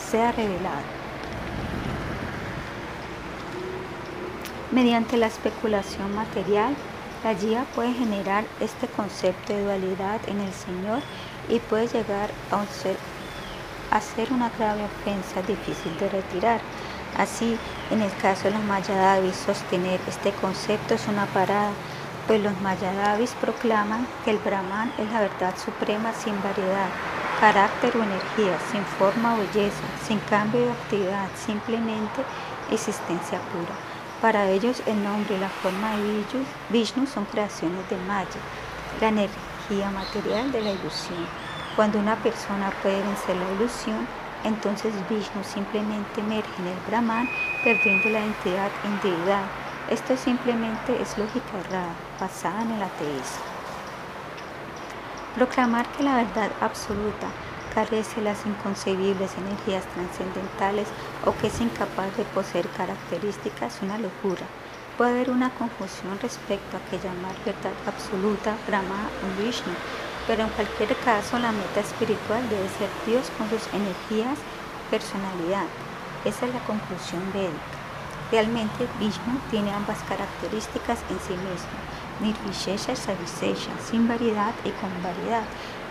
sea 0.08 0.30
revelado. 0.30 0.86
Mediante 4.70 5.16
la 5.16 5.26
especulación 5.26 6.14
material, 6.14 6.76
la 7.24 7.34
guía 7.34 7.66
puede 7.74 7.92
generar 7.92 8.44
este 8.60 8.86
concepto 8.86 9.52
de 9.52 9.64
dualidad 9.64 10.20
en 10.28 10.38
el 10.42 10.52
Señor 10.52 11.00
y 11.48 11.58
puede 11.58 11.88
llegar 11.88 12.30
a 12.52 12.58
un 12.58 12.68
ser 12.68 12.96
hacer 13.90 14.32
una 14.32 14.51
grave 14.51 14.85
ofensa 14.85 15.43
difícil 15.43 15.97
de 15.98 16.09
retirar. 16.09 16.60
Así, 17.16 17.59
en 17.90 18.02
el 18.02 18.15
caso 18.16 18.44
de 18.44 18.52
los 18.52 18.65
Mayadavis, 18.65 19.36
sostener 19.36 20.01
este 20.06 20.32
concepto 20.32 20.94
es 20.94 21.09
una 21.09 21.27
parada, 21.27 21.70
pues 22.27 22.43
los 22.43 22.60
Mayadavis 22.60 23.32
proclaman 23.40 24.06
que 24.24 24.32
el 24.32 24.39
Brahman 24.39 24.93
es 24.98 25.10
la 25.10 25.20
verdad 25.20 25.55
suprema 25.56 26.12
sin 26.12 26.40
variedad, 26.43 26.89
carácter 27.40 27.97
o 27.97 28.02
energía, 28.02 28.59
sin 28.70 28.85
forma 28.85 29.35
o 29.35 29.39
belleza, 29.39 29.82
sin 30.06 30.19
cambio 30.20 30.60
de 30.60 30.73
actividad, 30.73 31.28
simplemente 31.47 32.23
existencia 32.70 33.39
pura. 33.52 33.74
Para 34.20 34.51
ellos 34.51 34.82
el 34.86 35.02
nombre 35.02 35.36
y 35.36 35.40
la 35.40 35.48
forma 35.48 35.97
de 35.97 36.24
Vishnu 36.70 37.06
son 37.06 37.24
creaciones 37.24 37.89
de 37.89 37.97
Maya, 37.98 38.28
la 39.01 39.09
energía 39.09 39.90
material 39.90 40.52
de 40.52 40.60
la 40.60 40.70
ilusión. 40.70 41.47
Cuando 41.78 42.00
una 42.00 42.16
persona 42.16 42.72
puede 42.82 43.00
vencer 43.00 43.36
la 43.36 43.52
ilusión, 43.52 44.05
entonces 44.42 44.92
Vishnu 45.09 45.44
simplemente 45.44 46.20
emerge 46.20 46.50
en 46.59 46.66
el 46.66 46.78
Brahman, 46.88 47.30
perdiendo 47.62 48.09
la 48.09 48.18
identidad 48.18 48.68
en. 48.82 49.44
Esto 49.88 50.16
simplemente 50.16 51.00
es 51.00 51.16
lógica 51.16 51.56
errada, 51.56 51.92
basada 52.18 52.62
en 52.62 52.72
el 52.72 52.82
ateísmo. 52.82 53.44
Proclamar 55.36 55.86
que 55.92 56.02
la 56.02 56.16
verdad 56.16 56.50
absoluta 56.60 57.28
carece 57.72 58.22
las 58.22 58.44
inconcebibles 58.44 59.30
energías 59.38 59.84
trascendentales 59.94 60.88
o 61.24 61.32
que 61.36 61.46
es 61.46 61.60
incapaz 61.60 62.10
de 62.16 62.24
poseer 62.24 62.68
características 62.70 63.76
es 63.76 63.82
una 63.82 63.98
locura. 63.98 64.42
Puede 64.96 65.12
haber 65.12 65.30
una 65.30 65.50
confusión 65.50 66.18
respecto 66.20 66.76
a 66.76 66.90
que 66.90 66.98
llamar 66.98 67.36
verdad 67.44 67.70
absoluta 67.86 68.56
Brahma 68.66 69.10
o 69.22 69.40
Vishnu 69.40 69.74
pero 70.28 70.44
en 70.44 70.50
cualquier 70.50 70.94
caso 70.98 71.38
la 71.38 71.50
meta 71.50 71.80
espiritual 71.80 72.46
debe 72.50 72.68
ser 72.68 72.90
Dios 73.06 73.32
con 73.38 73.48
sus 73.48 73.66
energías, 73.72 74.38
personalidad. 74.90 75.64
Esa 76.24 76.46
es 76.46 76.52
la 76.52 76.60
conclusión 76.60 77.24
védica. 77.32 77.78
Realmente 78.30 78.86
Vishnu 79.00 79.40
tiene 79.50 79.72
ambas 79.72 79.98
características 80.06 81.00
en 81.09 81.18
sí 81.20 81.32
mismo, 81.32 81.78
Nirvishesha 82.20 82.92
y 82.92 82.96
Savisesha, 82.96 83.72
sin 83.90 84.06
variedad 84.06 84.52
y 84.66 84.70
con 84.72 84.92
variedad. 85.02 85.44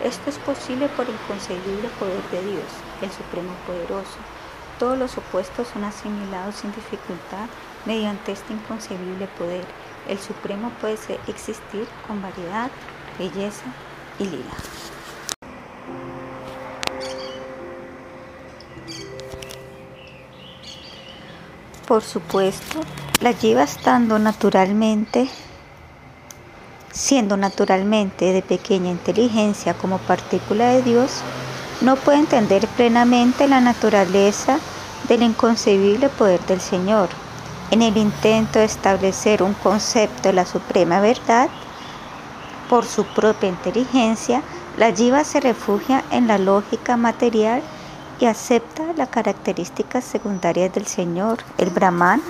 Esto 0.04 0.30
es 0.30 0.38
posible 0.38 0.88
por 0.90 1.06
el 1.08 1.16
concebible 1.26 1.88
poder 1.98 2.22
de 2.30 2.52
Dios, 2.52 2.70
el 3.02 3.10
Supremo 3.10 3.50
Poderoso. 3.66 4.18
Todos 4.78 4.96
los 4.96 5.18
opuestos 5.18 5.66
son 5.66 5.82
asimilados 5.82 6.54
sin 6.54 6.70
dificultad 6.70 7.50
mediante 7.86 8.30
este 8.30 8.52
inconcebible 8.52 9.26
poder. 9.36 9.64
El 10.06 10.20
Supremo 10.20 10.70
puede 10.80 10.96
existir 11.26 11.88
con 12.06 12.22
variedad, 12.22 12.70
belleza 13.18 13.64
Por 21.86 22.02
supuesto, 22.02 22.80
la 23.20 23.30
lleva 23.30 23.62
estando 23.62 24.18
naturalmente, 24.18 25.28
siendo 26.92 27.36
naturalmente 27.36 28.32
de 28.32 28.42
pequeña 28.42 28.90
inteligencia 28.90 29.74
como 29.74 29.98
partícula 29.98 30.70
de 30.70 30.82
Dios, 30.82 31.22
no 31.80 31.94
puede 31.94 32.18
entender 32.18 32.66
plenamente 32.76 33.46
la 33.46 33.60
naturaleza 33.60 34.58
del 35.08 35.22
inconcebible 35.22 36.08
poder 36.08 36.40
del 36.46 36.60
Señor. 36.60 37.08
En 37.70 37.82
el 37.82 37.96
intento 37.96 38.58
de 38.58 38.64
establecer 38.64 39.44
un 39.44 39.54
concepto 39.54 40.28
de 40.28 40.32
la 40.34 40.44
suprema 40.44 41.00
verdad, 41.00 41.48
por 42.68 42.84
su 42.84 43.04
propia 43.04 43.48
inteligencia, 43.48 44.42
la 44.76 44.92
jiva 44.92 45.24
se 45.24 45.40
refugia 45.40 46.04
en 46.10 46.28
la 46.28 46.38
lógica 46.38 46.96
material 46.96 47.62
y 48.20 48.26
acepta 48.26 48.92
las 48.96 49.08
características 49.08 50.04
secundarias 50.04 50.72
del 50.72 50.86
Señor, 50.86 51.38
el 51.56 51.70
Brahman, 51.70 52.22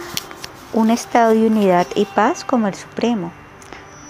un 0.73 0.91
estado 0.91 1.33
de 1.33 1.47
unidad 1.47 1.87
y 1.95 2.05
paz 2.05 2.45
como 2.45 2.69
el 2.69 2.75
Supremo. 2.75 3.33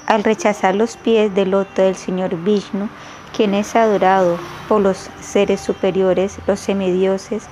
Al 0.07 0.25
rechazar 0.25 0.75
los 0.75 0.97
pies 0.97 1.35
del 1.35 1.51
loto 1.51 1.83
del 1.83 1.97
Señor 1.97 2.37
Vishnu, 2.37 2.89
quien 3.37 3.55
es 3.55 3.77
adorado 3.77 4.39
por 4.69 4.81
los 4.81 5.11
seres 5.21 5.61
superiores, 5.61 6.39
los 6.47 6.61
semidioses, 6.61 7.45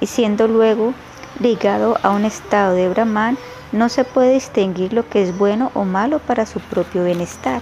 y 0.00 0.06
siendo 0.06 0.48
luego 0.48 0.94
ligado 1.40 1.98
a 2.02 2.10
un 2.10 2.24
estado 2.24 2.74
de 2.74 2.88
Brahman, 2.88 3.36
no 3.72 3.88
se 3.88 4.04
puede 4.04 4.34
distinguir 4.34 4.92
lo 4.92 5.08
que 5.08 5.22
es 5.22 5.36
bueno 5.36 5.70
o 5.74 5.84
malo 5.84 6.20
para 6.20 6.46
su 6.46 6.60
propio 6.60 7.04
bienestar. 7.04 7.60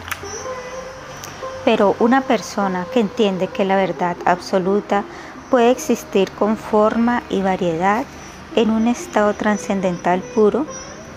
Pero 1.64 1.94
una 2.00 2.22
persona 2.22 2.86
que 2.92 3.00
entiende 3.00 3.46
que 3.46 3.64
la 3.64 3.76
verdad 3.76 4.16
absoluta 4.24 5.04
puede 5.50 5.70
existir 5.70 6.30
con 6.32 6.56
forma 6.56 7.22
y 7.30 7.42
variedad 7.42 8.04
en 8.56 8.70
un 8.70 8.88
estado 8.88 9.32
trascendental 9.34 10.20
puro, 10.34 10.66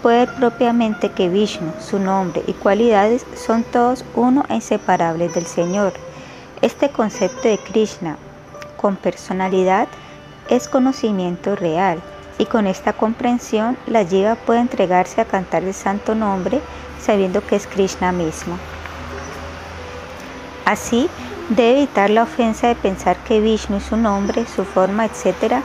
puede 0.02 0.28
propiamente 0.28 1.10
que 1.10 1.30
Vishnu, 1.30 1.72
su 1.80 2.00
nombre 2.00 2.44
y 2.46 2.54
cualidades 2.54 3.26
son 3.36 3.64
todos 3.64 4.06
uno 4.14 4.44
e 4.50 4.56
inseparables 4.56 5.34
del 5.34 5.48
Señor. 5.48 5.94
Este 6.62 6.90
concepto 6.90 7.48
de 7.48 7.58
Krishna 7.58 8.18
con 8.78 8.98
personalidad 8.98 9.88
es 10.50 10.68
conocimiento 10.68 11.56
real 11.56 12.00
y 12.38 12.46
con 12.46 12.68
esta 12.68 12.94
comprensión 12.94 13.78
la 13.88 14.06
jiva 14.06 14.36
puede 14.36 14.60
entregarse 14.60 15.22
a 15.22 15.26
cantar 15.26 15.64
el 15.64 15.74
santo 15.74 16.14
nombre 16.14 16.62
sabiendo 17.02 17.46
que 17.46 17.56
es 17.56 17.66
Krishna 17.66 18.12
mismo. 18.12 18.58
Así, 20.66 21.08
debe 21.50 21.78
evitar 21.78 22.10
la 22.10 22.24
ofensa 22.24 22.68
de 22.68 22.76
pensar 22.76 23.18
que 23.18 23.40
Vishnu 23.40 23.78
y 23.78 23.82
su 23.82 23.98
nombre, 23.98 24.46
su 24.48 24.66
forma, 24.66 25.06
etc., 25.06 25.62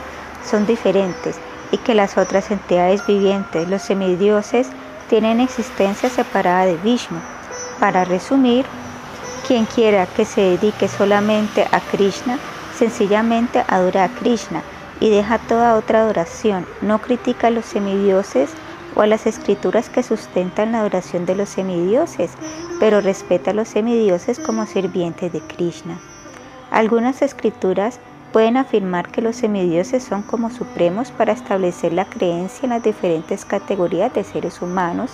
son 0.47 0.65
diferentes 0.65 1.37
y 1.71 1.77
que 1.77 1.95
las 1.95 2.17
otras 2.17 2.51
entidades 2.51 3.05
vivientes, 3.07 3.67
los 3.67 3.81
semidioses, 3.81 4.67
tienen 5.09 5.39
existencia 5.39 6.09
separada 6.09 6.65
de 6.65 6.77
Vishnu. 6.77 7.17
Para 7.79 8.05
resumir, 8.05 8.65
quien 9.47 9.65
quiera 9.65 10.05
que 10.05 10.25
se 10.25 10.41
dedique 10.41 10.87
solamente 10.87 11.67
a 11.71 11.79
Krishna, 11.79 12.37
sencillamente 12.77 13.63
adora 13.67 14.05
a 14.05 14.09
Krishna 14.09 14.61
y 14.99 15.09
deja 15.09 15.39
toda 15.39 15.75
otra 15.75 16.01
adoración, 16.01 16.65
no 16.81 16.99
critica 16.99 17.47
a 17.47 17.51
los 17.51 17.65
semidioses 17.65 18.51
o 18.95 19.01
a 19.01 19.07
las 19.07 19.25
escrituras 19.25 19.89
que 19.89 20.03
sustentan 20.03 20.71
la 20.71 20.79
adoración 20.79 21.25
de 21.25 21.35
los 21.35 21.49
semidioses, 21.49 22.31
pero 22.79 23.01
respeta 23.01 23.51
a 23.51 23.53
los 23.53 23.69
semidioses 23.69 24.39
como 24.39 24.65
sirvientes 24.65 25.31
de 25.31 25.41
Krishna. 25.41 25.99
Algunas 26.71 27.21
escrituras 27.21 27.99
pueden 28.31 28.57
afirmar 28.57 29.09
que 29.09 29.21
los 29.21 29.35
semidioses 29.35 30.03
son 30.03 30.21
como 30.21 30.49
supremos 30.49 31.11
para 31.11 31.33
establecer 31.33 31.93
la 31.93 32.05
creencia 32.05 32.65
en 32.65 32.71
las 32.71 32.83
diferentes 32.83 33.45
categorías 33.45 34.13
de 34.13 34.23
seres 34.23 34.61
humanos 34.61 35.11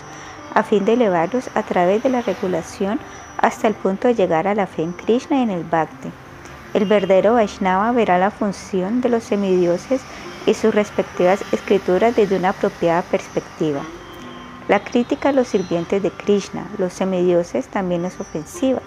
a 0.53 0.63
fin 0.63 0.85
de 0.85 0.93
elevarlos 0.93 1.49
a 1.55 1.63
través 1.63 2.03
de 2.03 2.09
la 2.09 2.21
regulación 2.21 2.99
hasta 3.37 3.67
el 3.67 3.73
punto 3.73 4.07
de 4.07 4.15
llegar 4.15 4.47
a 4.47 4.55
la 4.55 4.67
fe 4.67 4.83
en 4.83 4.93
Krishna 4.93 5.39
y 5.39 5.43
en 5.43 5.49
el 5.49 5.63
Bhakti. 5.63 6.09
El 6.73 6.85
verdadero 6.85 7.33
Vaishnava 7.33 7.91
verá 7.91 8.17
la 8.17 8.31
función 8.31 9.01
de 9.01 9.09
los 9.09 9.23
semidioses 9.23 10.01
y 10.47 10.55
sus 10.55 10.73
respectivas 10.73 11.43
escrituras 11.51 12.15
desde 12.15 12.37
una 12.37 12.49
apropiada 12.49 13.03
perspectiva. 13.03 13.81
La 14.67 14.83
crítica 14.83 15.29
a 15.29 15.33
los 15.33 15.49
sirvientes 15.49 16.01
de 16.01 16.09
Krishna, 16.09 16.65
los 16.79 16.93
semidioses, 16.93 17.67
también 17.67 18.05
es 18.05 18.19
ofensiva, 18.19 18.81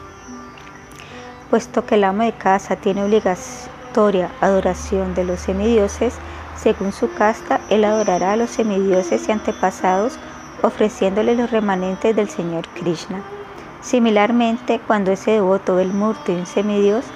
puesto 1.50 1.86
que 1.86 1.94
el 1.94 2.04
amo 2.04 2.24
de 2.24 2.32
casa 2.32 2.76
tiene 2.76 3.04
obligatoria 3.04 4.30
adoración 4.40 5.14
de 5.14 5.24
los 5.24 5.40
semidioses, 5.40 6.14
según 6.56 6.92
su 6.92 7.12
casta, 7.12 7.60
él 7.70 7.84
adorará 7.84 8.32
a 8.32 8.36
los 8.36 8.50
semidioses 8.50 9.28
y 9.28 9.32
antepasados, 9.32 10.18
ofreciéndole 10.62 11.34
los 11.34 11.50
remanentes 11.50 12.14
del 12.14 12.28
Señor 12.28 12.68
Krishna. 12.68 13.22
Similarmente, 13.80 14.80
cuando 14.86 15.10
ese 15.10 15.32
devoto 15.32 15.76
ve 15.76 15.82
el 15.82 15.94
murti 15.94 16.34
de 16.34 16.40
un 16.40 16.46
semidios, 16.46 17.06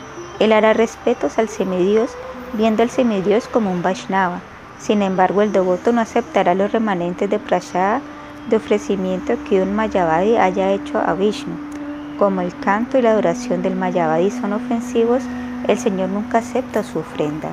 él 0.40 0.52
hará 0.52 0.72
respetos 0.72 1.38
al 1.38 1.48
semidios, 1.48 2.10
viendo 2.56 2.82
al 2.82 2.90
semidios 2.90 3.48
como 3.48 3.70
un 3.70 3.82
Vaishnava. 3.82 4.40
Sin 4.78 5.02
embargo, 5.02 5.42
el 5.42 5.52
devoto 5.52 5.92
no 5.92 6.00
aceptará 6.00 6.54
los 6.54 6.72
remanentes 6.72 7.28
de 7.28 7.38
prasada 7.38 8.00
de 8.48 8.56
ofrecimiento 8.56 9.34
que 9.48 9.62
un 9.62 9.74
Mayavadi 9.74 10.36
haya 10.36 10.70
hecho 10.70 10.98
a 10.98 11.14
Vishnu. 11.14 11.54
Como 12.18 12.42
el 12.42 12.56
canto 12.58 12.98
y 12.98 13.02
la 13.02 13.12
adoración 13.12 13.62
del 13.62 13.74
Mayavadi 13.74 14.30
son 14.30 14.52
ofensivos, 14.52 15.22
el 15.66 15.78
Señor 15.78 16.10
nunca 16.10 16.38
acepta 16.38 16.82
su 16.82 16.98
ofrenda. 16.98 17.50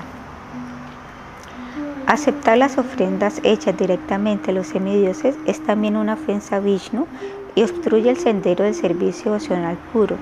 Aceptar 2.05 2.57
las 2.57 2.77
ofrendas 2.77 3.39
hechas 3.43 3.77
directamente 3.77 4.51
a 4.51 4.53
los 4.53 4.67
semidioses 4.67 5.35
es 5.45 5.63
también 5.63 5.95
una 5.95 6.13
ofensa 6.15 6.57
a 6.57 6.59
Vishnu 6.59 7.07
y 7.55 7.63
obstruye 7.63 8.09
el 8.09 8.17
sendero 8.17 8.65
del 8.65 8.75
servicio 8.75 9.31
devocional 9.31 9.77
puro, 9.93 10.17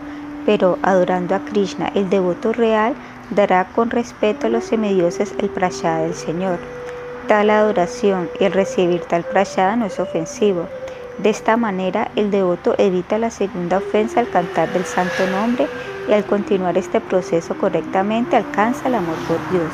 pero 0.45 0.77
adorando 0.83 1.35
a 1.35 1.39
Krishna, 1.39 1.87
el 1.95 2.09
devoto 2.09 2.53
real 2.53 2.93
dará 3.29 3.65
con 3.65 3.89
respeto 3.89 4.47
a 4.47 4.49
los 4.49 4.65
semidioses 4.65 5.33
el 5.39 5.49
prashada 5.49 5.99
del 5.99 6.15
Señor. 6.15 6.59
Tal 7.27 7.49
adoración 7.49 8.29
y 8.39 8.45
el 8.45 8.53
recibir 8.53 9.01
tal 9.01 9.23
prashada 9.23 9.75
no 9.75 9.85
es 9.85 9.99
ofensivo. 9.99 10.67
De 11.19 11.29
esta 11.29 11.57
manera, 11.57 12.09
el 12.15 12.31
devoto 12.31 12.75
evita 12.77 13.17
la 13.17 13.29
segunda 13.29 13.77
ofensa 13.77 14.19
al 14.19 14.29
cantar 14.29 14.71
del 14.71 14.85
santo 14.85 15.27
nombre 15.27 15.67
y 16.07 16.13
al 16.13 16.25
continuar 16.25 16.77
este 16.77 17.01
proceso 17.01 17.55
correctamente 17.57 18.35
alcanza 18.35 18.87
el 18.87 18.95
amor 18.95 19.17
por 19.27 19.37
Dios. 19.51 19.73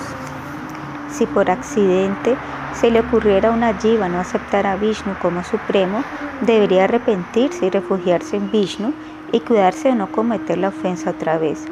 Si 1.12 1.26
por 1.26 1.50
accidente 1.50 2.36
se 2.74 2.92
le 2.92 3.00
ocurriera 3.00 3.50
a 3.50 3.54
una 3.54 3.74
jiva 3.74 4.10
no 4.10 4.20
aceptar 4.20 4.68
a 4.68 4.76
Vishnu 4.76 5.16
como 5.22 5.44
supremo, 5.44 6.04
debería 6.42 6.86
arrepentirse 6.86 7.68
y 7.68 7.70
refugiarse 7.70 8.36
en 8.36 8.52
Vishnu 8.52 8.94
y 9.32 9.40
cuidarse 9.40 9.90
de 9.90 9.96
no 9.96 10.12
cometer 10.12 10.58
la 10.58 10.70
ofensa 10.70 11.12
otra 11.12 11.38
vez. 11.38 11.64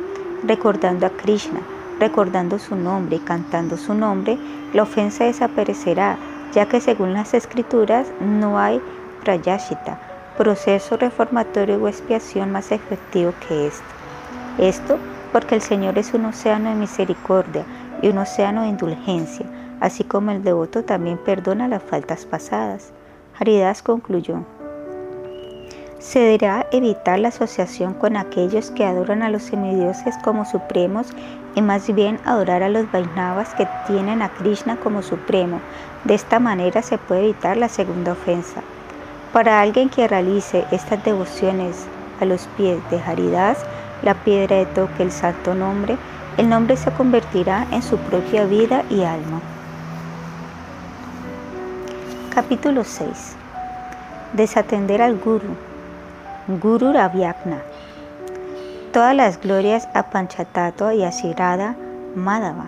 Recordando 0.43 1.05
a 1.05 1.09
Krishna, 1.09 1.61
recordando 2.03 2.59
su 2.59 2.75
nombre 2.75 3.15
y 3.15 3.19
cantando 3.19 3.77
su 3.77 3.93
nombre, 3.93 4.37
la 4.73 4.83
ofensa 4.83 5.23
desaparecerá, 5.23 6.17
ya 6.53 6.67
que 6.67 6.81
según 6.81 7.13
las 7.13 7.33
escrituras 7.33 8.07
no 8.19 8.59
hay 8.59 8.81
prayashita, 9.23 9.97
proceso 10.37 10.97
reformatorio 10.97 11.81
o 11.81 11.87
expiación 11.87 12.51
más 12.51 12.73
efectivo 12.73 13.33
que 13.47 13.67
este. 13.67 13.85
Esto 14.57 14.99
porque 15.31 15.55
el 15.55 15.61
Señor 15.61 15.97
es 15.97 16.13
un 16.13 16.25
océano 16.25 16.71
de 16.71 16.75
misericordia 16.75 17.63
y 18.01 18.09
un 18.09 18.17
océano 18.17 18.63
de 18.63 18.67
indulgencia, 18.67 19.45
así 19.79 20.03
como 20.03 20.31
el 20.31 20.43
devoto 20.43 20.83
también 20.83 21.17
perdona 21.17 21.69
las 21.69 21.83
faltas 21.83 22.25
pasadas. 22.25 22.91
Haridas 23.39 23.81
concluyó. 23.81 24.43
Se 25.99 26.19
deberá 26.19 26.67
evitar 26.73 27.17
la 27.17 27.29
asociación 27.29 27.93
con 27.93 28.17
aquellos 28.17 28.71
que 28.71 28.83
adoran 28.83 29.23
a 29.23 29.29
los 29.29 29.43
semidioses 29.43 30.17
como 30.21 30.43
supremos 30.43 31.07
y 31.55 31.61
más 31.61 31.93
bien 31.93 32.19
adorar 32.25 32.63
a 32.63 32.69
los 32.69 32.91
Vaisnavas 32.91 33.53
que 33.55 33.67
tienen 33.87 34.21
a 34.21 34.29
Krishna 34.29 34.77
como 34.77 35.01
supremo. 35.01 35.59
De 36.03 36.15
esta 36.15 36.39
manera 36.39 36.81
se 36.81 36.97
puede 36.97 37.23
evitar 37.23 37.57
la 37.57 37.69
segunda 37.69 38.13
ofensa. 38.13 38.61
Para 39.31 39.61
alguien 39.61 39.89
que 39.89 40.07
realice 40.07 40.65
estas 40.71 41.03
devociones 41.03 41.85
a 42.21 42.25
los 42.25 42.47
pies 42.57 42.77
de 42.89 42.99
Haridas, 43.01 43.57
la 44.01 44.13
piedra 44.13 44.57
de 44.57 44.65
toque, 44.67 45.03
el 45.03 45.11
santo 45.11 45.55
nombre, 45.55 45.97
el 46.37 46.49
nombre 46.49 46.77
se 46.77 46.91
convertirá 46.91 47.67
en 47.71 47.81
su 47.81 47.97
propia 47.97 48.45
vida 48.45 48.83
y 48.89 49.03
alma. 49.03 49.41
Capítulo 52.33 52.83
6. 52.83 53.35
Desatender 54.33 55.01
al 55.01 55.17
Guru. 55.17 55.55
Guru 56.47 56.91
Ravyakna. 56.91 57.72
Todas 58.93 59.15
las 59.15 59.41
glorias 59.41 59.89
a 59.95 60.11
Panchatattva 60.11 60.93
y 60.93 61.03
a 61.03 61.09
Shirada 61.09 61.75
Madhava. 62.13 62.67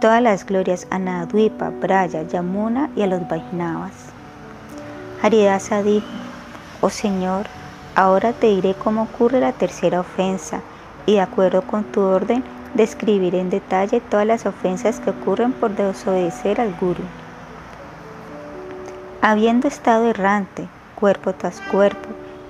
Todas 0.00 0.22
las 0.22 0.46
glorias 0.46 0.86
a 0.90 0.98
Nadwipa, 0.98 1.68
Braya, 1.68 2.22
Yamuna 2.22 2.88
y 2.96 3.02
a 3.02 3.06
los 3.06 3.28
Vaishnavas. 3.28 3.92
Haridasa 5.20 5.82
dijo, 5.82 6.06
oh 6.80 6.88
Señor, 6.88 7.44
ahora 7.94 8.32
te 8.32 8.46
diré 8.46 8.74
cómo 8.82 9.02
ocurre 9.02 9.40
la 9.40 9.52
tercera 9.52 10.00
ofensa 10.00 10.62
y 11.04 11.16
de 11.16 11.20
acuerdo 11.20 11.60
con 11.60 11.84
tu 11.84 12.00
orden 12.00 12.42
describiré 12.72 13.38
en 13.38 13.50
detalle 13.50 14.00
todas 14.00 14.26
las 14.26 14.46
ofensas 14.46 15.00
que 15.00 15.10
ocurren 15.10 15.52
por 15.52 15.76
desobedecer 15.76 16.62
al 16.62 16.74
Guru. 16.80 17.04
Habiendo 19.20 19.68
estado 19.68 20.08
errante, 20.08 20.66
cuerpo 20.94 21.34
tras 21.34 21.60
cuerpo, 21.60 22.08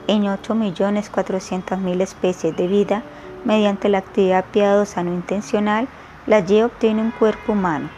en 0.09 0.25
8.400.000 0.25 2.01
especies 2.01 2.57
de 2.57 2.67
vida, 2.67 3.03
mediante 3.45 3.89
la 3.89 3.99
actividad 3.99 4.45
piadosa 4.47 5.05
no 5.05 5.15
intencional, 5.15 5.87
la 6.27 6.41
Y 6.41 6.63
obtiene 6.63 7.01
un 7.01 7.13
cuerpo 7.13 7.53
humano. 7.53 7.89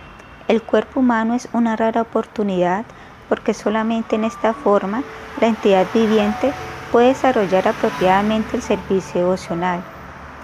El 0.47 0.63
cuerpo 0.63 1.01
humano 1.01 1.35
es 1.35 1.49
una 1.53 1.77
rara 1.77 2.03
oportunidad 2.03 2.85
porque 3.29 3.55
solamente 3.55 4.17
en 4.17 4.25
esta 4.25 4.53
forma 4.53 5.03
la 5.41 5.47
entidad 5.47 5.87
viviente 5.95 6.53
puede 6.91 7.09
desarrollar 7.09 7.69
apropiadamente 7.69 8.57
el 8.57 8.63
servicio 8.63 9.21
devocional. 9.21 9.81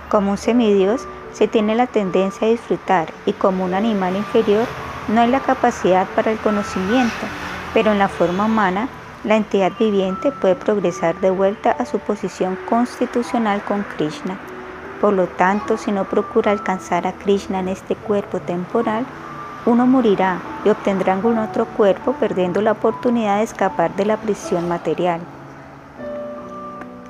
Como 0.09 0.31
un 0.31 0.39
semidios, 0.39 1.07
se 1.33 1.49
tiene 1.49 1.75
la 1.75 1.87
tendencia 1.87 2.47
a 2.47 2.51
disfrutar 2.51 3.13
y 3.27 3.33
como 3.33 3.65
un 3.65 3.75
animal 3.75 4.17
inferior, 4.17 4.67
no 5.09 5.21
hay 5.21 5.31
la 5.31 5.41
capacidad 5.41 6.07
para 6.15 6.31
el 6.31 6.39
conocimiento, 6.39 7.27
pero 7.75 7.93
en 7.93 7.99
la 7.99 8.09
forma 8.09 8.47
humana 8.47 8.89
la 9.25 9.37
entidad 9.37 9.73
viviente 9.79 10.31
puede 10.33 10.55
progresar 10.55 11.19
de 11.21 11.31
vuelta 11.31 11.73
a 11.73 11.87
su 11.87 11.99
posición 11.99 12.57
constitucional 12.69 13.63
con 13.63 13.83
Krishna. 13.97 14.39
Por 15.01 15.13
lo 15.13 15.27
tanto, 15.27 15.77
si 15.77 15.93
no 15.93 16.05
procura 16.05 16.53
alcanzar 16.53 17.07
a 17.07 17.13
Krishna 17.13 17.61
en 17.61 17.69
este 17.69 17.97
cuerpo 17.97 18.41
temporal, 18.41 19.05
uno 19.67 19.87
morirá 19.87 20.41
y 20.65 20.69
obtendrá 20.69 21.15
algún 21.15 21.39
otro 21.39 21.67
cuerpo 21.67 22.13
perdiendo 22.13 22.61
la 22.63 22.73
oportunidad 22.73 23.39
de 23.39 23.45
escapar 23.45 23.95
de 23.97 24.07
la 24.07 24.17
prisión 24.17 24.69
material. 24.69 25.21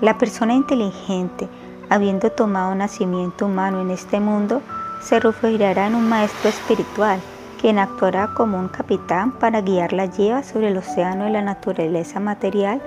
La 0.00 0.18
persona 0.18 0.54
inteligente, 0.54 1.48
habiendo 1.90 2.30
tomado 2.30 2.74
nacimiento 2.74 3.46
humano 3.46 3.80
en 3.80 3.90
este 3.90 4.20
mundo, 4.20 4.62
se 5.02 5.20
refugiará 5.20 5.86
en 5.86 5.94
un 5.94 6.08
maestro 6.08 6.48
espiritual 6.48 7.20
quien 7.60 7.78
actuará 7.78 8.28
como 8.34 8.58
un 8.58 8.68
capitán 8.68 9.32
para 9.32 9.60
guiar 9.60 9.92
la 9.92 10.06
lleva 10.06 10.42
sobre 10.42 10.68
el 10.68 10.76
océano 10.76 11.24
de 11.24 11.30
la 11.30 11.42
naturaleza 11.42 12.20
material 12.20 12.80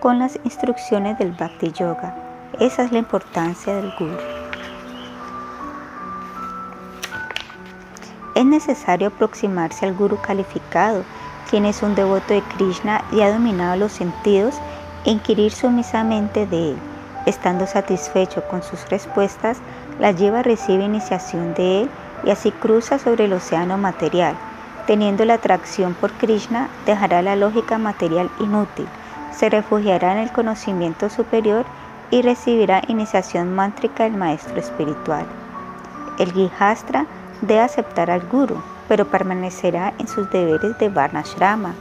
con 0.00 0.18
las 0.18 0.38
instrucciones 0.44 1.18
del 1.18 1.32
Bhakti 1.32 1.72
Yoga. 1.72 2.14
Esa 2.58 2.84
es 2.84 2.92
la 2.92 2.98
importancia 2.98 3.74
del 3.74 3.92
Guru. 3.98 4.16
Es 8.34 8.44
necesario 8.44 9.08
aproximarse 9.08 9.86
al 9.86 9.94
Guru 9.94 10.18
calificado, 10.20 11.04
quien 11.50 11.64
es 11.64 11.82
un 11.82 11.94
devoto 11.94 12.32
de 12.32 12.42
Krishna 12.42 13.04
y 13.12 13.20
ha 13.20 13.32
dominado 13.32 13.76
los 13.76 13.92
sentidos, 13.92 14.54
e 15.04 15.10
inquirir 15.10 15.50
sumisamente 15.50 16.46
de 16.46 16.72
él. 16.72 16.76
Estando 17.26 17.66
satisfecho 17.66 18.42
con 18.48 18.62
sus 18.62 18.88
respuestas, 18.90 19.58
la 19.98 20.12
lleva 20.12 20.42
recibe 20.42 20.84
iniciación 20.84 21.54
de 21.54 21.82
él 21.82 21.90
y 22.24 22.30
así 22.30 22.50
cruza 22.52 22.98
sobre 22.98 23.24
el 23.24 23.32
océano 23.32 23.78
material. 23.78 24.34
Teniendo 24.86 25.24
la 25.24 25.34
atracción 25.34 25.94
por 25.94 26.12
Krishna, 26.12 26.68
dejará 26.86 27.22
la 27.22 27.36
lógica 27.36 27.78
material 27.78 28.30
inútil, 28.40 28.86
se 29.32 29.48
refugiará 29.48 30.12
en 30.12 30.18
el 30.18 30.32
conocimiento 30.32 31.08
superior 31.08 31.64
y 32.10 32.22
recibirá 32.22 32.82
iniciación 32.88 33.54
mántrica 33.54 34.04
del 34.04 34.14
maestro 34.14 34.58
espiritual. 34.58 35.24
El 36.18 36.32
Gihastra 36.32 37.06
debe 37.40 37.60
aceptar 37.60 38.10
al 38.10 38.26
Guru, 38.26 38.60
pero 38.88 39.06
permanecerá 39.06 39.94
en 39.98 40.08
sus 40.08 40.28
deberes 40.30 40.76
de 40.78 40.88
Varnashrama. 40.88 41.74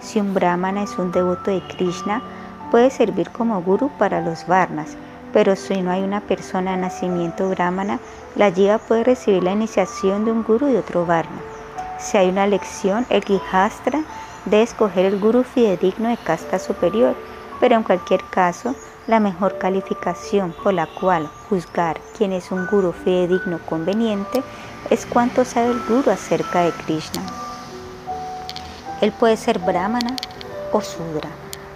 Si 0.00 0.18
un 0.18 0.32
brahmana 0.34 0.82
es 0.82 0.98
un 0.98 1.12
devoto 1.12 1.50
de 1.50 1.60
Krishna, 1.68 2.22
puede 2.70 2.90
servir 2.90 3.30
como 3.30 3.62
guru 3.62 3.90
para 3.98 4.20
los 4.20 4.46
varnas, 4.46 4.96
pero 5.36 5.54
si 5.54 5.82
no 5.82 5.90
hay 5.90 6.02
una 6.02 6.22
persona 6.22 6.70
de 6.70 6.76
nacimiento 6.78 7.50
brahmana, 7.50 8.00
la 8.36 8.50
jiva 8.50 8.78
puede 8.78 9.04
recibir 9.04 9.42
la 9.42 9.52
iniciación 9.52 10.24
de 10.24 10.32
un 10.32 10.42
guru 10.42 10.64
de 10.64 10.78
otro 10.78 11.04
varna. 11.04 11.42
Si 11.98 12.16
hay 12.16 12.30
una 12.30 12.44
elección, 12.44 13.04
el 13.10 13.22
Gihastra 13.22 14.02
debe 14.46 14.62
escoger 14.62 15.04
el 15.04 15.20
guru 15.20 15.44
fidedigno 15.44 16.08
de 16.08 16.16
casta 16.16 16.58
superior, 16.58 17.14
pero 17.60 17.74
en 17.74 17.82
cualquier 17.82 18.24
caso, 18.30 18.74
la 19.06 19.20
mejor 19.20 19.58
calificación 19.58 20.54
por 20.64 20.72
la 20.72 20.86
cual 20.86 21.28
juzgar 21.50 22.00
quién 22.16 22.32
es 22.32 22.50
un 22.50 22.66
guru 22.68 22.92
fidedigno 22.92 23.58
conveniente 23.66 24.42
es 24.88 25.04
cuánto 25.04 25.44
sabe 25.44 25.72
el 25.72 25.80
guru 25.86 26.10
acerca 26.10 26.62
de 26.62 26.72
Krishna. 26.72 27.20
Él 29.02 29.12
puede 29.12 29.36
ser 29.36 29.58
brahmana 29.58 30.16
o 30.72 30.80
sudra, 30.80 31.28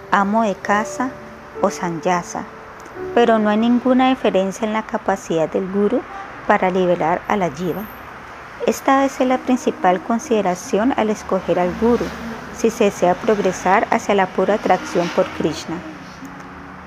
amo 0.09 0.41
de 0.41 0.55
casa 0.55 1.11
o 1.61 1.69
sanyasa, 1.69 2.43
pero 3.13 3.39
no 3.39 3.49
hay 3.49 3.57
ninguna 3.57 4.09
diferencia 4.09 4.65
en 4.65 4.73
la 4.73 4.83
capacidad 4.83 5.49
del 5.49 5.71
guru 5.71 6.01
para 6.47 6.69
liberar 6.69 7.21
a 7.27 7.37
la 7.37 7.49
jiva. 7.49 7.83
Esta 8.67 9.07
ser 9.09 9.27
la 9.27 9.37
principal 9.37 10.01
consideración 10.01 10.93
al 10.95 11.09
escoger 11.09 11.59
al 11.59 11.73
guru 11.79 12.05
si 12.55 12.69
se 12.69 12.85
desea 12.85 13.15
progresar 13.15 13.87
hacia 13.89 14.13
la 14.13 14.27
pura 14.27 14.55
atracción 14.55 15.07
por 15.15 15.25
Krishna. 15.37 15.77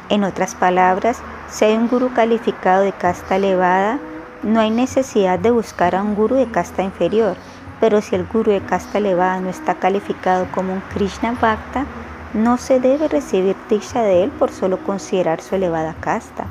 En 0.09 0.23
otras 0.23 0.55
palabras, 0.55 1.19
si 1.51 1.65
hay 1.65 1.77
un 1.77 1.89
guru 1.89 2.13
calificado 2.13 2.83
de 2.83 2.93
casta 2.93 3.37
elevada, 3.37 3.99
no 4.43 4.61
hay 4.61 4.71
necesidad 4.71 5.39
de 5.39 5.51
buscar 5.51 5.95
a 5.95 6.03
un 6.03 6.15
guru 6.15 6.37
de 6.37 6.51
casta 6.51 6.83
inferior, 6.83 7.37
pero 7.81 8.01
si 8.01 8.15
el 8.15 8.27
guru 8.27 8.53
de 8.53 8.61
casta 8.61 8.99
elevada 8.99 9.41
no 9.41 9.49
está 9.49 9.75
calificado 9.75 10.47
como 10.53 10.75
un 10.75 10.83
Krishna 10.93 11.33
Bhakta, 11.33 11.87
no 12.35 12.59
se 12.59 12.81
debe 12.81 13.09
recibir 13.09 13.57
diksha 13.71 14.03
de 14.03 14.25
él 14.25 14.31
por 14.31 14.51
solo 14.51 14.79
considerar 14.79 15.41
su 15.41 15.55
elevada 15.55 15.95
casta. 16.01 16.47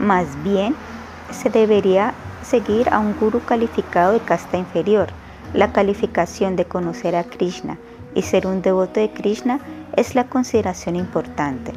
Más 0.00 0.26
bien, 0.42 0.74
se 1.30 1.50
debería 1.50 2.14
seguir 2.42 2.88
a 2.88 2.98
un 2.98 3.14
guru 3.18 3.40
calificado 3.40 4.12
de 4.12 4.20
casta 4.20 4.56
inferior. 4.56 5.08
La 5.52 5.72
calificación 5.72 6.56
de 6.56 6.64
conocer 6.64 7.14
a 7.16 7.24
Krishna 7.24 7.76
y 8.14 8.22
ser 8.22 8.46
un 8.46 8.62
devoto 8.62 8.98
de 8.98 9.10
Krishna 9.10 9.60
es 9.94 10.14
la 10.14 10.24
consideración 10.24 10.96
importante. 10.96 11.72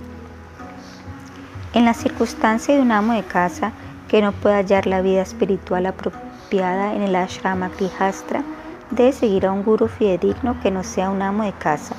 En 1.73 1.85
la 1.85 1.93
circunstancia 1.93 2.75
de 2.75 2.81
un 2.81 2.91
amo 2.91 3.13
de 3.13 3.23
casa 3.23 3.73
que 4.07 4.21
no 4.21 4.31
puede 4.31 4.55
hallar 4.55 4.87
la 4.87 5.01
vida 5.01 5.21
espiritual 5.21 5.85
apropiada 5.85 6.95
en 6.95 7.01
el 7.01 7.15
ashrama 7.15 7.69
Grihastra, 7.77 8.41
debe 8.89 9.11
seguir 9.11 9.45
a 9.45 9.51
un 9.51 9.63
guru 9.63 9.87
fidedigno 9.87 10.59
que 10.61 10.71
no 10.71 10.83
sea 10.83 11.09
un 11.09 11.21
amo 11.21 11.43
de 11.43 11.53
casa. 11.53 11.95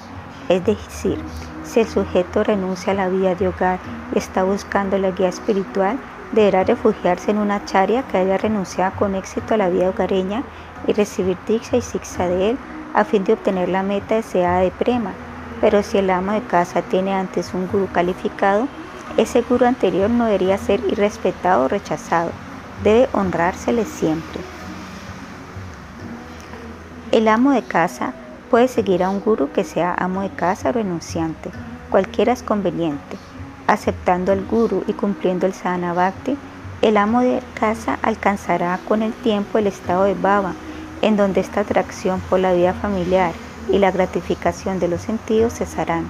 Es 0.48 0.64
decir, 0.64 1.18
si 1.70 1.80
el 1.80 1.88
sujeto 1.88 2.42
renuncia 2.42 2.92
a 2.92 2.96
la 2.96 3.08
vida 3.08 3.36
de 3.36 3.46
hogar 3.46 3.78
y 4.12 4.18
está 4.18 4.42
buscando 4.42 4.98
la 4.98 5.12
guía 5.12 5.28
espiritual, 5.28 5.98
deberá 6.32 6.64
refugiarse 6.64 7.30
en 7.30 7.38
una 7.38 7.64
charia 7.64 8.02
que 8.02 8.18
haya 8.18 8.36
renunciado 8.38 8.92
con 8.98 9.14
éxito 9.14 9.54
a 9.54 9.56
la 9.56 9.68
vida 9.68 9.88
hogareña 9.88 10.42
y 10.88 10.92
recibir 10.92 11.36
diksha 11.46 11.76
y 11.76 11.82
siksa 11.82 12.26
de 12.26 12.50
él 12.50 12.58
a 12.92 13.04
fin 13.04 13.22
de 13.22 13.34
obtener 13.34 13.68
la 13.68 13.84
meta 13.84 14.16
deseada 14.16 14.60
de 14.60 14.72
prema. 14.72 15.12
Pero 15.60 15.82
si 15.84 15.98
el 15.98 16.10
amo 16.10 16.32
de 16.32 16.42
casa 16.42 16.82
tiene 16.82 17.14
antes 17.14 17.54
un 17.54 17.68
guru 17.68 17.86
calificado, 17.92 18.66
ese 19.16 19.42
guru 19.42 19.64
anterior 19.64 20.10
no 20.10 20.26
debería 20.26 20.58
ser 20.58 20.80
irrespetado 20.88 21.64
o 21.64 21.68
rechazado, 21.68 22.30
debe 22.82 23.08
honrársele 23.12 23.84
siempre. 23.84 24.40
El 27.12 27.28
amo 27.28 27.52
de 27.52 27.62
casa 27.62 28.12
puede 28.50 28.66
seguir 28.66 29.04
a 29.04 29.10
un 29.10 29.20
guru 29.20 29.50
que 29.52 29.62
sea 29.62 29.94
amo 29.96 30.22
de 30.22 30.30
casa 30.30 30.70
o 30.70 30.72
renunciante, 30.72 31.50
cualquiera 31.88 32.32
es 32.32 32.42
conveniente. 32.42 33.16
Aceptando 33.68 34.32
al 34.32 34.44
guru 34.44 34.82
y 34.88 34.92
cumpliendo 34.92 35.46
el 35.46 35.54
sadhana 35.54 35.92
bhakti, 35.92 36.36
el 36.82 36.96
amo 36.96 37.20
de 37.20 37.40
casa 37.54 37.98
alcanzará 38.02 38.80
con 38.88 39.02
el 39.02 39.12
tiempo 39.12 39.58
el 39.58 39.68
estado 39.68 40.04
de 40.04 40.14
baba, 40.14 40.54
en 41.00 41.16
donde 41.16 41.40
esta 41.40 41.60
atracción 41.60 42.20
por 42.28 42.40
la 42.40 42.52
vida 42.52 42.74
familiar 42.74 43.32
y 43.70 43.78
la 43.78 43.92
gratificación 43.92 44.80
de 44.80 44.88
los 44.88 45.02
sentidos 45.02 45.54
cesarán. 45.54 46.06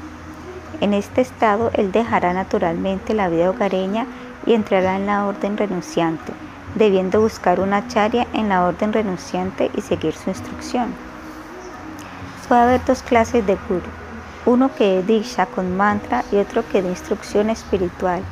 En 0.80 0.94
este 0.94 1.20
estado, 1.20 1.70
él 1.74 1.92
dejará 1.92 2.32
naturalmente 2.32 3.12
la 3.12 3.28
vida 3.28 3.50
hogareña 3.50 4.06
y 4.46 4.54
entrará 4.54 4.96
en 4.96 5.04
la 5.04 5.26
orden 5.26 5.58
renunciante, 5.58 6.32
debiendo 6.74 7.20
buscar 7.20 7.60
una 7.60 7.86
charia 7.88 8.26
en 8.32 8.48
la 8.48 8.64
orden 8.64 8.94
renunciante 8.94 9.70
y 9.76 9.82
seguir 9.82 10.14
su 10.14 10.30
instrucción. 10.30 11.09
Puede 12.50 12.62
haber 12.62 12.84
dos 12.84 13.04
clases 13.04 13.46
de 13.46 13.56
guru, 13.68 13.86
uno 14.44 14.74
que 14.74 15.04
diksha 15.04 15.46
con 15.46 15.76
mantra 15.76 16.24
y 16.32 16.36
otro 16.38 16.68
que 16.68 16.82
de 16.82 16.88
instrucción 16.88 17.48
espiritual. 17.48 18.22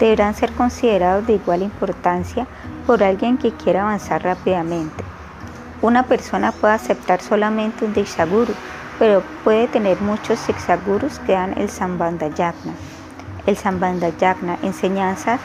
Deberán 0.00 0.34
ser 0.34 0.50
considerados 0.54 1.24
de 1.28 1.34
igual 1.34 1.62
importancia 1.62 2.48
por 2.84 3.04
alguien 3.04 3.38
que 3.38 3.52
quiera 3.52 3.82
avanzar 3.82 4.24
rápidamente. 4.24 5.04
Una 5.82 6.02
persona 6.02 6.50
puede 6.50 6.74
aceptar 6.74 7.22
solamente 7.22 7.84
un 7.84 7.94
diksha 7.94 8.24
guru, 8.24 8.52
pero 8.98 9.22
puede 9.44 9.68
tener 9.68 10.00
muchos 10.00 10.40
Siksagurus 10.40 11.20
que 11.20 11.34
dan 11.34 11.56
el 11.56 11.70
Sambandha 11.70 12.26
Yagna. 12.26 12.72
El 13.46 13.56
Sambandha 13.56 14.08
Yagna, 14.18 14.58
enseñanza, 14.64 15.38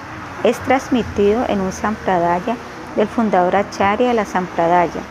es 0.44 0.58
transmitido 0.62 1.46
en 1.48 1.62
un 1.62 1.72
Sampradaya 1.72 2.58
del 2.96 3.08
fundador 3.08 3.56
Acharya 3.56 4.08
de 4.08 4.16
la 4.16 4.26
Sampradaya. 4.26 5.02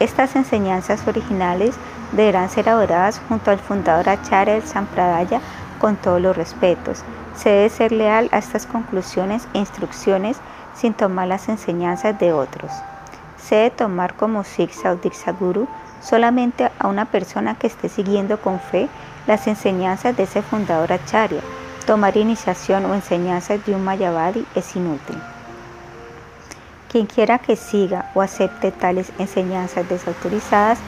Estas 0.00 0.34
enseñanzas 0.34 1.06
originales 1.06 1.76
deberán 2.16 2.50
ser 2.50 2.68
adoradas 2.68 3.20
junto 3.28 3.50
al 3.50 3.58
fundador 3.58 4.08
Acharya 4.08 4.60
Sampradaya 4.62 5.40
con 5.78 5.96
todos 5.96 6.20
los 6.20 6.36
respetos. 6.36 7.02
Se 7.36 7.50
debe 7.50 7.68
ser 7.68 7.92
leal 7.92 8.28
a 8.32 8.38
estas 8.38 8.66
conclusiones 8.66 9.46
e 9.52 9.58
instrucciones 9.58 10.38
sin 10.74 10.94
tomar 10.94 11.28
las 11.28 11.48
enseñanzas 11.48 12.18
de 12.18 12.32
otros. 12.32 12.72
Se 13.36 13.54
debe 13.56 13.70
tomar 13.70 14.14
como 14.14 14.44
Siksa 14.44 14.92
o 14.92 14.98
Guru 15.38 15.68
solamente 16.00 16.70
a 16.78 16.86
una 16.88 17.04
persona 17.04 17.56
que 17.56 17.66
esté 17.66 17.88
siguiendo 17.88 18.40
con 18.40 18.60
fe 18.60 18.88
las 19.26 19.46
enseñanzas 19.46 20.16
de 20.16 20.24
ese 20.24 20.42
fundador 20.42 20.92
acharya. 20.92 21.40
Tomar 21.86 22.16
iniciación 22.16 22.84
o 22.86 22.94
enseñanzas 22.94 23.64
de 23.64 23.74
un 23.74 23.84
Mayavadi 23.84 24.44
es 24.54 24.74
inútil. 24.74 25.20
Quien 26.90 27.06
quiera 27.06 27.38
que 27.38 27.56
siga 27.56 28.10
o 28.14 28.22
acepte 28.22 28.72
tales 28.72 29.12
enseñanzas 29.18 29.88
desautorizadas 29.88 30.78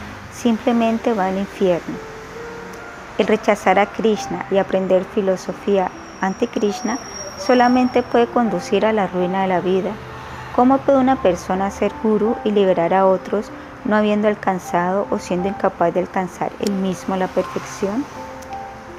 simplemente 0.40 1.15
va 1.15 1.27
al 1.27 1.39
infierno. 1.39 1.97
El 3.19 3.27
rechazar 3.27 3.78
a 3.78 3.86
Krishna 3.86 4.47
y 4.51 4.59
aprender 4.59 5.05
filosofía 5.05 5.90
anti-Krishna 6.20 6.98
solamente 7.39 8.02
puede 8.02 8.28
conducir 8.28 8.86
a 8.86 8.93
la 8.93 9.09
ruina 9.09 9.43
de 9.43 9.48
la 9.48 9.60
vida. 9.60 9.90
¿Cómo 10.55 10.78
puede 10.78 10.98
una 10.98 11.20
persona 11.20 11.70
ser 11.70 11.93
guru 12.02 12.36
y 12.44 12.52
liberar 12.52 12.94
a 12.94 13.06
otros 13.06 13.51
no 13.85 13.97
habiendo 13.97 14.28
alcanzado 14.28 15.06
o 15.10 15.19
siendo 15.19 15.48
incapaz 15.48 15.94
de 15.94 16.01
alcanzar 16.01 16.52
él 16.60 16.73
mismo 16.73 17.16
la 17.16 17.28
perfección? 17.28 18.05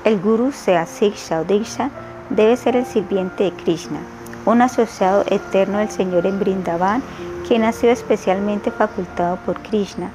El 0.03 0.19
guru, 0.19 0.51
sea 0.51 0.85
Siksha 0.85 1.41
o 1.41 1.43
Diksha, 1.43 1.89
debe 2.29 2.57
ser 2.57 2.75
el 2.75 2.85
sirviente 2.85 3.45
de 3.45 3.53
Krishna, 3.53 3.99
un 4.45 4.61
asociado 4.61 5.23
eterno 5.27 5.79
del 5.79 5.89
Señor 5.89 6.25
en 6.25 6.39
Brindavan, 6.39 7.01
quien 7.47 7.63
ha 7.63 7.71
sido 7.71 7.93
especialmente 7.93 8.71
facultado 8.71 9.37
por 9.45 9.59
Krishna. 9.61 10.11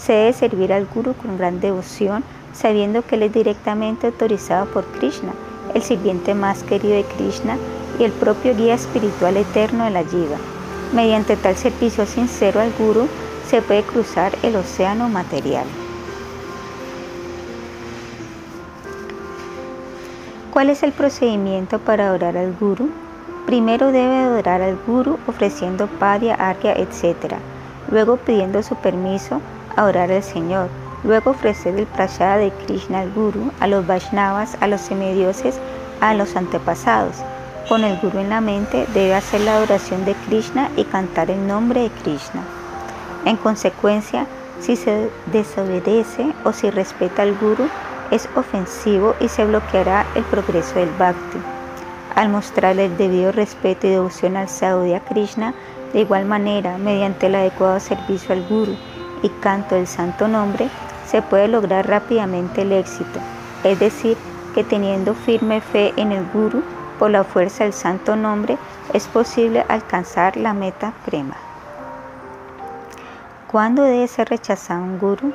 Se 0.00 0.14
debe 0.14 0.32
servir 0.32 0.72
al 0.72 0.86
guru 0.86 1.14
con 1.14 1.36
gran 1.36 1.60
devoción, 1.60 2.24
sabiendo 2.54 3.02
que 3.02 3.16
él 3.16 3.24
es 3.24 3.32
directamente 3.32 4.06
autorizado 4.06 4.66
por 4.66 4.84
Krishna, 4.86 5.32
el 5.74 5.82
sirviente 5.82 6.34
más 6.34 6.62
querido 6.62 6.94
de 6.94 7.04
Krishna 7.04 7.58
y 7.98 8.04
el 8.04 8.12
propio 8.12 8.56
guía 8.56 8.74
espiritual 8.74 9.36
eterno 9.36 9.84
de 9.84 9.90
la 9.90 10.04
Jiva. 10.04 10.38
Mediante 10.94 11.36
tal 11.36 11.54
servicio 11.54 12.06
sincero 12.06 12.60
al 12.60 12.72
guru, 12.78 13.08
se 13.46 13.60
puede 13.60 13.82
cruzar 13.82 14.32
el 14.42 14.56
océano 14.56 15.08
material. 15.08 15.66
¿Cuál 20.50 20.70
es 20.70 20.82
el 20.82 20.92
procedimiento 20.92 21.78
para 21.78 22.08
adorar 22.08 22.36
al 22.36 22.54
guru? 22.58 22.88
Primero 23.46 23.92
debe 23.92 24.16
adorar 24.16 24.62
al 24.62 24.76
guru 24.86 25.18
ofreciendo 25.26 25.86
padya, 25.86 26.34
argya, 26.34 26.72
etc. 26.72 27.34
Luego 27.90 28.16
pidiendo 28.16 28.62
su 28.62 28.74
permiso 28.76 29.40
a 29.76 29.84
orar 29.84 30.10
al 30.10 30.22
Señor. 30.22 30.68
Luego 31.02 31.30
ofrecer 31.30 31.78
el 31.78 31.86
prasada 31.86 32.36
de 32.36 32.50
Krishna 32.50 33.00
al 33.00 33.12
guru, 33.12 33.50
a 33.60 33.66
los 33.66 33.86
Vaishnavas, 33.86 34.56
a 34.60 34.66
los 34.66 34.80
semidioses, 34.80 35.58
a 36.00 36.14
los 36.14 36.36
antepasados. 36.36 37.16
Con 37.68 37.84
el 37.84 37.98
guru 38.00 38.18
en 38.18 38.30
la 38.30 38.40
mente 38.40 38.86
debe 38.92 39.14
hacer 39.14 39.40
la 39.42 39.56
adoración 39.56 40.04
de 40.04 40.14
Krishna 40.26 40.70
y 40.76 40.84
cantar 40.84 41.30
el 41.30 41.46
nombre 41.46 41.82
de 41.82 41.90
Krishna. 41.90 42.42
En 43.24 43.36
consecuencia, 43.36 44.26
si 44.60 44.76
se 44.76 45.10
desobedece 45.32 46.32
o 46.44 46.52
si 46.52 46.70
respeta 46.70 47.22
al 47.22 47.36
guru, 47.38 47.68
es 48.10 48.28
ofensivo 48.34 49.14
y 49.20 49.28
se 49.28 49.44
bloqueará 49.44 50.04
el 50.14 50.24
progreso 50.24 50.74
del 50.74 50.90
bhakti. 50.98 51.38
Al 52.14 52.28
mostrarle 52.28 52.86
el 52.86 52.96
debido 52.96 53.32
respeto 53.32 53.86
y 53.86 53.90
devoción 53.90 54.36
al 54.36 54.48
Saudia 54.48 55.00
Krishna, 55.00 55.54
de 55.92 56.00
igual 56.00 56.26
manera, 56.26 56.76
mediante 56.76 57.26
el 57.26 57.36
adecuado 57.36 57.80
servicio 57.80 58.34
al 58.34 58.46
Guru 58.48 58.76
y 59.22 59.28
canto 59.28 59.74
del 59.74 59.86
santo 59.86 60.28
nombre, 60.28 60.68
se 61.06 61.22
puede 61.22 61.48
lograr 61.48 61.88
rápidamente 61.88 62.62
el 62.62 62.72
éxito, 62.72 63.20
es 63.64 63.78
decir, 63.78 64.16
que 64.54 64.64
teniendo 64.64 65.14
firme 65.14 65.60
fe 65.60 65.92
en 65.96 66.12
el 66.12 66.26
Guru, 66.32 66.62
por 66.98 67.10
la 67.10 67.24
fuerza 67.24 67.64
del 67.64 67.72
santo 67.72 68.14
nombre, 68.14 68.58
es 68.92 69.06
posible 69.06 69.64
alcanzar 69.68 70.36
la 70.36 70.52
meta 70.52 70.92
prema. 71.06 71.36
¿Cuándo 73.50 73.82
debe 73.82 74.06
ser 74.06 74.28
rechazado 74.28 74.82
un 74.82 74.98
guru? 74.98 75.32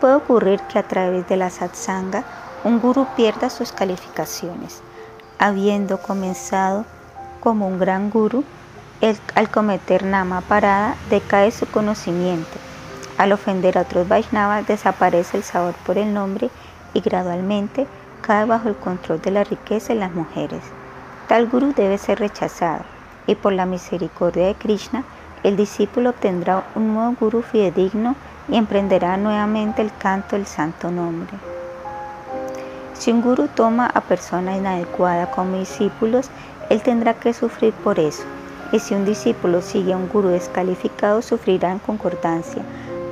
Puede 0.00 0.16
ocurrir 0.16 0.60
que 0.62 0.78
a 0.78 0.82
través 0.82 1.26
de 1.28 1.36
la 1.36 1.48
satsanga 1.48 2.24
un 2.64 2.80
guru 2.80 3.06
pierda 3.16 3.48
sus 3.48 3.72
calificaciones. 3.72 4.82
Habiendo 5.38 5.98
comenzado 5.98 6.84
como 7.40 7.68
un 7.68 7.78
gran 7.78 8.10
guru, 8.10 8.44
al 9.34 9.50
cometer 9.50 10.02
nama 10.02 10.40
parada 10.40 10.96
decae 11.08 11.50
su 11.50 11.66
conocimiento. 11.66 12.58
Al 13.18 13.32
ofender 13.32 13.78
a 13.78 13.82
otros 13.82 14.08
Vaishnavas 14.08 14.66
desaparece 14.66 15.38
el 15.38 15.42
sabor 15.42 15.74
por 15.86 15.96
el 15.96 16.12
nombre 16.12 16.50
y 16.92 17.00
gradualmente 17.00 17.86
cae 18.20 18.44
bajo 18.44 18.68
el 18.68 18.76
control 18.76 19.20
de 19.22 19.30
la 19.30 19.44
riqueza 19.44 19.92
en 19.92 20.00
las 20.00 20.12
mujeres. 20.12 20.62
Tal 21.28 21.46
guru 21.46 21.72
debe 21.74 21.98
ser 21.98 22.18
rechazado 22.18 22.84
y 23.26 23.34
por 23.34 23.52
la 23.52 23.66
misericordia 23.66 24.46
de 24.46 24.54
Krishna 24.54 25.04
el 25.42 25.56
discípulo 25.56 26.10
obtendrá 26.10 26.64
un 26.74 26.94
nuevo 26.94 27.14
guru 27.18 27.42
fidedigno 27.42 28.16
y 28.48 28.56
emprenderá 28.56 29.16
nuevamente 29.16 29.82
el 29.82 29.90
canto 29.96 30.36
del 30.36 30.46
santo 30.46 30.90
nombre. 30.90 31.36
Si 32.94 33.12
un 33.12 33.22
guru 33.22 33.48
toma 33.48 33.86
a 33.86 34.00
persona 34.00 34.56
inadecuada 34.56 35.30
como 35.30 35.58
discípulos, 35.58 36.30
él 36.70 36.82
tendrá 36.82 37.14
que 37.14 37.32
sufrir 37.32 37.72
por 37.72 37.98
eso. 37.98 38.24
Y 38.72 38.80
si 38.80 38.94
un 38.94 39.04
discípulo 39.04 39.62
sigue 39.62 39.92
a 39.92 39.96
un 39.96 40.08
guru 40.08 40.28
descalificado, 40.28 41.22
sufrirá 41.22 41.70
en 41.70 41.78
concordancia. 41.78 42.62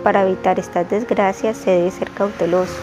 Para 0.04 0.22
evitar 0.22 0.60
estas 0.60 0.88
desgracias 0.90 1.56
se 1.56 1.70
debe 1.70 1.90
ser 1.90 2.10
cauteloso. 2.10 2.76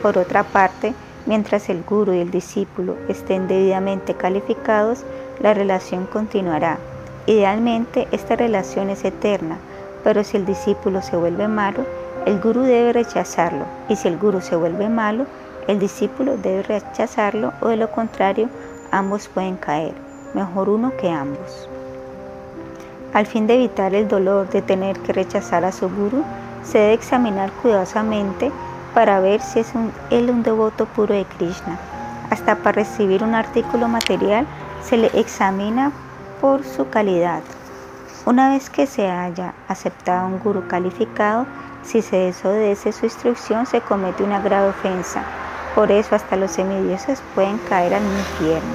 Por 0.00 0.16
otra 0.16 0.44
parte, 0.44 0.94
mientras 1.26 1.68
el 1.68 1.82
guru 1.82 2.14
y 2.14 2.20
el 2.20 2.30
discípulo 2.30 2.94
estén 3.08 3.48
debidamente 3.48 4.14
calificados, 4.14 5.04
la 5.40 5.54
relación 5.54 6.06
continuará. 6.06 6.78
Idealmente 7.26 8.06
esta 8.12 8.36
relación 8.36 8.90
es 8.90 9.04
eterna, 9.04 9.58
pero 10.04 10.22
si 10.22 10.36
el 10.36 10.46
discípulo 10.46 11.02
se 11.02 11.16
vuelve 11.16 11.48
malo, 11.48 11.84
el 12.26 12.40
gurú 12.40 12.62
debe 12.62 12.92
rechazarlo, 12.92 13.64
y 13.88 13.96
si 13.96 14.06
el 14.06 14.16
gurú 14.16 14.40
se 14.40 14.54
vuelve 14.54 14.88
malo, 14.88 15.26
el 15.66 15.80
discípulo 15.80 16.36
debe 16.36 16.62
rechazarlo 16.62 17.54
o 17.60 17.68
de 17.68 17.76
lo 17.76 17.90
contrario, 17.90 18.48
ambos 18.92 19.26
pueden 19.26 19.56
caer, 19.56 19.94
mejor 20.32 20.68
uno 20.68 20.92
que 20.96 21.10
ambos. 21.10 21.68
Al 23.12 23.26
fin 23.26 23.46
de 23.46 23.54
evitar 23.54 23.94
el 23.94 24.08
dolor 24.08 24.48
de 24.50 24.62
tener 24.62 24.98
que 25.00 25.12
rechazar 25.12 25.64
a 25.64 25.72
su 25.72 25.88
gurú, 25.88 26.24
se 26.64 26.78
debe 26.78 26.94
examinar 26.94 27.50
cuidadosamente 27.62 28.50
para 28.94 29.20
ver 29.20 29.40
si 29.40 29.60
es 29.60 29.72
él 30.10 30.30
un 30.30 30.42
devoto 30.42 30.86
puro 30.86 31.14
de 31.14 31.24
Krishna. 31.24 31.78
Hasta 32.30 32.56
para 32.56 32.82
recibir 32.82 33.22
un 33.22 33.34
artículo 33.34 33.88
material 33.88 34.46
se 34.82 34.96
le 34.96 35.06
examina 35.18 35.92
por 36.40 36.64
su 36.64 36.88
calidad. 36.90 37.42
Una 38.24 38.50
vez 38.50 38.70
que 38.70 38.86
se 38.86 39.08
haya 39.08 39.54
aceptado 39.68 40.26
un 40.26 40.40
guru 40.40 40.66
calificado, 40.66 41.46
si 41.84 42.02
se 42.02 42.16
desobedece 42.16 42.90
su 42.90 43.06
instrucción 43.06 43.66
se 43.66 43.80
comete 43.80 44.24
una 44.24 44.40
grave 44.40 44.70
ofensa. 44.70 45.22
Por 45.74 45.92
eso 45.92 46.16
hasta 46.16 46.36
los 46.36 46.50
semidioses 46.50 47.22
pueden 47.34 47.58
caer 47.68 47.94
al 47.94 48.02
infierno. 48.02 48.74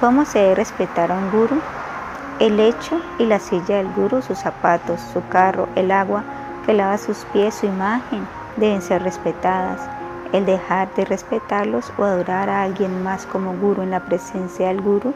¿Cómo 0.00 0.24
se 0.26 0.40
debe 0.40 0.56
respetar 0.56 1.10
a 1.10 1.14
un 1.14 1.30
guru? 1.30 1.60
El 2.40 2.58
hecho 2.58 3.00
y 3.20 3.26
la 3.26 3.38
silla 3.38 3.76
del 3.76 3.92
guru, 3.92 4.20
sus 4.20 4.38
zapatos, 4.38 5.00
su 5.12 5.26
carro, 5.28 5.68
el 5.76 5.92
agua 5.92 6.24
que 6.66 6.72
lava 6.72 6.98
sus 6.98 7.18
pies, 7.32 7.54
su 7.54 7.66
imagen, 7.66 8.26
deben 8.56 8.82
ser 8.82 9.04
respetadas. 9.04 9.80
El 10.32 10.44
dejar 10.44 10.92
de 10.94 11.04
respetarlos 11.04 11.92
o 11.96 12.02
adorar 12.02 12.48
a 12.50 12.62
alguien 12.64 13.04
más 13.04 13.24
como 13.26 13.54
guru 13.54 13.82
en 13.82 13.92
la 13.92 14.00
presencia 14.00 14.66
del 14.66 14.80
guru 14.80 15.14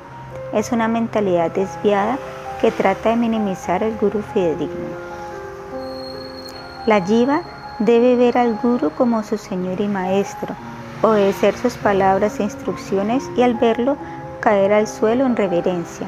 es 0.52 0.70
una 0.70 0.86
mentalidad 0.86 1.50
desviada 1.50 2.18
que 2.60 2.70
trata 2.70 3.10
de 3.10 3.16
minimizar 3.16 3.82
el 3.82 3.96
guru 3.96 4.22
fidedigno. 4.32 4.88
La 6.86 7.04
jiva 7.04 7.42
debe 7.80 8.14
ver 8.14 8.38
al 8.38 8.54
guru 8.62 8.90
como 8.90 9.24
su 9.24 9.38
señor 9.38 9.80
y 9.80 9.88
maestro, 9.88 10.54
obedecer 11.02 11.56
sus 11.56 11.74
palabras 11.76 12.38
e 12.38 12.44
instrucciones 12.44 13.24
y 13.36 13.42
al 13.42 13.54
verlo 13.54 13.96
caer 14.38 14.72
al 14.72 14.86
suelo 14.86 15.26
en 15.26 15.34
reverencia. 15.34 16.06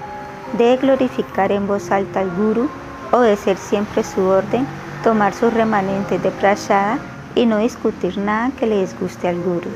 Debe 0.52 0.78
glorificar 0.78 1.52
en 1.52 1.68
voz 1.68 1.92
alta 1.92 2.20
al 2.20 2.30
guru, 2.30 2.68
obedecer 3.12 3.56
siempre 3.56 4.02
su 4.02 4.22
orden, 4.22 4.66
tomar 5.04 5.32
sus 5.32 5.54
remanentes 5.54 6.20
de 6.22 6.30
prashada 6.32 6.98
y 7.36 7.46
no 7.46 7.58
discutir 7.58 8.18
nada 8.18 8.50
que 8.58 8.66
le 8.66 8.80
disguste 8.80 9.28
al 9.28 9.40
guru. 9.40 9.70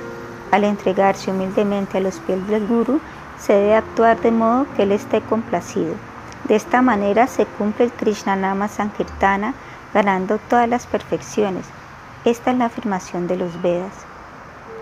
Al 0.50 0.64
entregarse 0.64 1.30
humildemente 1.30 1.98
a 1.98 2.00
los 2.00 2.18
pies 2.18 2.44
del 2.48 2.66
guru, 2.66 3.00
se 3.38 3.52
debe 3.52 3.76
actuar 3.76 4.20
de 4.20 4.32
modo 4.32 4.66
que 4.76 4.82
él 4.82 4.92
esté 4.92 5.20
complacido. 5.20 5.94
De 6.48 6.56
esta 6.56 6.82
manera 6.82 7.28
se 7.28 7.46
cumple 7.46 7.86
el 7.86 7.92
Krishnanama 7.92 8.66
Sankirtana, 8.68 9.54
ganando 9.94 10.38
todas 10.50 10.68
las 10.68 10.86
perfecciones. 10.86 11.66
Esta 12.24 12.50
es 12.50 12.58
la 12.58 12.66
afirmación 12.66 13.28
de 13.28 13.36
los 13.36 13.62
Vedas. 13.62 13.92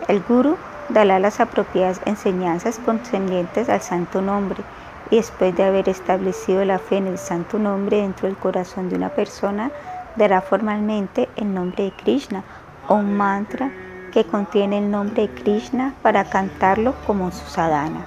El 0.09 0.23
Guru 0.23 0.57
dará 0.89 1.19
las 1.19 1.39
apropiadas 1.39 2.01
enseñanzas 2.07 2.81
concernientes 2.85 3.69
al 3.69 3.83
santo 3.83 4.23
nombre 4.23 4.65
y 5.13 5.17
después 5.17 5.55
de 5.55 5.63
haber 5.63 5.91
establecido 5.91 6.65
la 6.65 6.79
fe 6.79 6.97
en 6.97 7.07
el 7.07 7.19
santo 7.19 7.59
nombre 7.59 7.99
dentro 7.99 8.27
del 8.27 8.37
corazón 8.39 8.89
de 8.89 8.97
una 8.97 9.11
persona, 9.11 9.71
dará 10.17 10.41
formalmente 10.41 11.29
el 11.37 11.53
nombre 11.53 11.85
de 11.85 11.93
Krishna 11.93 12.43
o 12.89 12.95
un 12.95 13.15
mantra 13.15 13.71
que 14.11 14.25
contiene 14.25 14.79
el 14.79 14.91
nombre 14.91 15.29
de 15.29 15.35
Krishna 15.35 15.93
para 16.01 16.25
cantarlo 16.25 16.95
como 17.07 17.31
su 17.31 17.45
sadhana. 17.45 18.07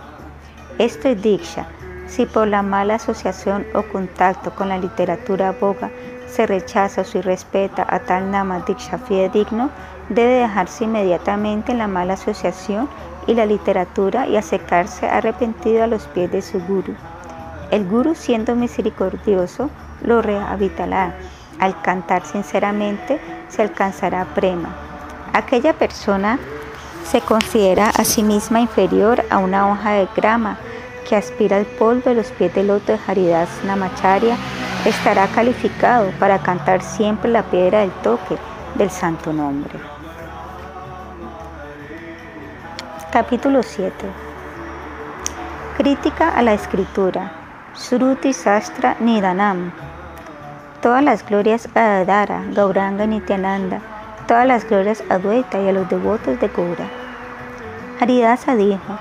Esto 0.80 1.10
es 1.10 1.22
Diksha, 1.22 1.68
si 2.08 2.26
por 2.26 2.48
la 2.48 2.64
mala 2.64 2.96
asociación 2.96 3.68
o 3.76 3.84
contacto 3.84 4.56
con 4.56 4.70
la 4.70 4.80
literatura 4.80 5.52
boga 5.52 5.92
se 6.26 6.48
rechaza 6.48 7.02
o 7.02 7.04
se 7.04 7.22
respeta 7.22 7.86
a 7.88 8.00
tal 8.00 8.32
nama 8.32 8.64
diksha 8.66 8.98
digno, 9.32 9.70
debe 10.10 10.40
dejarse 10.40 10.86
inmediatamente 10.86 11.76
la 11.76 11.88
mala 11.88 12.14
asociación 12.14 12.90
y 13.28 13.34
la 13.34 13.46
literatura 13.46 14.28
y 14.28 14.38
acercarse 14.38 15.08
arrepentido 15.08 15.84
a 15.84 15.88
los 15.88 16.04
pies 16.08 16.32
de 16.32 16.42
su 16.42 16.60
guru. 16.60 16.96
El 17.72 17.88
guru, 17.88 18.16
siendo 18.16 18.56
misericordioso, 18.56 19.70
lo 20.02 20.22
rehabilitará. 20.22 21.16
Al 21.60 21.82
cantar 21.82 22.26
sinceramente, 22.26 23.20
se 23.50 23.62
alcanzará 23.62 24.26
prema. 24.36 24.76
Aquella 25.34 25.74
persona 25.74 26.40
se 27.06 27.22
considera 27.22 27.90
a 27.90 28.04
sí 28.04 28.24
misma 28.24 28.60
inferior 28.60 29.24
a 29.30 29.38
una 29.38 29.72
hoja 29.72 29.92
de 29.92 30.08
grama 30.16 30.58
que 31.08 31.16
aspira 31.16 31.58
al 31.58 31.66
polvo 31.66 32.10
de 32.10 32.16
los 32.16 32.32
pies 32.32 32.54
del 32.54 32.68
loto 32.68 32.92
de 32.92 33.00
Haridas 33.08 33.50
Namacharya, 33.64 34.38
estará 34.86 35.28
calificado 35.28 36.12
para 36.20 36.40
cantar 36.40 36.82
siempre 36.82 37.30
la 37.30 37.44
piedra 37.44 37.82
del 37.82 37.92
toque 38.02 38.38
del 38.76 38.90
santo 38.90 39.32
nombre. 39.32 39.95
Capítulo 43.16 43.64
7 43.64 43.94
Crítica 45.78 46.32
a 46.32 46.42
la 46.42 46.52
escritura 46.52 47.32
Sruti 47.74 48.34
Sastra 48.34 48.98
Nidanam 49.00 49.72
Todas 50.82 51.02
las 51.02 51.26
glorias 51.26 51.70
a 51.76 52.00
Adara, 52.00 52.44
Gauranga 52.52 53.06
Nityananda, 53.06 53.80
todas 54.28 54.46
las 54.46 54.68
glorias 54.68 55.02
a 55.08 55.18
Dueta 55.18 55.62
y 55.62 55.70
a 55.70 55.72
los 55.72 55.88
devotos 55.88 56.38
de 56.42 56.50
Gaura. 56.50 56.90
Haridasa 58.02 58.58
dijo, 58.58 59.00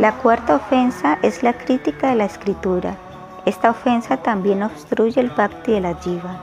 la 0.00 0.10
cuarta 0.10 0.56
ofensa 0.56 1.20
es 1.22 1.44
la 1.44 1.52
crítica 1.52 2.08
de 2.08 2.16
la 2.16 2.24
escritura. 2.24 2.96
Esta 3.44 3.70
ofensa 3.70 4.16
también 4.16 4.64
obstruye 4.64 5.20
el 5.20 5.30
bhakti 5.30 5.70
de 5.74 5.80
la 5.80 5.94
jiva. 5.94 6.40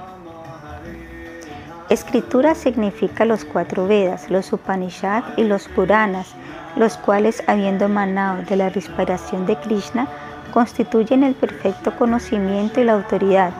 Escritura 1.90 2.56
significa 2.56 3.26
los 3.26 3.44
cuatro 3.44 3.85
Vedas, 3.85 4.31
los 4.31 4.53
Upanishad 4.53 5.23
y 5.35 5.44
los 5.44 5.68
Puranas, 5.68 6.34
los 6.75 6.97
cuales, 6.97 7.43
habiendo 7.47 7.85
emanado 7.85 8.43
de 8.43 8.55
la 8.55 8.69
respiración 8.69 9.45
de 9.45 9.55
Krishna, 9.57 10.07
constituyen 10.53 11.23
el 11.23 11.35
perfecto 11.35 11.95
conocimiento 11.95 12.79
y 12.79 12.83
la 12.83 12.93
autoridad. 12.93 13.51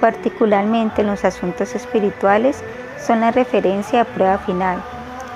Particularmente 0.00 1.02
en 1.02 1.08
los 1.08 1.24
asuntos 1.24 1.74
espirituales, 1.74 2.62
son 3.04 3.20
la 3.20 3.30
referencia 3.30 4.02
a 4.02 4.04
prueba 4.04 4.38
final 4.38 4.80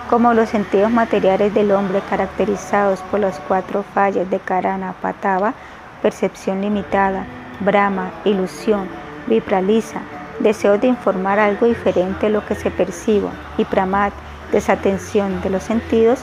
como 0.08 0.32
los 0.32 0.48
sentidos 0.48 0.90
materiales 0.90 1.52
del 1.52 1.70
hombre 1.70 2.00
caracterizados 2.08 3.00
por 3.10 3.20
las 3.20 3.38
cuatro 3.40 3.84
fallas 3.94 4.28
de 4.30 4.38
Karana 4.38 4.94
Patava, 4.94 5.52
percepción 6.00 6.62
limitada, 6.62 7.26
Brahma, 7.60 8.10
ilusión, 8.24 8.88
vipralisa, 9.26 10.00
deseo 10.40 10.78
de 10.78 10.86
informar 10.86 11.38
algo 11.38 11.66
diferente 11.66 12.26
a 12.26 12.30
lo 12.30 12.44
que 12.46 12.54
se 12.54 12.70
perciba, 12.70 13.30
y 13.58 13.64
Pramat, 13.64 14.14
desatención 14.50 15.42
de 15.42 15.50
los 15.50 15.64
sentidos, 15.64 16.20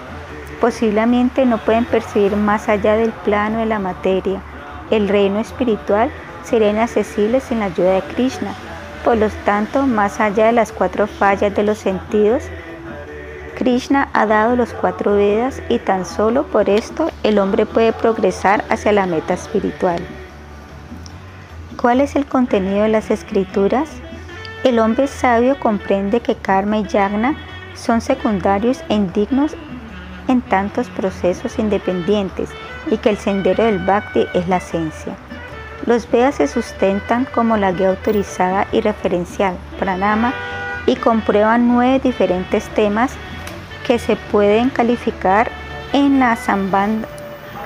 posiblemente 0.59 1.45
no 1.45 1.57
pueden 1.57 1.85
percibir 1.85 2.35
más 2.35 2.69
allá 2.69 2.95
del 2.95 3.11
plano 3.11 3.59
de 3.59 3.65
la 3.65 3.79
materia. 3.79 4.41
El 4.91 5.07
reino 5.07 5.39
espiritual 5.39 6.11
sería 6.43 6.69
inaccesible 6.69 7.39
sin 7.39 7.59
la 7.59 7.65
ayuda 7.65 7.93
de 7.93 8.01
Krishna. 8.13 8.53
Por 9.03 9.17
lo 9.17 9.29
tanto, 9.45 9.85
más 9.85 10.19
allá 10.19 10.47
de 10.47 10.51
las 10.51 10.71
cuatro 10.71 11.07
fallas 11.07 11.55
de 11.55 11.63
los 11.63 11.77
sentidos, 11.77 12.43
Krishna 13.55 14.09
ha 14.13 14.25
dado 14.25 14.55
los 14.55 14.73
cuatro 14.73 15.15
Vedas 15.15 15.61
y 15.69 15.79
tan 15.79 16.05
solo 16.05 16.45
por 16.47 16.69
esto 16.69 17.09
el 17.23 17.39
hombre 17.39 17.65
puede 17.65 17.93
progresar 17.93 18.65
hacia 18.69 18.91
la 18.91 19.05
meta 19.05 19.33
espiritual. 19.33 20.01
¿Cuál 21.79 22.01
es 22.01 22.15
el 22.15 22.25
contenido 22.25 22.83
de 22.83 22.89
las 22.89 23.11
escrituras? 23.11 23.89
El 24.63 24.79
hombre 24.79 25.07
sabio 25.07 25.59
comprende 25.59 26.19
que 26.19 26.35
karma 26.35 26.79
y 26.79 26.83
yagna 26.83 27.37
son 27.75 28.01
secundarios 28.01 28.83
e 28.89 28.95
indignos 28.95 29.55
en 30.27 30.41
tantos 30.41 30.87
procesos 30.89 31.59
independientes 31.59 32.49
y 32.89 32.97
que 32.97 33.09
el 33.09 33.17
sendero 33.17 33.63
del 33.63 33.79
bhakti 33.79 34.25
es 34.33 34.47
la 34.47 34.57
esencia. 34.57 35.15
Los 35.85 36.09
Vedas 36.09 36.35
se 36.35 36.47
sustentan 36.47 37.25
como 37.25 37.57
la 37.57 37.71
guía 37.71 37.89
autorizada 37.89 38.67
y 38.71 38.81
referencial, 38.81 39.55
pranama, 39.79 40.33
y 40.87 40.95
comprueban 40.95 41.67
nueve 41.67 41.99
diferentes 41.99 42.67
temas 42.69 43.11
que 43.85 43.99
se 43.99 44.15
pueden 44.15 44.69
calificar 44.69 45.49
en, 45.93 46.19
la 46.19 46.37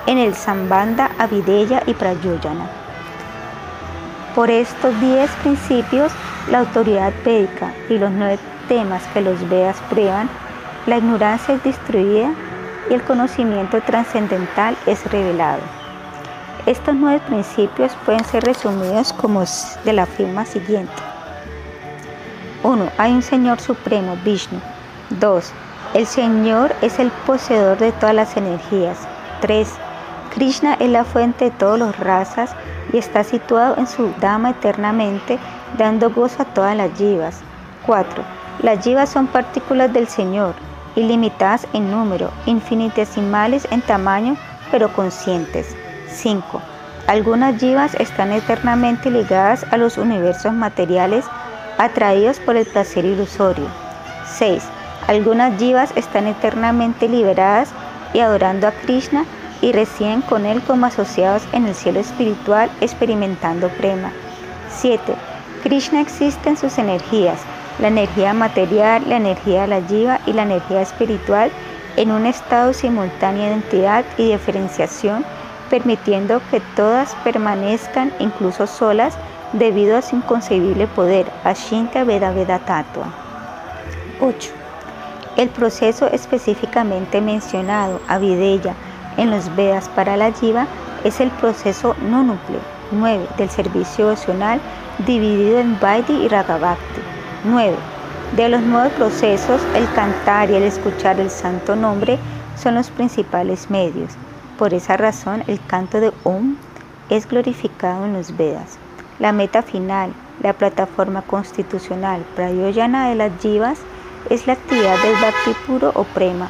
en 0.06 0.18
el 0.18 0.34
Sambandha, 0.34 1.10
Avideya 1.18 1.82
y 1.86 1.94
Prayoyana. 1.94 2.68
Por 4.34 4.50
estos 4.50 4.98
diez 5.00 5.30
principios, 5.42 6.12
la 6.50 6.60
autoridad 6.60 7.12
védica 7.24 7.72
y 7.88 7.98
los 7.98 8.10
nueve 8.10 8.38
temas 8.68 9.02
que 9.12 9.20
los 9.20 9.48
Vedas 9.48 9.76
prueban, 9.90 10.28
la 10.86 10.98
ignorancia 10.98 11.54
es 11.54 11.62
destruida 11.62 12.32
y 12.90 12.94
el 12.94 13.02
conocimiento 13.02 13.80
trascendental 13.80 14.76
es 14.86 15.10
revelado. 15.10 15.62
Estos 16.66 16.94
nueve 16.94 17.22
principios 17.26 17.92
pueden 18.04 18.24
ser 18.24 18.44
resumidos 18.44 19.12
como 19.14 19.44
de 19.84 19.92
la 19.94 20.04
firma 20.04 20.44
siguiente. 20.44 20.92
1. 22.62 22.90
Hay 22.98 23.12
un 23.12 23.22
Señor 23.22 23.60
Supremo, 23.60 24.16
Vishnu. 24.24 24.60
2. 25.20 25.52
El 25.94 26.06
Señor 26.06 26.74
es 26.82 26.98
el 26.98 27.10
poseedor 27.26 27.78
de 27.78 27.92
todas 27.92 28.14
las 28.14 28.36
energías. 28.36 28.98
3. 29.40 29.68
Krishna 30.34 30.74
es 30.74 30.90
la 30.90 31.04
fuente 31.04 31.46
de 31.46 31.50
todas 31.52 31.80
las 31.80 31.98
razas 31.98 32.54
y 32.92 32.98
está 32.98 33.24
situado 33.24 33.76
en 33.78 33.86
su 33.86 34.12
Dama 34.20 34.50
eternamente, 34.50 35.38
dando 35.78 36.10
gozo 36.10 36.42
a 36.42 36.44
todas 36.44 36.76
las 36.76 36.92
yivas. 36.98 37.40
4. 37.86 38.22
Las 38.62 38.84
yivas 38.84 39.08
son 39.08 39.26
partículas 39.26 39.92
del 39.92 40.06
Señor, 40.06 40.54
ilimitadas 40.96 41.66
en 41.72 41.90
número, 41.90 42.30
infinitesimales 42.46 43.66
en 43.70 43.80
tamaño, 43.82 44.36
pero 44.70 44.92
conscientes. 44.92 45.76
5. 46.08 46.60
Algunas 47.06 47.58
yivas 47.58 47.94
están 47.94 48.32
eternamente 48.32 49.10
ligadas 49.10 49.64
a 49.70 49.76
los 49.76 49.98
universos 49.98 50.52
materiales 50.52 51.24
atraídos 51.78 52.38
por 52.40 52.56
el 52.56 52.66
placer 52.66 53.04
ilusorio. 53.04 53.66
6. 54.26 54.62
Algunas 55.08 55.58
jivas 55.58 55.92
están 55.96 56.26
eternamente 56.26 57.08
liberadas 57.08 57.70
y 58.12 58.20
adorando 58.20 58.68
a 58.68 58.72
Krishna 58.72 59.24
y 59.62 59.72
residen 59.72 60.22
con 60.22 60.46
él 60.46 60.62
como 60.62 60.86
asociados 60.86 61.42
en 61.52 61.66
el 61.66 61.74
cielo 61.74 62.00
espiritual 62.00 62.70
experimentando 62.80 63.68
prema. 63.70 64.12
7. 64.70 65.14
Krishna 65.62 66.00
existe 66.00 66.48
en 66.48 66.56
sus 66.56 66.78
energías, 66.78 67.40
la 67.78 67.88
energía 67.88 68.32
material, 68.34 69.02
la 69.06 69.16
energía 69.16 69.62
de 69.62 69.68
la 69.68 69.82
jiva 69.82 70.20
y 70.26 70.32
la 70.32 70.42
energía 70.42 70.82
espiritual 70.82 71.50
en 71.96 72.10
un 72.10 72.26
estado 72.26 72.72
simultáneo 72.72 73.42
de 73.42 73.48
identidad 73.50 74.04
y 74.16 74.32
diferenciación, 74.32 75.24
permitiendo 75.68 76.40
que 76.50 76.60
todas 76.76 77.14
permanezcan 77.24 78.12
incluso 78.18 78.66
solas 78.66 79.16
debido 79.52 79.96
a 79.96 80.02
su 80.02 80.16
inconcebible 80.16 80.86
poder, 80.86 81.26
Ashinta 81.44 82.04
Veda 82.04 82.32
Veda 82.32 82.58
Tatua. 82.60 83.12
8. 84.20 84.50
El 85.36 85.48
proceso 85.48 86.06
específicamente 86.08 87.20
mencionado, 87.20 88.00
Avideya, 88.08 88.74
en 89.16 89.30
los 89.30 89.54
Vedas 89.56 89.88
para 89.90 90.16
la 90.16 90.32
Jiva 90.32 90.66
es 91.04 91.20
el 91.20 91.30
proceso 91.30 91.96
no 92.02 92.22
núcleo 92.22 92.60
9 92.92 93.26
del 93.38 93.50
servicio 93.50 94.08
devocional 94.08 94.60
dividido 95.06 95.58
en 95.58 95.78
Vaidhi 95.80 96.12
y 96.24 96.28
Ragavakti. 96.28 97.00
9. 97.44 97.74
De 98.36 98.50
los 98.50 98.60
nueve 98.60 98.90
procesos, 98.96 99.62
el 99.74 99.90
cantar 99.94 100.50
y 100.50 100.56
el 100.56 100.62
escuchar 100.62 101.18
el 101.18 101.30
santo 101.30 101.74
nombre 101.74 102.18
son 102.54 102.74
los 102.74 102.90
principales 102.90 103.70
medios. 103.70 104.12
Por 104.58 104.74
esa 104.74 104.98
razón, 104.98 105.42
el 105.46 105.58
canto 105.66 106.00
de 106.00 106.12
Om 106.24 106.56
es 107.08 107.26
glorificado 107.26 108.04
en 108.04 108.12
los 108.12 108.36
Vedas. 108.36 108.76
La 109.18 109.32
meta 109.32 109.62
final, 109.62 110.12
la 110.42 110.52
plataforma 110.52 111.22
constitucional 111.22 112.24
prayoyana 112.36 113.08
de 113.08 113.14
las 113.14 113.32
Jivas, 113.40 113.78
es 114.28 114.46
la 114.46 114.52
actividad 114.52 115.00
del 115.02 115.14
bhakti 115.14 115.54
puro 115.66 115.92
o 115.94 116.04
prema. 116.04 116.48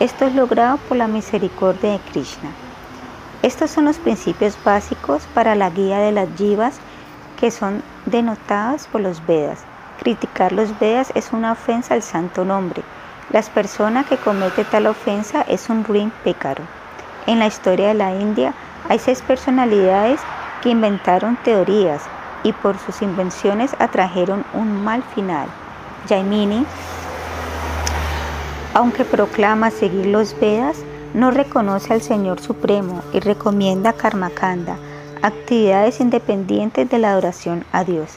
Esto 0.00 0.26
es 0.26 0.34
logrado 0.34 0.78
por 0.88 0.96
la 0.96 1.06
misericordia 1.06 1.92
de 1.92 2.00
Krishna. 2.10 2.50
Estos 3.42 3.70
son 3.70 3.84
los 3.84 3.98
principios 3.98 4.58
básicos 4.64 5.22
para 5.34 5.54
la 5.54 5.70
guía 5.70 5.98
de 5.98 6.10
las 6.10 6.28
jivas 6.36 6.78
que 7.38 7.52
son 7.52 7.82
denotadas 8.06 8.88
por 8.88 9.00
los 9.00 9.24
Vedas. 9.24 9.60
Criticar 10.02 10.50
los 10.50 10.80
Vedas 10.80 11.12
es 11.14 11.32
una 11.32 11.52
ofensa 11.52 11.94
al 11.94 12.02
santo 12.02 12.44
nombre. 12.44 12.82
Las 13.30 13.48
personas 13.48 14.04
que 14.06 14.16
cometen 14.16 14.64
tal 14.64 14.88
ofensa 14.88 15.42
es 15.42 15.68
un 15.70 15.84
ruin 15.84 16.10
pecado. 16.24 16.64
En 17.28 17.38
la 17.38 17.46
historia 17.46 17.86
de 17.86 17.94
la 17.94 18.12
India 18.12 18.52
hay 18.88 18.98
seis 18.98 19.22
personalidades 19.22 20.20
que 20.60 20.70
inventaron 20.70 21.38
teorías 21.44 22.02
y 22.42 22.52
por 22.52 22.78
sus 22.78 23.00
invenciones 23.00 23.76
atrajeron 23.78 24.44
un 24.54 24.82
mal 24.82 25.04
final. 25.14 25.46
Jaimini, 26.08 26.66
aunque 28.74 29.04
proclama 29.04 29.70
seguir 29.70 30.06
los 30.06 30.34
Vedas, 30.40 30.78
no 31.14 31.30
reconoce 31.30 31.92
al 31.92 32.02
Señor 32.02 32.40
Supremo 32.40 33.04
y 33.12 33.20
recomienda 33.20 33.92
Karmakanda, 33.92 34.78
actividades 35.22 36.00
independientes 36.00 36.90
de 36.90 36.98
la 36.98 37.12
adoración 37.12 37.64
a 37.70 37.84
Dios. 37.84 38.10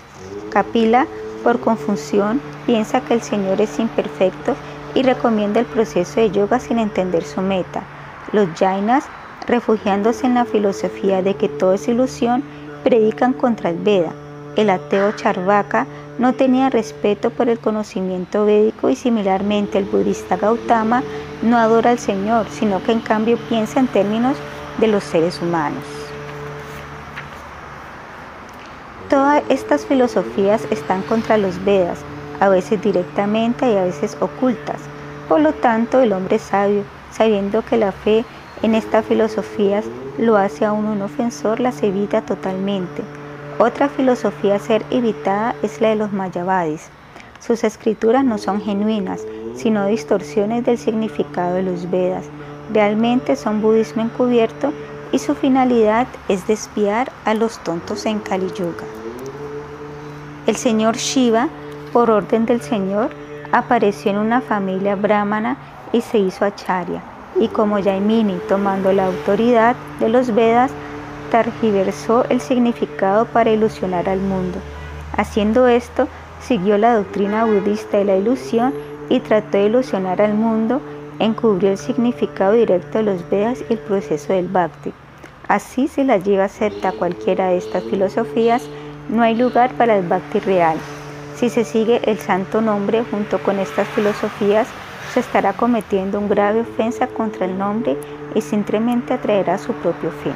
Kapila, 0.49 1.05
por 1.45 1.59
confusión, 1.59 2.41
piensa 2.65 3.01
que 3.01 3.13
el 3.13 3.21
Señor 3.21 3.61
es 3.61 3.77
imperfecto 3.77 4.55
y 4.95 5.03
recomienda 5.03 5.59
el 5.59 5.67
proceso 5.67 6.19
de 6.19 6.31
yoga 6.31 6.59
sin 6.59 6.79
entender 6.79 7.23
su 7.23 7.39
meta. 7.39 7.83
Los 8.31 8.49
Jainas, 8.57 9.05
refugiándose 9.45 10.25
en 10.25 10.33
la 10.33 10.45
filosofía 10.45 11.21
de 11.21 11.35
que 11.35 11.47
todo 11.47 11.75
es 11.75 11.87
ilusión, 11.87 12.43
predican 12.83 13.33
contra 13.33 13.69
el 13.69 13.77
Veda. 13.77 14.11
El 14.55 14.71
ateo 14.71 15.11
Charvaka 15.11 15.85
no 16.17 16.33
tenía 16.33 16.71
respeto 16.71 17.29
por 17.29 17.47
el 17.47 17.59
conocimiento 17.59 18.45
védico 18.45 18.89
y 18.89 18.95
similarmente 18.95 19.77
el 19.77 19.85
budista 19.85 20.37
Gautama 20.37 21.03
no 21.43 21.57
adora 21.59 21.91
al 21.91 21.99
Señor, 21.99 22.47
sino 22.49 22.81
que 22.81 22.91
en 22.91 23.01
cambio 23.01 23.37
piensa 23.49 23.79
en 23.79 23.87
términos 23.87 24.35
de 24.79 24.87
los 24.87 25.03
seres 25.03 25.39
humanos. 25.43 26.04
Todas 29.09 29.43
estas 29.49 29.85
filosofías 29.85 30.65
están 30.71 31.01
contra 31.03 31.37
los 31.37 31.63
Vedas, 31.63 31.99
a 32.39 32.49
veces 32.49 32.81
directamente 32.81 33.71
y 33.71 33.77
a 33.77 33.83
veces 33.83 34.17
ocultas. 34.19 34.81
Por 35.29 35.41
lo 35.41 35.53
tanto, 35.53 36.01
el 36.01 36.13
hombre 36.13 36.39
sabio, 36.39 36.83
sabiendo 37.11 37.63
que 37.63 37.77
la 37.77 37.91
fe 37.91 38.25
en 38.61 38.75
estas 38.75 39.05
filosofías 39.05 39.85
lo 40.17 40.37
hace 40.37 40.65
a 40.65 40.73
un 40.73 41.01
ofensor, 41.01 41.59
las 41.59 41.83
evita 41.83 42.21
totalmente 42.21 43.03
otra 43.57 43.87
filosofía 43.87 44.55
a 44.55 44.59
ser 44.59 44.83
evitada 44.91 45.55
es 45.63 45.79
la 45.79 45.89
de 45.89 45.95
los 45.95 46.11
mayavadis. 46.11 46.89
Sus 47.39 47.63
escrituras 47.63 48.25
no 48.25 48.37
son 48.37 48.59
genuinas, 48.59 49.25
sino 49.55 49.87
distorsiones 49.87 50.65
del 50.65 50.77
significado 50.77 51.55
de 51.55 51.63
los 51.63 51.89
Vedas. 51.89 52.25
Realmente 52.73 53.37
son 53.37 53.61
budismo 53.61 54.01
encubierto 54.01 54.73
y 55.11 55.19
su 55.19 55.35
finalidad 55.35 56.07
es 56.27 56.47
desviar 56.47 57.11
a 57.25 57.33
los 57.33 57.59
tontos 57.59 58.05
en 58.05 58.19
Kali 58.19 58.51
Yuga. 58.51 58.85
El 60.47 60.55
señor 60.55 60.97
Shiva, 60.97 61.49
por 61.91 62.11
orden 62.11 62.45
del 62.45 62.61
Señor, 62.61 63.09
apareció 63.51 64.11
en 64.11 64.17
una 64.17 64.41
familia 64.41 64.95
brahmana 64.95 65.57
y 65.91 66.01
se 66.01 66.19
hizo 66.19 66.45
acharya. 66.45 67.01
Y 67.39 67.47
como 67.47 67.79
Yaimini, 67.79 68.39
tomando 68.47 68.93
la 68.93 69.07
autoridad 69.07 69.75
de 69.99 70.09
los 70.09 70.33
Vedas, 70.33 70.71
targiversó 71.31 72.25
el 72.29 72.41
significado 72.41 73.25
para 73.25 73.51
ilusionar 73.51 74.07
al 74.07 74.19
mundo. 74.19 74.59
Haciendo 75.17 75.67
esto, 75.67 76.07
siguió 76.41 76.77
la 76.77 76.95
doctrina 76.95 77.45
budista 77.45 77.97
de 77.97 78.05
la 78.05 78.17
ilusión 78.17 78.73
y 79.09 79.19
trató 79.19 79.57
de 79.57 79.65
ilusionar 79.65 80.21
al 80.21 80.33
mundo, 80.33 80.81
encubrió 81.19 81.71
el 81.71 81.77
significado 81.77 82.53
directo 82.53 82.97
de 82.97 83.03
los 83.03 83.29
Vedas 83.29 83.63
y 83.69 83.73
el 83.73 83.79
proceso 83.79 84.33
del 84.33 84.47
Bhakti. 84.47 84.93
Así 85.47 85.87
se 85.87 86.03
la 86.03 86.17
lleva 86.17 86.45
acepta 86.45 86.91
cualquiera 86.91 87.49
de 87.49 87.57
estas 87.57 87.83
filosofías, 87.83 88.63
no 89.09 89.21
hay 89.21 89.35
lugar 89.35 89.73
para 89.73 89.97
el 89.97 90.07
Bhakti 90.07 90.39
real. 90.39 90.77
Si 91.35 91.49
se 91.49 91.63
sigue 91.63 92.01
el 92.05 92.17
santo 92.17 92.61
nombre 92.61 93.03
junto 93.11 93.39
con 93.43 93.59
estas 93.59 93.87
filosofías, 93.89 94.67
se 95.13 95.19
estará 95.19 95.53
cometiendo 95.53 96.19
una 96.19 96.29
grave 96.29 96.61
ofensa 96.61 97.07
contra 97.07 97.45
el 97.45 97.57
nombre 97.57 97.97
y 98.33 98.41
simplemente 98.41 99.13
atraerá 99.13 99.57
su 99.57 99.73
propio 99.73 100.11
fin. 100.11 100.33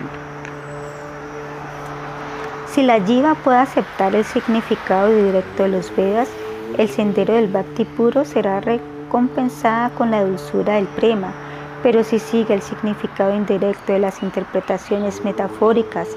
Si 2.71 2.83
la 2.83 3.01
jiva 3.01 3.33
puede 3.35 3.57
aceptar 3.57 4.13
el 4.15 4.23
significado 4.23 5.09
directo 5.09 5.63
de 5.63 5.69
los 5.69 5.93
Vedas, 5.95 6.29
el 6.77 6.87
sendero 6.87 7.33
del 7.33 7.47
Bhakti 7.47 7.83
puro 7.83 8.23
será 8.23 8.61
recompensada 9.09 9.89
con 9.89 10.11
la 10.11 10.23
dulzura 10.23 10.75
del 10.75 10.85
prema, 10.85 11.33
pero 11.81 12.03
si 12.03 12.19
sigue 12.19 12.53
el 12.53 12.61
significado 12.61 13.35
indirecto 13.35 13.91
de 13.91 13.97
las 13.97 14.21
interpretaciones 14.21 15.25
metafóricas 15.25 16.09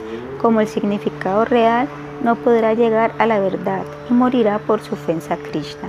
como 0.42 0.60
el 0.60 0.68
significado 0.68 1.46
real, 1.46 1.88
no 2.22 2.36
podrá 2.36 2.74
llegar 2.74 3.12
a 3.18 3.26
la 3.26 3.40
verdad 3.40 3.82
y 4.10 4.12
morirá 4.12 4.58
por 4.58 4.82
su 4.82 4.92
ofensa 4.92 5.34
a 5.34 5.36
Krishna. 5.38 5.88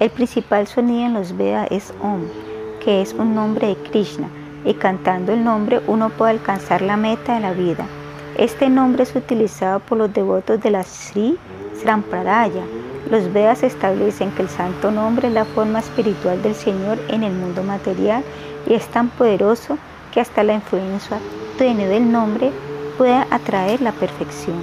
El 0.00 0.10
principal 0.10 0.66
sonido 0.66 1.06
en 1.06 1.14
los 1.14 1.36
Vedas 1.36 1.68
es 1.70 1.94
Om, 2.02 2.22
que 2.82 3.00
es 3.00 3.12
un 3.12 3.36
nombre 3.36 3.68
de 3.68 3.76
Krishna, 3.76 4.26
y 4.64 4.74
cantando 4.74 5.32
el 5.32 5.44
nombre 5.44 5.82
uno 5.86 6.10
puede 6.10 6.32
alcanzar 6.32 6.82
la 6.82 6.96
meta 6.96 7.36
de 7.36 7.40
la 7.42 7.52
vida. 7.52 7.86
Este 8.36 8.68
nombre 8.68 9.04
es 9.04 9.14
utilizado 9.14 9.78
por 9.78 9.98
los 9.98 10.12
devotos 10.12 10.60
de 10.60 10.70
la 10.72 10.82
Sri 10.82 11.38
Srampradaya. 11.80 12.64
Los 13.10 13.32
Vedas 13.32 13.62
establecen 13.62 14.30
que 14.32 14.42
el 14.42 14.48
santo 14.48 14.90
nombre 14.90 15.28
es 15.28 15.34
la 15.34 15.44
forma 15.44 15.80
espiritual 15.80 16.42
del 16.42 16.54
Señor 16.54 16.98
en 17.08 17.22
el 17.22 17.32
mundo 17.32 17.62
material 17.62 18.24
y 18.66 18.74
es 18.74 18.86
tan 18.86 19.10
poderoso 19.10 19.76
que 20.12 20.20
hasta 20.20 20.42
la 20.42 20.54
influencia 20.54 21.18
tenue 21.58 21.86
del 21.86 22.10
nombre 22.10 22.50
puede 22.96 23.14
atraer 23.30 23.82
la 23.82 23.92
perfección. 23.92 24.56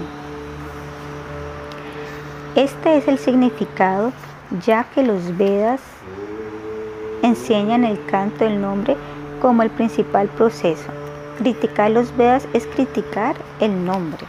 Este 2.55 2.97
es 2.97 3.07
el 3.07 3.19
significado 3.19 4.11
ya 4.65 4.85
que 4.95 5.03
los 5.03 5.37
Vedas 5.37 5.79
enseñan 7.21 7.85
el 7.85 8.03
canto 8.05 8.43
del 8.43 8.59
nombre 8.59 8.97
como 9.39 9.61
el 9.61 9.69
principal 9.69 10.27
proceso. 10.29 10.89
Criticar 11.37 11.91
los 11.91 12.15
Vedas 12.17 12.47
es 12.53 12.65
criticar 12.65 13.35
el 13.59 13.85
nombre. 13.85 14.25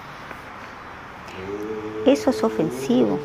Eso 2.06 2.30
es 2.30 2.44
ofensivo. 2.44 3.18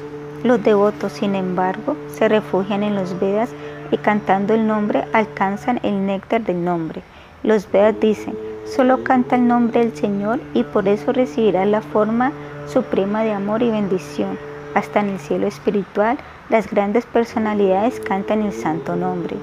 Los 0.44 0.64
devotos, 0.64 1.14
sin 1.14 1.34
embargo, 1.34 1.96
se 2.10 2.30
refugian 2.30 2.84
en 2.84 2.96
los 2.96 3.20
Vedas 3.20 3.50
y 3.92 3.98
cantando 3.98 4.54
el 4.54 4.68
nombre 4.68 5.06
alcanzan 5.14 5.80
el 5.82 6.06
néctar 6.06 6.44
del 6.44 6.64
nombre. 6.64 7.02
Los 7.44 7.72
Vedas 7.72 7.96
dicen, 8.00 8.38
solo 8.66 9.04
canta 9.04 9.36
el 9.36 9.48
nombre 9.48 9.80
del 9.80 9.96
Señor 9.96 10.40
y 10.54 10.64
por 10.64 10.88
eso 10.88 11.12
recibirá 11.12 11.66
la 11.66 11.82
forma 11.82 12.32
suprema 12.68 13.24
de 13.24 13.32
amor 13.32 13.64
y 13.64 13.72
bendición. 13.72 14.38
Hasta 14.76 15.00
en 15.00 15.10
el 15.10 15.20
cielo 15.20 15.48
espiritual 15.48 16.18
las 16.50 16.70
grandes 16.70 17.06
personalidades 17.06 18.00
cantan 18.00 18.44
el 18.44 18.54
santo 18.54 18.96
nombre. 18.96 19.36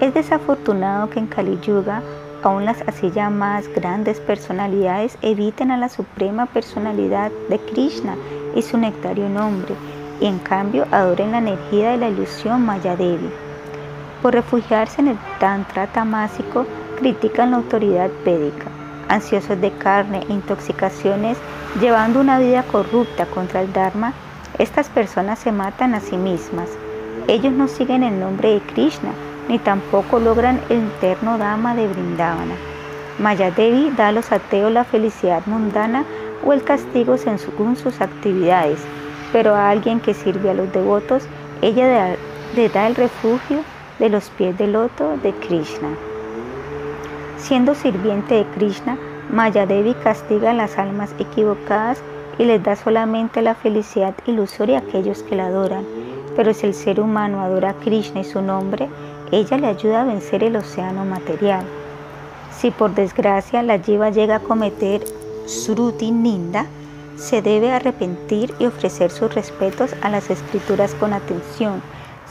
Es 0.00 0.14
desafortunado 0.14 1.10
que 1.10 1.18
en 1.18 1.26
Kali 1.26 1.58
Yuga 1.60 2.02
aún 2.42 2.64
las 2.64 2.80
así 2.82 3.10
llamadas 3.10 3.68
grandes 3.74 4.20
personalidades 4.20 5.18
eviten 5.20 5.70
a 5.70 5.76
la 5.76 5.88
suprema 5.88 6.46
personalidad 6.46 7.30
de 7.48 7.58
Krishna 7.58 8.16
y 8.54 8.62
su 8.62 8.78
nectario 8.78 9.28
nombre, 9.28 9.74
y 10.20 10.26
en 10.26 10.38
cambio 10.38 10.86
adoren 10.90 11.32
la 11.32 11.38
energía 11.38 11.90
de 11.90 11.98
la 11.98 12.08
ilusión 12.08 12.64
Mayadevi. 12.64 13.30
Por 14.22 14.34
refugiarse 14.34 15.00
en 15.00 15.08
el 15.08 15.18
Tantra 15.38 15.86
tamásico, 15.86 16.66
critican 16.98 17.50
la 17.50 17.58
autoridad 17.58 18.10
védica, 18.24 18.66
ansiosos 19.08 19.60
de 19.60 19.70
carne 19.72 20.24
e 20.28 20.32
intoxicaciones, 20.32 21.36
llevando 21.80 22.20
una 22.20 22.38
vida 22.38 22.62
corrupta 22.62 23.26
contra 23.26 23.60
el 23.60 23.72
Dharma 23.72 24.12
estas 24.58 24.88
personas 24.88 25.38
se 25.38 25.52
matan 25.52 25.94
a 25.94 26.00
sí 26.00 26.16
mismas. 26.16 26.70
Ellos 27.28 27.52
no 27.52 27.68
siguen 27.68 28.02
el 28.02 28.18
nombre 28.18 28.54
de 28.54 28.60
Krishna, 28.60 29.10
ni 29.48 29.58
tampoco 29.58 30.18
logran 30.18 30.60
el 30.70 30.86
eterno 30.96 31.36
Dama 31.36 31.74
de 31.74 31.86
Brindavana. 31.86 32.54
Mayadevi 33.18 33.90
da 33.96 34.08
a 34.08 34.12
los 34.12 34.32
ateos 34.32 34.72
la 34.72 34.84
felicidad 34.84 35.42
mundana 35.44 36.04
o 36.44 36.54
el 36.54 36.62
castigo 36.62 37.18
según 37.18 37.76
sus 37.76 38.00
actividades, 38.00 38.78
pero 39.32 39.54
a 39.54 39.70
alguien 39.70 40.00
que 40.00 40.14
sirve 40.14 40.50
a 40.50 40.54
los 40.54 40.72
devotos, 40.72 41.24
ella 41.62 42.16
le 42.54 42.68
da 42.68 42.86
el 42.86 42.94
refugio 42.94 43.60
de 43.98 44.08
los 44.08 44.28
pies 44.30 44.56
del 44.58 44.72
loto 44.72 45.16
de 45.22 45.32
Krishna. 45.32 45.88
Siendo 47.38 47.74
sirviente 47.74 48.34
de 48.34 48.46
Krishna, 48.54 48.96
Mayadevi 49.30 49.94
castiga 49.94 50.50
a 50.50 50.54
las 50.54 50.78
almas 50.78 51.14
equivocadas 51.18 52.00
y 52.38 52.44
les 52.44 52.62
da 52.62 52.76
solamente 52.76 53.42
la 53.42 53.54
felicidad 53.54 54.14
ilusoria 54.26 54.78
a 54.78 54.80
aquellos 54.80 55.22
que 55.22 55.36
la 55.36 55.46
adoran. 55.46 55.84
Pero 56.36 56.52
si 56.52 56.66
el 56.66 56.74
ser 56.74 57.00
humano 57.00 57.40
adora 57.40 57.70
a 57.70 57.74
Krishna 57.74 58.20
y 58.20 58.24
su 58.24 58.42
nombre, 58.42 58.88
ella 59.32 59.56
le 59.56 59.68
ayuda 59.68 60.02
a 60.02 60.04
vencer 60.04 60.44
el 60.44 60.56
océano 60.56 61.04
material. 61.04 61.64
Si 62.56 62.70
por 62.70 62.94
desgracia 62.94 63.62
la 63.62 63.78
jiva 63.78 64.10
llega 64.10 64.36
a 64.36 64.40
cometer 64.40 65.02
sruti 65.46 66.10
ninda, 66.10 66.66
se 67.16 67.40
debe 67.40 67.72
arrepentir 67.72 68.54
y 68.58 68.66
ofrecer 68.66 69.10
sus 69.10 69.34
respetos 69.34 69.94
a 70.02 70.10
las 70.10 70.30
escrituras 70.30 70.94
con 70.94 71.12
atención. 71.12 71.82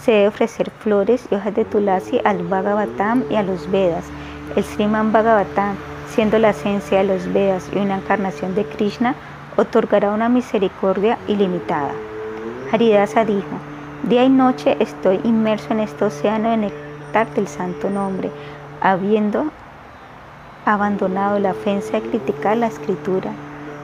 Se 0.04 0.12
debe 0.12 0.28
ofrecer 0.28 0.70
flores 0.70 1.26
y 1.32 1.36
hojas 1.36 1.56
de 1.56 1.66
tulasi 1.66 2.22
al 2.24 2.44
Bhagavatam 2.44 3.24
y 3.30 3.36
a 3.36 3.44
los 3.44 3.70
Vedas. 3.72 4.06
El 4.56 4.64
Sriman 4.64 5.12
Bhagavatam, 5.12 5.76
siendo 6.10 6.38
la 6.38 6.52
esencia 6.52 7.00
de 7.00 7.06
los 7.06 7.32
Vedas 7.34 7.68
y 7.74 7.80
una 7.80 7.98
encarnación 7.98 8.54
de 8.54 8.64
Krishna, 8.66 9.16
otorgará 9.58 10.12
una 10.12 10.30
misericordia 10.30 11.18
ilimitada. 11.28 11.92
Haridasa 12.72 13.26
dijo, 13.26 13.58
día 14.04 14.24
y 14.24 14.30
noche 14.30 14.78
estoy 14.80 15.20
inmerso 15.24 15.68
en 15.72 15.80
este 15.80 16.06
océano 16.06 16.52
de 16.52 16.58
néctar 16.58 17.34
del 17.34 17.48
santo 17.48 17.90
nombre, 17.90 18.30
habiendo 18.82 19.46
abandonado 20.66 21.40
la 21.40 21.52
ofensa 21.52 22.00
de 22.00 22.10
criticar 22.10 22.58
la 22.58 22.68
escritura. 22.68 23.32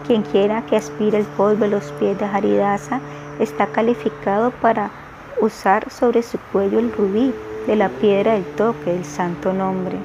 Quien 0.07 0.23
quiera 0.23 0.65
que 0.65 0.75
aspire 0.75 1.19
el 1.19 1.25
polvo 1.25 1.65
de 1.65 1.69
los 1.69 1.91
pies 1.93 2.17
de 2.17 2.25
Haridasa 2.25 2.99
está 3.39 3.67
calificado 3.67 4.51
para 4.51 4.91
usar 5.39 5.89
sobre 5.91 6.23
su 6.23 6.37
cuello 6.51 6.79
el 6.79 6.91
rubí 6.91 7.33
de 7.67 7.75
la 7.75 7.89
piedra 7.89 8.33
del 8.33 8.45
toque 8.55 8.91
del 8.91 9.05
santo 9.05 9.53
nombre. 9.53 9.97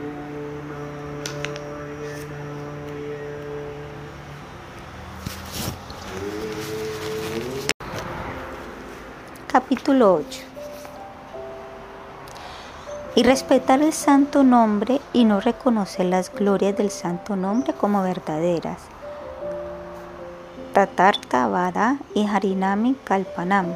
Capítulo 9.49 10.17
8 10.17 10.41
Y 13.15 13.23
respetar 13.23 13.81
el 13.81 13.95
santo 13.95 14.45
nombre 14.45 15.01
y 15.15 15.25
no 15.25 15.41
reconocer 15.41 16.07
las 16.07 16.31
glorias 16.31 16.77
del 16.77 16.91
santo 16.91 17.37
nombre 17.37 17.73
como 17.73 18.03
verdaderas. 18.03 18.96
Tatarta 20.77 21.49
Vada 21.49 21.97
y 22.15 22.27
Harinami 22.27 22.97
Kalpanam. 23.03 23.75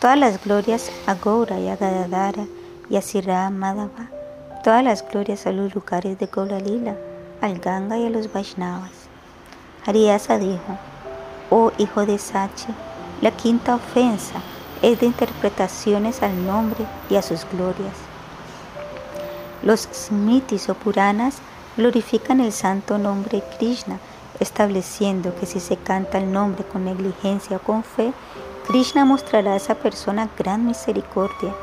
Todas 0.00 0.18
las 0.18 0.44
glorias 0.44 0.90
a 1.06 1.14
Gaura 1.14 1.60
y 1.60 1.68
a 1.68 1.76
Gadadara 1.76 2.44
y 2.90 2.96
a 2.96 3.00
Sirra 3.00 3.48
Madhava. 3.50 4.10
Todas 4.64 4.82
las 4.82 5.08
glorias 5.08 5.46
a 5.46 5.52
los 5.52 5.72
lugares 5.76 6.18
de 6.18 6.26
Gaura 6.26 6.58
Lila, 6.58 6.96
al 7.40 7.60
Ganga 7.60 7.96
y 7.98 8.04
a 8.04 8.10
los 8.10 8.32
Vaishnavas. 8.32 8.90
Haridasa 9.86 10.38
dijo, 10.38 10.76
oh 11.50 11.70
hijo 11.78 12.04
de 12.04 12.18
Sachi, 12.18 12.74
la 13.20 13.30
quinta 13.30 13.76
ofensa 13.76 14.42
es 14.82 14.98
de 14.98 15.06
interpretaciones 15.06 16.20
al 16.24 16.44
nombre 16.44 16.84
y 17.08 17.14
a 17.14 17.22
sus 17.22 17.46
glorias. 17.48 17.94
Los 19.62 19.88
Smritis 19.92 20.68
o 20.68 20.74
Puranas 20.74 21.36
glorifican 21.76 22.40
el 22.40 22.50
santo 22.50 22.98
nombre 22.98 23.40
Krishna, 23.56 24.00
estableciendo 24.40 25.34
que 25.38 25.46
si 25.46 25.60
se 25.60 25.76
canta 25.76 26.18
el 26.18 26.32
nombre 26.32 26.64
con 26.64 26.84
negligencia 26.84 27.56
o 27.56 27.60
con 27.60 27.82
fe, 27.82 28.12
Krishna 28.66 29.04
mostrará 29.04 29.52
a 29.52 29.56
esa 29.56 29.76
persona 29.76 30.28
gran 30.38 30.66
misericordia. 30.66 31.54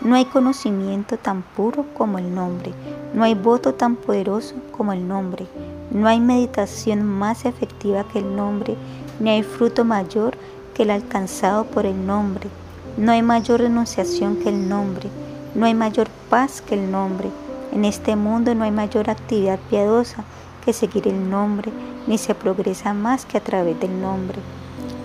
No 0.00 0.14
hay 0.14 0.24
conocimiento 0.24 1.16
tan 1.16 1.42
puro 1.42 1.86
como 1.94 2.18
el 2.18 2.34
nombre, 2.34 2.72
no 3.14 3.24
hay 3.24 3.34
voto 3.34 3.74
tan 3.74 3.96
poderoso 3.96 4.54
como 4.72 4.92
el 4.92 5.06
nombre, 5.06 5.46
no 5.90 6.08
hay 6.08 6.20
meditación 6.20 7.04
más 7.04 7.44
efectiva 7.44 8.04
que 8.04 8.18
el 8.18 8.34
nombre, 8.34 8.76
ni 9.20 9.30
hay 9.30 9.42
fruto 9.42 9.84
mayor 9.84 10.36
que 10.74 10.84
el 10.84 10.90
alcanzado 10.90 11.64
por 11.64 11.86
el 11.86 12.06
nombre. 12.06 12.48
No 12.96 13.12
hay 13.12 13.22
mayor 13.22 13.60
renunciación 13.60 14.36
que 14.36 14.48
el 14.48 14.68
nombre, 14.68 15.08
no 15.54 15.66
hay 15.66 15.74
mayor 15.74 16.08
paz 16.28 16.60
que 16.60 16.74
el 16.74 16.90
nombre. 16.90 17.30
En 17.72 17.84
este 17.84 18.16
mundo 18.16 18.54
no 18.54 18.64
hay 18.64 18.70
mayor 18.70 19.08
actividad 19.08 19.58
piadosa 19.70 20.24
que 20.64 20.72
seguir 20.72 21.08
el 21.08 21.28
nombre, 21.30 21.72
ni 22.06 22.18
se 22.18 22.34
progresa 22.34 22.94
más 22.94 23.26
que 23.26 23.38
a 23.38 23.42
través 23.42 23.78
del 23.80 24.00
nombre. 24.00 24.38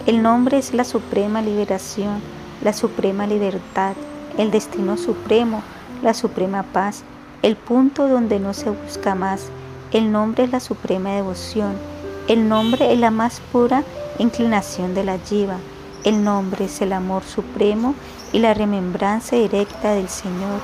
El 0.05 0.21
nombre 0.21 0.57
es 0.57 0.73
la 0.73 0.83
suprema 0.83 1.41
liberación, 1.41 2.21
la 2.63 2.73
suprema 2.73 3.27
libertad, 3.27 3.93
el 4.37 4.51
destino 4.51 4.97
supremo, 4.97 5.61
la 6.01 6.13
suprema 6.13 6.63
paz, 6.63 7.03
el 7.41 7.55
punto 7.55 8.07
donde 8.07 8.39
no 8.39 8.53
se 8.53 8.69
busca 8.69 9.15
más. 9.15 9.49
El 9.91 10.11
nombre 10.11 10.43
es 10.43 10.51
la 10.51 10.59
suprema 10.59 11.11
devoción, 11.11 11.73
el 12.27 12.47
nombre 12.47 12.91
es 12.91 12.99
la 12.99 13.11
más 13.11 13.39
pura 13.51 13.83
inclinación 14.19 14.93
de 14.93 15.03
la 15.03 15.17
jiva. 15.17 15.57
El 16.03 16.23
nombre 16.23 16.65
es 16.65 16.81
el 16.81 16.93
amor 16.93 17.23
supremo 17.23 17.95
y 18.31 18.39
la 18.39 18.53
remembranza 18.53 19.35
directa 19.35 19.93
del 19.93 20.09
Señor. 20.09 20.61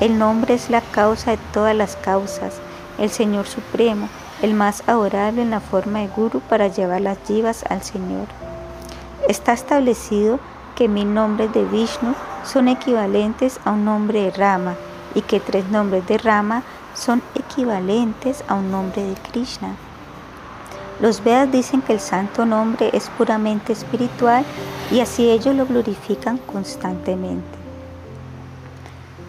El 0.00 0.18
nombre 0.18 0.54
es 0.54 0.68
la 0.70 0.80
causa 0.80 1.30
de 1.32 1.38
todas 1.52 1.74
las 1.74 1.96
causas, 1.96 2.54
el 2.98 3.10
Señor 3.10 3.46
Supremo, 3.46 4.08
el 4.42 4.54
más 4.54 4.82
adorable 4.86 5.42
en 5.42 5.50
la 5.50 5.60
forma 5.60 6.00
de 6.00 6.08
Guru 6.08 6.40
para 6.40 6.68
llevar 6.68 7.00
las 7.00 7.18
jivas 7.26 7.64
al 7.68 7.82
Señor. 7.82 8.26
Está 9.28 9.52
establecido 9.52 10.38
que 10.76 10.88
mil 10.88 11.12
nombres 11.12 11.52
de 11.52 11.64
Vishnu 11.64 12.14
son 12.44 12.68
equivalentes 12.68 13.58
a 13.64 13.72
un 13.72 13.84
nombre 13.84 14.22
de 14.22 14.30
Rama 14.30 14.74
y 15.14 15.22
que 15.22 15.40
tres 15.40 15.68
nombres 15.70 16.06
de 16.06 16.18
Rama 16.18 16.62
son 16.94 17.22
equivalentes 17.34 18.44
a 18.48 18.54
un 18.54 18.70
nombre 18.70 19.02
de 19.02 19.14
Krishna. 19.30 19.74
Los 21.00 21.22
Vedas 21.22 21.50
dicen 21.52 21.82
que 21.82 21.92
el 21.92 22.00
santo 22.00 22.46
nombre 22.46 22.90
es 22.92 23.10
puramente 23.10 23.72
espiritual 23.72 24.44
y 24.90 25.00
así 25.00 25.28
ellos 25.28 25.54
lo 25.54 25.66
glorifican 25.66 26.38
constantemente. 26.38 27.55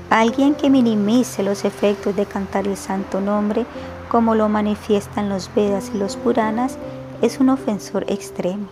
Alguien 0.10 0.56
que 0.56 0.70
minimice 0.70 1.44
los 1.44 1.66
efectos 1.66 2.16
de 2.16 2.26
cantar 2.26 2.66
el 2.66 2.78
santo 2.78 3.20
nombre, 3.20 3.66
como 4.10 4.36
lo 4.36 4.48
manifiestan 4.48 5.28
los 5.28 5.54
Vedas 5.54 5.92
y 5.94 5.98
los 5.98 6.16
Puranas, 6.16 6.78
es 7.22 7.40
un 7.40 7.50
ofensor 7.50 8.06
extremo. 8.08 8.68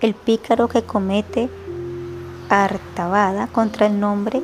El 0.00 0.14
pícaro 0.14 0.68
que 0.68 0.82
comete 0.82 1.48
artabada 2.48 3.48
contra 3.48 3.86
el 3.86 3.98
nombre 3.98 4.42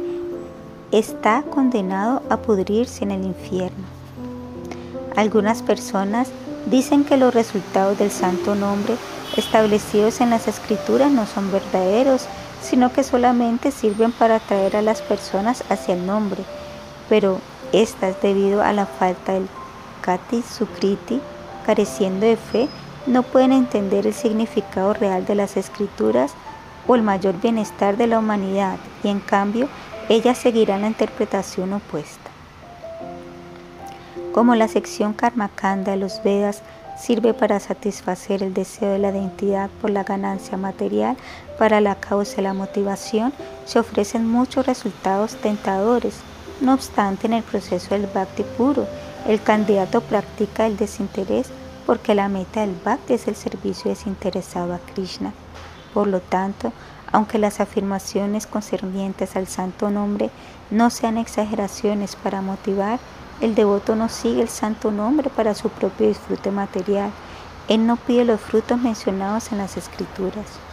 está 0.90 1.42
condenado 1.42 2.22
a 2.28 2.38
pudrirse 2.38 3.04
en 3.04 3.12
el 3.12 3.24
infierno. 3.24 3.84
Algunas 5.16 5.62
personas 5.62 6.28
dicen 6.66 7.04
que 7.04 7.16
los 7.16 7.34
resultados 7.34 7.98
del 7.98 8.10
santo 8.10 8.54
nombre 8.54 8.96
establecidos 9.36 10.20
en 10.20 10.30
las 10.30 10.48
escrituras 10.48 11.10
no 11.10 11.26
son 11.26 11.50
verdaderos, 11.52 12.26
sino 12.66 12.92
que 12.92 13.04
solamente 13.04 13.70
sirven 13.70 14.12
para 14.12 14.36
atraer 14.36 14.76
a 14.76 14.82
las 14.82 15.00
personas 15.00 15.62
hacia 15.70 15.94
el 15.94 16.04
nombre, 16.04 16.42
pero 17.08 17.38
estas 17.72 18.20
debido 18.20 18.62
a 18.62 18.72
la 18.72 18.86
falta 18.86 19.34
del 19.34 19.48
kati 20.00 20.42
sukriti, 20.42 21.20
careciendo 21.64 22.26
de 22.26 22.36
fe, 22.36 22.68
no 23.06 23.22
pueden 23.22 23.52
entender 23.52 24.06
el 24.06 24.14
significado 24.14 24.94
real 24.94 25.24
de 25.26 25.36
las 25.36 25.56
escrituras 25.56 26.32
o 26.88 26.96
el 26.96 27.02
mayor 27.02 27.40
bienestar 27.40 27.96
de 27.96 28.08
la 28.08 28.18
humanidad 28.18 28.78
y 29.04 29.08
en 29.08 29.20
cambio 29.20 29.68
ellas 30.08 30.38
seguirán 30.38 30.82
la 30.82 30.88
interpretación 30.88 31.72
opuesta. 31.72 32.30
Como 34.32 34.54
la 34.54 34.68
sección 34.68 35.12
Karmakanda 35.12 35.92
de 35.92 35.98
los 35.98 36.22
Vedas 36.22 36.62
sirve 36.98 37.32
para 37.32 37.60
satisfacer 37.60 38.42
el 38.42 38.54
deseo 38.54 38.92
de 38.92 38.98
la 38.98 39.10
identidad 39.10 39.70
por 39.80 39.90
la 39.90 40.04
ganancia 40.04 40.56
material, 40.56 41.16
para 41.58 41.80
la 41.80 41.94
causa 41.94 42.36
de 42.36 42.42
la 42.42 42.54
motivación, 42.54 43.32
se 43.64 43.78
ofrecen 43.78 44.28
muchos 44.28 44.66
resultados 44.66 45.36
tentadores. 45.36 46.16
No 46.60 46.74
obstante, 46.74 47.26
en 47.26 47.34
el 47.34 47.42
proceso 47.42 47.90
del 47.90 48.06
bhakti 48.06 48.42
puro, 48.56 48.86
el 49.26 49.42
candidato 49.42 50.00
practica 50.00 50.66
el 50.66 50.76
desinterés 50.76 51.48
porque 51.84 52.14
la 52.14 52.28
meta 52.28 52.60
del 52.60 52.74
bhakti 52.84 53.14
es 53.14 53.28
el 53.28 53.36
servicio 53.36 53.90
desinteresado 53.90 54.74
a 54.74 54.78
Krishna. 54.78 55.32
Por 55.94 56.08
lo 56.08 56.20
tanto, 56.20 56.72
aunque 57.12 57.38
las 57.38 57.60
afirmaciones 57.60 58.46
concernientes 58.46 59.36
al 59.36 59.46
santo 59.46 59.90
nombre 59.90 60.30
no 60.70 60.90
sean 60.90 61.16
exageraciones 61.16 62.16
para 62.16 62.42
motivar, 62.42 62.98
el 63.40 63.54
devoto 63.54 63.96
no 63.96 64.08
sigue 64.08 64.42
el 64.42 64.48
santo 64.48 64.90
nombre 64.90 65.30
para 65.30 65.54
su 65.54 65.68
propio 65.68 66.08
disfrute 66.08 66.50
material. 66.50 67.10
Él 67.68 67.86
no 67.86 67.96
pide 67.96 68.24
los 68.24 68.40
frutos 68.40 68.78
mencionados 68.78 69.52
en 69.52 69.58
las 69.58 69.76
escrituras. 69.76 70.65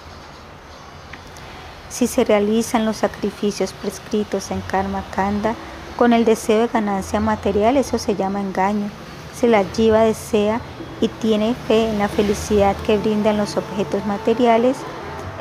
Si 1.94 2.08
se 2.08 2.24
realizan 2.26 2.86
los 2.86 2.98
sacrificios 2.98 3.72
prescritos 3.72 4.50
en 4.50 4.62
Karma 4.62 5.04
Kanda 5.16 5.54
con 5.96 6.12
el 6.12 6.26
deseo 6.26 6.62
de 6.62 6.68
ganancia 6.68 7.20
material, 7.20 7.78
eso 7.78 8.00
se 8.00 8.16
llama 8.16 8.42
engaño. 8.42 8.90
Si 9.36 9.46
la 9.46 9.64
jiva 9.64 10.00
desea 10.00 10.60
y 11.02 11.08
tiene 11.08 11.54
fe 11.68 11.92
en 11.92 12.00
la 12.00 12.08
felicidad 12.08 12.76
que 12.78 12.98
brindan 12.98 13.38
los 13.38 13.58
objetos 13.58 14.04
materiales, 14.08 14.78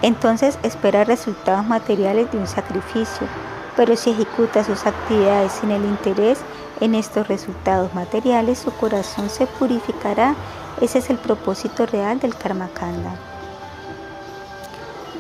entonces 0.03 0.59
espera 0.62 1.05
resultados 1.05 1.65
materiales 1.65 2.31
de 2.31 2.37
un 2.37 2.47
sacrificio, 2.47 3.27
pero 3.74 3.97
si 3.97 4.11
ejecuta 4.11 4.62
sus 4.62 4.85
actividades 4.85 5.53
sin 5.53 5.70
el 5.70 5.83
interés 5.87 6.39
en 6.83 6.95
estos 6.95 7.29
resultados 7.29 7.95
materiales, 7.95 8.59
su 8.59 8.73
corazón 8.73 9.31
se 9.31 9.47
purificará. 9.47 10.35
Ese 10.83 10.99
es 10.99 11.09
el 11.09 11.16
propósito 11.16 11.87
real 11.87 12.20
del 12.20 12.35
Karma 12.37 12.69
Kanda. 12.74 13.32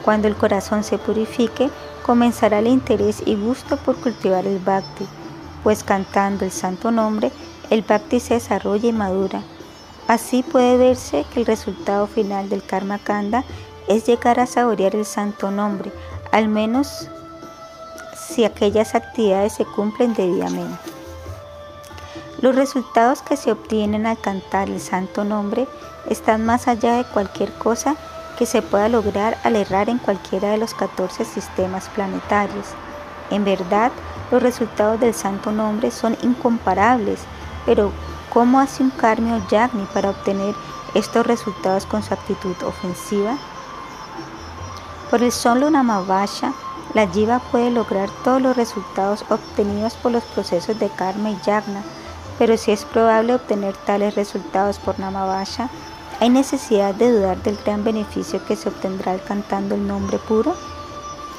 Cuando 0.04 0.28
el 0.28 0.36
corazón 0.36 0.82
se 0.82 0.98
purifique, 0.98 1.70
comenzará 2.04 2.58
el 2.58 2.66
interés 2.66 3.22
y 3.24 3.36
gusto 3.36 3.76
por 3.76 3.96
cultivar 3.96 4.46
el 4.46 4.58
bhakti, 4.58 5.06
pues 5.62 5.84
cantando 5.84 6.44
el 6.44 6.50
santo 6.50 6.90
nombre, 6.90 7.30
el 7.70 7.82
bhakti 7.82 8.18
se 8.18 8.34
desarrolla 8.34 8.88
y 8.88 8.92
madura. 8.92 9.42
Así 10.08 10.42
puede 10.42 10.76
verse 10.76 11.24
que 11.32 11.40
el 11.40 11.46
resultado 11.46 12.06
final 12.06 12.48
del 12.48 12.64
Karma 12.64 12.98
Kanda 12.98 13.44
es 13.88 14.04
llegar 14.06 14.40
a 14.40 14.46
saborear 14.46 14.96
el 14.96 15.06
santo 15.06 15.50
nombre, 15.50 15.92
al 16.32 16.48
menos 16.48 17.08
si 18.16 18.44
aquellas 18.44 18.94
actividades 18.94 19.54
se 19.54 19.64
cumplen 19.64 20.14
debidamente. 20.14 20.90
Los 22.40 22.56
resultados 22.56 23.22
que 23.22 23.36
se 23.36 23.52
obtienen 23.52 24.04
al 24.06 24.20
cantar 24.20 24.68
el 24.68 24.80
santo 24.80 25.22
nombre 25.22 25.68
están 26.08 26.44
más 26.44 26.66
allá 26.66 26.96
de 26.96 27.04
cualquier 27.04 27.52
cosa 27.52 27.94
que 28.42 28.46
se 28.46 28.60
pueda 28.60 28.88
lograr 28.88 29.38
al 29.44 29.54
errar 29.54 29.88
en 29.88 29.98
cualquiera 29.98 30.50
de 30.50 30.56
los 30.56 30.74
14 30.74 31.24
sistemas 31.24 31.88
planetarios. 31.90 32.70
En 33.30 33.44
verdad, 33.44 33.92
los 34.32 34.42
resultados 34.42 34.98
del 34.98 35.14
santo 35.14 35.52
nombre 35.52 35.92
son 35.92 36.16
incomparables, 36.22 37.20
pero 37.64 37.92
¿cómo 38.32 38.58
hace 38.58 38.82
un 38.82 38.90
Karmio 38.90 39.40
Yagni 39.48 39.84
para 39.94 40.10
obtener 40.10 40.56
estos 40.92 41.24
resultados 41.24 41.86
con 41.86 42.02
su 42.02 42.12
actitud 42.14 42.56
ofensiva? 42.64 43.38
Por 45.08 45.22
el 45.22 45.30
solo 45.30 45.70
Namavasha, 45.70 46.52
la 46.94 47.06
Jiva 47.06 47.38
puede 47.52 47.70
lograr 47.70 48.10
todos 48.24 48.42
los 48.42 48.56
resultados 48.56 49.24
obtenidos 49.28 49.94
por 49.94 50.10
los 50.10 50.24
procesos 50.24 50.76
de 50.80 50.88
Karma 50.88 51.30
y 51.30 51.38
Yagna, 51.46 51.84
pero 52.40 52.56
si 52.56 52.72
es 52.72 52.84
probable 52.86 53.36
obtener 53.36 53.76
tales 53.76 54.16
resultados 54.16 54.80
por 54.80 54.98
Namavasha, 54.98 55.70
¿hay 56.22 56.30
necesidad 56.30 56.94
de 56.94 57.10
dudar 57.10 57.42
del 57.42 57.56
gran 57.56 57.82
beneficio 57.82 58.44
que 58.44 58.54
se 58.54 58.68
obtendrá 58.68 59.18
cantando 59.18 59.74
el 59.74 59.84
nombre 59.84 60.18
puro? 60.18 60.54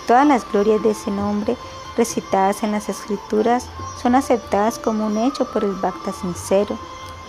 Todas 0.07 0.27
las 0.27 0.43
glorias 0.51 0.83
de 0.83 0.91
ese 0.91 1.09
nombre 1.09 1.55
recitadas 1.95 2.63
en 2.63 2.73
las 2.73 2.89
escrituras 2.89 3.69
son 4.01 4.13
aceptadas 4.13 4.79
como 4.79 5.05
un 5.05 5.17
hecho 5.17 5.49
por 5.49 5.63
el 5.63 5.71
Bhakta 5.71 6.11
sincero. 6.11 6.77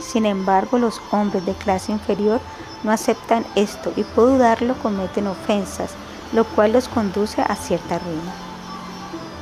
Sin 0.01 0.27
embargo, 0.27 0.79
los 0.79 1.01
hombres 1.13 1.47
de 1.47 1.55
clase 1.55 1.93
inferior 1.93 2.41
no 2.83 2.91
aceptan 2.91 3.47
esto 3.55 3.93
y 3.95 4.03
por 4.03 4.31
dudarlo 4.31 4.75
cometen 4.83 5.29
ofensas 5.29 5.93
lo 6.33 6.43
cual 6.43 6.73
los 6.73 6.89
conduce 6.89 7.41
a 7.41 7.55
cierta 7.55 8.01
ruina. 8.01 8.35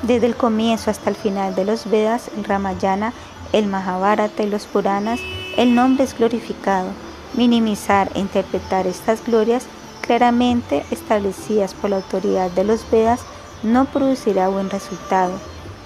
Desde 0.02 0.26
el 0.26 0.36
comienzo 0.36 0.90
hasta 0.90 1.09
el 1.09 1.16
final 1.16 1.55
de 1.55 1.64
los 1.64 1.89
Vedas, 1.89 2.30
el 2.36 2.44
Ramayana, 2.44 3.14
el 3.55 3.68
Mahabharata 3.68 4.43
y 4.43 4.51
los 4.51 4.66
Puranas, 4.66 5.18
el 5.56 5.74
nombre 5.74 6.05
es 6.05 6.14
glorificado. 6.14 6.90
Minimizar 7.34 8.10
e 8.14 8.20
interpretar 8.20 8.86
estas 8.86 9.24
glorias 9.24 9.66
claramente 10.00 10.84
establecidas 10.90 11.74
por 11.74 11.90
la 11.90 11.96
autoridad 11.96 12.50
de 12.50 12.64
los 12.64 12.90
Vedas 12.90 13.20
no 13.62 13.84
producirá 13.86 14.48
buen 14.48 14.70
resultado. 14.70 15.32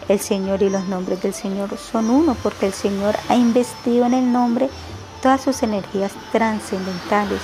El 0.09 0.21
Señor 0.21 0.63
y 0.63 0.71
los 0.71 0.85
nombres 0.87 1.23
del 1.23 1.35
Señor 1.35 1.77
son 1.79 2.11
uno 2.11 2.37
porque 2.43 2.67
el 2.67 2.73
Señor 2.73 3.17
ha 3.29 3.37
investido 3.37 4.07
en 4.07 4.15
el 4.15 4.33
nombre 4.33 4.71
todas 5.21 5.41
sus 5.41 5.63
energías 5.63 6.13
trascendentales 6.33 7.41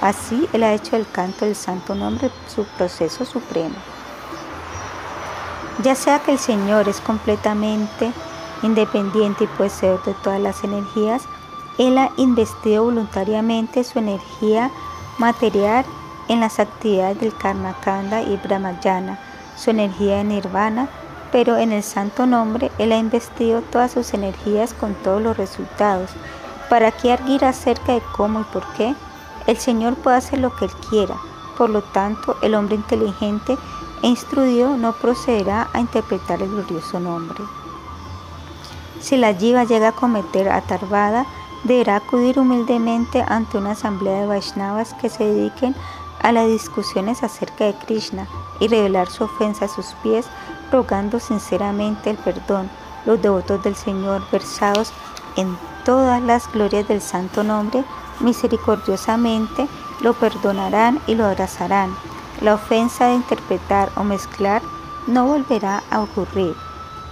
Así 0.00 0.48
Él 0.52 0.62
ha 0.64 0.74
hecho 0.74 0.96
el 0.96 1.08
canto 1.08 1.44
del 1.46 1.56
santo 1.56 1.94
nombre 1.94 2.30
su 2.46 2.64
proceso 2.64 3.24
supremo. 3.24 3.74
Ya 5.82 5.94
sea 5.94 6.18
que 6.18 6.32
el 6.32 6.38
Señor 6.38 6.88
es 6.88 7.00
completamente 7.00 8.12
independiente 8.62 9.44
y 9.44 9.46
poseedor 9.46 10.04
de 10.04 10.14
todas 10.14 10.40
las 10.40 10.62
energías, 10.62 11.24
Él 11.78 11.98
ha 11.98 12.10
investido 12.16 12.84
voluntariamente 12.84 13.84
su 13.84 13.98
energía 13.98 14.70
material 15.18 15.84
en 16.28 16.40
las 16.40 16.58
actividades 16.58 17.20
del 17.20 17.36
Karma 17.36 17.74
Kanda 17.80 18.22
y 18.22 18.36
Brahmayana, 18.36 19.18
su 19.56 19.70
energía 19.70 20.18
de 20.18 20.24
Nirvana, 20.24 20.88
pero 21.32 21.56
en 21.56 21.72
el 21.72 21.82
santo 21.82 22.26
nombre 22.26 22.70
Él 22.78 22.92
ha 22.92 22.96
investido 22.96 23.60
todas 23.60 23.92
sus 23.92 24.14
energías 24.14 24.72
con 24.72 24.94
todos 24.94 25.20
los 25.20 25.36
resultados. 25.36 26.10
¿Para 26.70 26.92
qué 26.92 27.12
arguir 27.12 27.44
acerca 27.44 27.92
de 27.92 28.02
cómo 28.16 28.40
y 28.40 28.44
por 28.44 28.64
qué? 28.74 28.94
El 29.46 29.56
Señor 29.58 29.94
puede 29.96 30.16
hacer 30.16 30.38
lo 30.38 30.54
que 30.54 30.66
Él 30.66 30.70
quiera, 30.88 31.16
por 31.58 31.70
lo 31.70 31.82
tanto 31.82 32.36
el 32.40 32.54
hombre 32.54 32.76
inteligente 32.76 33.58
e 34.02 34.06
instruido 34.06 34.76
no 34.76 34.92
procederá 34.92 35.68
a 35.72 35.80
interpretar 35.80 36.40
el 36.40 36.50
glorioso 36.50 37.00
nombre. 37.00 37.42
Si 39.00 39.16
la 39.16 39.34
jiva 39.34 39.64
llega 39.64 39.88
a 39.88 39.92
cometer 39.92 40.48
atarbada, 40.48 41.26
deberá 41.64 41.96
acudir 41.96 42.38
humildemente 42.38 43.24
ante 43.26 43.58
una 43.58 43.72
asamblea 43.72 44.20
de 44.20 44.26
Vaishnavas 44.26 44.94
que 44.94 45.08
se 45.08 45.24
dediquen 45.24 45.74
a 46.20 46.32
las 46.32 46.46
discusiones 46.46 47.22
acerca 47.22 47.64
de 47.64 47.74
Krishna 47.74 48.26
y 48.60 48.68
revelar 48.68 49.10
su 49.10 49.24
ofensa 49.24 49.64
a 49.64 49.68
sus 49.68 49.86
pies, 50.02 50.26
rogando 50.70 51.18
sinceramente 51.18 52.10
el 52.10 52.16
perdón, 52.16 52.70
los 53.04 53.20
devotos 53.20 53.62
del 53.62 53.76
Señor 53.76 54.22
versados 54.30 54.92
en 55.36 55.58
todas 55.84 56.22
las 56.22 56.50
glorias 56.52 56.88
del 56.88 57.02
santo 57.02 57.42
nombre, 57.42 57.84
misericordiosamente 58.20 59.68
lo 60.00 60.14
perdonarán 60.14 61.00
y 61.06 61.14
lo 61.14 61.26
abrazarán. 61.26 61.94
La 62.40 62.54
ofensa 62.54 63.08
de 63.08 63.14
interpretar 63.14 63.90
o 63.96 64.04
mezclar 64.04 64.62
no 65.06 65.26
volverá 65.26 65.82
a 65.90 66.00
ocurrir. 66.00 66.54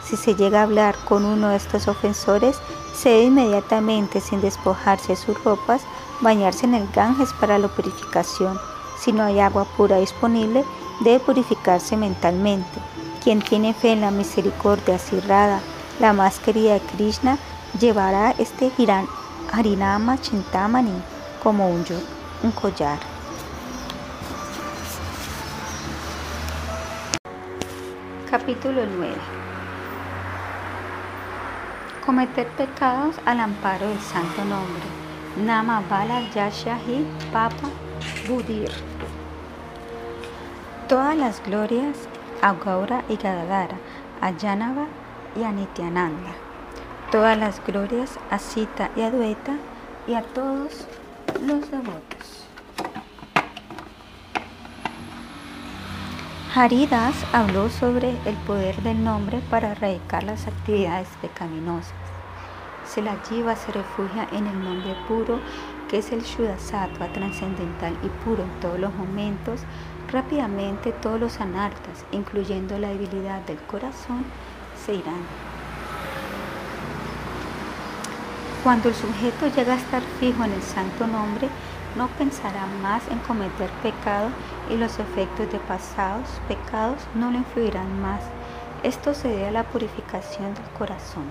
Si 0.03 0.17
se 0.17 0.35
llega 0.35 0.61
a 0.61 0.65
hablar 0.65 0.97
con 1.05 1.25
uno 1.25 1.49
de 1.49 1.57
estos 1.57 1.87
ofensores, 1.87 2.61
se 2.95 3.23
inmediatamente, 3.23 4.21
sin 4.21 4.41
despojarse 4.41 5.17
sus 5.17 5.43
ropas, 5.43 5.83
bañarse 6.21 6.67
en 6.67 6.75
el 6.75 6.89
Ganges 6.93 7.33
para 7.35 7.59
la 7.59 7.69
purificación. 7.69 8.59
Si 8.99 9.13
no 9.13 9.25
hay 9.25 9.41
agua 9.41 9.65
pura 9.77 9.99
disponible, 9.99 10.65
debe 11.01 11.21
purificarse 11.21 11.97
mentalmente. 11.97 12.81
Quien 13.23 13.41
tiene 13.41 13.75
fe 13.75 13.93
en 13.93 14.03
la 14.03 14.11
misericordia 14.11 14.99
cerrada, 14.99 15.61
la 16.01 16.13
más 16.13 16.39
querida 16.39 16.75
de 16.75 16.81
Krishna, 16.81 17.39
llevará 17.81 18.35
este 18.39 18.71
Harinama 19.53 20.21
Chintamani 20.21 21.03
como 21.43 21.69
un, 21.69 21.85
un 22.43 22.53
collar. 22.53 22.99
Capítulo 28.31 28.83
9 28.87 29.42
Cometer 32.05 32.49
pecados 32.49 33.15
al 33.27 33.39
amparo 33.39 33.87
del 33.87 34.01
santo 34.01 34.45
nombre. 34.45 34.83
Nama 35.37 35.81
Bala 35.89 36.21
Yashahi 36.35 37.07
Papa 37.33 37.69
Budir. 38.27 38.73
Todas 40.89 41.17
las 41.17 41.41
glorias 41.45 41.97
a 42.43 42.55
Gaura 42.55 43.05
y 43.09 43.15
Gadadara, 43.15 43.77
a 44.21 44.33
Yanava 44.33 44.89
y 45.37 45.45
a 45.45 45.53
Nityananda. 45.53 46.33
Todas 47.13 47.39
las 47.39 47.65
glorias 47.65 48.19
a 48.31 48.39
Sita 48.41 48.91
y 48.97 49.03
a 49.03 49.11
Dueta 49.13 49.55
y 50.09 50.15
a 50.15 50.23
todos 50.23 50.89
los 51.41 51.71
devotos. 51.71 52.42
Haridas 56.55 57.15
habló 57.33 57.71
sobre 57.71 58.11
el 58.27 58.37
poder 58.47 58.77
del 58.83 59.03
nombre 59.03 59.41
para 59.49 59.73
erradicar 59.73 60.23
las 60.23 60.47
actividades 60.47 61.09
pecaminosas. 61.23 61.95
Selajiva 62.85 63.57
se 63.57 63.73
refugia 63.73 64.29
en 64.33 64.47
el 64.47 64.63
nombre 64.63 64.95
puro, 65.09 65.41
que 65.89 65.97
es 65.97 66.13
el 66.13 66.21
Shuddhasattva 66.21 67.11
trascendental 67.15 67.97
y 68.03 68.09
puro 68.23 68.43
en 68.43 68.61
todos 68.61 68.79
los 68.79 68.93
momentos. 68.93 69.63
Rápidamente 70.11 70.93
todos 70.93 71.19
los 71.19 71.41
anartas, 71.41 72.05
incluyendo 72.13 72.77
la 72.79 72.89
debilidad 72.89 73.41
del 73.47 73.57
corazón, 73.61 74.23
se 74.85 74.97
irán. 74.97 75.23
Cuando 78.63 78.91
el 78.91 78.95
sujeto 78.95 79.47
llega 79.57 79.73
a 79.73 79.79
estar 79.79 80.03
fijo 80.21 80.45
en 80.45 80.53
el 80.53 80.63
santo 80.63 81.07
nombre, 81.07 81.49
no 81.97 82.09
pensará 82.09 82.67
más 82.83 83.03
en 83.09 83.19
cometer 83.21 83.71
pecado 83.83 84.29
y 84.71 84.77
los 84.77 84.99
efectos 84.99 85.51
de 85.53 85.59
pasados 85.59 86.29
pecados 86.49 86.99
no 87.15 87.31
le 87.31 87.39
influirán 87.39 88.01
más. 88.01 88.23
Esto 88.83 89.15
se 89.15 89.29
debe 89.29 89.49
a 89.49 89.53
la 89.53 89.65
purificación 89.65 90.55
del 90.55 90.65
corazón. 90.79 91.25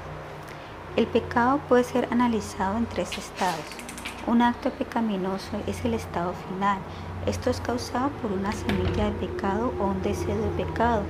El 0.96 1.08
pecado 1.08 1.60
puede 1.70 1.84
ser 1.84 2.08
analizado 2.12 2.78
en 2.78 2.86
tres 2.86 3.18
estados. 3.18 3.66
Un 4.28 4.42
acto 4.42 4.70
pecaminoso 4.72 5.58
es 5.66 5.84
el 5.84 5.94
estado 5.94 6.34
final. 6.48 6.78
Esto 7.26 7.50
es 7.50 7.60
causado 7.60 8.10
por 8.22 8.32
una 8.32 8.52
semilla 8.52 9.06
de 9.06 9.28
pecado 9.28 9.74
o 9.80 9.86
un 9.86 10.02
deseo 10.02 10.36
de 10.36 10.64
pecado, 10.64 11.04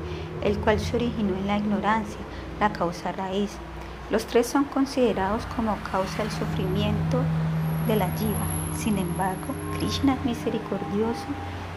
el 0.44 0.58
cual 0.60 0.80
se 0.80 0.96
originó 0.96 1.36
en 1.36 1.48
la 1.48 1.58
ignorancia, 1.58 2.20
la 2.60 2.72
causa 2.72 3.12
raíz. 3.12 3.52
Los 4.10 4.26
tres 4.26 4.48
son 4.48 4.66
considerados 4.66 5.46
como 5.56 5.78
causa 5.92 6.24
del 6.24 6.32
sufrimiento 6.32 7.22
de 7.88 7.96
la 7.96 8.10
jiva. 8.12 8.61
Sin 8.82 8.98
embargo, 8.98 9.54
Krishna 9.78 10.16
es 10.16 10.26
misericordioso, 10.26 11.28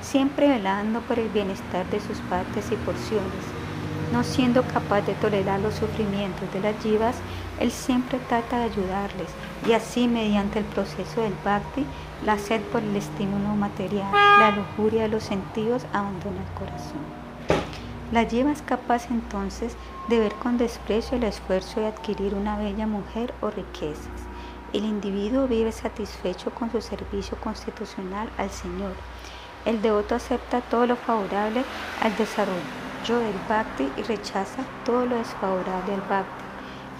siempre 0.01 0.48
velando 0.48 1.01
por 1.01 1.18
el 1.18 1.28
bienestar 1.28 1.85
de 1.90 2.01
sus 2.01 2.16
partes 2.31 2.72
y 2.72 2.76
porciones. 2.76 3.44
No 4.10 4.24
siendo 4.24 4.62
capaz 4.62 5.02
de 5.02 5.12
tolerar 5.12 5.60
los 5.60 5.74
sufrimientos 5.74 6.51
de 6.55 6.60
las 6.60 6.82
jivas, 6.82 7.16
él 7.60 7.70
siempre 7.70 8.18
trata 8.20 8.56
de 8.56 8.64
ayudarles 8.64 9.28
y 9.68 9.72
así 9.72 10.09
mediante 10.09 10.60
el 10.60 10.64
proceso 10.64 11.20
del 11.20 11.35
bhakti, 11.44 11.85
la 12.24 12.39
sed 12.39 12.62
por 12.72 12.82
el 12.82 12.97
estímulo 12.97 13.48
material, 13.51 14.10
la 14.10 14.52
lujuria 14.52 15.02
de 15.02 15.09
los 15.09 15.24
sentidos 15.24 15.85
abandona 15.93 16.40
el 16.40 16.59
corazón. 16.59 17.05
La 18.12 18.24
jiva 18.24 18.51
es 18.51 18.62
capaz 18.62 19.10
entonces 19.10 19.76
de 20.09 20.20
ver 20.20 20.32
con 20.36 20.56
desprecio 20.56 21.18
el 21.18 21.24
esfuerzo 21.24 21.81
de 21.81 21.89
adquirir 21.89 22.35
una 22.35 22.56
bella 22.56 22.86
mujer 22.86 23.35
o 23.43 23.51
riquezas. 23.51 24.23
El 24.74 24.84
individuo 24.84 25.46
vive 25.46 25.70
satisfecho 25.70 26.51
con 26.51 26.68
su 26.72 26.80
servicio 26.80 27.38
constitucional 27.38 28.28
al 28.36 28.51
Señor. 28.51 28.90
El 29.64 29.80
devoto 29.80 30.16
acepta 30.16 30.62
todo 30.62 30.84
lo 30.84 30.96
favorable 30.96 31.62
al 32.02 32.16
desarrollo 32.16 33.20
del 33.20 33.38
bhakti 33.48 33.88
y 33.96 34.02
rechaza 34.02 34.64
todo 34.84 35.06
lo 35.06 35.14
desfavorable 35.14 35.94
al 35.94 36.01
bhakti. 36.01 36.44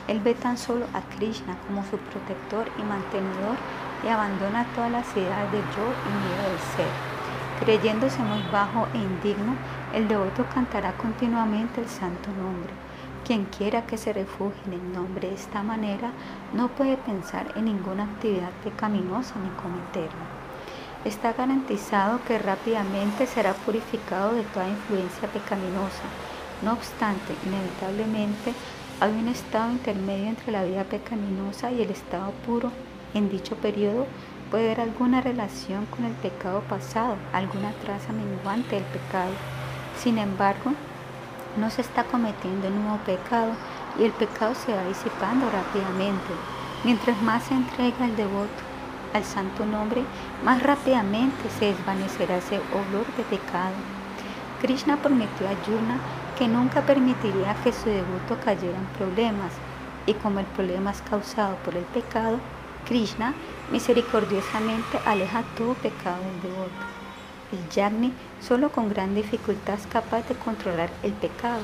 Él 0.07 0.21
ve 0.21 0.35
tan 0.37 0.57
solo 0.57 0.87
a 0.95 1.01
Krishna 1.17 1.57
como 1.67 1.83
su 1.83 1.99
protector 1.99 2.71
y 2.79 2.83
mantenedor 2.85 3.57
y 4.05 4.07
abandona 4.07 4.67
todas 4.77 4.93
las 4.93 5.17
ideas 5.17 5.51
de 5.51 5.59
yo 5.59 5.87
y 6.07 6.11
miedo 6.23 6.49
del 6.49 6.61
ser. 6.77 6.93
Creyéndose 7.59 8.21
muy 8.21 8.43
bajo 8.53 8.87
e 8.95 8.99
indigno, 8.99 9.57
el 9.93 10.07
devoto 10.07 10.47
cantará 10.55 10.93
continuamente 10.93 11.81
el 11.81 11.89
santo 11.89 12.31
nombre. 12.39 12.71
Quien 13.25 13.47
quiera 13.47 13.87
que 13.87 13.97
se 13.97 14.13
refugie 14.13 14.61
en 14.67 14.75
el 14.75 14.93
nombre 14.93 15.29
de 15.29 15.35
esta 15.35 15.63
manera 15.63 16.13
no 16.53 16.69
puede 16.69 16.99
pensar 16.99 17.53
en 17.57 17.65
ninguna 17.65 18.05
actividad 18.05 18.51
pecaminosa 18.63 19.35
ni 19.41 19.49
cometerla. 19.63 20.27
Está 21.07 21.33
garantizado 21.33 22.21
que 22.27 22.39
rápidamente 22.39 23.27
será 23.27 23.55
purificado 23.55 24.35
de 24.35 24.43
toda 24.43 24.69
influencia 24.69 25.27
pecaminosa. 25.29 26.05
No 26.61 26.75
obstante, 26.75 27.35
inevitablemente 27.47 28.53
hay 29.01 29.13
un 29.13 29.29
estado 29.29 29.73
intermedio 29.73 30.27
entre 30.29 30.53
la 30.53 30.65
vida 30.65 30.85
pecaminosa 30.85 31.73
y 31.73 31.81
el 31.81 31.91
estado 31.91 32.31
puro. 32.45 32.71
En 33.15 33.31
dicho 33.31 33.57
periodo 33.57 34.07
puede 34.51 34.67
haber 34.67 34.83
alguna 34.83 35.23
relación 35.23 35.87
con 35.87 36.05
el 36.05 36.13
pecado 36.13 36.61
pasado, 36.69 37.17
alguna 37.33 37.73
traza 37.83 38.13
menguante 38.13 38.77
del 38.77 38.85
pecado. 38.85 39.33
Sin 39.99 40.19
embargo, 40.19 40.73
no 41.57 41.71
se 41.71 41.83
está 41.83 42.05
cometiendo 42.05 42.71
nuevo 42.71 42.99
pecado 42.99 43.53
y 43.99 44.05
el 44.05 44.13
pecado 44.13 44.55
se 44.55 44.73
va 44.75 44.85
disipando 44.85 45.49
rápidamente. 45.51 46.33
Mientras 46.85 47.21
más 47.23 47.45
se 47.45 47.55
entrega 47.55 48.05
el 48.05 48.17
devoto 48.17 48.63
al 49.15 49.25
santo 49.25 49.65
nombre, 49.65 50.03
más 50.45 50.63
rápidamente 50.63 51.49
se 51.59 51.67
desvanecerá 51.67 52.37
ese 52.37 52.61
olor 52.73 53.07
de 53.17 53.23
pecado. 53.25 53.75
Krishna 54.61 54.97
prometió 54.97 55.49
a 55.49 55.53
Yuna 55.67 55.99
que 56.39 56.49
nunca 56.49 56.83
permitiría 56.83 57.55
que 57.63 57.73
su 57.73 57.89
devoto 57.89 58.37
cayera 58.45 58.77
en 58.77 58.87
problemas, 58.99 59.53
y 60.07 60.15
como 60.15 60.41
el 60.41 60.47
problema 60.47 60.91
es 60.91 61.01
causado 61.03 61.57
por 61.65 61.77
el 61.77 61.85
pecado, 61.85 62.39
Krishna 62.87 63.35
misericordiosamente 63.71 64.99
aleja 65.07 65.43
todo 65.57 65.75
pecado 65.75 66.19
del 66.23 66.51
devoto. 66.53 66.94
El 67.53 67.69
yagni 67.71 68.13
solo 68.41 68.71
con 68.71 68.89
gran 68.89 69.15
dificultad 69.15 69.75
es 69.75 69.87
capaz 69.87 70.29
de 70.29 70.35
controlar 70.35 70.91
el 71.03 71.13
pecado, 71.13 71.63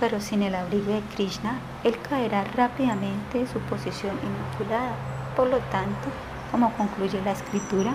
pero 0.00 0.20
sin 0.20 0.42
el 0.42 0.54
abrigo 0.54 0.92
de 0.92 1.02
Krishna, 1.14 1.58
él 1.84 1.96
caerá 2.08 2.44
rápidamente 2.44 3.38
de 3.38 3.46
su 3.46 3.58
posición 3.60 4.16
inmaculada. 4.22 4.94
Por 5.36 5.48
lo 5.48 5.58
tanto, 5.70 6.08
como 6.50 6.72
concluye 6.74 7.20
la 7.22 7.32
escritura, 7.32 7.94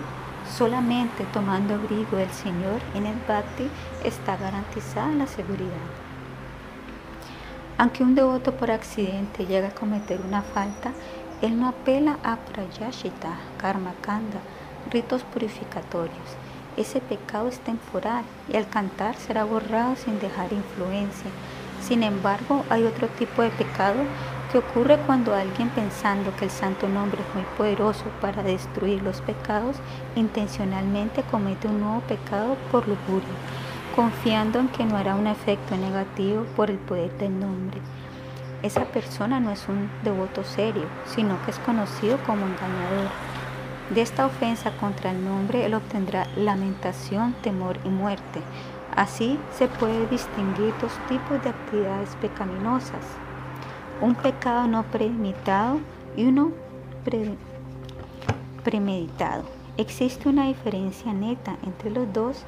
solamente 0.58 1.26
tomando 1.34 1.76
abrigo 1.76 2.18
del 2.18 2.32
Señor 2.32 2.82
en 2.94 3.06
el 3.06 3.18
bhakti 3.28 3.70
está 4.04 4.38
garantizada 4.38 5.12
la 5.14 5.28
seguridad. 5.28 5.90
Aunque 7.78 8.04
un 8.04 8.16
devoto 8.16 8.54
por 8.54 8.70
accidente 8.70 9.46
llega 9.46 9.70
a 9.70 9.76
cometer 9.76 10.22
una 10.22 10.42
falta, 10.42 10.92
él 11.42 11.60
no 11.60 11.68
apela 11.68 12.18
a 12.24 12.38
prayashita, 12.38 13.38
karma 13.58 13.94
kanda, 14.02 14.40
ritos 14.92 15.24
purificatorios. 15.24 16.38
Ese 16.78 17.02
pecado 17.02 17.48
es 17.48 17.60
temporal 17.60 18.24
y 18.52 18.58
al 18.58 18.68
cantar 18.68 19.16
será 19.16 19.44
borrado 19.44 19.96
sin 19.96 20.20
dejar 20.20 20.52
influencia. 20.54 21.30
Sin 21.82 22.04
embargo, 22.04 22.64
hay 22.70 22.84
otro 22.84 23.08
tipo 23.10 23.42
de 23.42 23.50
pecado 23.50 24.02
que 24.52 24.60
ocurre 24.60 24.98
cuando 25.06 25.36
alguien 25.36 25.70
pensando 25.70 26.36
que 26.36 26.46
el 26.46 26.52
santo 26.52 26.88
nombre 26.88 27.22
es 27.22 27.36
muy 27.36 27.46
poderoso 27.58 28.06
para 28.22 28.44
destruir 28.44 29.02
los 29.04 29.22
pecados, 29.22 29.76
intencionalmente 30.16 31.24
comete 31.24 31.68
un 31.68 31.82
nuevo 31.82 32.02
pecado 32.02 32.56
por 32.72 32.88
lujuria 32.88 33.28
confiando 33.96 34.60
en 34.60 34.70
que 34.70 34.86
no 34.86 34.98
hará 34.98 35.16
un 35.16 35.28
efecto 35.28 35.78
negativo 35.78 36.46
por 36.56 36.72
el 36.72 36.78
poder 36.78 37.16
del 37.18 37.40
nombre. 37.40 37.80
Esa 38.64 38.86
persona 38.86 39.40
no 39.40 39.52
es 39.52 39.68
un 39.68 39.90
devoto 40.04 40.44
serio, 40.44 40.86
sino 41.06 41.38
que 41.44 41.52
es 41.52 41.60
conocido 41.60 42.18
como 42.26 42.46
engañador. 42.46 43.33
De 43.94 44.02
esta 44.02 44.26
ofensa 44.26 44.72
contra 44.78 45.12
el 45.12 45.24
nombre 45.24 45.66
él 45.66 45.76
obtendrá 45.76 46.26
lamentación, 46.36 47.34
temor 47.44 47.78
y 47.84 47.90
muerte. 47.90 48.42
Así 48.96 49.40
se 49.56 49.68
puede 49.68 50.08
distinguir 50.08 50.74
dos 50.82 50.94
tipos 51.08 51.44
de 51.44 51.50
actividades 51.50 52.16
pecaminosas. 52.16 53.06
un 54.02 54.16
pecado 54.16 54.68
no 54.68 54.84
premeditado 54.84 55.80
y 56.18 56.26
uno 56.26 56.52
premeditado. 58.64 59.44
Existe 59.78 60.28
una 60.28 60.48
diferencia 60.48 61.14
neta 61.14 61.56
entre 61.64 61.92
los 61.92 62.12
dos 62.12 62.44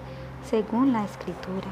según 0.50 0.94
la 0.94 1.06
escritura. 1.06 1.68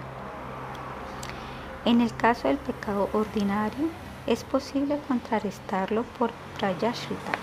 En 1.86 2.00
el 2.00 2.16
caso 2.16 2.48
del 2.48 2.58
pecado 2.58 3.10
ordinario, 3.14 3.88
es 4.26 4.44
posible 4.44 5.00
contrarrestarlo 5.08 6.04
por 6.18 6.32
prayashrita, 6.58 7.34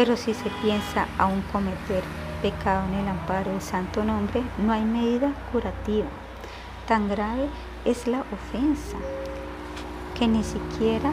pero 0.00 0.16
si 0.16 0.32
se 0.32 0.48
piensa 0.62 1.08
aún 1.18 1.42
cometer 1.52 2.02
pecado 2.40 2.88
en 2.88 3.00
el 3.00 3.08
amparo 3.08 3.50
del 3.50 3.60
santo 3.60 4.02
nombre, 4.02 4.42
no 4.56 4.72
hay 4.72 4.82
medida 4.82 5.30
curativa. 5.52 6.06
Tan 6.88 7.06
grave 7.06 7.50
es 7.84 8.06
la 8.06 8.20
ofensa 8.20 8.96
que 10.18 10.26
ni 10.26 10.42
siquiera 10.42 11.12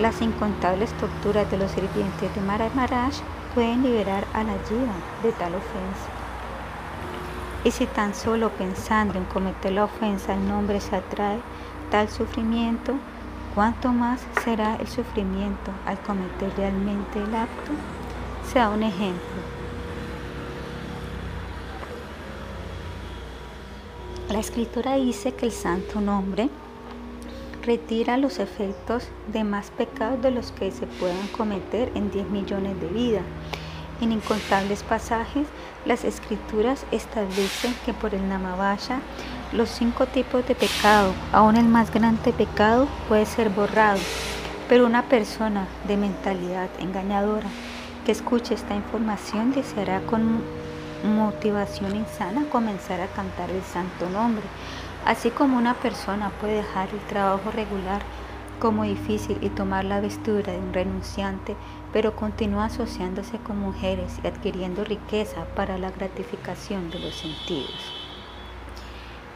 las 0.00 0.20
incontables 0.22 0.92
torturas 0.94 1.48
de 1.52 1.58
los 1.58 1.70
sirvientes 1.70 2.34
de 2.34 2.40
Maharaj 2.40 3.14
pueden 3.54 3.84
liberar 3.84 4.24
a 4.34 4.42
la 4.42 4.54
jiva 4.68 4.96
de 5.22 5.30
tal 5.30 5.54
ofensa. 5.54 6.10
Y 7.62 7.70
si 7.70 7.86
tan 7.86 8.12
solo 8.12 8.50
pensando 8.50 9.18
en 9.18 9.24
cometer 9.26 9.70
la 9.70 9.84
ofensa 9.84 10.34
el 10.34 10.48
nombre 10.48 10.80
se 10.80 10.96
atrae 10.96 11.38
tal 11.92 12.08
sufrimiento, 12.08 12.94
¿cuánto 13.54 13.92
más 13.92 14.20
será 14.42 14.74
el 14.80 14.88
sufrimiento 14.88 15.70
al 15.86 16.00
cometer 16.00 16.52
realmente 16.56 17.22
el 17.22 17.36
acto? 17.36 17.99
Sea 18.52 18.70
un 18.70 18.82
ejemplo. 18.82 19.20
La 24.28 24.40
escritura 24.40 24.96
dice 24.96 25.32
que 25.34 25.46
el 25.46 25.52
santo 25.52 26.00
nombre 26.00 26.48
retira 27.62 28.16
los 28.16 28.40
efectos 28.40 29.06
de 29.32 29.44
más 29.44 29.70
pecados 29.70 30.20
de 30.20 30.32
los 30.32 30.50
que 30.50 30.72
se 30.72 30.88
puedan 30.88 31.28
cometer 31.28 31.92
en 31.94 32.10
10 32.10 32.28
millones 32.30 32.80
de 32.80 32.88
vidas. 32.88 33.22
En 34.00 34.10
incontables 34.10 34.82
pasajes, 34.82 35.46
las 35.84 36.02
escrituras 36.02 36.86
establecen 36.90 37.72
que 37.86 37.92
por 37.92 38.16
el 38.16 38.28
Namavaya 38.28 39.00
los 39.52 39.68
cinco 39.68 40.06
tipos 40.06 40.44
de 40.48 40.56
pecado, 40.56 41.12
aún 41.32 41.54
el 41.54 41.66
más 41.66 41.92
grande 41.92 42.32
pecado, 42.32 42.88
puede 43.08 43.26
ser 43.26 43.48
borrado. 43.50 44.00
Pero 44.68 44.86
una 44.86 45.04
persona 45.04 45.68
de 45.86 45.96
mentalidad 45.96 46.68
engañadora 46.80 47.46
escuche 48.10 48.54
esta 48.54 48.74
información 48.74 49.52
deseará 49.52 50.00
con 50.02 50.42
motivación 51.04 51.96
insana 51.96 52.44
comenzar 52.50 53.00
a 53.00 53.06
cantar 53.06 53.50
el 53.50 53.62
santo 53.62 54.08
nombre 54.10 54.44
Así 55.04 55.30
como 55.30 55.56
una 55.56 55.74
persona 55.74 56.30
puede 56.40 56.56
dejar 56.56 56.90
el 56.90 57.00
trabajo 57.00 57.50
regular 57.50 58.02
como 58.58 58.84
difícil 58.84 59.38
y 59.40 59.48
tomar 59.48 59.86
la 59.86 60.00
vestidura 60.00 60.52
de 60.52 60.58
un 60.58 60.74
renunciante, 60.74 61.56
pero 61.94 62.14
continúa 62.14 62.66
asociándose 62.66 63.38
con 63.38 63.58
mujeres 63.58 64.18
y 64.22 64.26
adquiriendo 64.26 64.84
riqueza 64.84 65.46
para 65.56 65.78
la 65.78 65.90
gratificación 65.90 66.90
de 66.90 66.98
los 66.98 67.14
sentidos. 67.14 67.99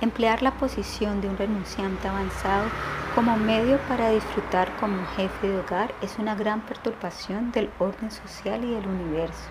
Emplear 0.05 0.43
la 0.43 0.51
posición 0.51 1.23
de 1.23 1.31
un 1.31 1.39
renunciante 1.39 2.09
avanzado 2.09 2.67
como 3.15 3.39
medio 3.39 3.79
para 3.89 4.11
disfrutar 4.11 4.71
como 4.77 5.03
jefe 5.17 5.49
de 5.49 5.61
hogar 5.61 5.95
es 6.03 6.19
una 6.19 6.35
gran 6.35 6.61
perturbación 6.61 7.51
del 7.53 7.71
orden 7.79 8.11
social 8.11 8.63
y 8.65 8.75
del 8.75 8.87
universo. 8.87 9.49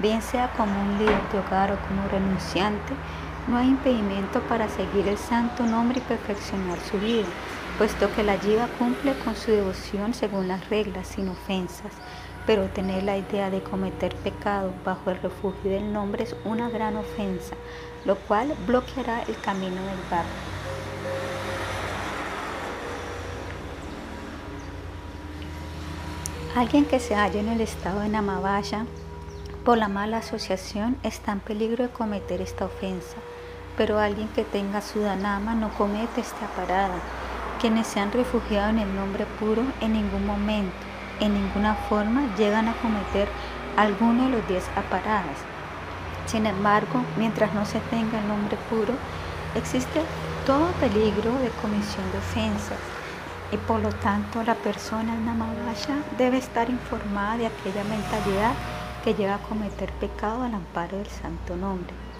Bien 0.00 0.22
sea 0.22 0.50
como 0.56 0.80
un 0.80 0.96
líder 0.96 1.20
de 1.30 1.40
hogar 1.40 1.72
o 1.72 1.78
como 1.86 2.08
renunciante, 2.08 2.94
no 3.48 3.58
hay 3.58 3.68
impedimento 3.68 4.40
para 4.44 4.66
seguir 4.70 5.06
el 5.08 5.18
santo 5.18 5.66
nombre 5.66 5.98
y 5.98 6.08
perfeccionar 6.08 6.78
su 6.90 6.98
vida, 6.98 7.28
puesto 7.76 8.10
que 8.14 8.22
la 8.22 8.36
yiva 8.36 8.68
cumple 8.78 9.12
con 9.18 9.36
su 9.36 9.50
devoción 9.50 10.14
según 10.14 10.48
las 10.48 10.70
reglas 10.70 11.06
sin 11.06 11.28
ofensas, 11.28 11.92
pero 12.46 12.68
tener 12.68 13.02
la 13.02 13.16
idea 13.16 13.50
de 13.50 13.62
cometer 13.62 14.14
pecado 14.16 14.72
bajo 14.84 15.10
el 15.10 15.20
refugio 15.20 15.70
del 15.70 15.92
nombre 15.92 16.24
es 16.24 16.36
una 16.44 16.68
gran 16.68 16.96
ofensa, 16.96 17.54
lo 18.04 18.16
cual 18.16 18.54
bloqueará 18.66 19.22
el 19.22 19.36
camino 19.40 19.76
del 19.76 19.98
barro. 20.10 20.28
Alguien 26.56 26.84
que 26.84 27.00
se 27.00 27.14
halla 27.14 27.40
en 27.40 27.48
el 27.48 27.60
estado 27.60 28.00
de 28.00 28.08
Namavaya 28.08 28.84
por 29.64 29.78
la 29.78 29.88
mala 29.88 30.18
asociación 30.18 30.96
está 31.02 31.32
en 31.32 31.40
peligro 31.40 31.84
de 31.84 31.90
cometer 31.90 32.42
esta 32.42 32.66
ofensa 32.66 33.16
pero 33.76 33.98
alguien 33.98 34.28
que 34.28 34.44
tenga 34.44 34.82
sudanama 34.82 35.54
no 35.54 35.70
comete 35.70 36.20
esta 36.20 36.46
parada. 36.48 36.94
Quienes 37.60 37.86
se 37.86 38.00
han 38.00 38.12
refugiado 38.12 38.70
en 38.70 38.78
el 38.78 38.94
nombre 38.94 39.24
puro 39.38 39.62
en 39.80 39.94
ningún 39.94 40.26
momento, 40.26 40.72
en 41.22 41.34
ninguna 41.34 41.74
forma, 41.74 42.34
llegan 42.36 42.68
a 42.68 42.74
cometer 42.74 43.28
alguno 43.76 44.24
de 44.24 44.30
los 44.30 44.48
diez 44.48 44.68
aparadas. 44.76 45.38
Sin 46.26 46.46
embargo, 46.46 47.04
mientras 47.16 47.52
no 47.54 47.64
se 47.64 47.80
tenga 47.90 48.18
el 48.20 48.28
nombre 48.28 48.56
puro, 48.68 48.94
existe 49.54 50.02
todo 50.46 50.66
peligro 50.80 51.32
de 51.38 51.50
comisión 51.62 52.10
de 52.12 52.18
ofensas 52.18 52.78
y 53.52 53.56
por 53.56 53.80
lo 53.80 53.90
tanto 53.90 54.42
la 54.42 54.54
persona 54.54 55.14
en 55.14 55.22
debe 56.18 56.38
estar 56.38 56.70
informada 56.70 57.36
de 57.36 57.46
aquella 57.46 57.84
mentalidad 57.84 58.52
que 59.04 59.14
llega 59.14 59.36
a 59.36 59.42
cometer 59.42 59.92
pecado 59.92 60.42
al 60.42 60.54
amparo 60.54 60.96
del 60.96 61.06
santo 61.06 61.56
nombre. 61.56 62.11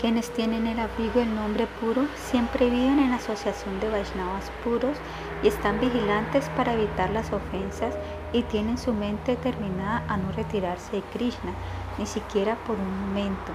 Quienes 0.00 0.30
tienen 0.30 0.66
el 0.66 0.78
abrigo 0.78 1.20
del 1.20 1.34
nombre 1.34 1.66
puro 1.80 2.06
siempre 2.16 2.68
viven 2.68 2.98
en 2.98 3.14
asociación 3.14 3.80
de 3.80 3.88
Vaishnavas 3.88 4.52
puros 4.62 4.98
y 5.42 5.48
están 5.48 5.80
vigilantes 5.80 6.50
para 6.50 6.74
evitar 6.74 7.08
las 7.10 7.32
ofensas 7.32 7.94
y 8.34 8.42
tienen 8.42 8.76
su 8.76 8.92
mente 8.92 9.36
determinada 9.36 10.04
a 10.06 10.18
no 10.18 10.32
retirarse 10.32 10.96
de 10.96 11.02
Krishna, 11.14 11.52
ni 11.96 12.04
siquiera 12.04 12.56
por 12.66 12.76
un 12.76 13.06
momento. 13.06 13.52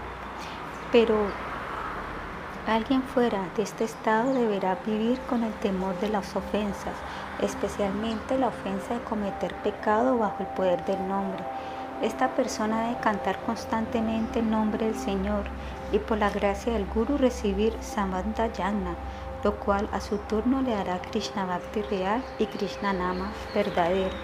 Pero 0.91 1.15
alguien 2.65 3.03
fuera 3.03 3.43
de 3.55 3.61
este 3.61 3.83
estado 3.83 4.33
deberá 4.33 4.79
vivir 4.83 5.19
con 5.29 5.43
el 5.43 5.53
temor 5.53 5.99
de 5.99 6.09
las 6.09 6.35
ofensas, 6.35 6.95
especialmente 7.39 8.39
la 8.39 8.47
ofensa 8.47 8.95
de 8.95 9.03
cometer 9.03 9.53
pecado 9.57 10.17
bajo 10.17 10.37
el 10.39 10.47
poder 10.47 10.83
del 10.85 11.07
nombre. 11.07 11.43
Esta 12.01 12.29
persona 12.29 12.87
debe 12.87 12.99
cantar 12.99 13.39
constantemente 13.43 14.39
el 14.39 14.49
nombre 14.49 14.87
del 14.87 14.97
Señor 14.97 15.43
y 15.91 15.99
por 15.99 16.17
la 16.17 16.29
gracia 16.29 16.73
del 16.73 16.85
Guru 16.85 17.17
recibir 17.17 17.75
Samanta 17.81 18.47
Yagna, 18.47 18.95
lo 19.43 19.55
cual 19.55 19.89
a 19.91 19.99
su 19.99 20.17
turno 20.17 20.61
le 20.61 20.75
hará 20.75 21.01
Krishna 21.01 21.45
Bhakti 21.45 21.81
real 21.83 22.23
y 22.39 22.45
Krishna 22.45 22.93
Nama 22.93 23.31
verdadero. 23.53 24.15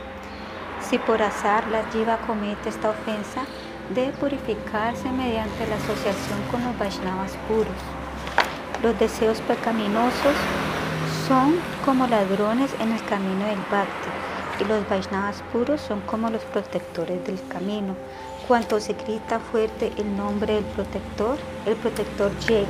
Si 0.82 0.98
por 1.00 1.22
azar 1.22 1.68
la 1.68 1.84
jiva 1.92 2.18
comete 2.28 2.70
esta 2.70 2.90
ofensa, 2.90 3.46
debe 3.94 4.12
purificarse 4.14 5.10
mediante 5.12 5.68
la 5.68 5.76
asociación 5.76 6.42
con 6.52 6.64
los 6.64 6.78
Vaishnavas 6.78 7.38
puros. 7.48 7.82
Los 8.84 8.98
deseos 9.00 9.42
pecaminosos 9.42 10.36
son 11.28 11.56
como 11.84 12.08
ladrones 12.08 12.74
en 12.80 12.92
el 12.92 13.04
camino 13.06 13.46
del 13.46 13.60
Bhakti 13.72 14.10
y 14.60 14.66
los 14.66 14.88
Vaishnavas 14.88 15.44
puros 15.52 15.82
son 15.82 16.02
como 16.02 16.30
los 16.30 16.44
protectores 16.44 17.26
del 17.26 17.40
camino. 17.48 17.96
Cuanto 18.48 18.80
se 18.80 18.94
grita 18.94 19.40
fuerte 19.40 19.92
el 19.98 20.16
nombre 20.16 20.54
del 20.54 20.64
protector, 20.64 21.38
el 21.66 21.76
protector 21.76 22.32
llega 22.48 22.68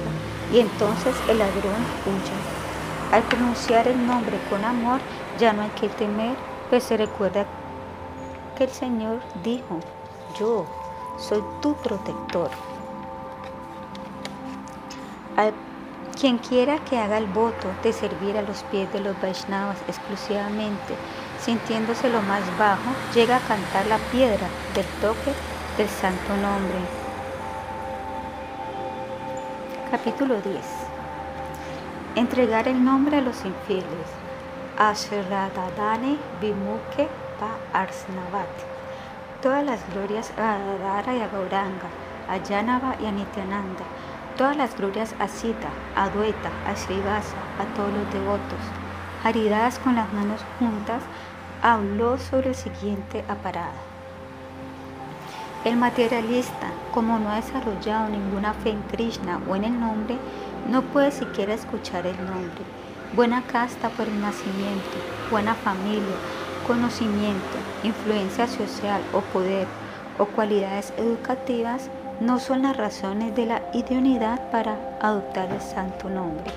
y 0.51 0.59
entonces 0.59 1.15
el 1.29 1.37
ladrón 1.37 1.85
huye. 2.03 3.15
Al 3.15 3.21
pronunciar 3.21 3.87
el 3.87 4.07
nombre 4.07 4.39
con 4.49 4.65
amor 4.65 4.99
ya 5.37 5.53
no 5.53 5.61
hay 5.61 5.69
que 5.79 5.87
temer, 5.89 6.35
pues 6.71 6.83
se 6.83 6.97
recuerda 6.97 7.45
que 8.57 8.63
el 8.63 8.71
Señor 8.71 9.19
dijo, 9.43 9.79
yo 10.39 10.65
soy 11.19 11.43
tu 11.61 11.75
protector. 11.75 12.49
Al 15.35 15.53
quien 16.19 16.39
quiera 16.39 16.79
que 16.85 16.97
haga 16.97 17.19
el 17.19 17.27
voto 17.27 17.67
de 17.83 17.93
servir 17.93 18.35
a 18.35 18.41
los 18.41 18.63
pies 18.63 18.91
de 18.93 18.99
los 18.99 19.21
Vaishnavas 19.21 19.77
exclusivamente, 19.87 20.95
sintiéndose 21.39 22.09
lo 22.09 22.23
más 22.23 22.41
bajo, 22.57 22.89
llega 23.13 23.35
a 23.35 23.41
cantar 23.41 23.85
la 23.85 23.99
piedra 24.11 24.47
del 24.73 24.85
toque 24.99 25.33
del 25.77 25.87
santo 25.89 26.35
nombre. 26.37 26.79
Capítulo 29.91 30.41
10. 30.41 30.55
Entregar 32.15 32.67
el 32.67 32.83
nombre 32.83 33.17
a 33.17 33.21
los 33.21 33.45
infieles. 33.45 34.07
Ashradadane 34.75 36.17
Vimuke 36.41 37.07
Pa 37.39 37.79
Arsnavat. 37.79 38.47
Todas 39.43 39.63
las 39.63 39.79
glorias 39.93 40.31
a 40.35 40.55
Adara 40.55 41.13
y 41.13 41.21
a 41.21 41.27
Gauranga, 41.27 41.89
a 42.27 42.37
Yanava 42.37 42.95
y 42.99 43.05
a 43.05 43.11
Nityananda. 43.11 43.83
Todas 44.35 44.57
las 44.57 44.75
glorias 44.75 45.13
a 45.19 45.27
Sita, 45.27 45.69
a 45.95 46.09
Dueta, 46.09 46.49
a 46.65 46.75
Srivasa, 46.75 47.37
a 47.59 47.75
todos 47.75 47.93
los 47.93 48.11
devotos. 48.11 48.63
Haridas 49.23 49.77
con 49.77 49.95
las 49.95 50.11
manos 50.11 50.41
juntas, 50.57 51.03
habló 51.61 52.17
sobre 52.17 52.49
el 52.49 52.55
siguiente 52.55 53.23
aparado. 53.27 53.86
El 55.68 55.76
materialista, 55.76 56.72
como 56.94 57.19
no 57.19 57.30
ha 57.30 57.41
desarrollado 57.41 58.07
ninguna 58.07 58.53
fe 58.53 58.69
en 58.69 58.81
Krishna 58.84 59.41
o 59.49 59.56
en 59.57 59.65
el 59.65 59.77
nombre, 59.77 60.15
no 60.72 60.81
puede 60.81 61.11
siquiera 61.11 61.53
escuchar 61.53 62.07
el 62.07 62.15
nombre. 62.26 62.64
Buena 63.18 63.44
casta 63.44 63.89
por 63.89 64.07
el 64.07 64.22
nacimiento, 64.22 64.98
buena 65.30 65.56
familia, 65.56 66.15
Conocimiento, 66.65 67.57
influencia 67.84 68.48
social 68.48 69.02
o 69.11 69.19
poder 69.19 69.68
o 70.18 70.26
cualidades 70.26 70.94
educativas 70.98 71.89
no 72.22 72.39
son 72.39 72.61
las 72.61 72.77
razones 72.77 73.35
de 73.35 73.45
la 73.45 73.61
idoneidad 73.73 74.49
para 74.52 74.77
adoptar 75.02 75.52
el 75.52 75.60
santo 75.60 76.10
nombre. 76.10 76.49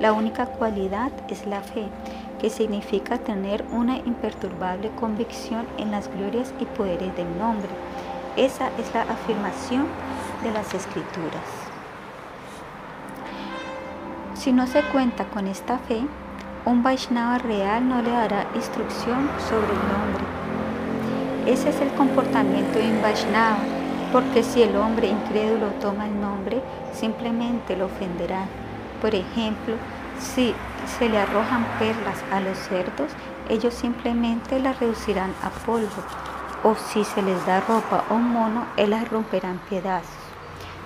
La 0.00 0.12
única 0.12 0.46
cualidad 0.46 1.12
es 1.28 1.46
la 1.46 1.60
fe, 1.60 1.86
que 2.40 2.48
significa 2.48 3.18
tener 3.18 3.62
una 3.72 3.98
imperturbable 3.98 4.90
convicción 4.98 5.66
en 5.76 5.90
las 5.90 6.08
glorias 6.08 6.54
y 6.60 6.64
poderes 6.64 7.14
del 7.14 7.38
nombre. 7.38 7.68
Esa 8.36 8.68
es 8.78 8.92
la 8.92 9.02
afirmación 9.02 9.86
de 10.42 10.50
las 10.50 10.74
escrituras. 10.74 11.44
Si 14.34 14.52
no 14.52 14.66
se 14.66 14.82
cuenta 14.82 15.24
con 15.26 15.46
esta 15.46 15.78
fe, 15.78 16.04
un 16.64 16.82
Vaishnava 16.82 17.38
real 17.38 17.88
no 17.88 18.02
le 18.02 18.10
dará 18.10 18.46
instrucción 18.56 19.30
sobre 19.48 19.68
el 19.68 19.78
nombre. 19.88 20.24
Ese 21.46 21.68
es 21.68 21.80
el 21.80 21.90
comportamiento 21.92 22.78
de 22.78 22.90
un 22.90 23.02
Vaishnava, 23.02 23.58
porque 24.10 24.42
si 24.42 24.62
el 24.62 24.74
hombre 24.74 25.08
incrédulo 25.08 25.68
toma 25.80 26.06
el 26.06 26.20
nombre, 26.20 26.60
simplemente 26.92 27.76
lo 27.76 27.86
ofenderá. 27.86 28.46
Por 29.00 29.14
ejemplo, 29.14 29.76
si 30.18 30.52
se 30.98 31.08
le 31.08 31.18
arrojan 31.18 31.64
perlas 31.78 32.18
a 32.32 32.40
los 32.40 32.58
cerdos, 32.58 33.12
ellos 33.48 33.74
simplemente 33.74 34.58
las 34.58 34.80
reducirán 34.80 35.32
a 35.42 35.50
polvo. 35.50 36.02
O 36.66 36.74
si 36.76 37.04
se 37.04 37.20
les 37.20 37.44
da 37.44 37.60
ropa 37.60 38.04
un 38.08 38.32
mono, 38.32 38.64
él 38.78 38.90
las 38.90 39.10
romperá 39.10 39.50
en 39.50 39.58
pedazos. 39.58 40.08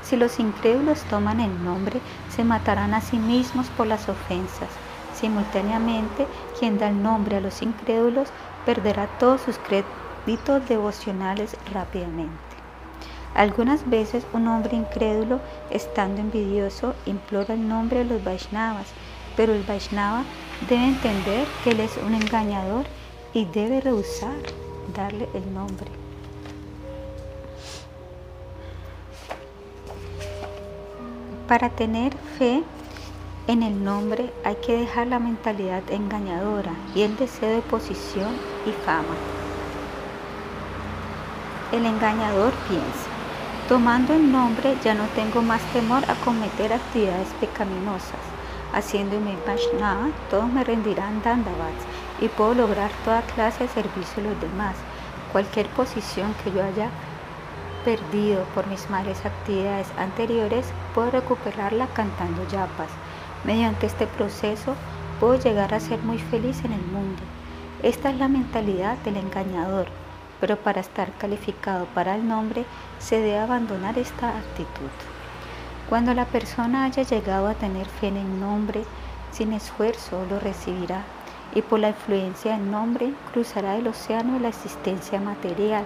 Si 0.02 0.16
los 0.16 0.40
incrédulos 0.40 1.02
toman 1.04 1.38
el 1.38 1.64
nombre, 1.64 2.00
se 2.30 2.42
matarán 2.42 2.94
a 2.94 3.00
sí 3.00 3.16
mismos 3.16 3.68
por 3.76 3.86
las 3.86 4.08
ofensas. 4.08 4.70
Simultáneamente, 5.14 6.26
quien 6.58 6.78
da 6.78 6.88
el 6.88 7.00
nombre 7.00 7.36
a 7.36 7.40
los 7.40 7.62
incrédulos 7.62 8.28
perderá 8.66 9.06
todos 9.20 9.40
sus 9.42 9.56
créditos 9.58 10.68
devocionales 10.68 11.56
rápidamente. 11.72 12.34
Algunas 13.36 13.88
veces 13.88 14.26
un 14.32 14.48
hombre 14.48 14.76
incrédulo, 14.76 15.38
estando 15.70 16.20
envidioso, 16.20 16.96
implora 17.06 17.54
el 17.54 17.68
nombre 17.68 17.98
de 17.98 18.06
los 18.06 18.24
Vaishnavas, 18.24 18.88
pero 19.36 19.52
el 19.52 19.62
Vaishnava 19.62 20.24
debe 20.68 20.86
entender 20.86 21.46
que 21.62 21.70
él 21.70 21.78
es 21.78 21.96
un 22.04 22.14
engañador 22.14 22.84
y 23.32 23.44
debe 23.44 23.80
rehusar 23.80 24.34
darle 24.94 25.28
el 25.34 25.52
nombre. 25.52 25.90
Para 31.46 31.70
tener 31.70 32.14
fe 32.38 32.62
en 33.46 33.62
el 33.62 33.82
nombre 33.82 34.32
hay 34.44 34.56
que 34.56 34.76
dejar 34.76 35.06
la 35.06 35.18
mentalidad 35.18 35.82
engañadora 35.90 36.72
y 36.94 37.02
el 37.02 37.16
deseo 37.16 37.56
de 37.56 37.62
posición 37.62 38.34
y 38.66 38.72
fama. 38.84 39.14
El 41.72 41.86
engañador 41.86 42.52
piensa, 42.68 43.08
tomando 43.68 44.14
el 44.14 44.30
nombre 44.30 44.76
ya 44.84 44.94
no 44.94 45.04
tengo 45.14 45.42
más 45.42 45.62
temor 45.72 46.02
a 46.10 46.14
cometer 46.24 46.72
actividades 46.72 47.28
pecaminosas 47.40 48.38
haciendo 48.72 49.18
mi 49.20 49.36
Vaishnava, 49.46 50.08
todos 50.30 50.48
me 50.50 50.64
rendirán 50.64 51.22
dandavats 51.22 51.84
y 52.20 52.28
puedo 52.28 52.54
lograr 52.54 52.90
toda 53.04 53.22
clase 53.22 53.64
de 53.64 53.70
servicio 53.70 54.22
a 54.22 54.26
los 54.26 54.40
demás. 54.40 54.76
Cualquier 55.32 55.66
posición 55.68 56.34
que 56.42 56.52
yo 56.52 56.62
haya 56.64 56.90
perdido 57.84 58.44
por 58.54 58.66
mis 58.66 58.88
malas 58.90 59.24
actividades 59.24 59.88
anteriores, 59.98 60.66
puedo 60.94 61.10
recuperarla 61.10 61.86
cantando 61.88 62.46
yapas. 62.48 62.90
Mediante 63.44 63.86
este 63.86 64.06
proceso, 64.06 64.74
puedo 65.20 65.38
llegar 65.38 65.72
a 65.74 65.80
ser 65.80 65.98
muy 66.02 66.18
feliz 66.18 66.64
en 66.64 66.72
el 66.72 66.82
mundo. 66.82 67.22
Esta 67.82 68.10
es 68.10 68.18
la 68.18 68.28
mentalidad 68.28 68.96
del 68.98 69.16
engañador, 69.16 69.86
pero 70.40 70.56
para 70.56 70.80
estar 70.80 71.12
calificado 71.18 71.86
para 71.94 72.16
el 72.16 72.26
nombre 72.26 72.64
se 72.98 73.16
debe 73.16 73.38
abandonar 73.38 73.98
esta 73.98 74.36
actitud. 74.36 74.90
Cuando 75.88 76.12
la 76.12 76.26
persona 76.26 76.84
haya 76.84 77.02
llegado 77.04 77.46
a 77.46 77.54
tener 77.54 77.86
fe 77.86 78.08
en 78.08 78.16
el 78.16 78.40
nombre, 78.40 78.82
sin 79.32 79.52
esfuerzo 79.52 80.26
lo 80.28 80.38
recibirá 80.40 81.04
y 81.54 81.62
por 81.62 81.80
la 81.80 81.90
influencia 81.90 82.52
del 82.52 82.70
nombre 82.70 83.12
cruzará 83.32 83.76
el 83.76 83.88
océano 83.88 84.34
de 84.34 84.40
la 84.40 84.48
existencia 84.48 85.20
material, 85.20 85.84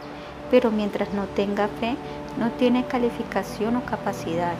pero 0.50 0.70
mientras 0.70 1.12
no 1.14 1.26
tenga 1.26 1.68
fe, 1.68 1.96
no 2.38 2.50
tiene 2.52 2.84
calificación 2.86 3.76
o 3.76 3.84
capacidad. 3.84 4.54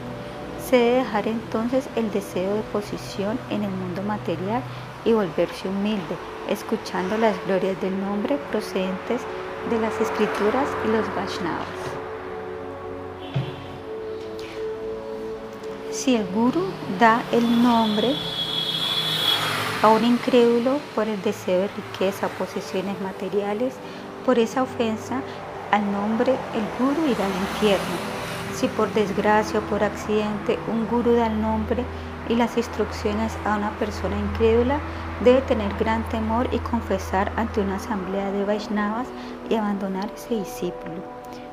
Se 0.65 0.77
debe 0.77 0.99
dejar 0.99 1.29
entonces 1.29 1.89
el 1.97 2.11
deseo 2.13 2.55
de 2.55 2.63
posición 2.73 3.39
en 3.51 3.65
el 3.65 3.71
mundo 3.71 4.03
material 4.03 4.63
y 5.05 5.13
volverse 5.13 5.69
humilde, 5.69 6.17
escuchando 6.49 7.19
las 7.19 7.35
glorias 7.47 7.81
del 7.81 7.99
nombre 8.01 8.39
procedentes 8.51 9.23
de 9.71 9.81
las 9.81 10.01
escrituras 10.01 10.69
y 10.85 10.89
los 10.89 11.15
Vaishnavas. 11.15 11.67
Si 15.91 16.17
el 16.17 16.27
guru 16.29 16.65
da 16.99 17.23
el 17.33 17.63
nombre 17.63 18.15
a 19.83 19.89
un 19.89 20.05
incrédulo 20.05 20.79
por 20.95 21.09
el 21.09 21.21
deseo 21.23 21.63
de 21.63 21.69
riqueza, 21.69 22.29
posesiones 22.29 23.01
materiales, 23.01 23.75
por 24.25 24.39
esa 24.39 24.63
ofensa 24.63 25.21
al 25.73 25.91
nombre, 25.91 26.33
el 26.55 26.65
guru 26.79 27.09
irá 27.09 27.27
al 27.27 27.33
infierno. 27.33 27.97
Si 28.55 28.69
por 28.69 28.93
desgracia 28.93 29.59
o 29.59 29.63
por 29.63 29.83
accidente 29.83 30.57
un 30.71 30.87
guru 30.87 31.15
da 31.15 31.27
el 31.27 31.41
nombre 31.41 31.85
y 32.29 32.37
las 32.37 32.57
instrucciones 32.57 33.37
a 33.45 33.57
una 33.57 33.71
persona 33.79 34.17
incrédula, 34.17 34.79
debe 35.25 35.41
tener 35.43 35.75
gran 35.79 36.09
temor 36.11 36.49
y 36.53 36.59
confesar 36.59 37.33
ante 37.37 37.61
una 37.61 37.77
asamblea 37.77 38.31
de 38.31 38.45
Vaishnavas 38.45 39.09
y 39.51 39.57
abandonar 39.57 40.13
ese 40.15 40.37
discípulo. 40.37 41.03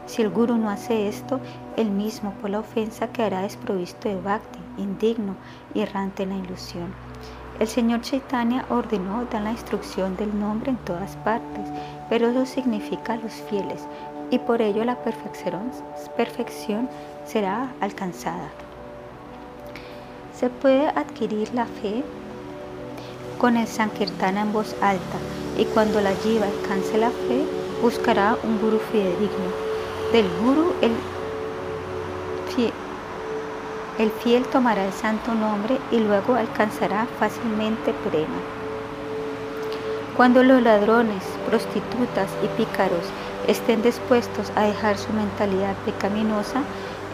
Si 0.05 0.21
el 0.21 0.29
guru 0.29 0.57
no 0.57 0.69
hace 0.69 1.07
esto, 1.07 1.39
él 1.77 1.89
mismo 1.89 2.33
por 2.41 2.51
la 2.51 2.59
ofensa 2.59 3.07
quedará 3.07 3.41
desprovisto 3.41 4.07
de 4.07 4.21
bhakti, 4.21 4.59
indigno 4.77 5.35
y 5.73 5.81
errante 5.81 6.23
en 6.23 6.29
la 6.29 6.35
ilusión. 6.35 6.93
El 7.59 7.67
Señor 7.67 7.99
Chaitanya 8.01 8.65
ordenó 8.69 9.25
dar 9.25 9.41
la 9.41 9.51
instrucción 9.51 10.15
del 10.15 10.39
nombre 10.39 10.71
en 10.71 10.77
todas 10.77 11.17
partes, 11.17 11.67
pero 12.09 12.29
eso 12.29 12.45
significa 12.45 13.17
los 13.17 13.33
fieles, 13.33 13.85
y 14.31 14.39
por 14.39 14.61
ello 14.61 14.85
la 14.85 14.95
perfección, 15.03 16.89
será 17.25 17.69
alcanzada. 17.81 18.47
Se 20.33 20.49
puede 20.49 20.87
adquirir 20.87 21.53
la 21.53 21.65
fe 21.65 22.01
con 23.37 23.57
el 23.57 23.67
Sankirtana 23.67 24.43
en 24.43 24.53
voz 24.53 24.73
alta, 24.81 25.17
y 25.57 25.65
cuando 25.65 25.99
la 25.99 26.11
jiva 26.15 26.45
alcance 26.45 26.97
la 26.97 27.09
fe, 27.09 27.43
buscará 27.81 28.37
un 28.41 28.61
guru 28.61 28.79
fidedigno 28.91 29.51
del 30.13 30.27
guru, 30.41 30.73
el 30.81 30.91
el 33.99 34.11
fiel 34.11 34.43
tomará 34.45 34.85
el 34.85 34.93
santo 34.93 35.35
nombre 35.35 35.77
y 35.91 35.99
luego 35.99 36.35
alcanzará 36.35 37.05
fácilmente 37.19 37.93
prema. 38.09 38.39
Cuando 40.15 40.41
los 40.41 40.63
ladrones, 40.63 41.23
prostitutas 41.49 42.29
y 42.41 42.47
pícaros 42.57 43.05
estén 43.47 43.81
dispuestos 43.81 44.51
a 44.55 44.63
dejar 44.63 44.97
su 44.97 45.11
mentalidad 45.11 45.75
pecaminosa, 45.85 46.61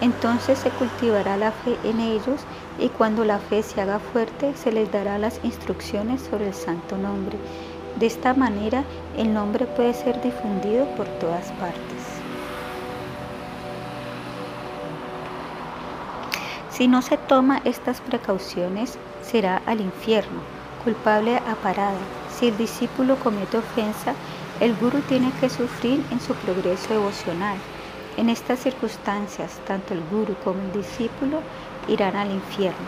entonces 0.01 0.59
se 0.59 0.69
cultivará 0.69 1.37
la 1.37 1.51
fe 1.51 1.75
en 1.83 1.99
ellos 1.99 2.41
y 2.77 2.89
cuando 2.89 3.25
la 3.25 3.39
fe 3.39 3.63
se 3.63 3.81
haga 3.81 3.97
fuerte 3.97 4.53
se 4.55 4.71
les 4.71 4.91
dará 4.91 5.17
las 5.17 5.39
instrucciones 5.43 6.21
sobre 6.21 6.47
el 6.47 6.53
santo 6.53 6.97
nombre. 6.97 7.37
De 7.99 8.05
esta 8.05 8.35
manera 8.35 8.83
el 9.17 9.33
nombre 9.33 9.65
puede 9.65 9.93
ser 9.95 10.21
difundido 10.21 10.85
por 10.95 11.07
todas 11.19 11.51
partes. 11.53 11.94
Si 16.75 16.89
no 16.89 17.01
se 17.01 17.15
toma 17.15 17.61
estas 17.63 18.01
precauciones, 18.01 18.97
será 19.23 19.61
al 19.65 19.79
infierno, 19.79 20.41
culpable 20.83 21.37
a 21.37 21.55
parada. 21.63 21.97
Si 22.29 22.49
el 22.49 22.57
discípulo 22.57 23.15
comete 23.15 23.59
ofensa, 23.59 24.13
el 24.59 24.75
guru 24.75 24.99
tiene 25.07 25.31
que 25.39 25.49
sufrir 25.49 26.03
en 26.11 26.19
su 26.19 26.33
progreso 26.33 26.89
devocional. 26.89 27.57
En 28.17 28.27
estas 28.27 28.59
circunstancias, 28.59 29.57
tanto 29.65 29.93
el 29.93 30.01
guru 30.11 30.35
como 30.43 30.59
el 30.63 30.73
discípulo 30.73 31.39
irán 31.87 32.17
al 32.17 32.31
infierno. 32.31 32.87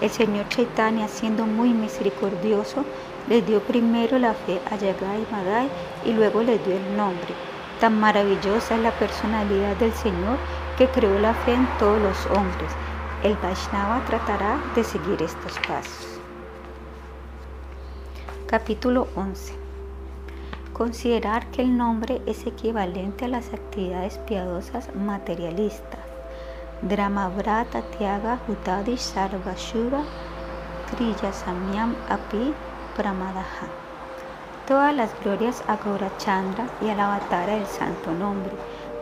El 0.00 0.10
Señor 0.10 0.48
Chaitanya, 0.48 1.06
siendo 1.06 1.46
muy 1.46 1.68
misericordioso, 1.68 2.84
les 3.28 3.46
dio 3.46 3.60
primero 3.60 4.18
la 4.18 4.34
fe 4.34 4.60
a 4.72 4.74
Yagai 4.74 5.22
y 5.22 5.32
Madai 5.32 5.68
y 6.04 6.12
luego 6.14 6.42
les 6.42 6.66
dio 6.66 6.74
el 6.74 6.96
nombre. 6.96 7.32
Tan 7.78 8.00
maravillosa 8.00 8.74
es 8.74 8.80
la 8.80 8.90
personalidad 8.90 9.76
del 9.76 9.92
Señor 9.92 10.36
que 10.76 10.88
creó 10.88 11.16
la 11.20 11.34
fe 11.34 11.52
en 11.52 11.68
todos 11.78 12.02
los 12.02 12.26
hombres 12.36 12.74
el 13.22 13.36
Vaishnava 13.36 14.02
tratará 14.06 14.58
de 14.74 14.82
seguir 14.82 15.20
estos 15.22 15.58
pasos. 15.68 16.18
Capítulo 18.46 19.08
11. 19.14 19.54
Considerar 20.72 21.46
que 21.50 21.60
el 21.60 21.76
nombre 21.76 22.22
es 22.24 22.46
equivalente 22.46 23.26
a 23.26 23.28
las 23.28 23.52
actividades 23.52 24.16
piadosas 24.18 24.88
materialistas. 24.94 26.00
Brata 26.80 27.82
Tyaga 27.98 28.38
Hutadi 28.48 28.96
Sarva 28.96 29.54
Shura 29.54 30.02
Kriya 30.90 31.30
Samyam 31.30 31.94
Api 32.08 32.54
Pramadaha. 32.96 33.68
Todas 34.66 34.94
las 34.94 35.10
glorias 35.22 35.62
a 35.66 35.76
Gaurachandra 35.76 36.66
y 36.80 36.88
a 36.88 36.94
la 36.94 37.08
batalla 37.08 37.56
del 37.56 37.66
santo 37.66 38.12
nombre. 38.12 38.52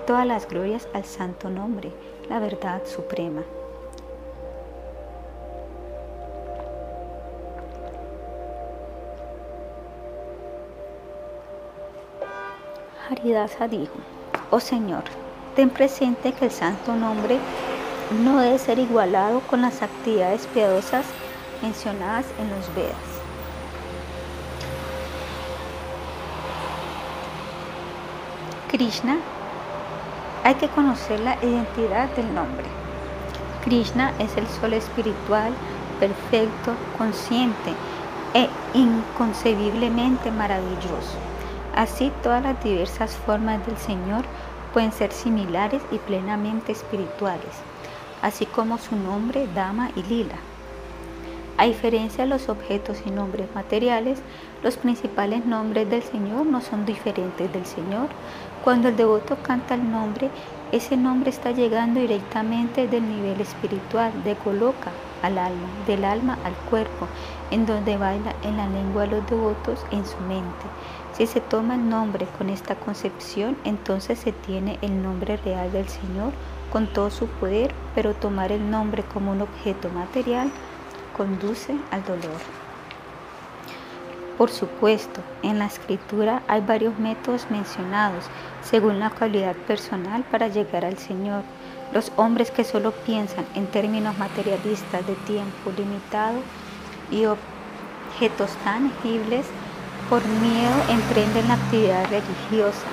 Todas 0.09 0.27
las 0.27 0.49
glorias 0.49 0.89
al 0.93 1.05
santo 1.05 1.51
nombre, 1.51 1.93
la 2.29 2.41
verdad 2.41 2.83
suprema. 2.85 3.43
Haridasa 13.11 13.69
dijo, 13.69 13.95
oh 14.51 14.61
Señor, 14.61 15.05
ten 15.57 15.71
presente 15.71 16.33
que 16.33 16.45
el 16.45 16.51
santo 16.51 16.95
nombre 16.95 17.39
no 18.23 18.39
debe 18.39 18.59
ser 18.59 18.79
igualado 18.79 19.41
con 19.41 19.63
las 19.63 19.81
actividades 19.81 20.47
piadosas 20.49 21.07
mencionadas 21.63 22.27
en 22.39 22.51
los 22.51 22.75
Vedas. 22.75 22.97
Krishna, 28.71 29.17
hay 30.45 30.57
que 30.57 30.69
conocer 30.69 31.19
la 31.21 31.37
identidad 31.43 32.11
del 32.11 32.35
nombre. 32.35 32.67
Krishna 33.65 34.13
es 34.19 34.37
el 34.37 34.47
sol 34.47 34.75
espiritual, 34.75 35.53
perfecto, 35.99 36.75
consciente 36.99 37.73
e 38.35 38.51
inconcebiblemente 38.75 40.31
maravilloso. 40.31 41.28
Así 41.75 42.13
todas 42.23 42.43
las 42.43 42.63
diversas 42.63 43.17
formas 43.17 43.65
del 43.67 43.77
Señor 43.77 44.25
pueden 44.73 44.93
ser 44.93 45.13
similares 45.13 45.83
y 45.91 45.99
plenamente 45.99 46.73
espirituales, 46.73 47.55
así 48.23 48.47
como 48.47 48.79
su 48.79 48.97
nombre, 48.97 49.49
Dama 49.55 49.91
y 49.97 50.03
Lila. 50.03 50.37
A 51.57 51.65
diferencia 51.65 52.23
de 52.23 52.31
los 52.31 52.49
objetos 52.49 52.99
y 53.05 53.11
nombres 53.11 53.49
materiales, 53.53 54.21
los 54.63 54.77
principales 54.77 55.45
nombres 55.45 55.91
del 55.91 56.05
Señor 56.05 56.47
no 56.47 56.61
son 56.61 56.87
diferentes 56.87 57.53
del 57.53 57.67
Señor. 57.67 58.07
Cuando 58.63 58.89
el 58.89 58.97
devoto 58.97 59.37
canta 59.43 59.75
el 59.75 59.91
nombre, 59.91 60.31
ese 60.71 60.97
nombre 60.97 61.31
está 61.31 61.51
llegando 61.51 61.99
directamente 61.99 62.87
del 62.87 63.09
nivel 63.09 63.41
espiritual, 63.41 64.13
de 64.23 64.37
coloca 64.37 64.93
al 65.23 65.37
alma, 65.37 65.69
del 65.89 66.05
alma 66.05 66.39
al 66.45 66.55
cuerpo, 66.71 67.09
en 67.51 67.67
donde 67.67 67.97
baila 67.97 68.37
en 68.45 68.57
la 68.57 68.69
lengua 68.69 69.03
de 69.03 69.17
los 69.17 69.27
devotos 69.27 69.85
en 69.91 70.07
su 70.07 70.19
mente. 70.29 70.67
Si 71.19 71.27
se 71.27 71.41
toma 71.41 71.75
el 71.75 71.89
nombre 71.89 72.29
con 72.39 72.49
esta 72.49 72.77
concepción, 72.77 73.57
entonces 73.65 74.21
se 74.21 74.31
tiene 74.31 74.79
el 74.83 75.03
nombre 75.03 75.37
real 75.39 75.73
del 75.73 75.89
Señor 75.89 76.33
con 76.71 76.87
todo 76.87 77.11
su 77.11 77.27
poder, 77.27 77.75
pero 77.97 78.15
tomar 78.15 78.53
el 78.53 78.71
nombre 78.71 79.03
como 79.03 79.33
un 79.33 79.43
objeto 79.43 79.89
material 79.89 80.49
conduce 81.17 81.77
al 81.91 82.05
dolor. 82.05 82.39
Por 84.37 84.51
supuesto, 84.51 85.21
en 85.43 85.59
la 85.59 85.67
escritura 85.67 86.45
hay 86.47 86.61
varios 86.61 86.97
métodos 87.01 87.51
mencionados 87.51 88.27
según 88.63 89.01
la 89.01 89.11
cualidad 89.11 89.57
personal 89.57 90.23
para 90.23 90.47
llegar 90.47 90.85
al 90.85 90.99
Señor. 90.99 91.43
Los 91.93 92.13
hombres 92.15 92.53
que 92.53 92.63
solo 92.63 92.93
piensan 92.93 93.45
en 93.57 93.67
términos 93.67 94.17
materialistas 94.19 95.05
de 95.05 95.17
tiempo 95.17 95.73
limitado 95.77 96.39
y 97.11 97.25
objetos 97.25 98.53
tangibles 98.63 99.47
por 100.09 100.25
miedo 100.25 100.75
emprenden 100.89 101.49
la 101.49 101.55
actividad 101.55 102.05
religiosa. 102.09 102.87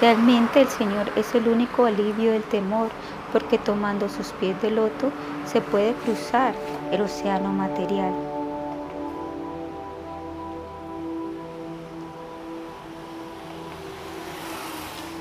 Realmente 0.00 0.60
el 0.60 0.68
Señor 0.68 1.10
es 1.16 1.34
el 1.34 1.48
único 1.48 1.86
alivio 1.86 2.32
del 2.32 2.42
temor, 2.42 2.88
porque 3.32 3.58
tomando 3.58 4.08
sus 4.08 4.28
pies 4.32 4.60
de 4.62 4.70
loto 4.70 5.10
se 5.46 5.60
puede 5.60 5.94
cruzar 5.94 6.54
el 6.90 7.00
océano 7.00 7.52
material. 7.52 8.12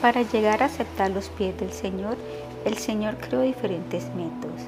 Para 0.01 0.21
llegar 0.23 0.61
a 0.61 0.65
aceptar 0.65 1.11
los 1.11 1.29
pies 1.29 1.57
del 1.59 1.71
Señor, 1.71 2.17
el 2.65 2.77
Señor 2.77 3.15
creó 3.17 3.41
diferentes 3.41 4.05
métodos. 4.13 4.61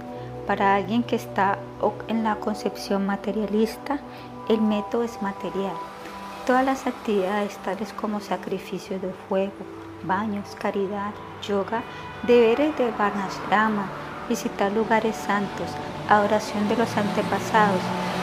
Para 0.48 0.76
alguien 0.76 1.04
que 1.04 1.16
está 1.16 1.60
en 2.08 2.24
la 2.24 2.38
concepción 2.38 3.06
materialista, 3.06 4.00
el 4.48 4.62
método 4.62 5.04
es 5.04 5.22
material. 5.22 5.76
Todas 6.48 6.64
las 6.64 6.88
actividades 6.88 7.58
tales 7.58 7.92
como 7.92 8.22
sacrificio 8.22 8.98
de 9.02 9.12
fuego, 9.28 9.52
baños, 10.06 10.56
caridad, 10.58 11.12
yoga, 11.46 11.84
deberes 12.24 12.74
de 12.78 12.90
Varnashrama, 12.92 13.90
visitar 14.30 14.72
lugares 14.72 15.18
santos, 15.18 15.68
adoración 16.08 16.70
de 16.70 16.78
los 16.78 16.96
antepasados, 16.96 17.82